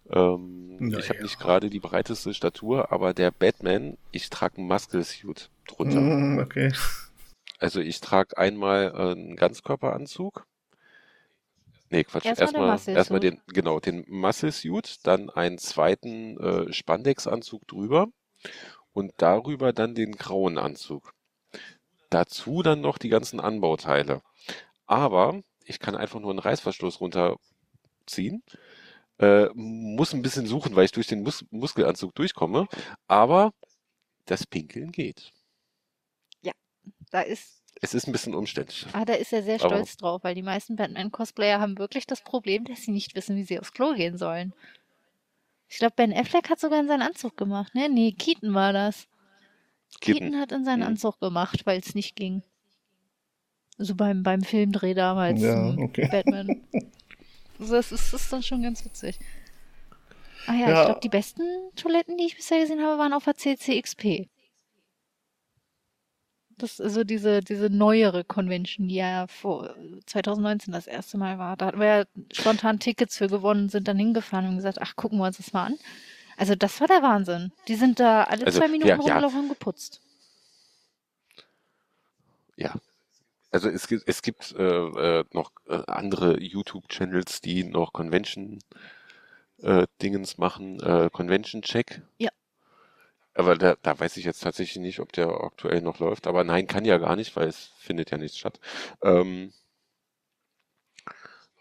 Ähm, 0.10 0.78
Na 0.80 1.00
ich 1.00 1.10
habe 1.10 1.20
ja. 1.20 1.24
nicht 1.24 1.40
gerade 1.40 1.70
die 1.70 1.80
breiteste 1.80 2.34
Statur, 2.34 2.92
aber 2.92 3.14
der 3.14 3.32
Batman, 3.32 3.98
ich 4.12 4.30
trage 4.30 4.58
einen 4.58 4.68
Muscle-Suit 4.68 5.50
drunter. 5.68 6.02
mm, 6.02 6.40
okay. 6.40 6.72
Also 7.60 7.80
ich 7.80 8.02
trage 8.02 8.38
einmal 8.38 8.94
äh, 8.96 9.12
einen 9.12 9.36
Ganzkörperanzug. 9.36 10.46
Nee, 11.90 12.04
Quatsch. 12.04 12.26
Erstmal 12.26 12.52
den 12.52 12.66
Erstmal, 12.66 12.72
Muscle 12.72 12.94
erstmal 12.96 13.22
Suit. 13.22 13.34
den, 13.34 13.42
genau, 13.48 13.80
den 13.80 14.06
Muscle 14.08 14.52
Suit, 14.52 15.00
dann 15.04 15.30
einen 15.30 15.58
zweiten 15.58 16.38
äh, 16.40 16.74
Spandex-Anzug 16.74 17.68
drüber 17.68 18.08
und 18.94 19.14
darüber 19.18 19.74
dann 19.74 19.96
den 19.96 20.14
grauen 20.14 20.58
Anzug. 20.58 21.14
Dazu 22.10 22.62
dann 22.64 22.82
noch 22.82 22.98
die 22.98 23.10
ganzen 23.10 23.40
Anbauteile. 23.40 24.22
Aber 24.86 25.42
ich 25.66 25.80
kann 25.80 25.96
einfach 25.96 26.20
nur 26.20 26.30
einen 26.30 26.40
Reißverschluss 26.40 27.02
runterziehen. 27.02 28.44
Äh, 29.18 29.48
muss 29.54 30.14
ein 30.14 30.22
bisschen 30.22 30.46
suchen, 30.46 30.76
weil 30.76 30.86
ich 30.86 30.92
durch 30.92 31.08
den 31.08 31.24
Mus 31.24 31.46
Muskelanzug 31.52 32.14
durchkomme. 32.16 32.68
Aber 33.08 33.54
das 34.26 34.46
Pinkeln 34.46 34.92
geht. 34.92 35.32
Da 37.12 37.22
ist 37.22 37.62
Es 37.82 37.94
ist 37.94 38.08
ein 38.08 38.12
bisschen 38.12 38.34
umständlich. 38.36 38.88
Ah, 38.94 39.06
da 39.06 39.14
ist 39.14 39.32
er 39.32 39.44
sehr 39.44 39.60
Aber- 39.62 39.70
stolz 39.76 39.96
drauf, 39.98 40.24
weil 40.24 40.36
die 40.36 40.42
meisten 40.42 40.76
Batman-Cosplayer 40.76 41.60
haben 41.62 41.78
wirklich 41.78 42.06
das 42.08 42.22
Problem, 42.22 42.66
dass 42.66 42.82
sie 42.82 42.92
nicht 42.92 43.16
wissen, 43.16 43.36
wie 43.38 43.44
sie 43.44 43.60
aufs 43.60 43.72
Klo 43.74 43.94
gehen 43.94 44.18
sollen. 44.18 44.54
Ich 45.70 45.78
glaube, 45.78 45.94
Ben 45.96 46.14
Affleck 46.14 46.50
hat 46.50 46.60
sogar 46.60 46.80
in 46.80 46.88
seinen 46.88 47.04
Anzug 47.04 47.38
gemacht, 47.38 47.74
ne? 47.76 47.88
Nee, 47.90 48.12
Keaton 48.12 48.54
war 48.54 48.74
das. 48.74 49.08
Keaton, 50.02 50.20
Keaton. 50.30 50.40
hat 50.42 50.52
in 50.52 50.66
seinen 50.66 50.82
Mhm. 50.82 50.88
Anzug 50.88 51.20
gemacht, 51.20 51.66
weil 51.66 51.80
es 51.80 51.96
nicht 51.96 52.16
ging. 52.16 52.44
So 53.78 53.96
beim, 53.96 54.24
beim 54.24 54.42
Filmdreh 54.42 54.94
damals. 54.94 55.42
Ja, 55.42 55.70
okay. 55.78 56.08
Batman. 56.12 56.62
Also 57.60 57.74
das 57.76 57.92
ist, 57.92 58.14
das 58.14 58.24
ist 58.24 58.34
dann 58.34 58.44
schon 58.44 58.62
ganz 58.64 58.84
witzig. 58.86 59.20
Ah 60.48 60.54
ja, 60.54 60.70
Ja. 60.70 60.80
ich 60.80 60.86
glaube, 60.86 61.00
die 61.02 61.10
besten 61.10 61.44
Toiletten, 61.76 62.18
die 62.18 62.26
ich 62.26 62.36
bisher 62.36 62.60
gesehen 62.60 62.82
habe, 62.84 62.98
waren 63.00 63.14
auf 63.14 63.24
der 63.26 63.36
CCXP. 63.36 64.30
Das 66.58 66.74
ist 66.74 66.82
also 66.82 67.04
diese, 67.04 67.42
diese 67.42 67.70
neuere 67.70 68.24
Convention, 68.24 68.88
die 68.88 68.96
ja 68.96 69.28
vor 69.28 69.76
2019 70.06 70.72
das 70.72 70.88
erste 70.88 71.18
Mal 71.18 71.38
war. 71.38 71.58
Da 71.58 71.66
hatten 71.68 71.80
wir 71.80 71.86
ja 71.88 72.04
spontan 72.32 72.80
Tickets 72.80 73.18
für 73.18 73.28
gewonnen, 73.28 73.68
sind 73.68 73.88
dann 73.90 73.98
hingefahren 73.98 74.48
und 74.48 74.56
gesagt, 74.58 74.80
ach, 74.82 74.96
gucken 74.96 75.18
wir 75.20 75.26
uns 75.26 75.38
das 75.38 75.52
mal 75.52 75.66
an. 75.66 75.78
Also 76.38 76.56
das 76.56 76.80
war 76.80 76.88
der 76.88 77.02
Wahnsinn. 77.02 77.52
Die 77.68 77.76
sind 77.76 78.00
da 78.00 78.24
alle 78.24 78.46
Also, 78.46 78.60
zwei 78.60 78.68
Minuten 78.68 78.88
ja, 78.88 78.96
ja. 78.96 79.02
rumgelaufen 79.02 79.42
und 79.42 79.50
geputzt. 79.50 80.02
Ja. 82.56 82.74
Also 83.52 83.70
es 83.70 83.88
gibt, 83.88 84.04
es 84.08 84.22
gibt 84.22 84.54
äh, 84.58 84.64
äh, 84.64 85.26
noch 85.34 85.52
andere 86.06 86.40
YouTube-Channels, 86.40 87.42
die 87.42 87.64
noch 87.64 87.94
Convention 87.94 88.60
äh, 89.62 89.88
Dingens 90.02 90.38
machen, 90.38 90.80
äh, 90.82 91.10
Convention 91.12 91.64
Check. 91.64 92.02
Ja. 92.20 92.30
Aber 93.34 93.56
da, 93.56 93.76
da 93.82 94.00
weiß 94.00 94.18
ich 94.18 94.26
jetzt 94.26 94.42
tatsächlich 94.42 94.82
nicht, 94.82 95.00
ob 95.00 95.12
der 95.14 95.28
aktuell 95.28 95.82
noch 95.82 96.00
läuft. 96.00 96.28
Aber 96.28 96.44
nein, 96.44 96.68
kann 96.68 96.86
ja 96.86 96.98
gar 96.98 97.16
nicht, 97.16 97.36
weil 97.36 97.48
es 97.48 97.72
findet 97.80 98.12
ja 98.12 98.18
nichts 98.18 98.38
statt. 98.38 98.60
Ähm, 99.02 99.52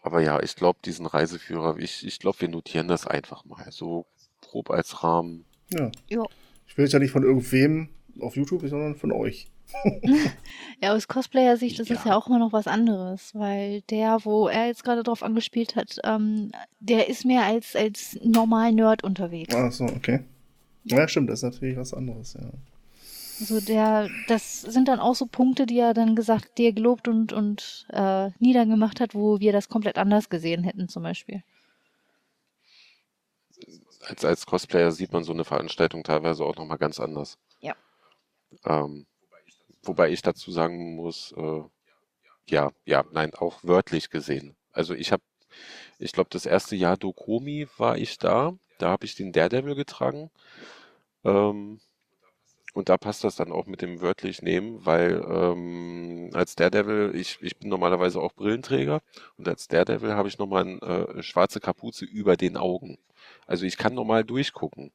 aber 0.01 0.21
ja, 0.21 0.39
ich 0.41 0.55
glaube, 0.55 0.79
diesen 0.85 1.07
Reiseführer, 1.07 1.77
ich, 1.79 2.05
ich 2.05 2.19
glaube, 2.19 2.41
wir 2.41 2.49
notieren 2.49 2.87
das 2.87 3.07
einfach 3.07 3.43
mal. 3.45 3.71
So 3.71 4.05
grob 4.41 4.69
als 4.69 5.03
Rahmen. 5.03 5.45
Ja. 5.73 5.91
Jo. 6.07 6.27
Ich 6.67 6.77
will 6.77 6.85
jetzt 6.85 6.93
ja 6.93 6.99
nicht 6.99 7.11
von 7.11 7.23
irgendwem 7.23 7.89
auf 8.19 8.35
YouTube, 8.35 8.61
sondern 8.67 8.95
von 8.95 9.11
euch. 9.11 9.49
Ja, 10.81 10.93
aus 10.93 11.07
Cosplayer-Sicht 11.07 11.79
ist 11.79 11.91
es 11.91 12.03
Ja. 12.03 12.11
ja 12.11 12.17
auch 12.17 12.27
immer 12.27 12.39
noch 12.39 12.53
was 12.53 12.67
anderes, 12.67 13.33
weil 13.35 13.81
der, 13.81 14.19
wo 14.23 14.47
er 14.47 14.67
jetzt 14.67 14.83
gerade 14.83 15.03
drauf 15.03 15.23
angespielt 15.23 15.75
hat, 15.75 15.99
ähm, 16.03 16.51
der 16.79 17.07
ist 17.09 17.25
mehr 17.25 17.43
als, 17.43 17.75
als 17.75 18.17
normal 18.23 18.71
Nerd 18.71 19.03
unterwegs. 19.03 19.53
Ach 19.55 19.71
so, 19.71 19.85
okay. 19.85 20.21
Ja, 20.83 21.07
stimmt, 21.07 21.29
das 21.29 21.39
ist 21.39 21.43
natürlich 21.43 21.77
was 21.77 21.93
anderes, 21.93 22.33
ja. 22.33 22.49
Also 23.39 23.59
der, 23.59 24.09
das 24.27 24.61
sind 24.61 24.87
dann 24.87 24.99
auch 24.99 25.15
so 25.15 25.25
Punkte, 25.25 25.65
die 25.65 25.79
er 25.79 25.93
dann 25.93 26.15
gesagt, 26.15 26.57
dir 26.57 26.71
gelobt 26.71 27.07
und, 27.07 27.33
und 27.33 27.85
äh, 27.89 28.29
niedergemacht 28.39 29.01
hat, 29.01 29.13
wo 29.13 29.39
wir 29.39 29.51
das 29.51 29.67
komplett 29.67 29.97
anders 29.97 30.29
gesehen 30.29 30.63
hätten, 30.63 30.87
zum 30.87 31.03
Beispiel. 31.03 31.43
Als, 34.07 34.23
als 34.23 34.45
Cosplayer 34.45 34.91
sieht 34.91 35.11
man 35.11 35.23
so 35.23 35.33
eine 35.33 35.43
Veranstaltung 35.43 36.03
teilweise 36.03 36.45
auch 36.45 36.55
nochmal 36.55 36.77
ganz 36.77 36.99
anders. 36.99 37.37
Ja. 37.59 37.75
Ähm, 38.65 39.05
wobei 39.87 40.11
ich 40.11 40.21
dazu 40.21 40.51
sagen 40.51 40.95
muss, 40.95 41.33
äh, 41.37 41.61
ja, 42.49 42.71
ja, 42.85 43.03
nein, 43.11 43.33
auch 43.33 43.63
wörtlich 43.63 44.09
gesehen. 44.09 44.55
Also 44.71 44.93
ich 44.93 45.11
habe, 45.11 45.23
ich 45.99 46.11
glaube, 46.13 46.29
das 46.31 46.45
erste 46.45 46.75
Jahr 46.75 46.97
Dokomi 46.97 47.67
war 47.77 47.97
ich 47.97 48.17
da. 48.17 48.53
Da 48.79 48.89
habe 48.89 49.05
ich 49.05 49.15
den 49.15 49.31
Daredevil 49.31 49.75
getragen. 49.75 50.29
Ähm, 51.23 51.79
und 52.73 52.89
da 52.89 52.97
passt 52.97 53.23
das 53.23 53.37
dann 53.37 53.53
auch 53.53 53.67
mit 53.67 53.81
dem 53.81 54.01
wörtlich 54.01 54.41
nehmen, 54.41 54.85
weil 54.85 55.23
ähm, 55.29 56.29
als 56.33 56.55
Daredevil, 56.55 57.15
ich, 57.15 57.37
ich 57.41 57.57
bin 57.57 57.69
normalerweise 57.69 58.19
auch 58.19 58.33
Brillenträger 58.33 59.01
und 59.37 59.47
als 59.47 59.69
Daredevil 59.69 60.13
habe 60.13 60.27
ich 60.27 60.37
nochmal 60.37 60.63
eine 60.63 61.17
äh, 61.19 61.23
schwarze 61.23 61.61
Kapuze 61.61 62.03
über 62.03 62.35
den 62.35 62.57
Augen. 62.57 62.97
Also 63.47 63.65
ich 63.65 63.77
kann 63.77 63.93
normal 63.93 64.25
durchgucken. 64.25 64.91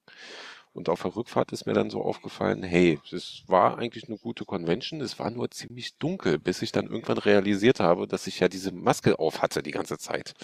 Und 0.72 0.88
auf 0.88 1.02
der 1.02 1.16
Rückfahrt 1.16 1.50
ist 1.52 1.66
mir 1.66 1.72
dann 1.72 1.90
so 1.90 2.02
aufgefallen, 2.02 2.62
hey, 2.62 3.00
es 3.10 3.42
war 3.48 3.78
eigentlich 3.78 4.08
eine 4.08 4.18
gute 4.18 4.44
Convention, 4.44 5.00
es 5.00 5.18
war 5.18 5.30
nur 5.30 5.50
ziemlich 5.50 5.96
dunkel, 5.98 6.38
bis 6.38 6.62
ich 6.62 6.70
dann 6.70 6.86
irgendwann 6.86 7.18
realisiert 7.18 7.80
habe, 7.80 8.06
dass 8.06 8.26
ich 8.28 8.38
ja 8.38 8.48
diese 8.48 8.70
Maske 8.72 9.18
auf 9.18 9.42
hatte 9.42 9.62
die 9.62 9.72
ganze 9.72 9.98
Zeit. 9.98 10.34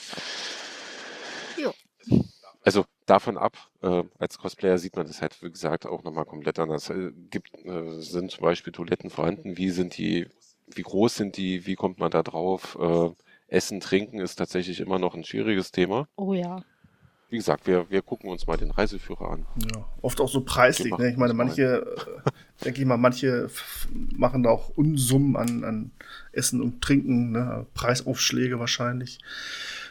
Jo. 1.56 1.72
Also 2.62 2.84
davon 3.06 3.38
ab, 3.38 3.56
äh, 3.82 4.02
als 4.18 4.38
Cosplayer 4.38 4.78
sieht 4.78 4.96
man 4.96 5.06
das 5.06 5.22
halt, 5.22 5.40
wie 5.42 5.50
gesagt, 5.50 5.86
auch 5.86 6.02
nochmal 6.02 6.24
komplett 6.24 6.58
anders. 6.58 6.90
Äh, 6.90 7.12
gibt, 7.30 7.54
äh, 7.64 8.00
sind 8.00 8.32
zum 8.32 8.42
Beispiel 8.42 8.72
Toiletten 8.72 9.10
vorhanden, 9.10 9.56
wie 9.56 9.70
sind 9.70 9.96
die, 9.96 10.26
wie 10.66 10.82
groß 10.82 11.14
sind 11.14 11.36
die, 11.36 11.66
wie 11.66 11.76
kommt 11.76 12.00
man 12.00 12.10
da 12.10 12.24
drauf? 12.24 12.76
Äh, 12.80 13.10
Essen, 13.46 13.78
Trinken 13.78 14.18
ist 14.18 14.36
tatsächlich 14.36 14.80
immer 14.80 14.98
noch 14.98 15.14
ein 15.14 15.22
schwieriges 15.22 15.70
Thema. 15.70 16.08
Oh 16.16 16.34
ja. 16.34 16.64
Wie 17.28 17.36
gesagt, 17.36 17.66
wir, 17.66 17.90
wir 17.90 18.02
gucken 18.02 18.30
uns 18.30 18.46
mal 18.46 18.56
den 18.56 18.70
Reiseführer 18.70 19.32
an. 19.32 19.46
Ja, 19.56 19.84
oft 20.00 20.20
auch 20.20 20.28
so 20.28 20.42
preislich. 20.42 20.92
Wir 20.92 20.98
Ne? 20.98 21.10
Ich 21.10 21.16
meine, 21.16 21.34
manche, 21.34 21.84
äh, 22.24 22.30
denke 22.64 22.80
ich 22.80 22.86
mal, 22.86 22.96
manche 22.96 23.50
machen 24.16 24.44
da 24.44 24.50
auch 24.50 24.68
Unsummen 24.70 25.36
an, 25.36 25.64
an 25.64 25.90
Essen 26.32 26.62
und 26.62 26.82
Trinken, 26.82 27.32
ne? 27.32 27.66
Preisaufschläge 27.74 28.60
wahrscheinlich. 28.60 29.18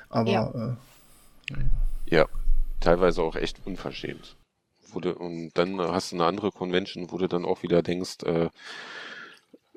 Aber 0.09 0.31
Ja. 0.31 0.77
äh, 1.51 2.15
Ja, 2.15 2.25
teilweise 2.79 3.21
auch 3.21 3.35
echt 3.35 3.65
unverschämt. 3.65 4.37
Du, 4.93 5.11
und 5.11 5.51
dann 5.55 5.77
hast 5.81 6.13
du 6.13 6.15
eine 6.15 6.25
andere 6.25 6.51
Convention, 6.51 7.11
wo 7.11 7.17
du 7.17 7.27
dann 7.27 7.43
auch 7.43 7.63
wieder 7.63 7.81
denkst, 7.81 8.23
äh, 8.23 8.49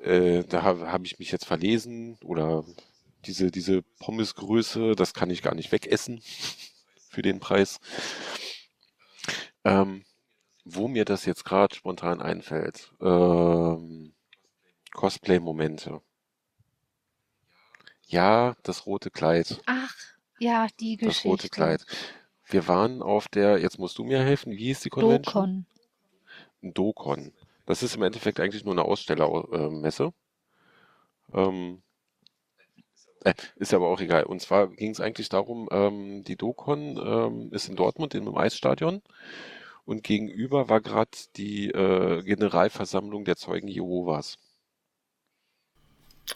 äh, 0.01 0.45
da 0.45 0.63
habe 0.63 0.93
hab 0.93 1.03
ich 1.03 1.19
mich 1.19 1.29
jetzt 1.33 1.45
verlesen 1.45 2.17
oder 2.23 2.63
diese, 3.25 3.51
diese 3.51 3.81
Pommesgröße, 3.99 4.95
das 4.95 5.13
kann 5.13 5.29
ich 5.29 5.41
gar 5.41 5.55
nicht 5.55 5.73
wegessen 5.73 6.21
für 7.09 7.21
den 7.21 7.39
Preis. 7.39 7.79
Ähm, 9.65 10.05
wo 10.63 10.87
mir 10.87 11.03
das 11.03 11.25
jetzt 11.25 11.43
gerade 11.43 11.75
spontan 11.75 12.21
einfällt, 12.21 12.93
ähm, 13.01 14.13
Cosplay-Momente. 14.93 16.01
Ja, 18.07 18.55
das 18.63 18.85
rote 18.85 19.11
Kleid. 19.11 19.61
Ach, 19.65 19.93
ja, 20.39 20.67
die 20.79 20.97
Das 20.97 21.07
Geschichte. 21.07 21.27
rote 21.27 21.49
Kleid. 21.49 21.85
Wir 22.45 22.67
waren 22.67 23.01
auf 23.01 23.27
der, 23.27 23.59
jetzt 23.59 23.77
musst 23.77 23.97
du 23.97 24.03
mir 24.03 24.19
helfen, 24.19 24.53
wie 24.53 24.65
hieß 24.65 24.79
die 24.81 24.89
Convention? 24.89 25.65
Dokon. 26.61 26.73
Dokon. 26.73 27.33
Das 27.65 27.83
ist 27.83 27.95
im 27.95 28.01
Endeffekt 28.01 28.39
eigentlich 28.39 28.63
nur 28.63 28.73
eine 28.73 28.83
Ausstellermesse. 28.83 30.13
Ähm, 31.33 31.83
äh, 33.23 33.33
ist 33.55 33.73
aber 33.73 33.87
auch 33.87 34.01
egal. 34.01 34.23
Und 34.23 34.41
zwar 34.41 34.67
ging 34.67 34.91
es 34.91 34.99
eigentlich 34.99 35.29
darum, 35.29 35.67
ähm, 35.71 36.23
die 36.23 36.35
Dokon 36.35 36.97
ähm, 36.97 37.49
ist 37.53 37.69
in 37.69 37.75
Dortmund 37.75 38.15
im 38.15 38.35
Eisstadion 38.35 39.01
und 39.85 40.03
gegenüber 40.03 40.69
war 40.69 40.81
gerade 40.81 41.11
die 41.35 41.69
äh, 41.69 42.21
Generalversammlung 42.23 43.25
der 43.25 43.35
Zeugen 43.37 43.67
Jehovas. 43.67 44.37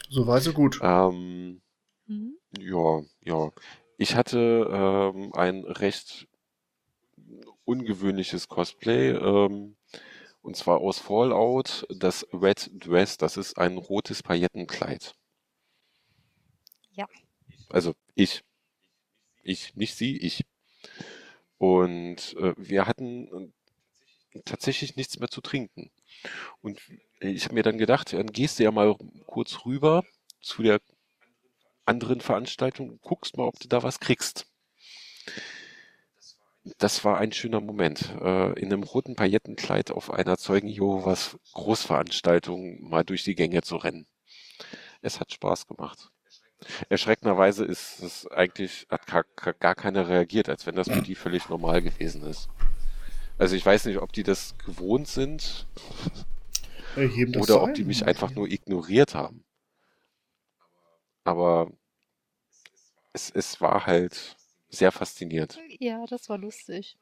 so 0.09 0.27
weit, 0.27 0.43
so 0.43 0.53
gut. 0.53 0.79
Ähm, 0.81 1.61
Mhm. 2.07 2.37
Ja, 2.59 3.01
ja. 3.21 3.51
Ich 3.97 4.15
hatte 4.15 4.67
ähm, 4.71 5.33
ein 5.33 5.63
recht 5.63 6.27
ungewöhnliches 7.65 8.47
Cosplay, 8.47 9.11
ähm, 9.11 9.75
und 10.41 10.57
zwar 10.57 10.79
aus 10.79 10.99
Fallout, 10.99 11.85
das 11.89 12.27
Red 12.33 12.69
Dress, 12.85 13.17
das 13.17 13.37
ist 13.37 13.57
ein 13.57 13.77
rotes 13.77 14.23
Paillettenkleid. 14.23 15.15
Ja. 16.93 17.07
Also 17.69 17.95
ich. 18.15 18.43
Ich, 19.43 19.75
nicht 19.75 19.95
sie, 19.95 20.17
ich. 20.17 20.45
Und 21.57 22.35
äh, 22.37 22.53
wir 22.57 22.87
hatten 22.87 23.53
äh, 24.33 24.41
tatsächlich 24.45 24.95
nichts 24.95 25.19
mehr 25.19 25.29
zu 25.29 25.41
trinken. 25.41 25.91
Und 26.61 26.79
ich 27.19 27.45
habe 27.45 27.55
mir 27.55 27.63
dann 27.63 27.77
gedacht, 27.77 28.13
dann 28.13 28.27
gehst 28.27 28.59
du 28.59 28.63
ja 28.63 28.71
mal 28.71 28.95
kurz 29.25 29.65
rüber 29.65 30.03
zu 30.41 30.63
der 30.63 30.81
anderen 31.85 32.21
Veranstaltung 32.21 32.89
und 32.89 33.01
guckst 33.01 33.37
mal, 33.37 33.45
ob 33.45 33.59
du 33.59 33.67
da 33.67 33.83
was 33.83 33.99
kriegst. 33.99 34.47
Das 36.77 37.03
war 37.03 37.17
ein 37.17 37.33
schöner 37.33 37.59
Moment, 37.59 38.09
äh, 38.21 38.57
in 38.59 38.71
einem 38.71 38.83
roten 38.83 39.15
Paillettenkleid 39.15 39.91
auf 39.91 40.09
einer 40.11 40.37
Zeugen 40.37 40.69
Jehovas 40.69 41.37
Großveranstaltung 41.53 42.81
mal 42.89 43.03
durch 43.03 43.25
die 43.25 43.35
Gänge 43.35 43.63
zu 43.63 43.75
rennen. 43.75 44.07
Es 45.01 45.19
hat 45.19 45.33
Spaß 45.33 45.67
gemacht. 45.67 46.12
Erschreckenderweise 46.89 47.65
ist 47.65 47.99
es 48.01 48.27
eigentlich, 48.27 48.87
hat 48.89 49.05
gar, 49.07 49.23
gar 49.59 49.75
keiner 49.75 50.07
reagiert, 50.07 50.49
als 50.49 50.65
wenn 50.65 50.75
das 50.75 50.89
für 50.89 51.01
die 51.01 51.15
völlig 51.15 51.49
normal 51.49 51.81
gewesen 51.81 52.23
ist. 52.23 52.49
Also 53.37 53.55
ich 53.55 53.65
weiß 53.65 53.85
nicht, 53.85 53.97
ob 53.99 54.13
die 54.13 54.23
das 54.23 54.55
gewohnt 54.59 55.07
sind 55.07 55.67
Äh, 56.95 57.09
das 57.31 57.43
oder 57.43 57.61
ob 57.61 57.69
ein. 57.69 57.73
die 57.73 57.83
mich 57.83 58.05
einfach 58.05 58.31
nur 58.31 58.47
ignoriert 58.49 59.15
haben. 59.15 59.43
Aber 61.25 61.69
es, 63.13 63.29
es 63.31 63.59
war 63.61 63.85
halt 63.85 64.35
sehr 64.69 64.91
faszinierend. 64.91 65.59
Ja, 65.79 66.05
das 66.05 66.29
war 66.29 66.37
lustig. 66.37 66.97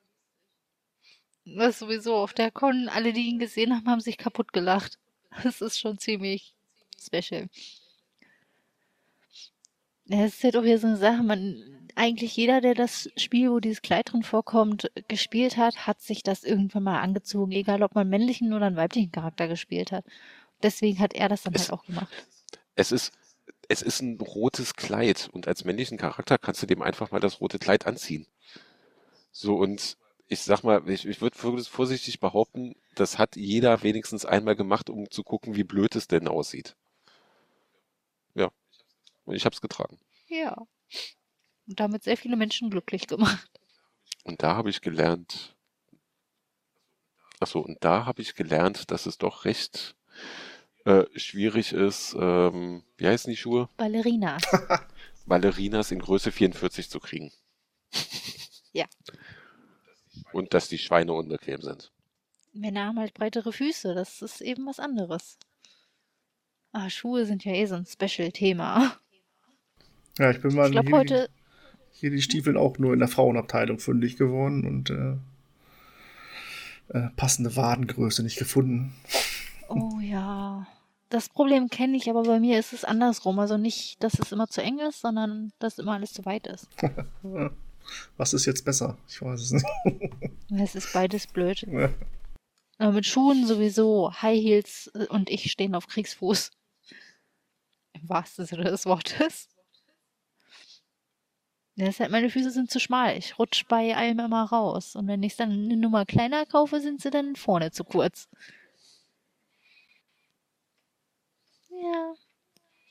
Das 1.45 1.69
ist 1.75 1.79
sowieso 1.79 2.15
auf 2.15 2.33
der 2.33 2.51
Con, 2.51 2.89
alle, 2.89 3.13
die 3.13 3.27
ihn 3.27 3.37
gesehen 3.39 3.73
haben, 3.73 3.87
haben 3.87 3.99
sich 4.01 4.17
kaputt 4.17 4.53
gelacht. 4.53 4.97
Das 5.43 5.61
ist 5.61 5.79
schon 5.79 5.97
ziemlich 5.97 6.55
special. 6.99 7.49
Ja, 10.11 10.25
es 10.25 10.35
ist 10.35 10.43
halt 10.43 10.57
auch 10.57 10.63
wieder 10.63 10.77
so 10.77 10.87
eine 10.87 10.97
Sache, 10.97 11.23
man, 11.23 11.63
eigentlich 11.95 12.35
jeder, 12.35 12.61
der 12.61 12.73
das 12.75 13.09
Spiel, 13.17 13.49
wo 13.51 13.59
dieses 13.59 13.81
Kleid 13.81 14.11
drin 14.11 14.23
vorkommt, 14.23 14.91
gespielt 15.07 15.57
hat, 15.57 15.87
hat 15.87 16.01
sich 16.01 16.21
das 16.23 16.43
irgendwann 16.43 16.83
mal 16.83 16.99
angezogen, 17.01 17.51
egal 17.51 17.81
ob 17.83 17.95
man 17.95 18.01
einen 18.01 18.09
männlichen 18.11 18.53
oder 18.53 18.67
einen 18.67 18.75
weiblichen 18.75 19.11
Charakter 19.11 19.47
gespielt 19.47 19.91
hat. 19.91 20.05
Deswegen 20.63 20.99
hat 20.99 21.13
er 21.13 21.29
das 21.29 21.43
dann 21.43 21.53
Es- 21.53 21.61
halt 21.61 21.71
auch 21.71 21.85
gemacht. 21.85 22.27
Es 22.75 22.91
ist, 22.91 23.13
es 23.69 23.81
ist 23.81 24.01
ein 24.01 24.19
rotes 24.19 24.75
Kleid 24.75 25.29
und 25.33 25.47
als 25.47 25.65
männlichen 25.65 25.97
Charakter 25.97 26.37
kannst 26.37 26.61
du 26.61 26.67
dem 26.67 26.81
einfach 26.81 27.11
mal 27.11 27.19
das 27.21 27.41
rote 27.41 27.59
Kleid 27.59 27.87
anziehen. 27.87 28.27
So 29.33 29.55
und 29.57 29.97
ich 30.29 30.41
sag 30.41 30.63
mal, 30.63 30.87
ich, 30.89 31.05
ich 31.05 31.21
würde 31.21 31.35
vorsichtig 31.37 32.19
behaupten, 32.21 32.75
das 32.95 33.17
hat 33.17 33.35
jeder 33.35 33.83
wenigstens 33.83 34.25
einmal 34.25 34.55
gemacht, 34.55 34.89
um 34.89 35.09
zu 35.11 35.23
gucken, 35.23 35.55
wie 35.57 35.65
blöd 35.65 35.95
es 35.97 36.07
denn 36.07 36.27
aussieht. 36.29 36.75
Ich 39.27 39.45
habe 39.45 39.53
es 39.53 39.61
getragen. 39.61 39.99
Ja. 40.27 40.55
Und 41.67 41.79
damit 41.79 42.03
sehr 42.03 42.17
viele 42.17 42.35
Menschen 42.35 42.69
glücklich 42.69 43.07
gemacht. 43.07 43.49
Und 44.23 44.43
da 44.43 44.55
habe 44.55 44.69
ich 44.69 44.81
gelernt, 44.81 45.55
achso, 47.39 47.59
und 47.59 47.83
da 47.83 48.05
habe 48.05 48.21
ich 48.21 48.35
gelernt, 48.35 48.91
dass 48.91 49.05
es 49.05 49.17
doch 49.17 49.45
recht 49.45 49.95
äh, 50.85 51.05
schwierig 51.15 51.73
ist, 51.73 52.15
ähm, 52.19 52.83
wie 52.97 53.07
heißen 53.07 53.29
die 53.29 53.37
Schuhe? 53.37 53.69
Ballerinas. 53.77 54.43
Ballerinas 55.25 55.91
in 55.91 55.99
Größe 55.99 56.31
44 56.31 56.89
zu 56.89 56.99
kriegen. 56.99 57.31
Ja. 58.73 58.85
Und 60.31 60.53
dass 60.53 60.69
die 60.69 60.77
Schweine 60.77 61.11
unbequem 61.11 61.61
sind. 61.61 61.91
Männer 62.53 62.85
haben 62.85 62.99
halt 62.99 63.13
breitere 63.13 63.51
Füße, 63.51 63.93
das 63.93 64.21
ist 64.21 64.39
eben 64.39 64.65
was 64.65 64.79
anderes. 64.79 65.37
Ah, 66.71 66.89
Schuhe 66.89 67.25
sind 67.25 67.43
ja 67.43 67.51
eh 67.51 67.65
so 67.65 67.75
ein 67.75 67.85
Special-Thema. 67.85 68.97
Ja, 70.19 70.31
ich 70.31 70.41
bin 70.41 70.53
mal 70.55 70.65
Ich 70.67 70.71
glaube 70.71 70.87
hier- 70.87 70.97
heute, 70.97 71.29
hier 71.91 72.09
die 72.11 72.21
Stiefeln 72.21 72.57
auch 72.57 72.77
nur 72.77 72.93
in 72.93 72.99
der 72.99 73.07
Frauenabteilung 73.07 73.79
fündig 73.79 74.17
geworden 74.17 74.65
und 74.65 74.89
äh, 74.89 75.15
äh, 76.97 77.09
passende 77.15 77.55
Wadengröße 77.55 78.23
nicht 78.23 78.37
gefunden. 78.37 78.93
Oh 79.69 79.99
ja. 80.01 80.67
Das 81.09 81.27
Problem 81.29 81.67
kenne 81.69 81.97
ich, 81.97 82.09
aber 82.09 82.23
bei 82.23 82.39
mir 82.39 82.57
ist 82.57 82.71
es 82.73 82.85
andersrum. 82.85 83.37
Also 83.39 83.57
nicht, 83.57 84.01
dass 84.01 84.17
es 84.19 84.31
immer 84.31 84.47
zu 84.47 84.61
eng 84.61 84.79
ist, 84.79 85.01
sondern 85.01 85.51
dass 85.59 85.77
immer 85.77 85.93
alles 85.93 86.13
zu 86.13 86.25
weit 86.25 86.47
ist. 86.47 86.67
Was 88.17 88.33
ist 88.33 88.45
jetzt 88.45 88.63
besser? 88.63 88.97
Ich 89.09 89.21
weiß 89.21 89.41
es 89.41 89.51
nicht. 89.51 89.65
Es 90.57 90.75
ist 90.75 90.91
beides 90.93 91.27
blöd. 91.27 91.65
Ja. 91.71 91.89
Aber 92.77 92.93
mit 92.93 93.05
Schuhen 93.05 93.45
sowieso. 93.45 94.11
High 94.21 94.41
Heels 94.41 94.89
äh, 94.95 95.05
und 95.07 95.29
ich 95.29 95.51
stehen 95.51 95.75
auf 95.75 95.87
Kriegsfuß. 95.87 96.49
Im 97.93 98.09
wahrsten 98.09 98.45
Sinne 98.45 98.63
des 98.65 98.85
Wortes. 98.87 99.49
Ja, 101.75 101.87
ist 101.87 101.99
halt, 101.99 102.11
meine 102.11 102.29
Füße 102.29 102.51
sind 102.51 102.69
zu 102.69 102.79
schmal. 102.79 103.17
Ich 103.17 103.39
rutsche 103.39 103.65
bei 103.67 103.95
allem 103.95 104.19
immer 104.19 104.43
raus. 104.43 104.95
Und 104.95 105.07
wenn 105.07 105.23
ich 105.23 105.35
dann 105.35 105.51
eine 105.51 105.77
Nummer 105.77 106.05
kleiner 106.05 106.45
kaufe, 106.45 106.81
sind 106.81 107.01
sie 107.01 107.09
dann 107.09 107.35
vorne 107.35 107.71
zu 107.71 107.83
kurz. 107.83 108.27
Ja. 111.69 112.13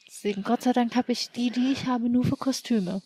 Deswegen, 0.06 0.42
Gott 0.42 0.62
sei 0.62 0.72
Dank, 0.72 0.96
habe 0.96 1.12
ich 1.12 1.30
die, 1.30 1.50
die 1.50 1.72
ich 1.72 1.86
habe, 1.86 2.08
nur 2.08 2.24
für 2.24 2.36
Kostüme. 2.36 3.02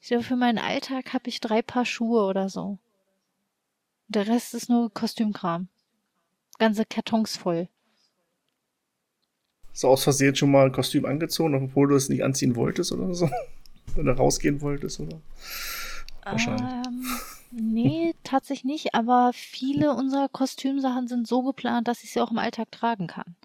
Ich 0.00 0.08
glaube, 0.08 0.24
für 0.24 0.36
meinen 0.36 0.58
Alltag 0.58 1.12
habe 1.12 1.28
ich 1.28 1.40
drei 1.40 1.62
Paar 1.62 1.84
Schuhe 1.84 2.24
oder 2.24 2.48
so. 2.48 2.78
Der 4.08 4.26
Rest 4.26 4.54
ist 4.54 4.68
nur 4.68 4.92
Kostümkram. 4.92 5.68
Ganze 6.58 6.84
Kartons 6.84 7.36
voll. 7.36 7.68
So 9.72 9.88
aus 9.88 10.02
Versehen 10.02 10.34
schon 10.34 10.50
mal 10.50 10.66
ein 10.66 10.72
Kostüm 10.72 11.04
angezogen, 11.04 11.54
obwohl 11.54 11.88
du 11.88 11.94
es 11.94 12.08
nicht 12.08 12.24
anziehen 12.24 12.56
wolltest 12.56 12.92
oder 12.92 13.14
so? 13.14 13.30
Oder 13.96 14.14
rausgehen 14.14 14.60
wolltest, 14.60 15.00
oder? 15.00 15.20
Wahrscheinlich. 16.24 16.86
Ähm, 16.86 17.04
nee, 17.50 18.14
tatsächlich 18.24 18.64
nicht, 18.64 18.94
aber 18.94 19.32
viele 19.34 19.94
unserer 19.94 20.28
Kostümsachen 20.28 21.08
sind 21.08 21.26
so 21.26 21.42
geplant, 21.42 21.88
dass 21.88 22.04
ich 22.04 22.12
sie 22.12 22.20
auch 22.20 22.30
im 22.30 22.38
Alltag 22.38 22.70
tragen 22.72 23.06
kann. 23.06 23.36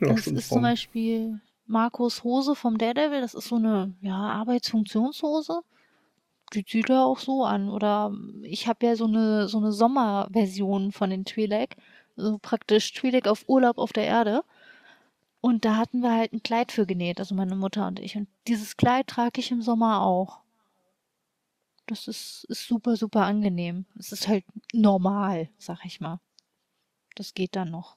Ja, 0.00 0.08
das 0.08 0.26
ist 0.26 0.48
zum 0.48 0.62
Beispiel 0.62 1.40
Marcos 1.66 2.24
Hose 2.24 2.54
vom 2.54 2.76
Daredevil, 2.78 3.20
das 3.20 3.34
ist 3.34 3.48
so 3.48 3.56
eine 3.56 3.94
ja, 4.00 4.16
Arbeitsfunktionshose. 4.16 5.62
Die 6.54 6.64
zieht 6.64 6.90
er 6.90 7.04
auch 7.04 7.18
so 7.18 7.44
an. 7.44 7.70
Oder 7.70 8.12
ich 8.42 8.68
habe 8.68 8.84
ja 8.84 8.96
so 8.96 9.06
eine, 9.06 9.48
so 9.48 9.58
eine 9.58 9.72
Sommerversion 9.72 10.92
von 10.92 11.10
den 11.10 11.24
Twi'lek. 11.24 11.76
Also 12.16 12.38
praktisch 12.38 12.92
Twi'lek 12.92 13.26
auf 13.26 13.44
Urlaub 13.48 13.78
auf 13.78 13.92
der 13.92 14.04
Erde. 14.04 14.42
Und 15.42 15.64
da 15.64 15.76
hatten 15.76 16.02
wir 16.02 16.12
halt 16.12 16.32
ein 16.32 16.44
Kleid 16.44 16.70
für 16.70 16.86
genäht, 16.86 17.18
also 17.18 17.34
meine 17.34 17.56
Mutter 17.56 17.88
und 17.88 17.98
ich. 17.98 18.16
Und 18.16 18.28
dieses 18.46 18.76
Kleid 18.76 19.08
trage 19.08 19.40
ich 19.40 19.50
im 19.50 19.60
Sommer 19.60 20.00
auch. 20.00 20.38
Das 21.86 22.06
ist, 22.06 22.44
ist 22.44 22.68
super, 22.68 22.96
super 22.96 23.22
angenehm. 23.22 23.84
Es 23.98 24.12
ist 24.12 24.28
halt 24.28 24.44
normal, 24.72 25.48
sag 25.58 25.84
ich 25.84 26.00
mal. 26.00 26.20
Das 27.16 27.34
geht 27.34 27.56
dann 27.56 27.72
noch. 27.72 27.96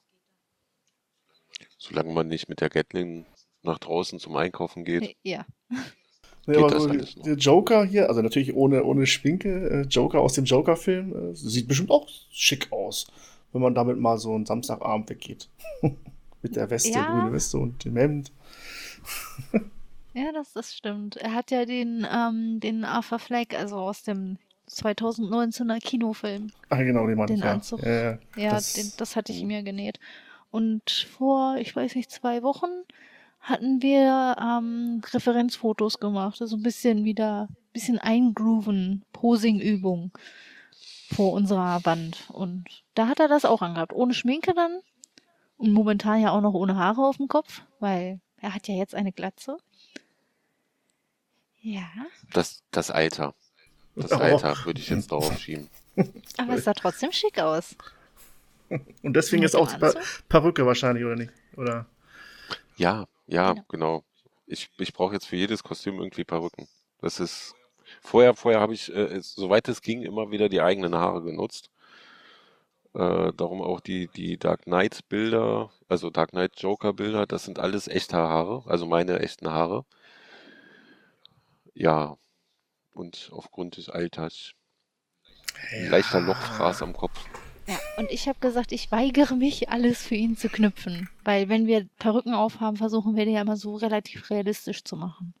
Solange 1.78 2.12
man 2.12 2.26
nicht 2.26 2.48
mit 2.48 2.60
der 2.60 2.68
Gatling 2.68 3.26
nach 3.62 3.78
draußen 3.78 4.18
zum 4.18 4.34
Einkaufen 4.34 4.84
geht. 4.84 5.16
Ja. 5.22 5.46
Ja, 6.48 6.58
aber 6.58 6.80
so 6.80 6.88
der 6.88 7.36
Joker 7.36 7.84
hier, 7.84 8.08
also 8.08 8.22
natürlich 8.22 8.54
ohne, 8.54 8.82
ohne 8.82 9.06
Schminke, 9.06 9.70
äh, 9.70 9.82
Joker 9.82 10.20
aus 10.20 10.34
dem 10.34 10.44
Joker-Film, 10.44 11.30
äh, 11.30 11.34
sieht 11.36 11.68
bestimmt 11.68 11.90
auch 11.90 12.08
schick 12.30 12.72
aus, 12.72 13.06
wenn 13.52 13.62
man 13.62 13.74
damit 13.74 13.98
mal 13.98 14.18
so 14.18 14.34
einen 14.34 14.46
Samstagabend 14.46 15.08
weggeht. 15.10 15.48
Mit 16.46 16.56
der 16.56 16.70
Weste, 16.70 16.90
ja. 16.90 17.06
grüne 17.10 17.32
Weste 17.32 17.58
und 17.58 17.84
dem 17.84 17.96
Hemd. 17.96 18.32
ja, 20.14 20.32
das, 20.32 20.52
das 20.52 20.74
stimmt. 20.74 21.16
Er 21.16 21.34
hat 21.34 21.50
ja 21.50 21.64
den, 21.64 22.06
ähm, 22.10 22.60
den 22.60 22.84
Arthur 22.84 23.18
Fleck, 23.18 23.54
also 23.54 23.76
aus 23.76 24.04
dem 24.04 24.38
2019er 24.70 25.80
Kinofilm. 25.80 26.50
Ah, 26.68 26.82
genau, 26.82 27.06
den, 27.06 27.26
den 27.26 27.42
Anzug. 27.42 27.82
Ja, 27.82 27.92
ja, 27.92 28.18
ja 28.36 28.50
das, 28.50 28.74
den, 28.74 28.92
das 28.96 29.16
hatte 29.16 29.32
ich 29.32 29.42
mir 29.44 29.62
genäht. 29.62 29.98
Und 30.50 31.08
vor, 31.18 31.56
ich 31.56 31.74
weiß 31.74 31.94
nicht, 31.96 32.10
zwei 32.10 32.42
Wochen 32.42 32.70
hatten 33.40 33.82
wir 33.82 34.36
ähm, 34.40 35.02
Referenzfotos 35.12 36.00
gemacht. 36.00 36.40
Also 36.40 36.56
ein 36.56 36.62
bisschen 36.62 37.04
wieder, 37.04 37.48
ein 37.50 37.72
bisschen 37.72 37.98
eingrooven, 37.98 39.04
Posing-Übung 39.12 40.12
vor 41.12 41.32
unserer 41.32 41.84
Wand. 41.84 42.24
Und 42.32 42.64
da 42.94 43.06
hat 43.08 43.20
er 43.20 43.28
das 43.28 43.44
auch 43.44 43.62
angehabt. 43.62 43.92
Ohne 43.92 44.14
Schminke 44.14 44.54
dann. 44.54 44.80
Und 45.58 45.72
momentan 45.72 46.20
ja 46.20 46.32
auch 46.32 46.40
noch 46.40 46.54
ohne 46.54 46.76
Haare 46.76 47.06
auf 47.06 47.16
dem 47.16 47.28
Kopf, 47.28 47.62
weil 47.80 48.20
er 48.38 48.54
hat 48.54 48.68
ja 48.68 48.74
jetzt 48.74 48.94
eine 48.94 49.12
Glatze. 49.12 49.58
Ja. 51.60 51.88
Das, 52.32 52.62
das 52.70 52.90
Alter. 52.90 53.34
Das 53.94 54.12
oh. 54.12 54.16
Alter 54.16 54.56
würde 54.64 54.80
ich 54.80 54.90
jetzt 54.90 55.10
darauf 55.10 55.38
schieben. 55.38 55.68
Aber 56.36 56.54
es 56.54 56.64
sah 56.64 56.74
trotzdem 56.74 57.12
schick 57.12 57.38
aus. 57.38 57.74
Und 58.68 59.14
deswegen 59.14 59.42
ist 59.42 59.56
auch 59.56 59.72
die 59.72 59.98
Perücke 60.28 60.66
wahrscheinlich, 60.66 61.04
oder 61.04 61.16
nicht? 61.16 61.32
Oder? 61.56 61.86
Ja, 62.76 63.06
ja, 63.26 63.52
genau. 63.52 63.64
genau. 63.68 64.04
Ich, 64.46 64.70
ich 64.78 64.92
brauche 64.92 65.14
jetzt 65.14 65.26
für 65.26 65.36
jedes 65.36 65.62
Kostüm 65.62 65.98
irgendwie 65.98 66.24
Perücken. 66.24 66.68
Das 67.00 67.20
ist. 67.20 67.54
Vorher, 68.00 68.34
vorher 68.34 68.60
habe 68.60 68.74
ich, 68.74 68.92
äh, 68.92 69.20
soweit 69.20 69.68
es 69.68 69.80
ging, 69.80 70.02
immer 70.02 70.30
wieder 70.32 70.48
die 70.48 70.60
eigenen 70.60 70.96
Haare 70.96 71.22
genutzt. 71.22 71.70
Äh, 72.96 73.34
darum 73.36 73.60
auch 73.60 73.80
die, 73.80 74.08
die 74.08 74.38
Dark 74.38 74.62
Knight 74.62 75.06
Bilder, 75.10 75.70
also 75.86 76.08
Dark 76.08 76.30
Knight 76.30 76.58
Joker 76.58 76.94
Bilder, 76.94 77.26
das 77.26 77.44
sind 77.44 77.58
alles 77.58 77.88
echte 77.88 78.16
Haare, 78.16 78.62
also 78.66 78.86
meine 78.86 79.18
echten 79.18 79.50
Haare. 79.50 79.84
Ja, 81.74 82.16
und 82.94 83.28
aufgrund 83.32 83.76
des 83.76 83.90
Alters 83.90 84.54
ein 85.72 85.90
leichter 85.90 86.22
Lochfraß 86.22 86.80
am 86.80 86.94
Kopf. 86.94 87.22
Ja, 87.66 87.78
und 87.98 88.10
ich 88.10 88.28
habe 88.28 88.38
gesagt, 88.38 88.72
ich 88.72 88.90
weigere 88.90 89.34
mich, 89.34 89.68
alles 89.68 90.02
für 90.02 90.14
ihn 90.14 90.38
zu 90.38 90.48
knüpfen. 90.48 91.10
Weil 91.22 91.50
wenn 91.50 91.66
wir 91.66 91.86
Perücken 91.98 92.32
aufhaben, 92.32 92.78
versuchen 92.78 93.14
wir 93.14 93.26
die 93.26 93.32
ja 93.32 93.42
immer 93.42 93.58
so 93.58 93.76
relativ 93.76 94.30
realistisch 94.30 94.84
zu 94.84 94.96
machen. 94.96 95.34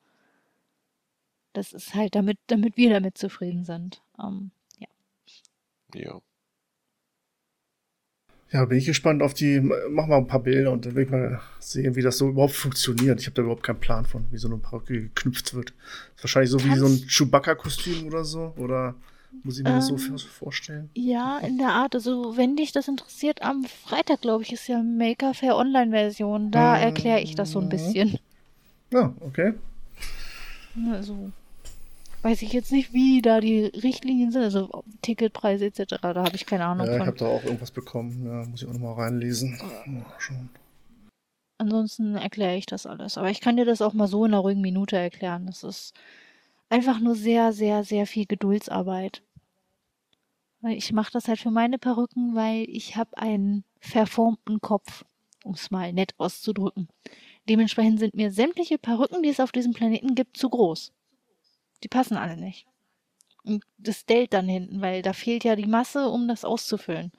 Das 1.54 1.72
ist 1.72 1.94
halt 1.94 2.16
damit, 2.16 2.38
damit 2.48 2.76
wir 2.76 2.90
damit 2.90 3.16
zufrieden 3.16 3.64
sind. 3.64 4.02
Ähm, 4.18 4.50
ja. 4.78 4.88
Ja. 5.94 6.20
Ja, 8.52 8.64
bin 8.64 8.78
ich 8.78 8.86
gespannt 8.86 9.22
auf 9.22 9.34
die. 9.34 9.60
Mach 9.60 10.06
mal 10.06 10.18
ein 10.18 10.28
paar 10.28 10.40
Bilder 10.40 10.70
und 10.70 10.86
dann 10.86 10.94
will 10.94 11.04
ich 11.04 11.10
mal 11.10 11.40
sehen, 11.58 11.96
wie 11.96 12.02
das 12.02 12.18
so 12.18 12.28
überhaupt 12.28 12.54
funktioniert. 12.54 13.20
Ich 13.20 13.26
habe 13.26 13.34
da 13.34 13.42
überhaupt 13.42 13.64
keinen 13.64 13.80
Plan 13.80 14.04
von, 14.04 14.24
wie 14.30 14.38
so 14.38 14.48
eine 14.48 14.58
Perücke 14.58 15.02
geknüpft 15.02 15.54
wird. 15.54 15.70
Ist 16.14 16.22
wahrscheinlich 16.24 16.50
so 16.50 16.58
Kannst 16.58 16.74
wie 16.74 16.78
so 16.78 16.86
ein 16.86 17.08
Chewbacca-Kostüm 17.08 18.06
oder 18.06 18.24
so. 18.24 18.54
Oder 18.56 18.94
muss 19.42 19.58
ich 19.58 19.64
mir 19.64 19.70
ähm, 19.70 19.76
das 19.76 19.88
so 19.88 19.96
ähm, 19.96 20.18
vorstellen? 20.18 20.90
Ja, 20.94 21.38
in 21.38 21.58
der 21.58 21.70
Art. 21.70 21.96
Also, 21.96 22.36
wenn 22.36 22.56
dich 22.56 22.70
das 22.70 22.86
interessiert, 22.86 23.42
am 23.42 23.64
Freitag, 23.64 24.20
glaube 24.20 24.44
ich, 24.44 24.52
ist 24.52 24.68
ja 24.68 24.80
Maker 24.80 25.34
Fair 25.34 25.56
Online-Version. 25.56 26.52
Da 26.52 26.76
ähm, 26.76 26.84
erkläre 26.84 27.20
ich 27.20 27.34
das 27.34 27.50
so 27.50 27.60
ein 27.60 27.68
bisschen. 27.68 28.18
Ja, 28.92 29.12
okay. 29.20 29.54
Also, 30.92 31.32
weiß 32.26 32.42
ich 32.42 32.52
jetzt 32.52 32.72
nicht, 32.72 32.92
wie 32.92 33.22
da 33.22 33.40
die 33.40 33.66
Richtlinien 33.66 34.32
sind, 34.32 34.42
also 34.42 34.82
Ticketpreise 35.02 35.66
etc. 35.66 35.94
Da 36.00 36.24
habe 36.24 36.34
ich 36.34 36.44
keine 36.44 36.64
Ahnung. 36.64 36.88
Ja, 36.88 36.96
ich 36.96 37.06
habe 37.06 37.16
da 37.16 37.26
auch 37.26 37.44
irgendwas 37.44 37.70
bekommen. 37.70 38.26
Ja, 38.26 38.44
muss 38.44 38.62
ich 38.62 38.68
auch 38.68 38.72
nochmal 38.72 38.94
reinlesen. 38.94 39.56
Mal 39.86 40.04
schauen. 40.18 40.50
Ansonsten 41.58 42.16
erkläre 42.16 42.56
ich 42.56 42.66
das 42.66 42.84
alles. 42.84 43.16
Aber 43.16 43.30
ich 43.30 43.40
kann 43.40 43.56
dir 43.56 43.64
das 43.64 43.80
auch 43.80 43.92
mal 43.92 44.08
so 44.08 44.24
in 44.24 44.32
einer 44.32 44.40
ruhigen 44.40 44.60
Minute 44.60 44.96
erklären. 44.96 45.46
Das 45.46 45.62
ist 45.62 45.94
einfach 46.68 46.98
nur 46.98 47.14
sehr, 47.14 47.52
sehr, 47.52 47.84
sehr 47.84 48.08
viel 48.08 48.26
Geduldsarbeit. 48.26 49.22
Ich 50.62 50.92
mache 50.92 51.12
das 51.12 51.28
halt 51.28 51.38
für 51.38 51.52
meine 51.52 51.78
Perücken, 51.78 52.34
weil 52.34 52.64
ich 52.68 52.96
habe 52.96 53.16
einen 53.18 53.62
verformten 53.78 54.60
Kopf, 54.60 55.04
um 55.44 55.54
es 55.54 55.70
mal 55.70 55.92
nett 55.92 56.12
auszudrücken. 56.18 56.88
Dementsprechend 57.48 58.00
sind 58.00 58.16
mir 58.16 58.32
sämtliche 58.32 58.78
Perücken, 58.78 59.22
die 59.22 59.28
es 59.28 59.38
auf 59.38 59.52
diesem 59.52 59.74
Planeten 59.74 60.16
gibt, 60.16 60.36
zu 60.36 60.50
groß. 60.50 60.92
Die 61.82 61.88
passen 61.88 62.16
alle 62.16 62.36
nicht. 62.36 62.66
Und 63.44 63.64
das 63.78 64.06
dellt 64.06 64.32
dann 64.32 64.48
hinten, 64.48 64.80
weil 64.80 65.02
da 65.02 65.12
fehlt 65.12 65.44
ja 65.44 65.54
die 65.54 65.66
Masse, 65.66 66.08
um 66.08 66.26
das 66.26 66.44
auszufüllen. 66.44 67.12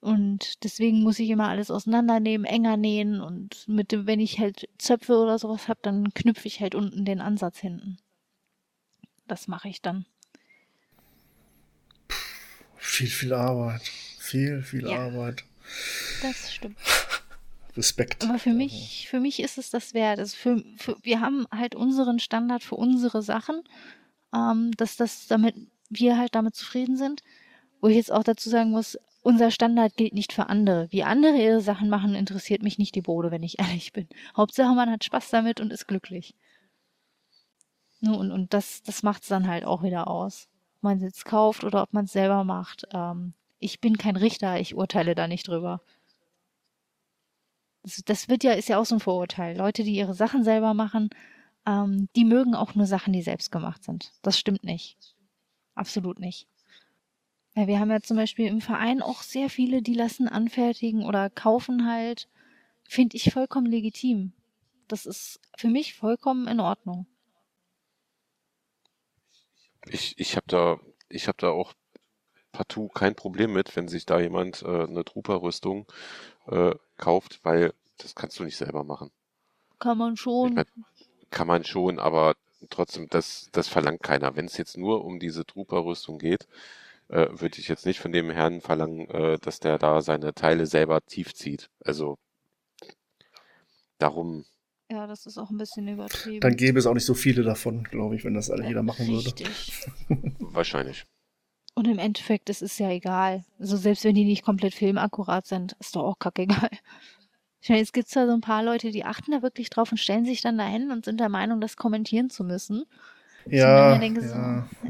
Und 0.00 0.64
deswegen 0.64 1.02
muss 1.02 1.20
ich 1.20 1.30
immer 1.30 1.48
alles 1.48 1.70
auseinandernehmen, 1.70 2.44
enger 2.44 2.76
nähen 2.76 3.20
und 3.20 3.68
mit 3.68 3.92
dem, 3.92 4.06
wenn 4.06 4.18
ich 4.18 4.40
halt 4.40 4.68
Zöpfe 4.78 5.16
oder 5.16 5.38
sowas 5.38 5.68
habe, 5.68 5.78
dann 5.82 6.12
knüpfe 6.12 6.48
ich 6.48 6.60
halt 6.60 6.74
unten 6.74 7.04
den 7.04 7.20
Ansatz 7.20 7.60
hinten. 7.60 7.98
Das 9.28 9.46
mache 9.46 9.68
ich 9.68 9.80
dann. 9.80 10.06
Viel, 12.76 13.06
viel 13.06 13.32
Arbeit. 13.32 13.82
Viel, 14.18 14.62
viel 14.62 14.88
ja, 14.88 15.06
Arbeit. 15.06 15.44
Das 16.20 16.52
stimmt. 16.52 16.78
Respekt. 17.76 18.24
Aber 18.24 18.38
für 18.38 18.52
mich, 18.52 19.06
für 19.08 19.20
mich 19.20 19.40
ist 19.40 19.58
es 19.58 19.70
das 19.70 19.94
wert. 19.94 20.18
Also 20.18 20.36
für, 20.36 20.64
für, 20.76 20.96
wir 21.02 21.20
haben 21.20 21.46
halt 21.50 21.74
unseren 21.74 22.18
Standard 22.18 22.62
für 22.62 22.76
unsere 22.76 23.22
Sachen, 23.22 23.62
ähm, 24.34 24.72
dass 24.76 24.96
das 24.96 25.26
damit 25.26 25.54
wir 25.88 26.18
halt 26.18 26.34
damit 26.34 26.54
zufrieden 26.54 26.96
sind. 26.96 27.22
Wo 27.80 27.88
ich 27.88 27.96
jetzt 27.96 28.12
auch 28.12 28.22
dazu 28.22 28.48
sagen 28.48 28.70
muss, 28.70 28.98
unser 29.22 29.50
Standard 29.50 29.96
gilt 29.96 30.14
nicht 30.14 30.32
für 30.32 30.48
andere. 30.48 30.88
Wie 30.90 31.02
andere 31.02 31.36
ihre 31.36 31.60
Sachen 31.60 31.88
machen, 31.88 32.14
interessiert 32.14 32.62
mich 32.62 32.78
nicht 32.78 32.94
die 32.94 33.02
Bode, 33.02 33.30
wenn 33.30 33.42
ich 33.42 33.58
ehrlich 33.60 33.92
bin. 33.92 34.08
Hauptsache 34.36 34.74
man 34.74 34.90
hat 34.90 35.04
Spaß 35.04 35.30
damit 35.30 35.60
und 35.60 35.72
ist 35.72 35.86
glücklich. 35.86 36.34
Ne, 38.00 38.16
und, 38.16 38.32
und 38.32 38.52
das, 38.52 38.82
das 38.82 39.02
macht 39.02 39.22
es 39.22 39.28
dann 39.28 39.46
halt 39.46 39.64
auch 39.64 39.82
wieder 39.82 40.08
aus. 40.08 40.48
Ob 40.76 40.82
man 40.82 40.96
es 40.98 41.04
jetzt 41.04 41.24
kauft 41.24 41.62
oder 41.62 41.82
ob 41.82 41.92
man 41.92 42.06
es 42.06 42.12
selber 42.12 42.42
macht. 42.42 42.86
Ähm, 42.92 43.34
ich 43.60 43.80
bin 43.80 43.96
kein 43.96 44.16
Richter, 44.16 44.58
ich 44.58 44.74
urteile 44.74 45.14
da 45.14 45.28
nicht 45.28 45.46
drüber. 45.46 45.80
Das, 48.04 48.28
wird 48.28 48.44
ja, 48.44 48.52
ist 48.52 48.68
ja 48.68 48.78
auch 48.78 48.84
so 48.84 48.96
ein 48.96 49.00
Vorurteil. 49.00 49.56
Leute, 49.56 49.82
die 49.82 49.96
ihre 49.96 50.14
Sachen 50.14 50.44
selber 50.44 50.72
machen, 50.72 51.10
ähm, 51.66 52.08
die 52.16 52.24
mögen 52.24 52.54
auch 52.54 52.74
nur 52.74 52.86
Sachen, 52.86 53.12
die 53.12 53.22
selbst 53.22 53.50
gemacht 53.50 53.82
sind. 53.84 54.12
Das 54.22 54.38
stimmt 54.38 54.64
nicht. 54.64 54.96
Absolut 55.74 56.18
nicht. 56.18 56.46
Ja, 57.54 57.66
wir 57.66 57.80
haben 57.80 57.90
ja 57.90 58.00
zum 58.00 58.16
Beispiel 58.16 58.46
im 58.46 58.60
Verein 58.60 59.02
auch 59.02 59.22
sehr 59.22 59.50
viele, 59.50 59.82
die 59.82 59.94
lassen 59.94 60.28
anfertigen 60.28 61.04
oder 61.04 61.28
kaufen 61.28 61.86
halt. 61.86 62.28
Finde 62.84 63.16
ich 63.16 63.32
vollkommen 63.32 63.66
legitim. 63.66 64.32
Das 64.88 65.06
ist 65.06 65.40
für 65.56 65.68
mich 65.68 65.94
vollkommen 65.94 66.46
in 66.48 66.60
Ordnung. 66.60 67.06
Ich, 69.86 70.18
ich 70.18 70.36
habe 70.36 70.46
da, 70.46 70.78
ich 71.08 71.28
habe 71.28 71.38
da 71.38 71.48
auch 71.48 71.74
partout 72.52 72.88
kein 72.88 73.14
Problem 73.14 73.52
mit, 73.52 73.74
wenn 73.76 73.88
sich 73.88 74.06
da 74.06 74.20
jemand 74.20 74.62
äh, 74.62 74.84
eine 74.84 75.04
Trooper-Rüstung 75.04 75.86
äh, 76.46 76.74
kauft, 76.96 77.40
weil 77.42 77.72
das 77.98 78.14
kannst 78.14 78.38
du 78.38 78.44
nicht 78.44 78.56
selber 78.56 78.84
machen. 78.84 79.10
Kann 79.78 79.98
man 79.98 80.16
schon. 80.16 80.54
mein, 80.54 80.64
kann 81.30 81.46
man 81.46 81.64
schon, 81.64 81.98
aber 81.98 82.34
trotzdem, 82.70 83.08
das, 83.08 83.48
das 83.52 83.68
verlangt 83.68 84.02
keiner. 84.02 84.36
Wenn 84.36 84.46
es 84.46 84.56
jetzt 84.56 84.76
nur 84.76 85.04
um 85.04 85.18
diese 85.18 85.44
Trooper-Rüstung 85.44 86.18
geht, 86.18 86.46
äh, 87.08 87.28
würde 87.30 87.58
ich 87.58 87.68
jetzt 87.68 87.86
nicht 87.86 88.00
von 88.00 88.12
dem 88.12 88.30
Herrn 88.30 88.60
verlangen, 88.60 89.08
äh, 89.10 89.38
dass 89.38 89.60
der 89.60 89.78
da 89.78 90.00
seine 90.00 90.34
Teile 90.34 90.66
selber 90.66 91.00
tief 91.02 91.34
zieht. 91.34 91.68
Also 91.84 92.18
darum. 93.98 94.44
Ja, 94.90 95.06
das 95.06 95.26
ist 95.26 95.38
auch 95.38 95.50
ein 95.50 95.56
bisschen 95.56 95.88
übertrieben. 95.88 96.40
Dann 96.40 96.56
gäbe 96.56 96.78
es 96.78 96.86
auch 96.86 96.94
nicht 96.94 97.06
so 97.06 97.14
viele 97.14 97.42
davon, 97.42 97.84
glaube 97.84 98.14
ich, 98.14 98.24
wenn 98.24 98.34
das 98.34 98.50
alle 98.50 98.66
jeder 98.66 98.82
machen 98.82 99.06
Richtig. 99.06 99.86
würde. 100.08 100.34
Wahrscheinlich. 100.38 101.06
Und 101.74 101.88
im 101.88 101.98
Endeffekt, 101.98 102.50
es 102.50 102.60
ist 102.60 102.78
ja 102.78 102.90
egal. 102.90 103.44
Also 103.58 103.76
selbst 103.76 104.04
wenn 104.04 104.14
die 104.14 104.24
nicht 104.24 104.44
komplett 104.44 104.74
filmakkurat 104.74 105.46
sind, 105.46 105.72
ist 105.80 105.96
doch 105.96 106.04
auch 106.04 106.18
kackegal. 106.18 106.70
Ich 107.62 107.68
meine, 107.68 107.80
jetzt 107.80 107.92
gibt 107.92 108.08
es 108.08 108.14
da 108.14 108.26
so 108.26 108.32
ein 108.32 108.40
paar 108.40 108.64
Leute, 108.64 108.90
die 108.90 109.04
achten 109.04 109.30
da 109.30 109.40
wirklich 109.40 109.70
drauf 109.70 109.92
und 109.92 109.98
stellen 109.98 110.24
sich 110.24 110.40
dann 110.40 110.58
dahin 110.58 110.90
und 110.90 111.04
sind 111.04 111.20
der 111.20 111.28
Meinung, 111.28 111.60
das 111.60 111.76
kommentieren 111.76 112.28
zu 112.28 112.42
müssen. 112.42 112.84
Ja, 113.46 113.96
denke 113.98 114.20
ja, 114.20 114.68
so. 114.82 114.88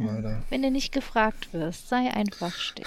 Wenn 0.49 0.63
du 0.63 0.71
nicht 0.71 0.91
gefragt 0.91 1.53
wirst, 1.53 1.89
sei 1.89 2.11
einfach 2.13 2.55
still. 2.55 2.87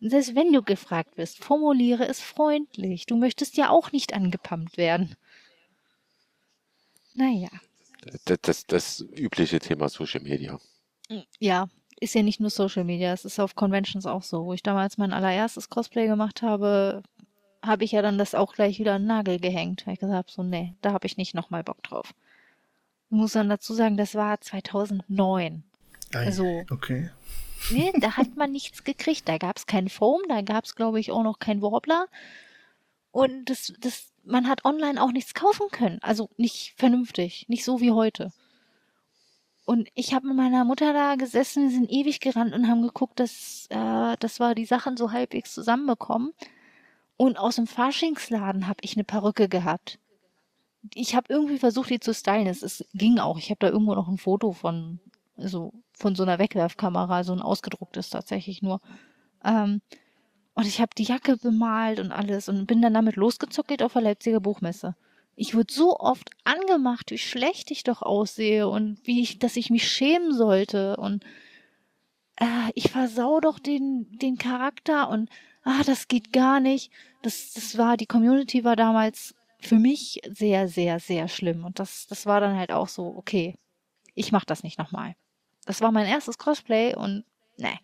Und 0.00 0.10
Selbst 0.10 0.34
wenn 0.34 0.52
du 0.52 0.62
gefragt 0.62 1.18
wirst, 1.18 1.44
formuliere 1.44 2.06
es 2.06 2.20
freundlich. 2.20 3.04
Du 3.06 3.16
möchtest 3.16 3.56
ja 3.56 3.68
auch 3.68 3.92
nicht 3.92 4.14
angepumpt 4.14 4.76
werden. 4.78 5.16
Naja. 7.14 7.50
Das, 8.24 8.38
das, 8.40 8.66
das 8.66 9.00
übliche 9.16 9.58
Thema 9.58 9.88
Social 9.88 10.22
Media. 10.22 10.58
Ja, 11.38 11.68
ist 12.00 12.14
ja 12.14 12.22
nicht 12.22 12.40
nur 12.40 12.50
Social 12.50 12.84
Media, 12.84 13.12
es 13.12 13.24
ist 13.24 13.38
auf 13.38 13.54
Conventions 13.54 14.06
auch 14.06 14.22
so. 14.22 14.46
Wo 14.46 14.52
ich 14.54 14.62
damals 14.62 14.98
mein 14.98 15.12
allererstes 15.12 15.68
Cosplay 15.68 16.06
gemacht 16.06 16.42
habe, 16.42 17.02
habe 17.62 17.84
ich 17.84 17.92
ja 17.92 18.00
dann 18.02 18.16
das 18.18 18.34
auch 18.34 18.54
gleich 18.54 18.78
wieder 18.78 18.94
an 18.94 19.02
den 19.02 19.08
Nagel 19.08 19.38
gehängt. 19.38 19.86
Weil 19.86 19.94
ich 19.94 20.00
gesagt 20.00 20.16
habe, 20.16 20.30
so, 20.30 20.42
nee, 20.42 20.74
da 20.80 20.92
habe 20.92 21.06
ich 21.06 21.16
nicht 21.16 21.34
nochmal 21.34 21.62
Bock 21.62 21.82
drauf. 21.82 22.14
Ich 23.10 23.16
muss 23.16 23.32
dann 23.32 23.48
dazu 23.48 23.74
sagen, 23.74 23.96
das 23.96 24.14
war 24.14 24.40
2009. 24.40 25.62
Ei, 26.14 26.18
Also- 26.18 26.62
Okay. 26.70 27.10
Nee, 27.70 27.92
da 28.00 28.12
hat 28.16 28.36
man 28.36 28.52
nichts 28.52 28.84
gekriegt. 28.84 29.28
Da 29.28 29.36
gab 29.36 29.58
es 29.58 29.66
keinen 29.66 29.90
Foam, 29.90 30.22
da 30.28 30.40
gab 30.40 30.64
es, 30.64 30.74
glaube 30.74 30.98
ich, 31.00 31.12
auch 31.12 31.22
noch 31.22 31.38
keinen 31.38 31.60
Warbler. 31.60 32.06
Und 33.12 33.50
das, 33.50 33.72
das, 33.80 34.12
man 34.24 34.48
hat 34.48 34.64
online 34.64 35.02
auch 35.02 35.12
nichts 35.12 35.34
kaufen 35.34 35.66
können. 35.70 35.98
Also 36.00 36.30
nicht 36.38 36.72
vernünftig, 36.78 37.44
nicht 37.48 37.64
so 37.64 37.80
wie 37.80 37.90
heute. 37.90 38.32
Und 39.70 39.88
ich 39.94 40.14
habe 40.14 40.26
mit 40.26 40.36
meiner 40.36 40.64
Mutter 40.64 40.92
da 40.92 41.14
gesessen, 41.14 41.62
wir 41.62 41.70
sind 41.70 41.92
ewig 41.92 42.18
gerannt 42.18 42.52
und 42.54 42.66
haben 42.66 42.82
geguckt, 42.82 43.20
dass, 43.20 43.68
äh, 43.70 44.16
dass 44.18 44.40
wir 44.40 44.56
die 44.56 44.64
Sachen 44.64 44.96
so 44.96 45.12
halbwegs 45.12 45.54
zusammenbekommen. 45.54 46.32
Und 47.16 47.38
aus 47.38 47.54
dem 47.54 47.68
Faschingsladen 47.68 48.66
habe 48.66 48.80
ich 48.82 48.96
eine 48.96 49.04
Perücke 49.04 49.48
gehabt. 49.48 50.00
Ich 50.92 51.14
habe 51.14 51.32
irgendwie 51.32 51.58
versucht, 51.58 51.88
die 51.88 52.00
zu 52.00 52.12
stylen. 52.12 52.48
Es, 52.48 52.64
es 52.64 52.84
ging 52.94 53.20
auch. 53.20 53.38
Ich 53.38 53.50
habe 53.50 53.60
da 53.60 53.68
irgendwo 53.68 53.94
noch 53.94 54.08
ein 54.08 54.18
Foto 54.18 54.50
von, 54.50 54.98
also 55.36 55.72
von 55.92 56.16
so 56.16 56.24
einer 56.24 56.40
Wegwerfkamera, 56.40 57.22
so 57.22 57.32
ein 57.32 57.40
ausgedrucktes 57.40 58.10
tatsächlich 58.10 58.62
nur. 58.62 58.80
Ähm, 59.44 59.82
und 60.54 60.66
ich 60.66 60.80
habe 60.80 60.90
die 60.98 61.04
Jacke 61.04 61.36
bemalt 61.36 62.00
und 62.00 62.10
alles 62.10 62.48
und 62.48 62.66
bin 62.66 62.82
dann 62.82 62.94
damit 62.94 63.14
losgezuckelt 63.14 63.84
auf 63.84 63.92
der 63.92 64.02
Leipziger 64.02 64.40
Buchmesse. 64.40 64.96
Ich 65.42 65.54
wurde 65.54 65.72
so 65.72 65.98
oft 65.98 66.30
angemacht, 66.44 67.10
wie 67.10 67.16
schlecht 67.16 67.70
ich 67.70 67.82
doch 67.82 68.02
aussehe 68.02 68.68
und 68.68 68.98
wie 69.04 69.22
ich, 69.22 69.38
dass 69.38 69.56
ich 69.56 69.70
mich 69.70 69.90
schämen 69.90 70.34
sollte 70.34 70.98
und 70.98 71.24
äh, 72.36 72.70
ich 72.74 72.90
versau 72.90 73.40
doch 73.40 73.58
den, 73.58 74.18
den 74.18 74.36
Charakter 74.36 75.08
und 75.08 75.30
ah, 75.62 75.82
das 75.86 76.08
geht 76.08 76.34
gar 76.34 76.60
nicht. 76.60 76.92
Das, 77.22 77.54
das 77.54 77.78
war, 77.78 77.96
die 77.96 78.04
Community 78.04 78.64
war 78.64 78.76
damals 78.76 79.34
für 79.58 79.76
mich 79.76 80.20
sehr, 80.28 80.68
sehr, 80.68 81.00
sehr 81.00 81.26
schlimm. 81.26 81.64
Und 81.64 81.78
das, 81.78 82.06
das 82.06 82.26
war 82.26 82.42
dann 82.42 82.58
halt 82.58 82.70
auch 82.70 82.88
so, 82.88 83.06
okay, 83.16 83.56
ich 84.14 84.32
mach 84.32 84.44
das 84.44 84.62
nicht 84.62 84.78
nochmal. 84.78 85.16
Das 85.64 85.80
war 85.80 85.90
mein 85.90 86.06
erstes 86.06 86.36
Cosplay 86.36 86.94
und 86.94 87.24
ne, 87.56 87.78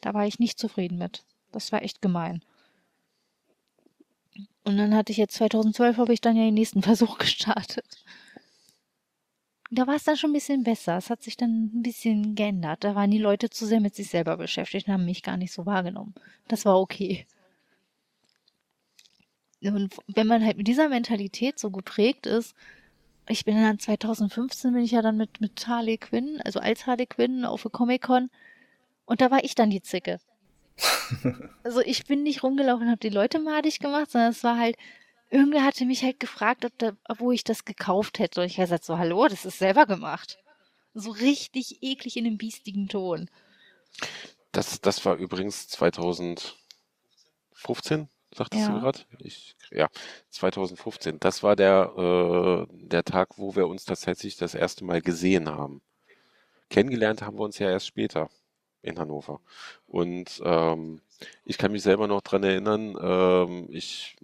da 0.00 0.14
war 0.14 0.26
ich 0.26 0.40
nicht 0.40 0.58
zufrieden 0.58 0.98
mit. 0.98 1.24
Das 1.52 1.70
war 1.70 1.82
echt 1.82 2.02
gemein. 2.02 2.42
Und 4.66 4.78
dann 4.78 4.96
hatte 4.96 5.12
ich 5.12 5.18
jetzt 5.18 5.36
2012 5.36 5.96
habe 5.96 6.12
ich 6.12 6.20
dann 6.20 6.36
ja 6.36 6.42
den 6.42 6.54
nächsten 6.54 6.82
Versuch 6.90 7.18
gestartet. 7.18 7.86
Da 9.70 9.86
war 9.86 9.94
es 9.94 10.02
dann 10.02 10.16
schon 10.16 10.30
ein 10.30 10.34
bisschen 10.34 10.64
besser. 10.64 10.96
Es 10.96 11.08
hat 11.08 11.22
sich 11.22 11.36
dann 11.36 11.70
ein 11.72 11.82
bisschen 11.82 12.34
geändert. 12.34 12.82
Da 12.82 12.96
waren 12.96 13.12
die 13.12 13.18
Leute 13.18 13.48
zu 13.48 13.64
sehr 13.64 13.80
mit 13.80 13.94
sich 13.94 14.10
selber 14.10 14.36
beschäftigt 14.36 14.88
und 14.88 14.94
haben 14.94 15.04
mich 15.04 15.22
gar 15.22 15.36
nicht 15.36 15.52
so 15.52 15.66
wahrgenommen. 15.66 16.14
Das 16.48 16.64
war 16.64 16.80
okay. 16.80 17.26
Und 19.62 19.94
wenn 20.08 20.26
man 20.26 20.44
halt 20.44 20.56
mit 20.56 20.66
dieser 20.66 20.88
Mentalität 20.88 21.60
so 21.60 21.70
geprägt 21.70 22.26
ist, 22.26 22.56
ich 23.28 23.44
bin 23.44 23.56
dann 23.60 23.78
2015 23.78 24.72
bin 24.72 24.82
ich 24.82 24.90
ja 24.90 25.02
dann 25.02 25.16
mit, 25.16 25.40
mit 25.40 25.64
Harley 25.66 25.96
Quinn, 25.96 26.40
also 26.44 26.58
als 26.58 26.86
Harley 26.86 27.06
Quinn 27.06 27.44
auf 27.44 27.62
der 27.62 27.70
Comic-Con 27.70 28.30
und 29.04 29.20
da 29.20 29.30
war 29.30 29.44
ich 29.44 29.54
dann 29.54 29.70
die 29.70 29.82
Zicke. 29.82 30.18
Also 31.62 31.80
ich 31.80 32.04
bin 32.06 32.22
nicht 32.22 32.42
rumgelaufen 32.42 32.84
und 32.86 32.90
habe 32.90 33.00
die 33.00 33.08
Leute 33.08 33.38
madig 33.38 33.78
gemacht, 33.78 34.10
sondern 34.10 34.30
es 34.30 34.44
war 34.44 34.58
halt, 34.58 34.76
irgendwer 35.30 35.64
hatte 35.64 35.84
mich 35.86 36.02
halt 36.02 36.20
gefragt, 36.20 36.64
ob 36.64 36.76
da, 36.78 36.92
wo 37.18 37.32
ich 37.32 37.44
das 37.44 37.64
gekauft 37.64 38.18
hätte. 38.18 38.40
Und 38.40 38.46
ich 38.46 38.58
habe 38.58 38.66
gesagt, 38.66 38.84
so, 38.84 38.98
hallo, 38.98 39.26
das 39.28 39.44
ist 39.44 39.58
selber 39.58 39.86
gemacht. 39.86 40.38
So 40.94 41.10
richtig 41.10 41.82
eklig 41.82 42.16
in 42.16 42.26
einem 42.26 42.38
biestigen 42.38 42.88
Ton. 42.88 43.28
Das, 44.52 44.80
das 44.80 45.04
war 45.04 45.16
übrigens 45.16 45.68
2015, 45.68 46.56
sagtest 48.34 48.68
Ja. 48.68 48.72
du 48.74 48.80
gerade? 48.80 49.00
Ja, 49.70 49.88
2015. 50.30 51.20
Das 51.20 51.42
war 51.42 51.56
der, 51.56 52.66
äh, 52.70 52.76
der 52.86 53.04
Tag, 53.04 53.36
wo 53.38 53.54
wir 53.56 53.66
uns 53.66 53.84
tatsächlich 53.84 54.36
das 54.36 54.54
erste 54.54 54.84
Mal 54.84 55.02
gesehen 55.02 55.48
haben. 55.50 55.82
Kennengelernt 56.70 57.22
haben 57.22 57.38
wir 57.38 57.44
uns 57.44 57.58
ja 57.58 57.70
erst 57.70 57.86
später 57.86 58.30
in 58.86 58.98
Hannover. 58.98 59.40
Und 59.86 60.40
ähm, 60.44 61.00
ich 61.44 61.58
kann 61.58 61.72
mich 61.72 61.82
selber 61.82 62.06
noch 62.06 62.22
dran 62.22 62.44
erinnern, 62.44 62.96
ähm, 63.00 63.68
ich 63.70 64.16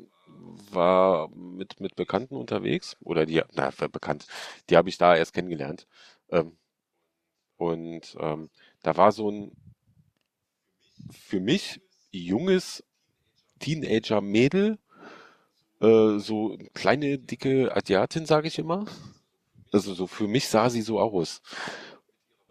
war 0.71 1.29
mit, 1.31 1.81
mit 1.81 1.97
Bekannten 1.97 2.37
unterwegs, 2.37 2.97
oder 3.03 3.27
die, 3.27 3.43
na, 3.53 3.71
bekannt, 3.71 4.27
die 4.71 4.77
habe 4.77 4.89
ich 4.89 4.99
da 4.99 5.17
erst 5.17 5.35
kennengelernt. 5.35 5.87
Ähm, 6.31 6.57
und 7.57 8.17
ähm, 8.19 8.51
da 8.83 8.97
war 8.97 9.13
so 9.13 9.31
ein 9.31 9.53
für 11.11 11.41
mich 11.41 11.81
junges 12.11 12.85
Teenager-Mädel, 13.61 14.79
äh, 15.81 16.19
so 16.19 16.59
kleine, 16.75 17.19
dicke 17.19 17.75
Asiatin, 17.75 18.27
sage 18.27 18.49
ich 18.49 18.59
immer. 18.59 18.87
Also 19.73 19.95
so 19.95 20.07
für 20.07 20.29
mich 20.29 20.49
sah 20.49 20.69
sie 20.69 20.83
so 20.83 21.01
aus. 21.01 21.41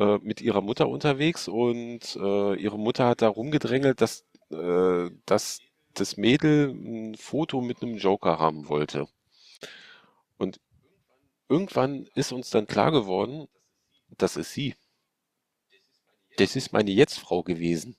Äh, 0.02 0.18
mit 0.24 0.42
ihrer 0.42 0.62
Mutter 0.62 0.90
unterwegs 0.90 1.48
und 1.48 2.16
äh, 2.16 2.56
ihre 2.56 2.80
Mutter 2.80 3.06
hat 3.06 3.22
da 3.22 3.28
rumgedrängelt, 3.28 4.02
dass, 4.02 4.26
äh, 4.50 5.12
dass 5.28 5.60
das 5.94 6.18
Mädel 6.18 6.72
ein 6.72 7.16
Foto 7.16 7.62
mit 7.62 7.84
einem 7.84 7.98
Joker 7.98 8.40
haben 8.40 8.68
wollte. 8.68 9.08
Und 10.40 10.60
irgendwann 11.50 12.08
ist 12.16 12.32
uns 12.32 12.50
dann 12.50 12.66
klar 12.66 12.92
geworden, 12.92 13.48
das 14.18 14.38
ist 14.38 14.54
sie. 14.54 14.74
Das 16.38 16.56
ist 16.56 16.74
meine 16.74 16.90
Jetztfrau 16.90 17.44
gewesen 17.44 17.96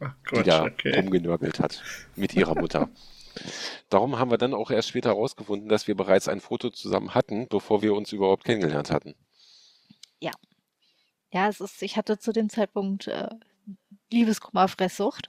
Ach, 0.00 0.14
die 0.30 0.36
Quatsch, 0.36 0.46
da 0.46 0.64
okay. 0.64 0.98
rumgenörgelt 0.98 1.60
hat 1.60 1.82
mit 2.14 2.32
ihrer 2.32 2.58
Mutter. 2.58 2.88
Darum 3.90 4.18
haben 4.18 4.30
wir 4.30 4.38
dann 4.38 4.54
auch 4.54 4.70
erst 4.70 4.88
später 4.88 5.10
herausgefunden, 5.10 5.68
dass 5.68 5.86
wir 5.86 5.96
bereits 5.96 6.28
ein 6.28 6.40
Foto 6.40 6.70
zusammen 6.70 7.14
hatten, 7.14 7.46
bevor 7.48 7.82
wir 7.82 7.92
uns 7.92 8.12
überhaupt 8.12 8.44
kennengelernt 8.44 8.90
hatten. 8.90 9.14
Ja, 10.18 10.32
es 11.48 11.60
ist, 11.60 11.82
ich 11.82 11.96
hatte 11.96 12.18
zu 12.18 12.32
dem 12.32 12.48
Zeitpunkt 12.48 13.08
äh, 13.08 13.28
Liebeskummer-Fresssucht. 14.10 15.28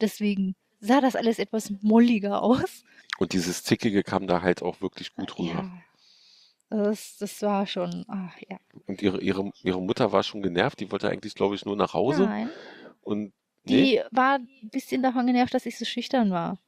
Deswegen 0.00 0.54
sah 0.80 1.00
das 1.00 1.16
alles 1.16 1.38
etwas 1.38 1.72
molliger 1.82 2.42
aus. 2.42 2.84
Und 3.18 3.32
dieses 3.32 3.62
Zickige 3.64 4.02
kam 4.02 4.26
da 4.26 4.42
halt 4.42 4.62
auch 4.62 4.80
wirklich 4.80 5.14
gut 5.14 5.38
rüber. 5.38 5.70
Ja. 6.70 6.84
Das, 6.84 7.18
das 7.18 7.40
war 7.42 7.66
schon, 7.66 8.04
ach 8.08 8.36
ja. 8.48 8.56
Und 8.86 9.00
ihre, 9.00 9.20
ihre, 9.20 9.52
ihre 9.62 9.80
Mutter 9.80 10.12
war 10.12 10.22
schon 10.22 10.42
genervt, 10.42 10.80
die 10.80 10.90
wollte 10.90 11.08
eigentlich, 11.08 11.34
glaube 11.34 11.54
ich, 11.54 11.64
nur 11.64 11.76
nach 11.76 11.94
Hause. 11.94 12.24
Nein. 12.24 12.50
Und 13.02 13.32
Die 13.64 13.74
nee, 13.74 14.02
war 14.10 14.36
ein 14.36 14.70
bisschen 14.70 15.02
davon 15.02 15.26
genervt, 15.26 15.54
dass 15.54 15.66
ich 15.66 15.78
so 15.78 15.84
schüchtern 15.84 16.30
war. 16.30 16.58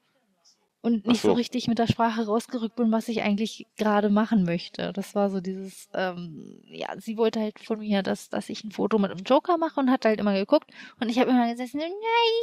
Und 0.86 1.06
nicht 1.06 1.22
so 1.22 1.30
so. 1.30 1.34
richtig 1.34 1.66
mit 1.68 1.78
der 1.80 1.88
Sprache 1.88 2.26
rausgerückt 2.26 2.76
bin, 2.76 2.92
was 2.92 3.08
ich 3.08 3.22
eigentlich 3.22 3.66
gerade 3.76 4.08
machen 4.10 4.44
möchte. 4.44 4.92
Das 4.92 5.16
war 5.16 5.30
so 5.30 5.40
dieses, 5.40 5.88
ähm, 5.94 6.62
ja, 6.66 6.88
sie 7.00 7.16
wollte 7.16 7.40
halt 7.40 7.58
von 7.58 7.80
mir, 7.80 8.02
dass, 8.04 8.28
dass 8.30 8.48
ich 8.50 8.62
ein 8.64 8.70
Foto 8.72 8.98
mit 8.98 9.10
einem 9.10 9.24
Joker 9.24 9.58
mache 9.58 9.80
und 9.80 9.90
hat 9.90 10.04
halt 10.04 10.20
immer 10.20 10.34
geguckt. 10.34 10.70
Und 11.00 11.08
ich 11.08 11.18
habe 11.18 11.30
immer 11.30 11.50
gesessen, 11.50 11.78
nein, 11.78 11.90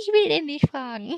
ich 0.02 0.08
will 0.14 0.30
den 0.30 0.46
nicht 0.48 0.70
fragen. 0.70 1.16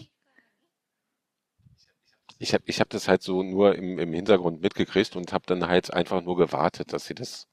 ich 2.39 2.53
habe 2.53 2.63
ich 2.67 2.79
hab 2.79 2.89
das 2.89 3.07
halt 3.07 3.23
so 3.23 3.43
nur 3.43 3.75
im, 3.75 3.99
im 3.99 4.13
Hintergrund 4.13 4.61
mitgekriegt 4.61 5.15
und 5.15 5.33
habe 5.33 5.45
dann 5.47 5.67
halt 5.67 5.93
einfach 5.93 6.21
nur 6.21 6.37
gewartet, 6.37 6.93
dass 6.93 7.05
sie 7.05 7.15
das. 7.15 7.47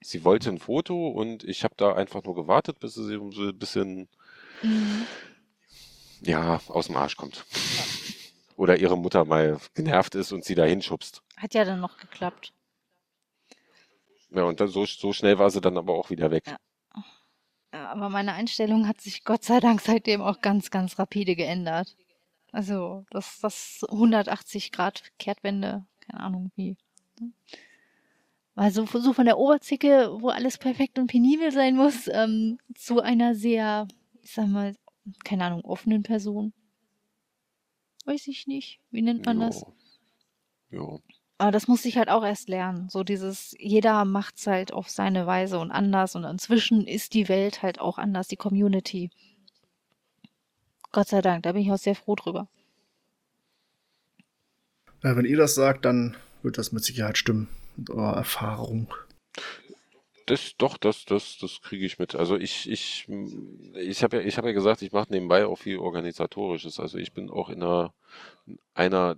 Sie 0.00 0.24
wollte 0.24 0.50
ein 0.50 0.58
Foto 0.58 1.08
und 1.08 1.44
ich 1.44 1.64
habe 1.64 1.74
da 1.76 1.94
einfach 1.94 2.22
nur 2.24 2.34
gewartet, 2.34 2.78
bis 2.80 2.94
sie 2.94 3.04
so 3.32 3.42
ein 3.48 3.58
bisschen 3.58 4.08
Mhm. 4.62 5.08
ja, 6.20 6.60
aus 6.68 6.86
dem 6.86 6.96
Arsch 6.96 7.16
kommt. 7.16 7.44
Oder 8.56 8.78
ihre 8.78 8.96
Mutter 8.96 9.24
mal 9.24 9.58
genervt 9.74 10.14
ist 10.14 10.32
und 10.32 10.44
sie 10.44 10.54
da 10.54 10.64
hinschubst. 10.64 11.22
Hat 11.36 11.54
ja 11.54 11.64
dann 11.64 11.80
noch 11.80 11.98
geklappt. 11.98 12.52
Ja, 14.30 14.44
und 14.44 14.60
dann 14.60 14.68
so, 14.68 14.86
so 14.86 15.12
schnell 15.12 15.38
war 15.38 15.50
sie 15.50 15.60
dann 15.60 15.76
aber 15.76 15.94
auch 15.94 16.10
wieder 16.10 16.30
weg. 16.30 16.44
Ja. 16.46 16.56
Ja, 17.72 17.88
aber 17.88 18.08
meine 18.08 18.32
Einstellung 18.32 18.88
hat 18.88 19.02
sich 19.02 19.24
Gott 19.24 19.44
sei 19.44 19.60
Dank 19.60 19.82
seitdem 19.82 20.22
auch 20.22 20.40
ganz, 20.40 20.70
ganz 20.70 20.98
rapide 20.98 21.36
geändert. 21.36 21.94
Also, 22.50 23.04
das, 23.10 23.38
das 23.40 23.84
180 23.90 24.72
Grad 24.72 25.02
Kehrtwende, 25.18 25.84
keine 26.00 26.20
Ahnung 26.20 26.50
wie. 26.56 26.76
ne? 27.20 27.32
Weil 28.54 28.70
so, 28.70 28.86
so 28.86 29.12
von 29.12 29.26
der 29.26 29.36
Oberzicke, 29.36 30.08
wo 30.20 30.30
alles 30.30 30.56
perfekt 30.56 30.98
und 30.98 31.08
penibel 31.08 31.52
sein 31.52 31.76
muss, 31.76 32.08
ähm, 32.08 32.58
zu 32.74 33.02
einer 33.02 33.34
sehr, 33.34 33.86
ich 34.22 34.32
sag 34.32 34.46
mal, 34.46 34.74
keine 35.24 35.44
Ahnung, 35.44 35.62
offenen 35.62 36.02
Person. 36.02 36.54
Weiß 38.06 38.26
ich 38.28 38.46
nicht. 38.46 38.80
Wie 38.90 39.02
nennt 39.02 39.26
man 39.26 39.40
das? 39.40 39.60
Jo. 39.60 39.74
Jo. 40.70 41.02
Aber 41.38 41.50
das 41.50 41.68
musste 41.68 41.88
ich 41.88 41.98
halt 41.98 42.08
auch 42.08 42.24
erst 42.24 42.48
lernen. 42.48 42.88
So 42.88 43.04
dieses, 43.04 43.54
jeder 43.58 44.04
macht's 44.06 44.46
halt 44.46 44.72
auf 44.72 44.88
seine 44.88 45.26
Weise 45.26 45.58
und 45.58 45.70
anders. 45.70 46.16
Und 46.16 46.24
inzwischen 46.24 46.86
ist 46.86 47.12
die 47.12 47.28
Welt 47.28 47.62
halt 47.62 47.78
auch 47.78 47.98
anders, 47.98 48.28
die 48.28 48.36
Community. 48.36 49.10
Gott 50.92 51.08
sei 51.08 51.20
Dank, 51.20 51.42
da 51.42 51.52
bin 51.52 51.62
ich 51.62 51.70
auch 51.72 51.78
sehr 51.78 51.94
froh 51.94 52.14
drüber. 52.14 52.48
Ja, 55.02 55.14
wenn 55.14 55.26
ihr 55.26 55.36
das 55.36 55.54
sagt, 55.54 55.84
dann 55.84 56.16
wird 56.42 56.56
das 56.56 56.72
mit 56.72 56.84
Sicherheit 56.84 57.18
stimmen. 57.18 57.48
Mit 57.76 57.90
eurer 57.90 58.16
Erfahrung. 58.16 58.94
Das, 60.26 60.56
doch, 60.58 60.76
das, 60.76 61.04
das, 61.04 61.38
das 61.38 61.60
kriege 61.62 61.86
ich 61.86 62.00
mit. 62.00 62.16
Also 62.16 62.36
ich, 62.36 62.68
ich, 62.68 63.08
ich 63.74 64.02
habe 64.02 64.16
ja, 64.16 64.22
ich 64.24 64.36
habe 64.38 64.48
ja 64.48 64.54
gesagt, 64.54 64.82
ich 64.82 64.90
mache 64.92 65.12
nebenbei 65.12 65.46
auch 65.46 65.56
viel 65.56 65.78
Organisatorisches. 65.78 66.80
Also 66.80 66.98
ich 66.98 67.12
bin 67.12 67.30
auch 67.30 67.48
in 67.48 67.62
einer, 67.62 67.94
einer, 68.74 69.16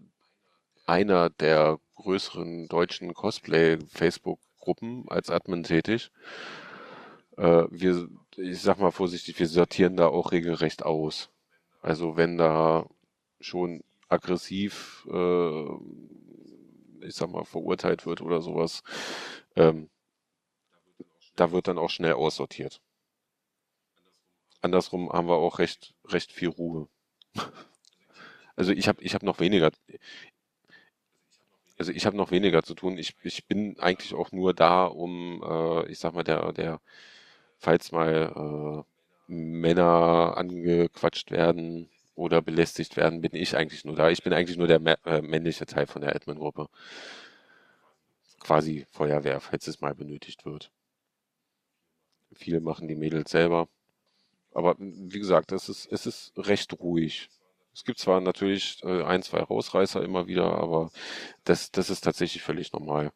einer 0.85 1.31
der 1.31 1.81
größeren 1.95 2.69
deutschen 2.69 3.15
Cosplay-Facebook-Gruppen 3.15 5.07
als 5.09 5.31
Admin 5.31 5.63
tätig. 5.63 6.11
Äh, 7.39 7.65
wir, 7.71 8.09
ich 8.37 8.61
sag 8.61 8.79
mal 8.79 8.91
vorsichtig, 8.91 9.39
wir 9.39 9.47
sortieren 9.47 9.97
da 9.97 10.09
auch 10.09 10.33
regelrecht 10.33 10.85
aus. 10.85 11.31
Also 11.81 12.19
wenn 12.19 12.37
da 12.37 12.87
schon 13.41 13.83
aggressiv, 14.09 15.07
äh, 15.11 15.65
ich 17.07 17.15
sag 17.15 17.31
mal, 17.31 17.45
verurteilt 17.45 18.05
wird 18.05 18.21
oder 18.21 18.43
sowas, 18.43 18.83
ähm, 19.57 19.89
da 21.41 21.53
wird 21.53 21.69
dann 21.69 21.79
auch 21.79 21.91
schnell 21.91 22.15
aussortiert. 22.15 22.81
Andersrum 24.61 25.11
haben 25.11 25.29
wir 25.29 25.37
auch 25.37 25.59
recht, 25.59 25.95
recht 26.07 26.33
viel 26.33 26.49
Ruhe. 26.49 26.89
Also 28.57 28.73
ich 28.73 28.89
habe 28.89 29.01
ich 29.05 29.15
hab 29.15 29.23
noch 29.23 29.39
weniger, 29.39 29.71
also 31.79 31.93
ich 31.93 32.07
habe 32.07 32.17
noch 32.17 32.33
weniger 32.33 32.65
zu 32.65 32.75
tun. 32.75 32.99
Ich, 32.99 33.15
ich 33.23 33.47
bin 33.47 33.79
eigentlich 33.79 34.15
auch 34.15 34.33
nur 34.33 34.53
da, 34.53 34.87
um, 34.87 35.41
äh, 35.45 35.87
ich 35.89 36.01
sag 36.01 36.13
mal, 36.15 36.25
der, 36.25 36.53
der, 36.53 36.81
falls 37.59 37.93
mal 37.93 38.85
äh, 39.29 39.33
Männer 39.33 40.35
angequatscht 40.37 41.31
werden 41.31 41.89
oder 42.17 42.43
belästigt 42.43 42.97
werden, 42.97 43.21
bin 43.21 43.37
ich 43.37 43.57
eigentlich 43.57 43.85
nur 43.85 43.95
da. 43.95 44.11
Ich 44.11 44.25
bin 44.25 44.33
eigentlich 44.33 44.59
nur 44.59 44.67
der 44.67 44.81
äh, 45.07 45.23
männliche 45.23 45.67
Teil 45.67 45.87
von 45.87 46.03
der 46.03 46.17
Admin-Gruppe. 46.17 46.69
Quasi 48.41 48.87
Feuerwehr, 48.91 49.41
falls 49.41 49.69
es 49.69 49.81
mal 49.81 49.95
benötigt 49.95 50.45
wird. 50.45 50.73
Viel 52.39 52.61
machen 52.61 52.87
die 52.89 52.95
Mädels 52.95 53.33
selber. 53.33 53.69
Aber 54.55 54.77
wie 54.79 55.19
gesagt, 55.19 55.53
es 55.53 55.69
ist, 55.69 55.87
es 55.91 56.07
ist 56.07 56.33
recht 56.37 56.79
ruhig. 56.81 57.29
Es 57.75 57.85
gibt 57.85 57.99
zwar 57.99 58.21
natürlich 58.21 58.83
äh, 58.85 59.03
ein, 59.03 59.23
zwei 59.23 59.41
Rausreißer 59.41 60.03
immer 60.03 60.27
wieder, 60.27 60.55
aber 60.55 60.91
das, 61.45 61.71
das 61.71 61.91
ist 61.91 62.03
tatsächlich 62.03 62.43
völlig 62.43 62.73
normal. 62.73 63.13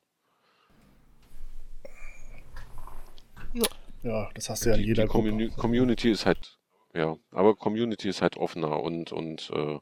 Ja, 4.02 4.28
das 4.34 4.50
hast 4.50 4.64
du 4.64 4.70
ja 4.70 4.76
in 4.76 4.82
jeder 4.82 5.04
die 5.04 5.08
Communi 5.08 5.48
Gruppe. 5.48 5.60
Community 5.60 6.10
ist 6.10 6.26
halt, 6.26 6.58
ja, 6.94 7.16
aber 7.30 7.54
Community 7.54 8.08
ist 8.08 8.22
halt 8.22 8.36
offener 8.36 8.80
und, 8.80 9.12
und 9.12 9.50
äh, 9.50 9.78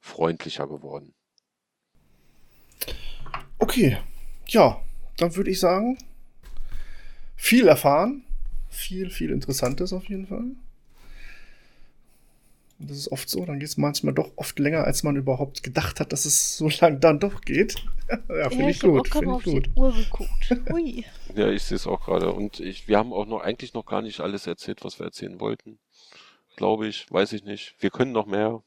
freundlicher 0.00 0.66
geworden. 0.66 1.14
Okay, 3.58 3.98
ja, 4.48 4.82
dann 5.18 5.36
würde 5.36 5.50
ich 5.50 5.60
sagen, 5.60 5.98
viel 7.42 7.66
erfahren, 7.66 8.22
viel, 8.68 9.10
viel 9.10 9.30
Interessantes 9.30 9.92
auf 9.92 10.08
jeden 10.08 10.28
Fall. 10.28 10.52
Und 12.78 12.90
das 12.90 12.96
ist 12.96 13.10
oft 13.10 13.28
so, 13.28 13.44
dann 13.44 13.58
geht 13.58 13.68
es 13.68 13.76
manchmal 13.76 14.14
doch 14.14 14.30
oft 14.36 14.60
länger, 14.60 14.84
als 14.84 15.02
man 15.02 15.16
überhaupt 15.16 15.64
gedacht 15.64 15.98
hat, 15.98 16.12
dass 16.12 16.24
es 16.24 16.56
so 16.56 16.70
lang 16.80 17.00
dann 17.00 17.18
doch 17.18 17.40
geht. 17.40 17.84
ja, 18.28 18.48
finde 18.48 18.70
ich 18.70 18.82
hab 18.84 18.90
gut, 18.90 19.14
mal 19.14 19.22
ich 19.22 19.28
auf 19.28 19.42
gut. 19.42 19.66
die 19.66 19.70
Uhr 19.74 19.92
geguckt. 19.92 20.70
Ui. 20.72 21.04
Ja, 21.34 21.50
ich 21.50 21.64
sehe 21.64 21.74
es 21.74 21.88
auch 21.88 22.04
gerade. 22.04 22.32
Und 22.32 22.60
ich, 22.60 22.86
wir 22.86 22.96
haben 22.96 23.12
auch 23.12 23.26
noch 23.26 23.40
eigentlich 23.40 23.74
noch 23.74 23.86
gar 23.86 24.02
nicht 24.02 24.20
alles 24.20 24.46
erzählt, 24.46 24.84
was 24.84 25.00
wir 25.00 25.06
erzählen 25.06 25.40
wollten. 25.40 25.80
Glaube 26.56 26.86
ich, 26.86 27.10
weiß 27.10 27.32
ich 27.32 27.42
nicht. 27.42 27.74
Wir 27.80 27.90
können 27.90 28.12
noch 28.12 28.26
mehr. 28.26 28.62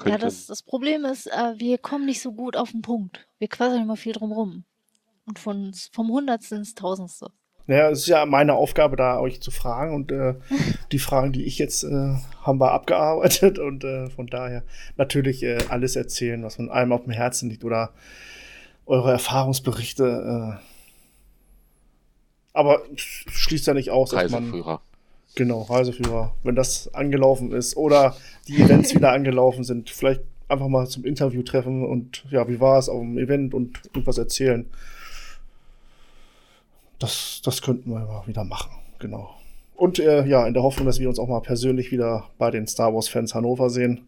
Ja, 0.00 0.04
Könnten. 0.04 0.20
das, 0.22 0.46
das 0.46 0.64
Problem 0.64 1.04
ist, 1.04 1.28
äh, 1.28 1.54
wir 1.56 1.78
kommen 1.78 2.06
nicht 2.06 2.20
so 2.20 2.32
gut 2.32 2.56
auf 2.56 2.72
den 2.72 2.82
Punkt. 2.82 3.28
Wir 3.38 3.46
quasseln 3.46 3.84
immer 3.84 3.96
viel 3.96 4.12
drum 4.12 4.32
rum. 4.32 4.64
Und 5.24 5.38
von, 5.38 5.72
vom 5.92 6.08
Hundertsten 6.08 6.58
ins 6.58 6.74
Tausendste. 6.74 7.30
Naja, 7.72 7.88
es 7.88 8.00
ist 8.00 8.08
ja 8.08 8.26
meine 8.26 8.52
Aufgabe, 8.52 8.96
da 8.96 9.18
euch 9.18 9.40
zu 9.40 9.50
fragen 9.50 9.94
und 9.94 10.12
äh, 10.12 10.34
die 10.92 10.98
Fragen, 10.98 11.32
die 11.32 11.44
ich 11.44 11.56
jetzt 11.56 11.84
äh, 11.84 12.16
haben 12.42 12.60
wir 12.60 12.70
abgearbeitet 12.70 13.58
und 13.58 13.82
äh, 13.82 14.10
von 14.10 14.26
daher 14.26 14.62
natürlich 14.98 15.42
äh, 15.42 15.56
alles 15.70 15.96
erzählen, 15.96 16.42
was 16.42 16.56
von 16.56 16.70
allem 16.70 16.92
auf 16.92 17.04
dem 17.04 17.12
Herzen 17.12 17.48
liegt 17.48 17.64
oder 17.64 17.88
eure 18.84 19.10
Erfahrungsberichte. 19.12 20.58
Äh, 20.58 20.62
aber 22.52 22.82
schließt 22.94 23.66
ja 23.66 23.72
nicht 23.72 23.90
aus, 23.90 24.10
dass 24.10 24.30
man 24.30 24.44
Reiseführer. 24.50 24.82
genau 25.34 25.62
Reiseführer, 25.62 26.34
wenn 26.42 26.54
das 26.54 26.92
angelaufen 26.92 27.52
ist 27.52 27.74
oder 27.78 28.14
die 28.48 28.60
Events 28.60 28.94
wieder 28.94 29.12
angelaufen 29.12 29.64
sind, 29.64 29.88
vielleicht 29.88 30.20
einfach 30.46 30.68
mal 30.68 30.86
zum 30.88 31.06
Interview 31.06 31.42
treffen 31.42 31.86
und 31.86 32.26
ja, 32.28 32.46
wie 32.48 32.60
war 32.60 32.78
es 32.78 32.90
auf 32.90 33.00
dem 33.00 33.16
Event 33.16 33.54
und 33.54 33.80
irgendwas 33.86 34.18
erzählen. 34.18 34.68
Das, 37.02 37.40
das 37.42 37.60
könnten 37.62 37.90
wir 37.90 37.98
mal 37.98 38.24
wieder 38.28 38.44
machen, 38.44 38.70
genau. 39.00 39.34
Und 39.74 39.98
äh, 39.98 40.24
ja, 40.24 40.46
in 40.46 40.54
der 40.54 40.62
Hoffnung, 40.62 40.86
dass 40.86 41.00
wir 41.00 41.08
uns 41.08 41.18
auch 41.18 41.26
mal 41.26 41.40
persönlich 41.40 41.90
wieder 41.90 42.30
bei 42.38 42.52
den 42.52 42.68
Star 42.68 42.94
Wars-Fans 42.94 43.34
Hannover 43.34 43.70
sehen. 43.70 44.06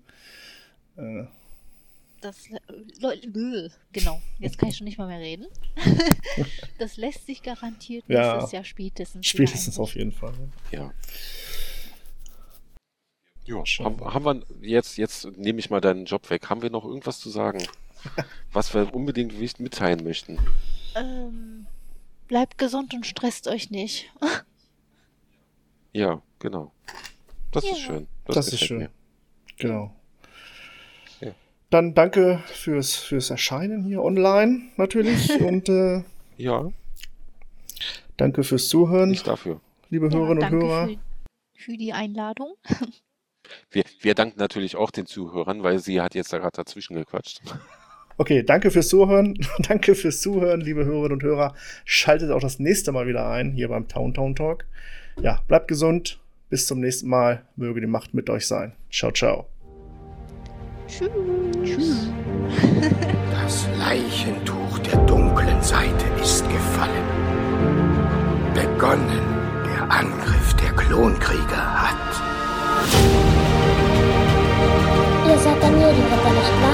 Äh, 0.96 1.24
Das, 2.20 2.36
Leute, 3.00 3.72
genau, 3.92 4.22
jetzt 4.38 4.58
kann 4.58 4.68
ich 4.68 4.76
schon 4.76 4.84
nicht 4.84 4.96
mal 4.98 5.08
mehr 5.08 5.18
reden. 5.18 5.46
das 6.78 6.96
lässt 6.96 7.26
sich 7.26 7.42
garantiert 7.42 8.04
Ja. 8.06 8.34
nächstes 8.34 8.52
Jahr 8.52 8.64
spätestens. 8.64 9.26
spätestens 9.26 9.76
auf 9.80 9.96
jeden 9.96 10.12
Fall. 10.12 10.34
Ja. 10.70 10.92
Ja, 13.46 13.56
haben, 13.80 14.14
haben 14.14 14.24
wir 14.60 14.70
jetzt, 14.70 14.96
jetzt 14.98 15.26
nehme 15.36 15.58
ich 15.58 15.68
mal 15.68 15.80
deinen 15.80 16.04
Job 16.04 16.30
weg. 16.30 16.48
Haben 16.48 16.62
wir 16.62 16.70
noch 16.70 16.84
irgendwas 16.84 17.18
zu 17.18 17.28
sagen, 17.28 17.58
was 18.52 18.72
wir 18.72 18.94
unbedingt 18.94 19.40
wichtig 19.40 19.60
mitteilen 19.60 20.04
möchten? 20.04 20.38
Ähm, 20.94 21.66
bleibt 22.28 22.58
gesund 22.58 22.94
und 22.94 23.06
stresst 23.06 23.48
euch 23.48 23.70
nicht. 23.70 24.10
Ja, 25.92 26.22
genau. 26.38 26.72
Das 27.52 27.64
Ja. 27.64 27.72
ist 27.72 27.78
schön. 27.80 28.06
Das, 28.26 28.36
ist 28.46 28.52
gefällt 28.52 28.68
schön. 28.68 28.78
mir. 28.78 28.90
Genau. 29.58 29.94
Ja. 31.20 31.32
Dann 31.70 31.94
danke 31.94 32.42
fürs, 32.46 32.96
fürs 32.96 33.30
Erscheinen 33.30 33.84
hier 33.84 34.02
online 34.02 34.62
natürlich 34.76 35.30
und 35.40 35.68
äh, 35.68 36.02
Ja, 36.36 36.70
danke 38.16 38.42
fürs 38.42 38.68
Zuhören, 38.68 39.10
nicht 39.10 39.26
dafür. 39.26 39.60
liebe 39.90 40.08
Ja, 40.08 40.14
Hörerinnen 40.14 40.42
und 40.44 40.50
Hörer. 40.50 40.88
Für, 40.88 40.98
für 41.54 41.76
die 41.76 41.92
Einladung. 41.92 42.54
Wir, 43.70 43.84
wir 44.00 44.14
danken 44.14 44.38
natürlich 44.38 44.74
auch 44.74 44.90
den 44.90 45.06
Zuhörern, 45.06 45.62
weil 45.62 45.78
sie 45.78 46.00
hat 46.00 46.14
jetzt 46.14 46.32
da 46.32 46.38
gerade 46.38 46.56
dazwischen 46.56 46.94
gequatscht. 46.96 47.42
Okay, 48.16 48.42
danke 48.42 48.70
fürs 48.70 48.88
Zuhören. 48.88 49.38
danke 49.68 49.94
fürs 49.94 50.20
Zuhören, 50.20 50.60
liebe 50.60 50.84
Hörerinnen 50.84 51.12
und 51.12 51.22
Hörer. 51.22 51.54
Schaltet 51.84 52.30
auch 52.30 52.40
das 52.40 52.58
nächste 52.58 52.92
Mal 52.92 53.06
wieder 53.06 53.28
ein, 53.28 53.52
hier 53.52 53.68
beim 53.68 53.88
Town 53.88 54.14
Town 54.14 54.36
Talk. 54.36 54.64
Ja, 55.20 55.40
bleibt 55.48 55.68
gesund. 55.68 56.18
Bis 56.50 56.66
zum 56.66 56.80
nächsten 56.80 57.08
Mal. 57.08 57.42
Möge 57.56 57.80
die 57.80 57.86
Macht 57.86 58.14
mit 58.14 58.30
euch 58.30 58.46
sein. 58.46 58.72
Ciao, 58.90 59.10
ciao. 59.10 59.46
Tschüss. 60.86 61.10
Tschüss. 61.64 62.08
Das 63.44 63.68
Leichentuch 63.78 64.78
der 64.78 64.96
dunklen 65.04 65.60
Seite 65.62 66.06
ist 66.22 66.48
gefallen. 66.48 67.04
Begonnen 68.54 69.20
der 69.66 69.90
Angriff 69.90 70.54
der 70.54 70.70
Klonkrieger 70.70 71.82
hat. 71.82 72.22
Ihr 75.28 75.38
seid 75.38 75.60
Medienritter, 75.60 76.30
nicht 76.30 76.62
wahr? 76.62 76.73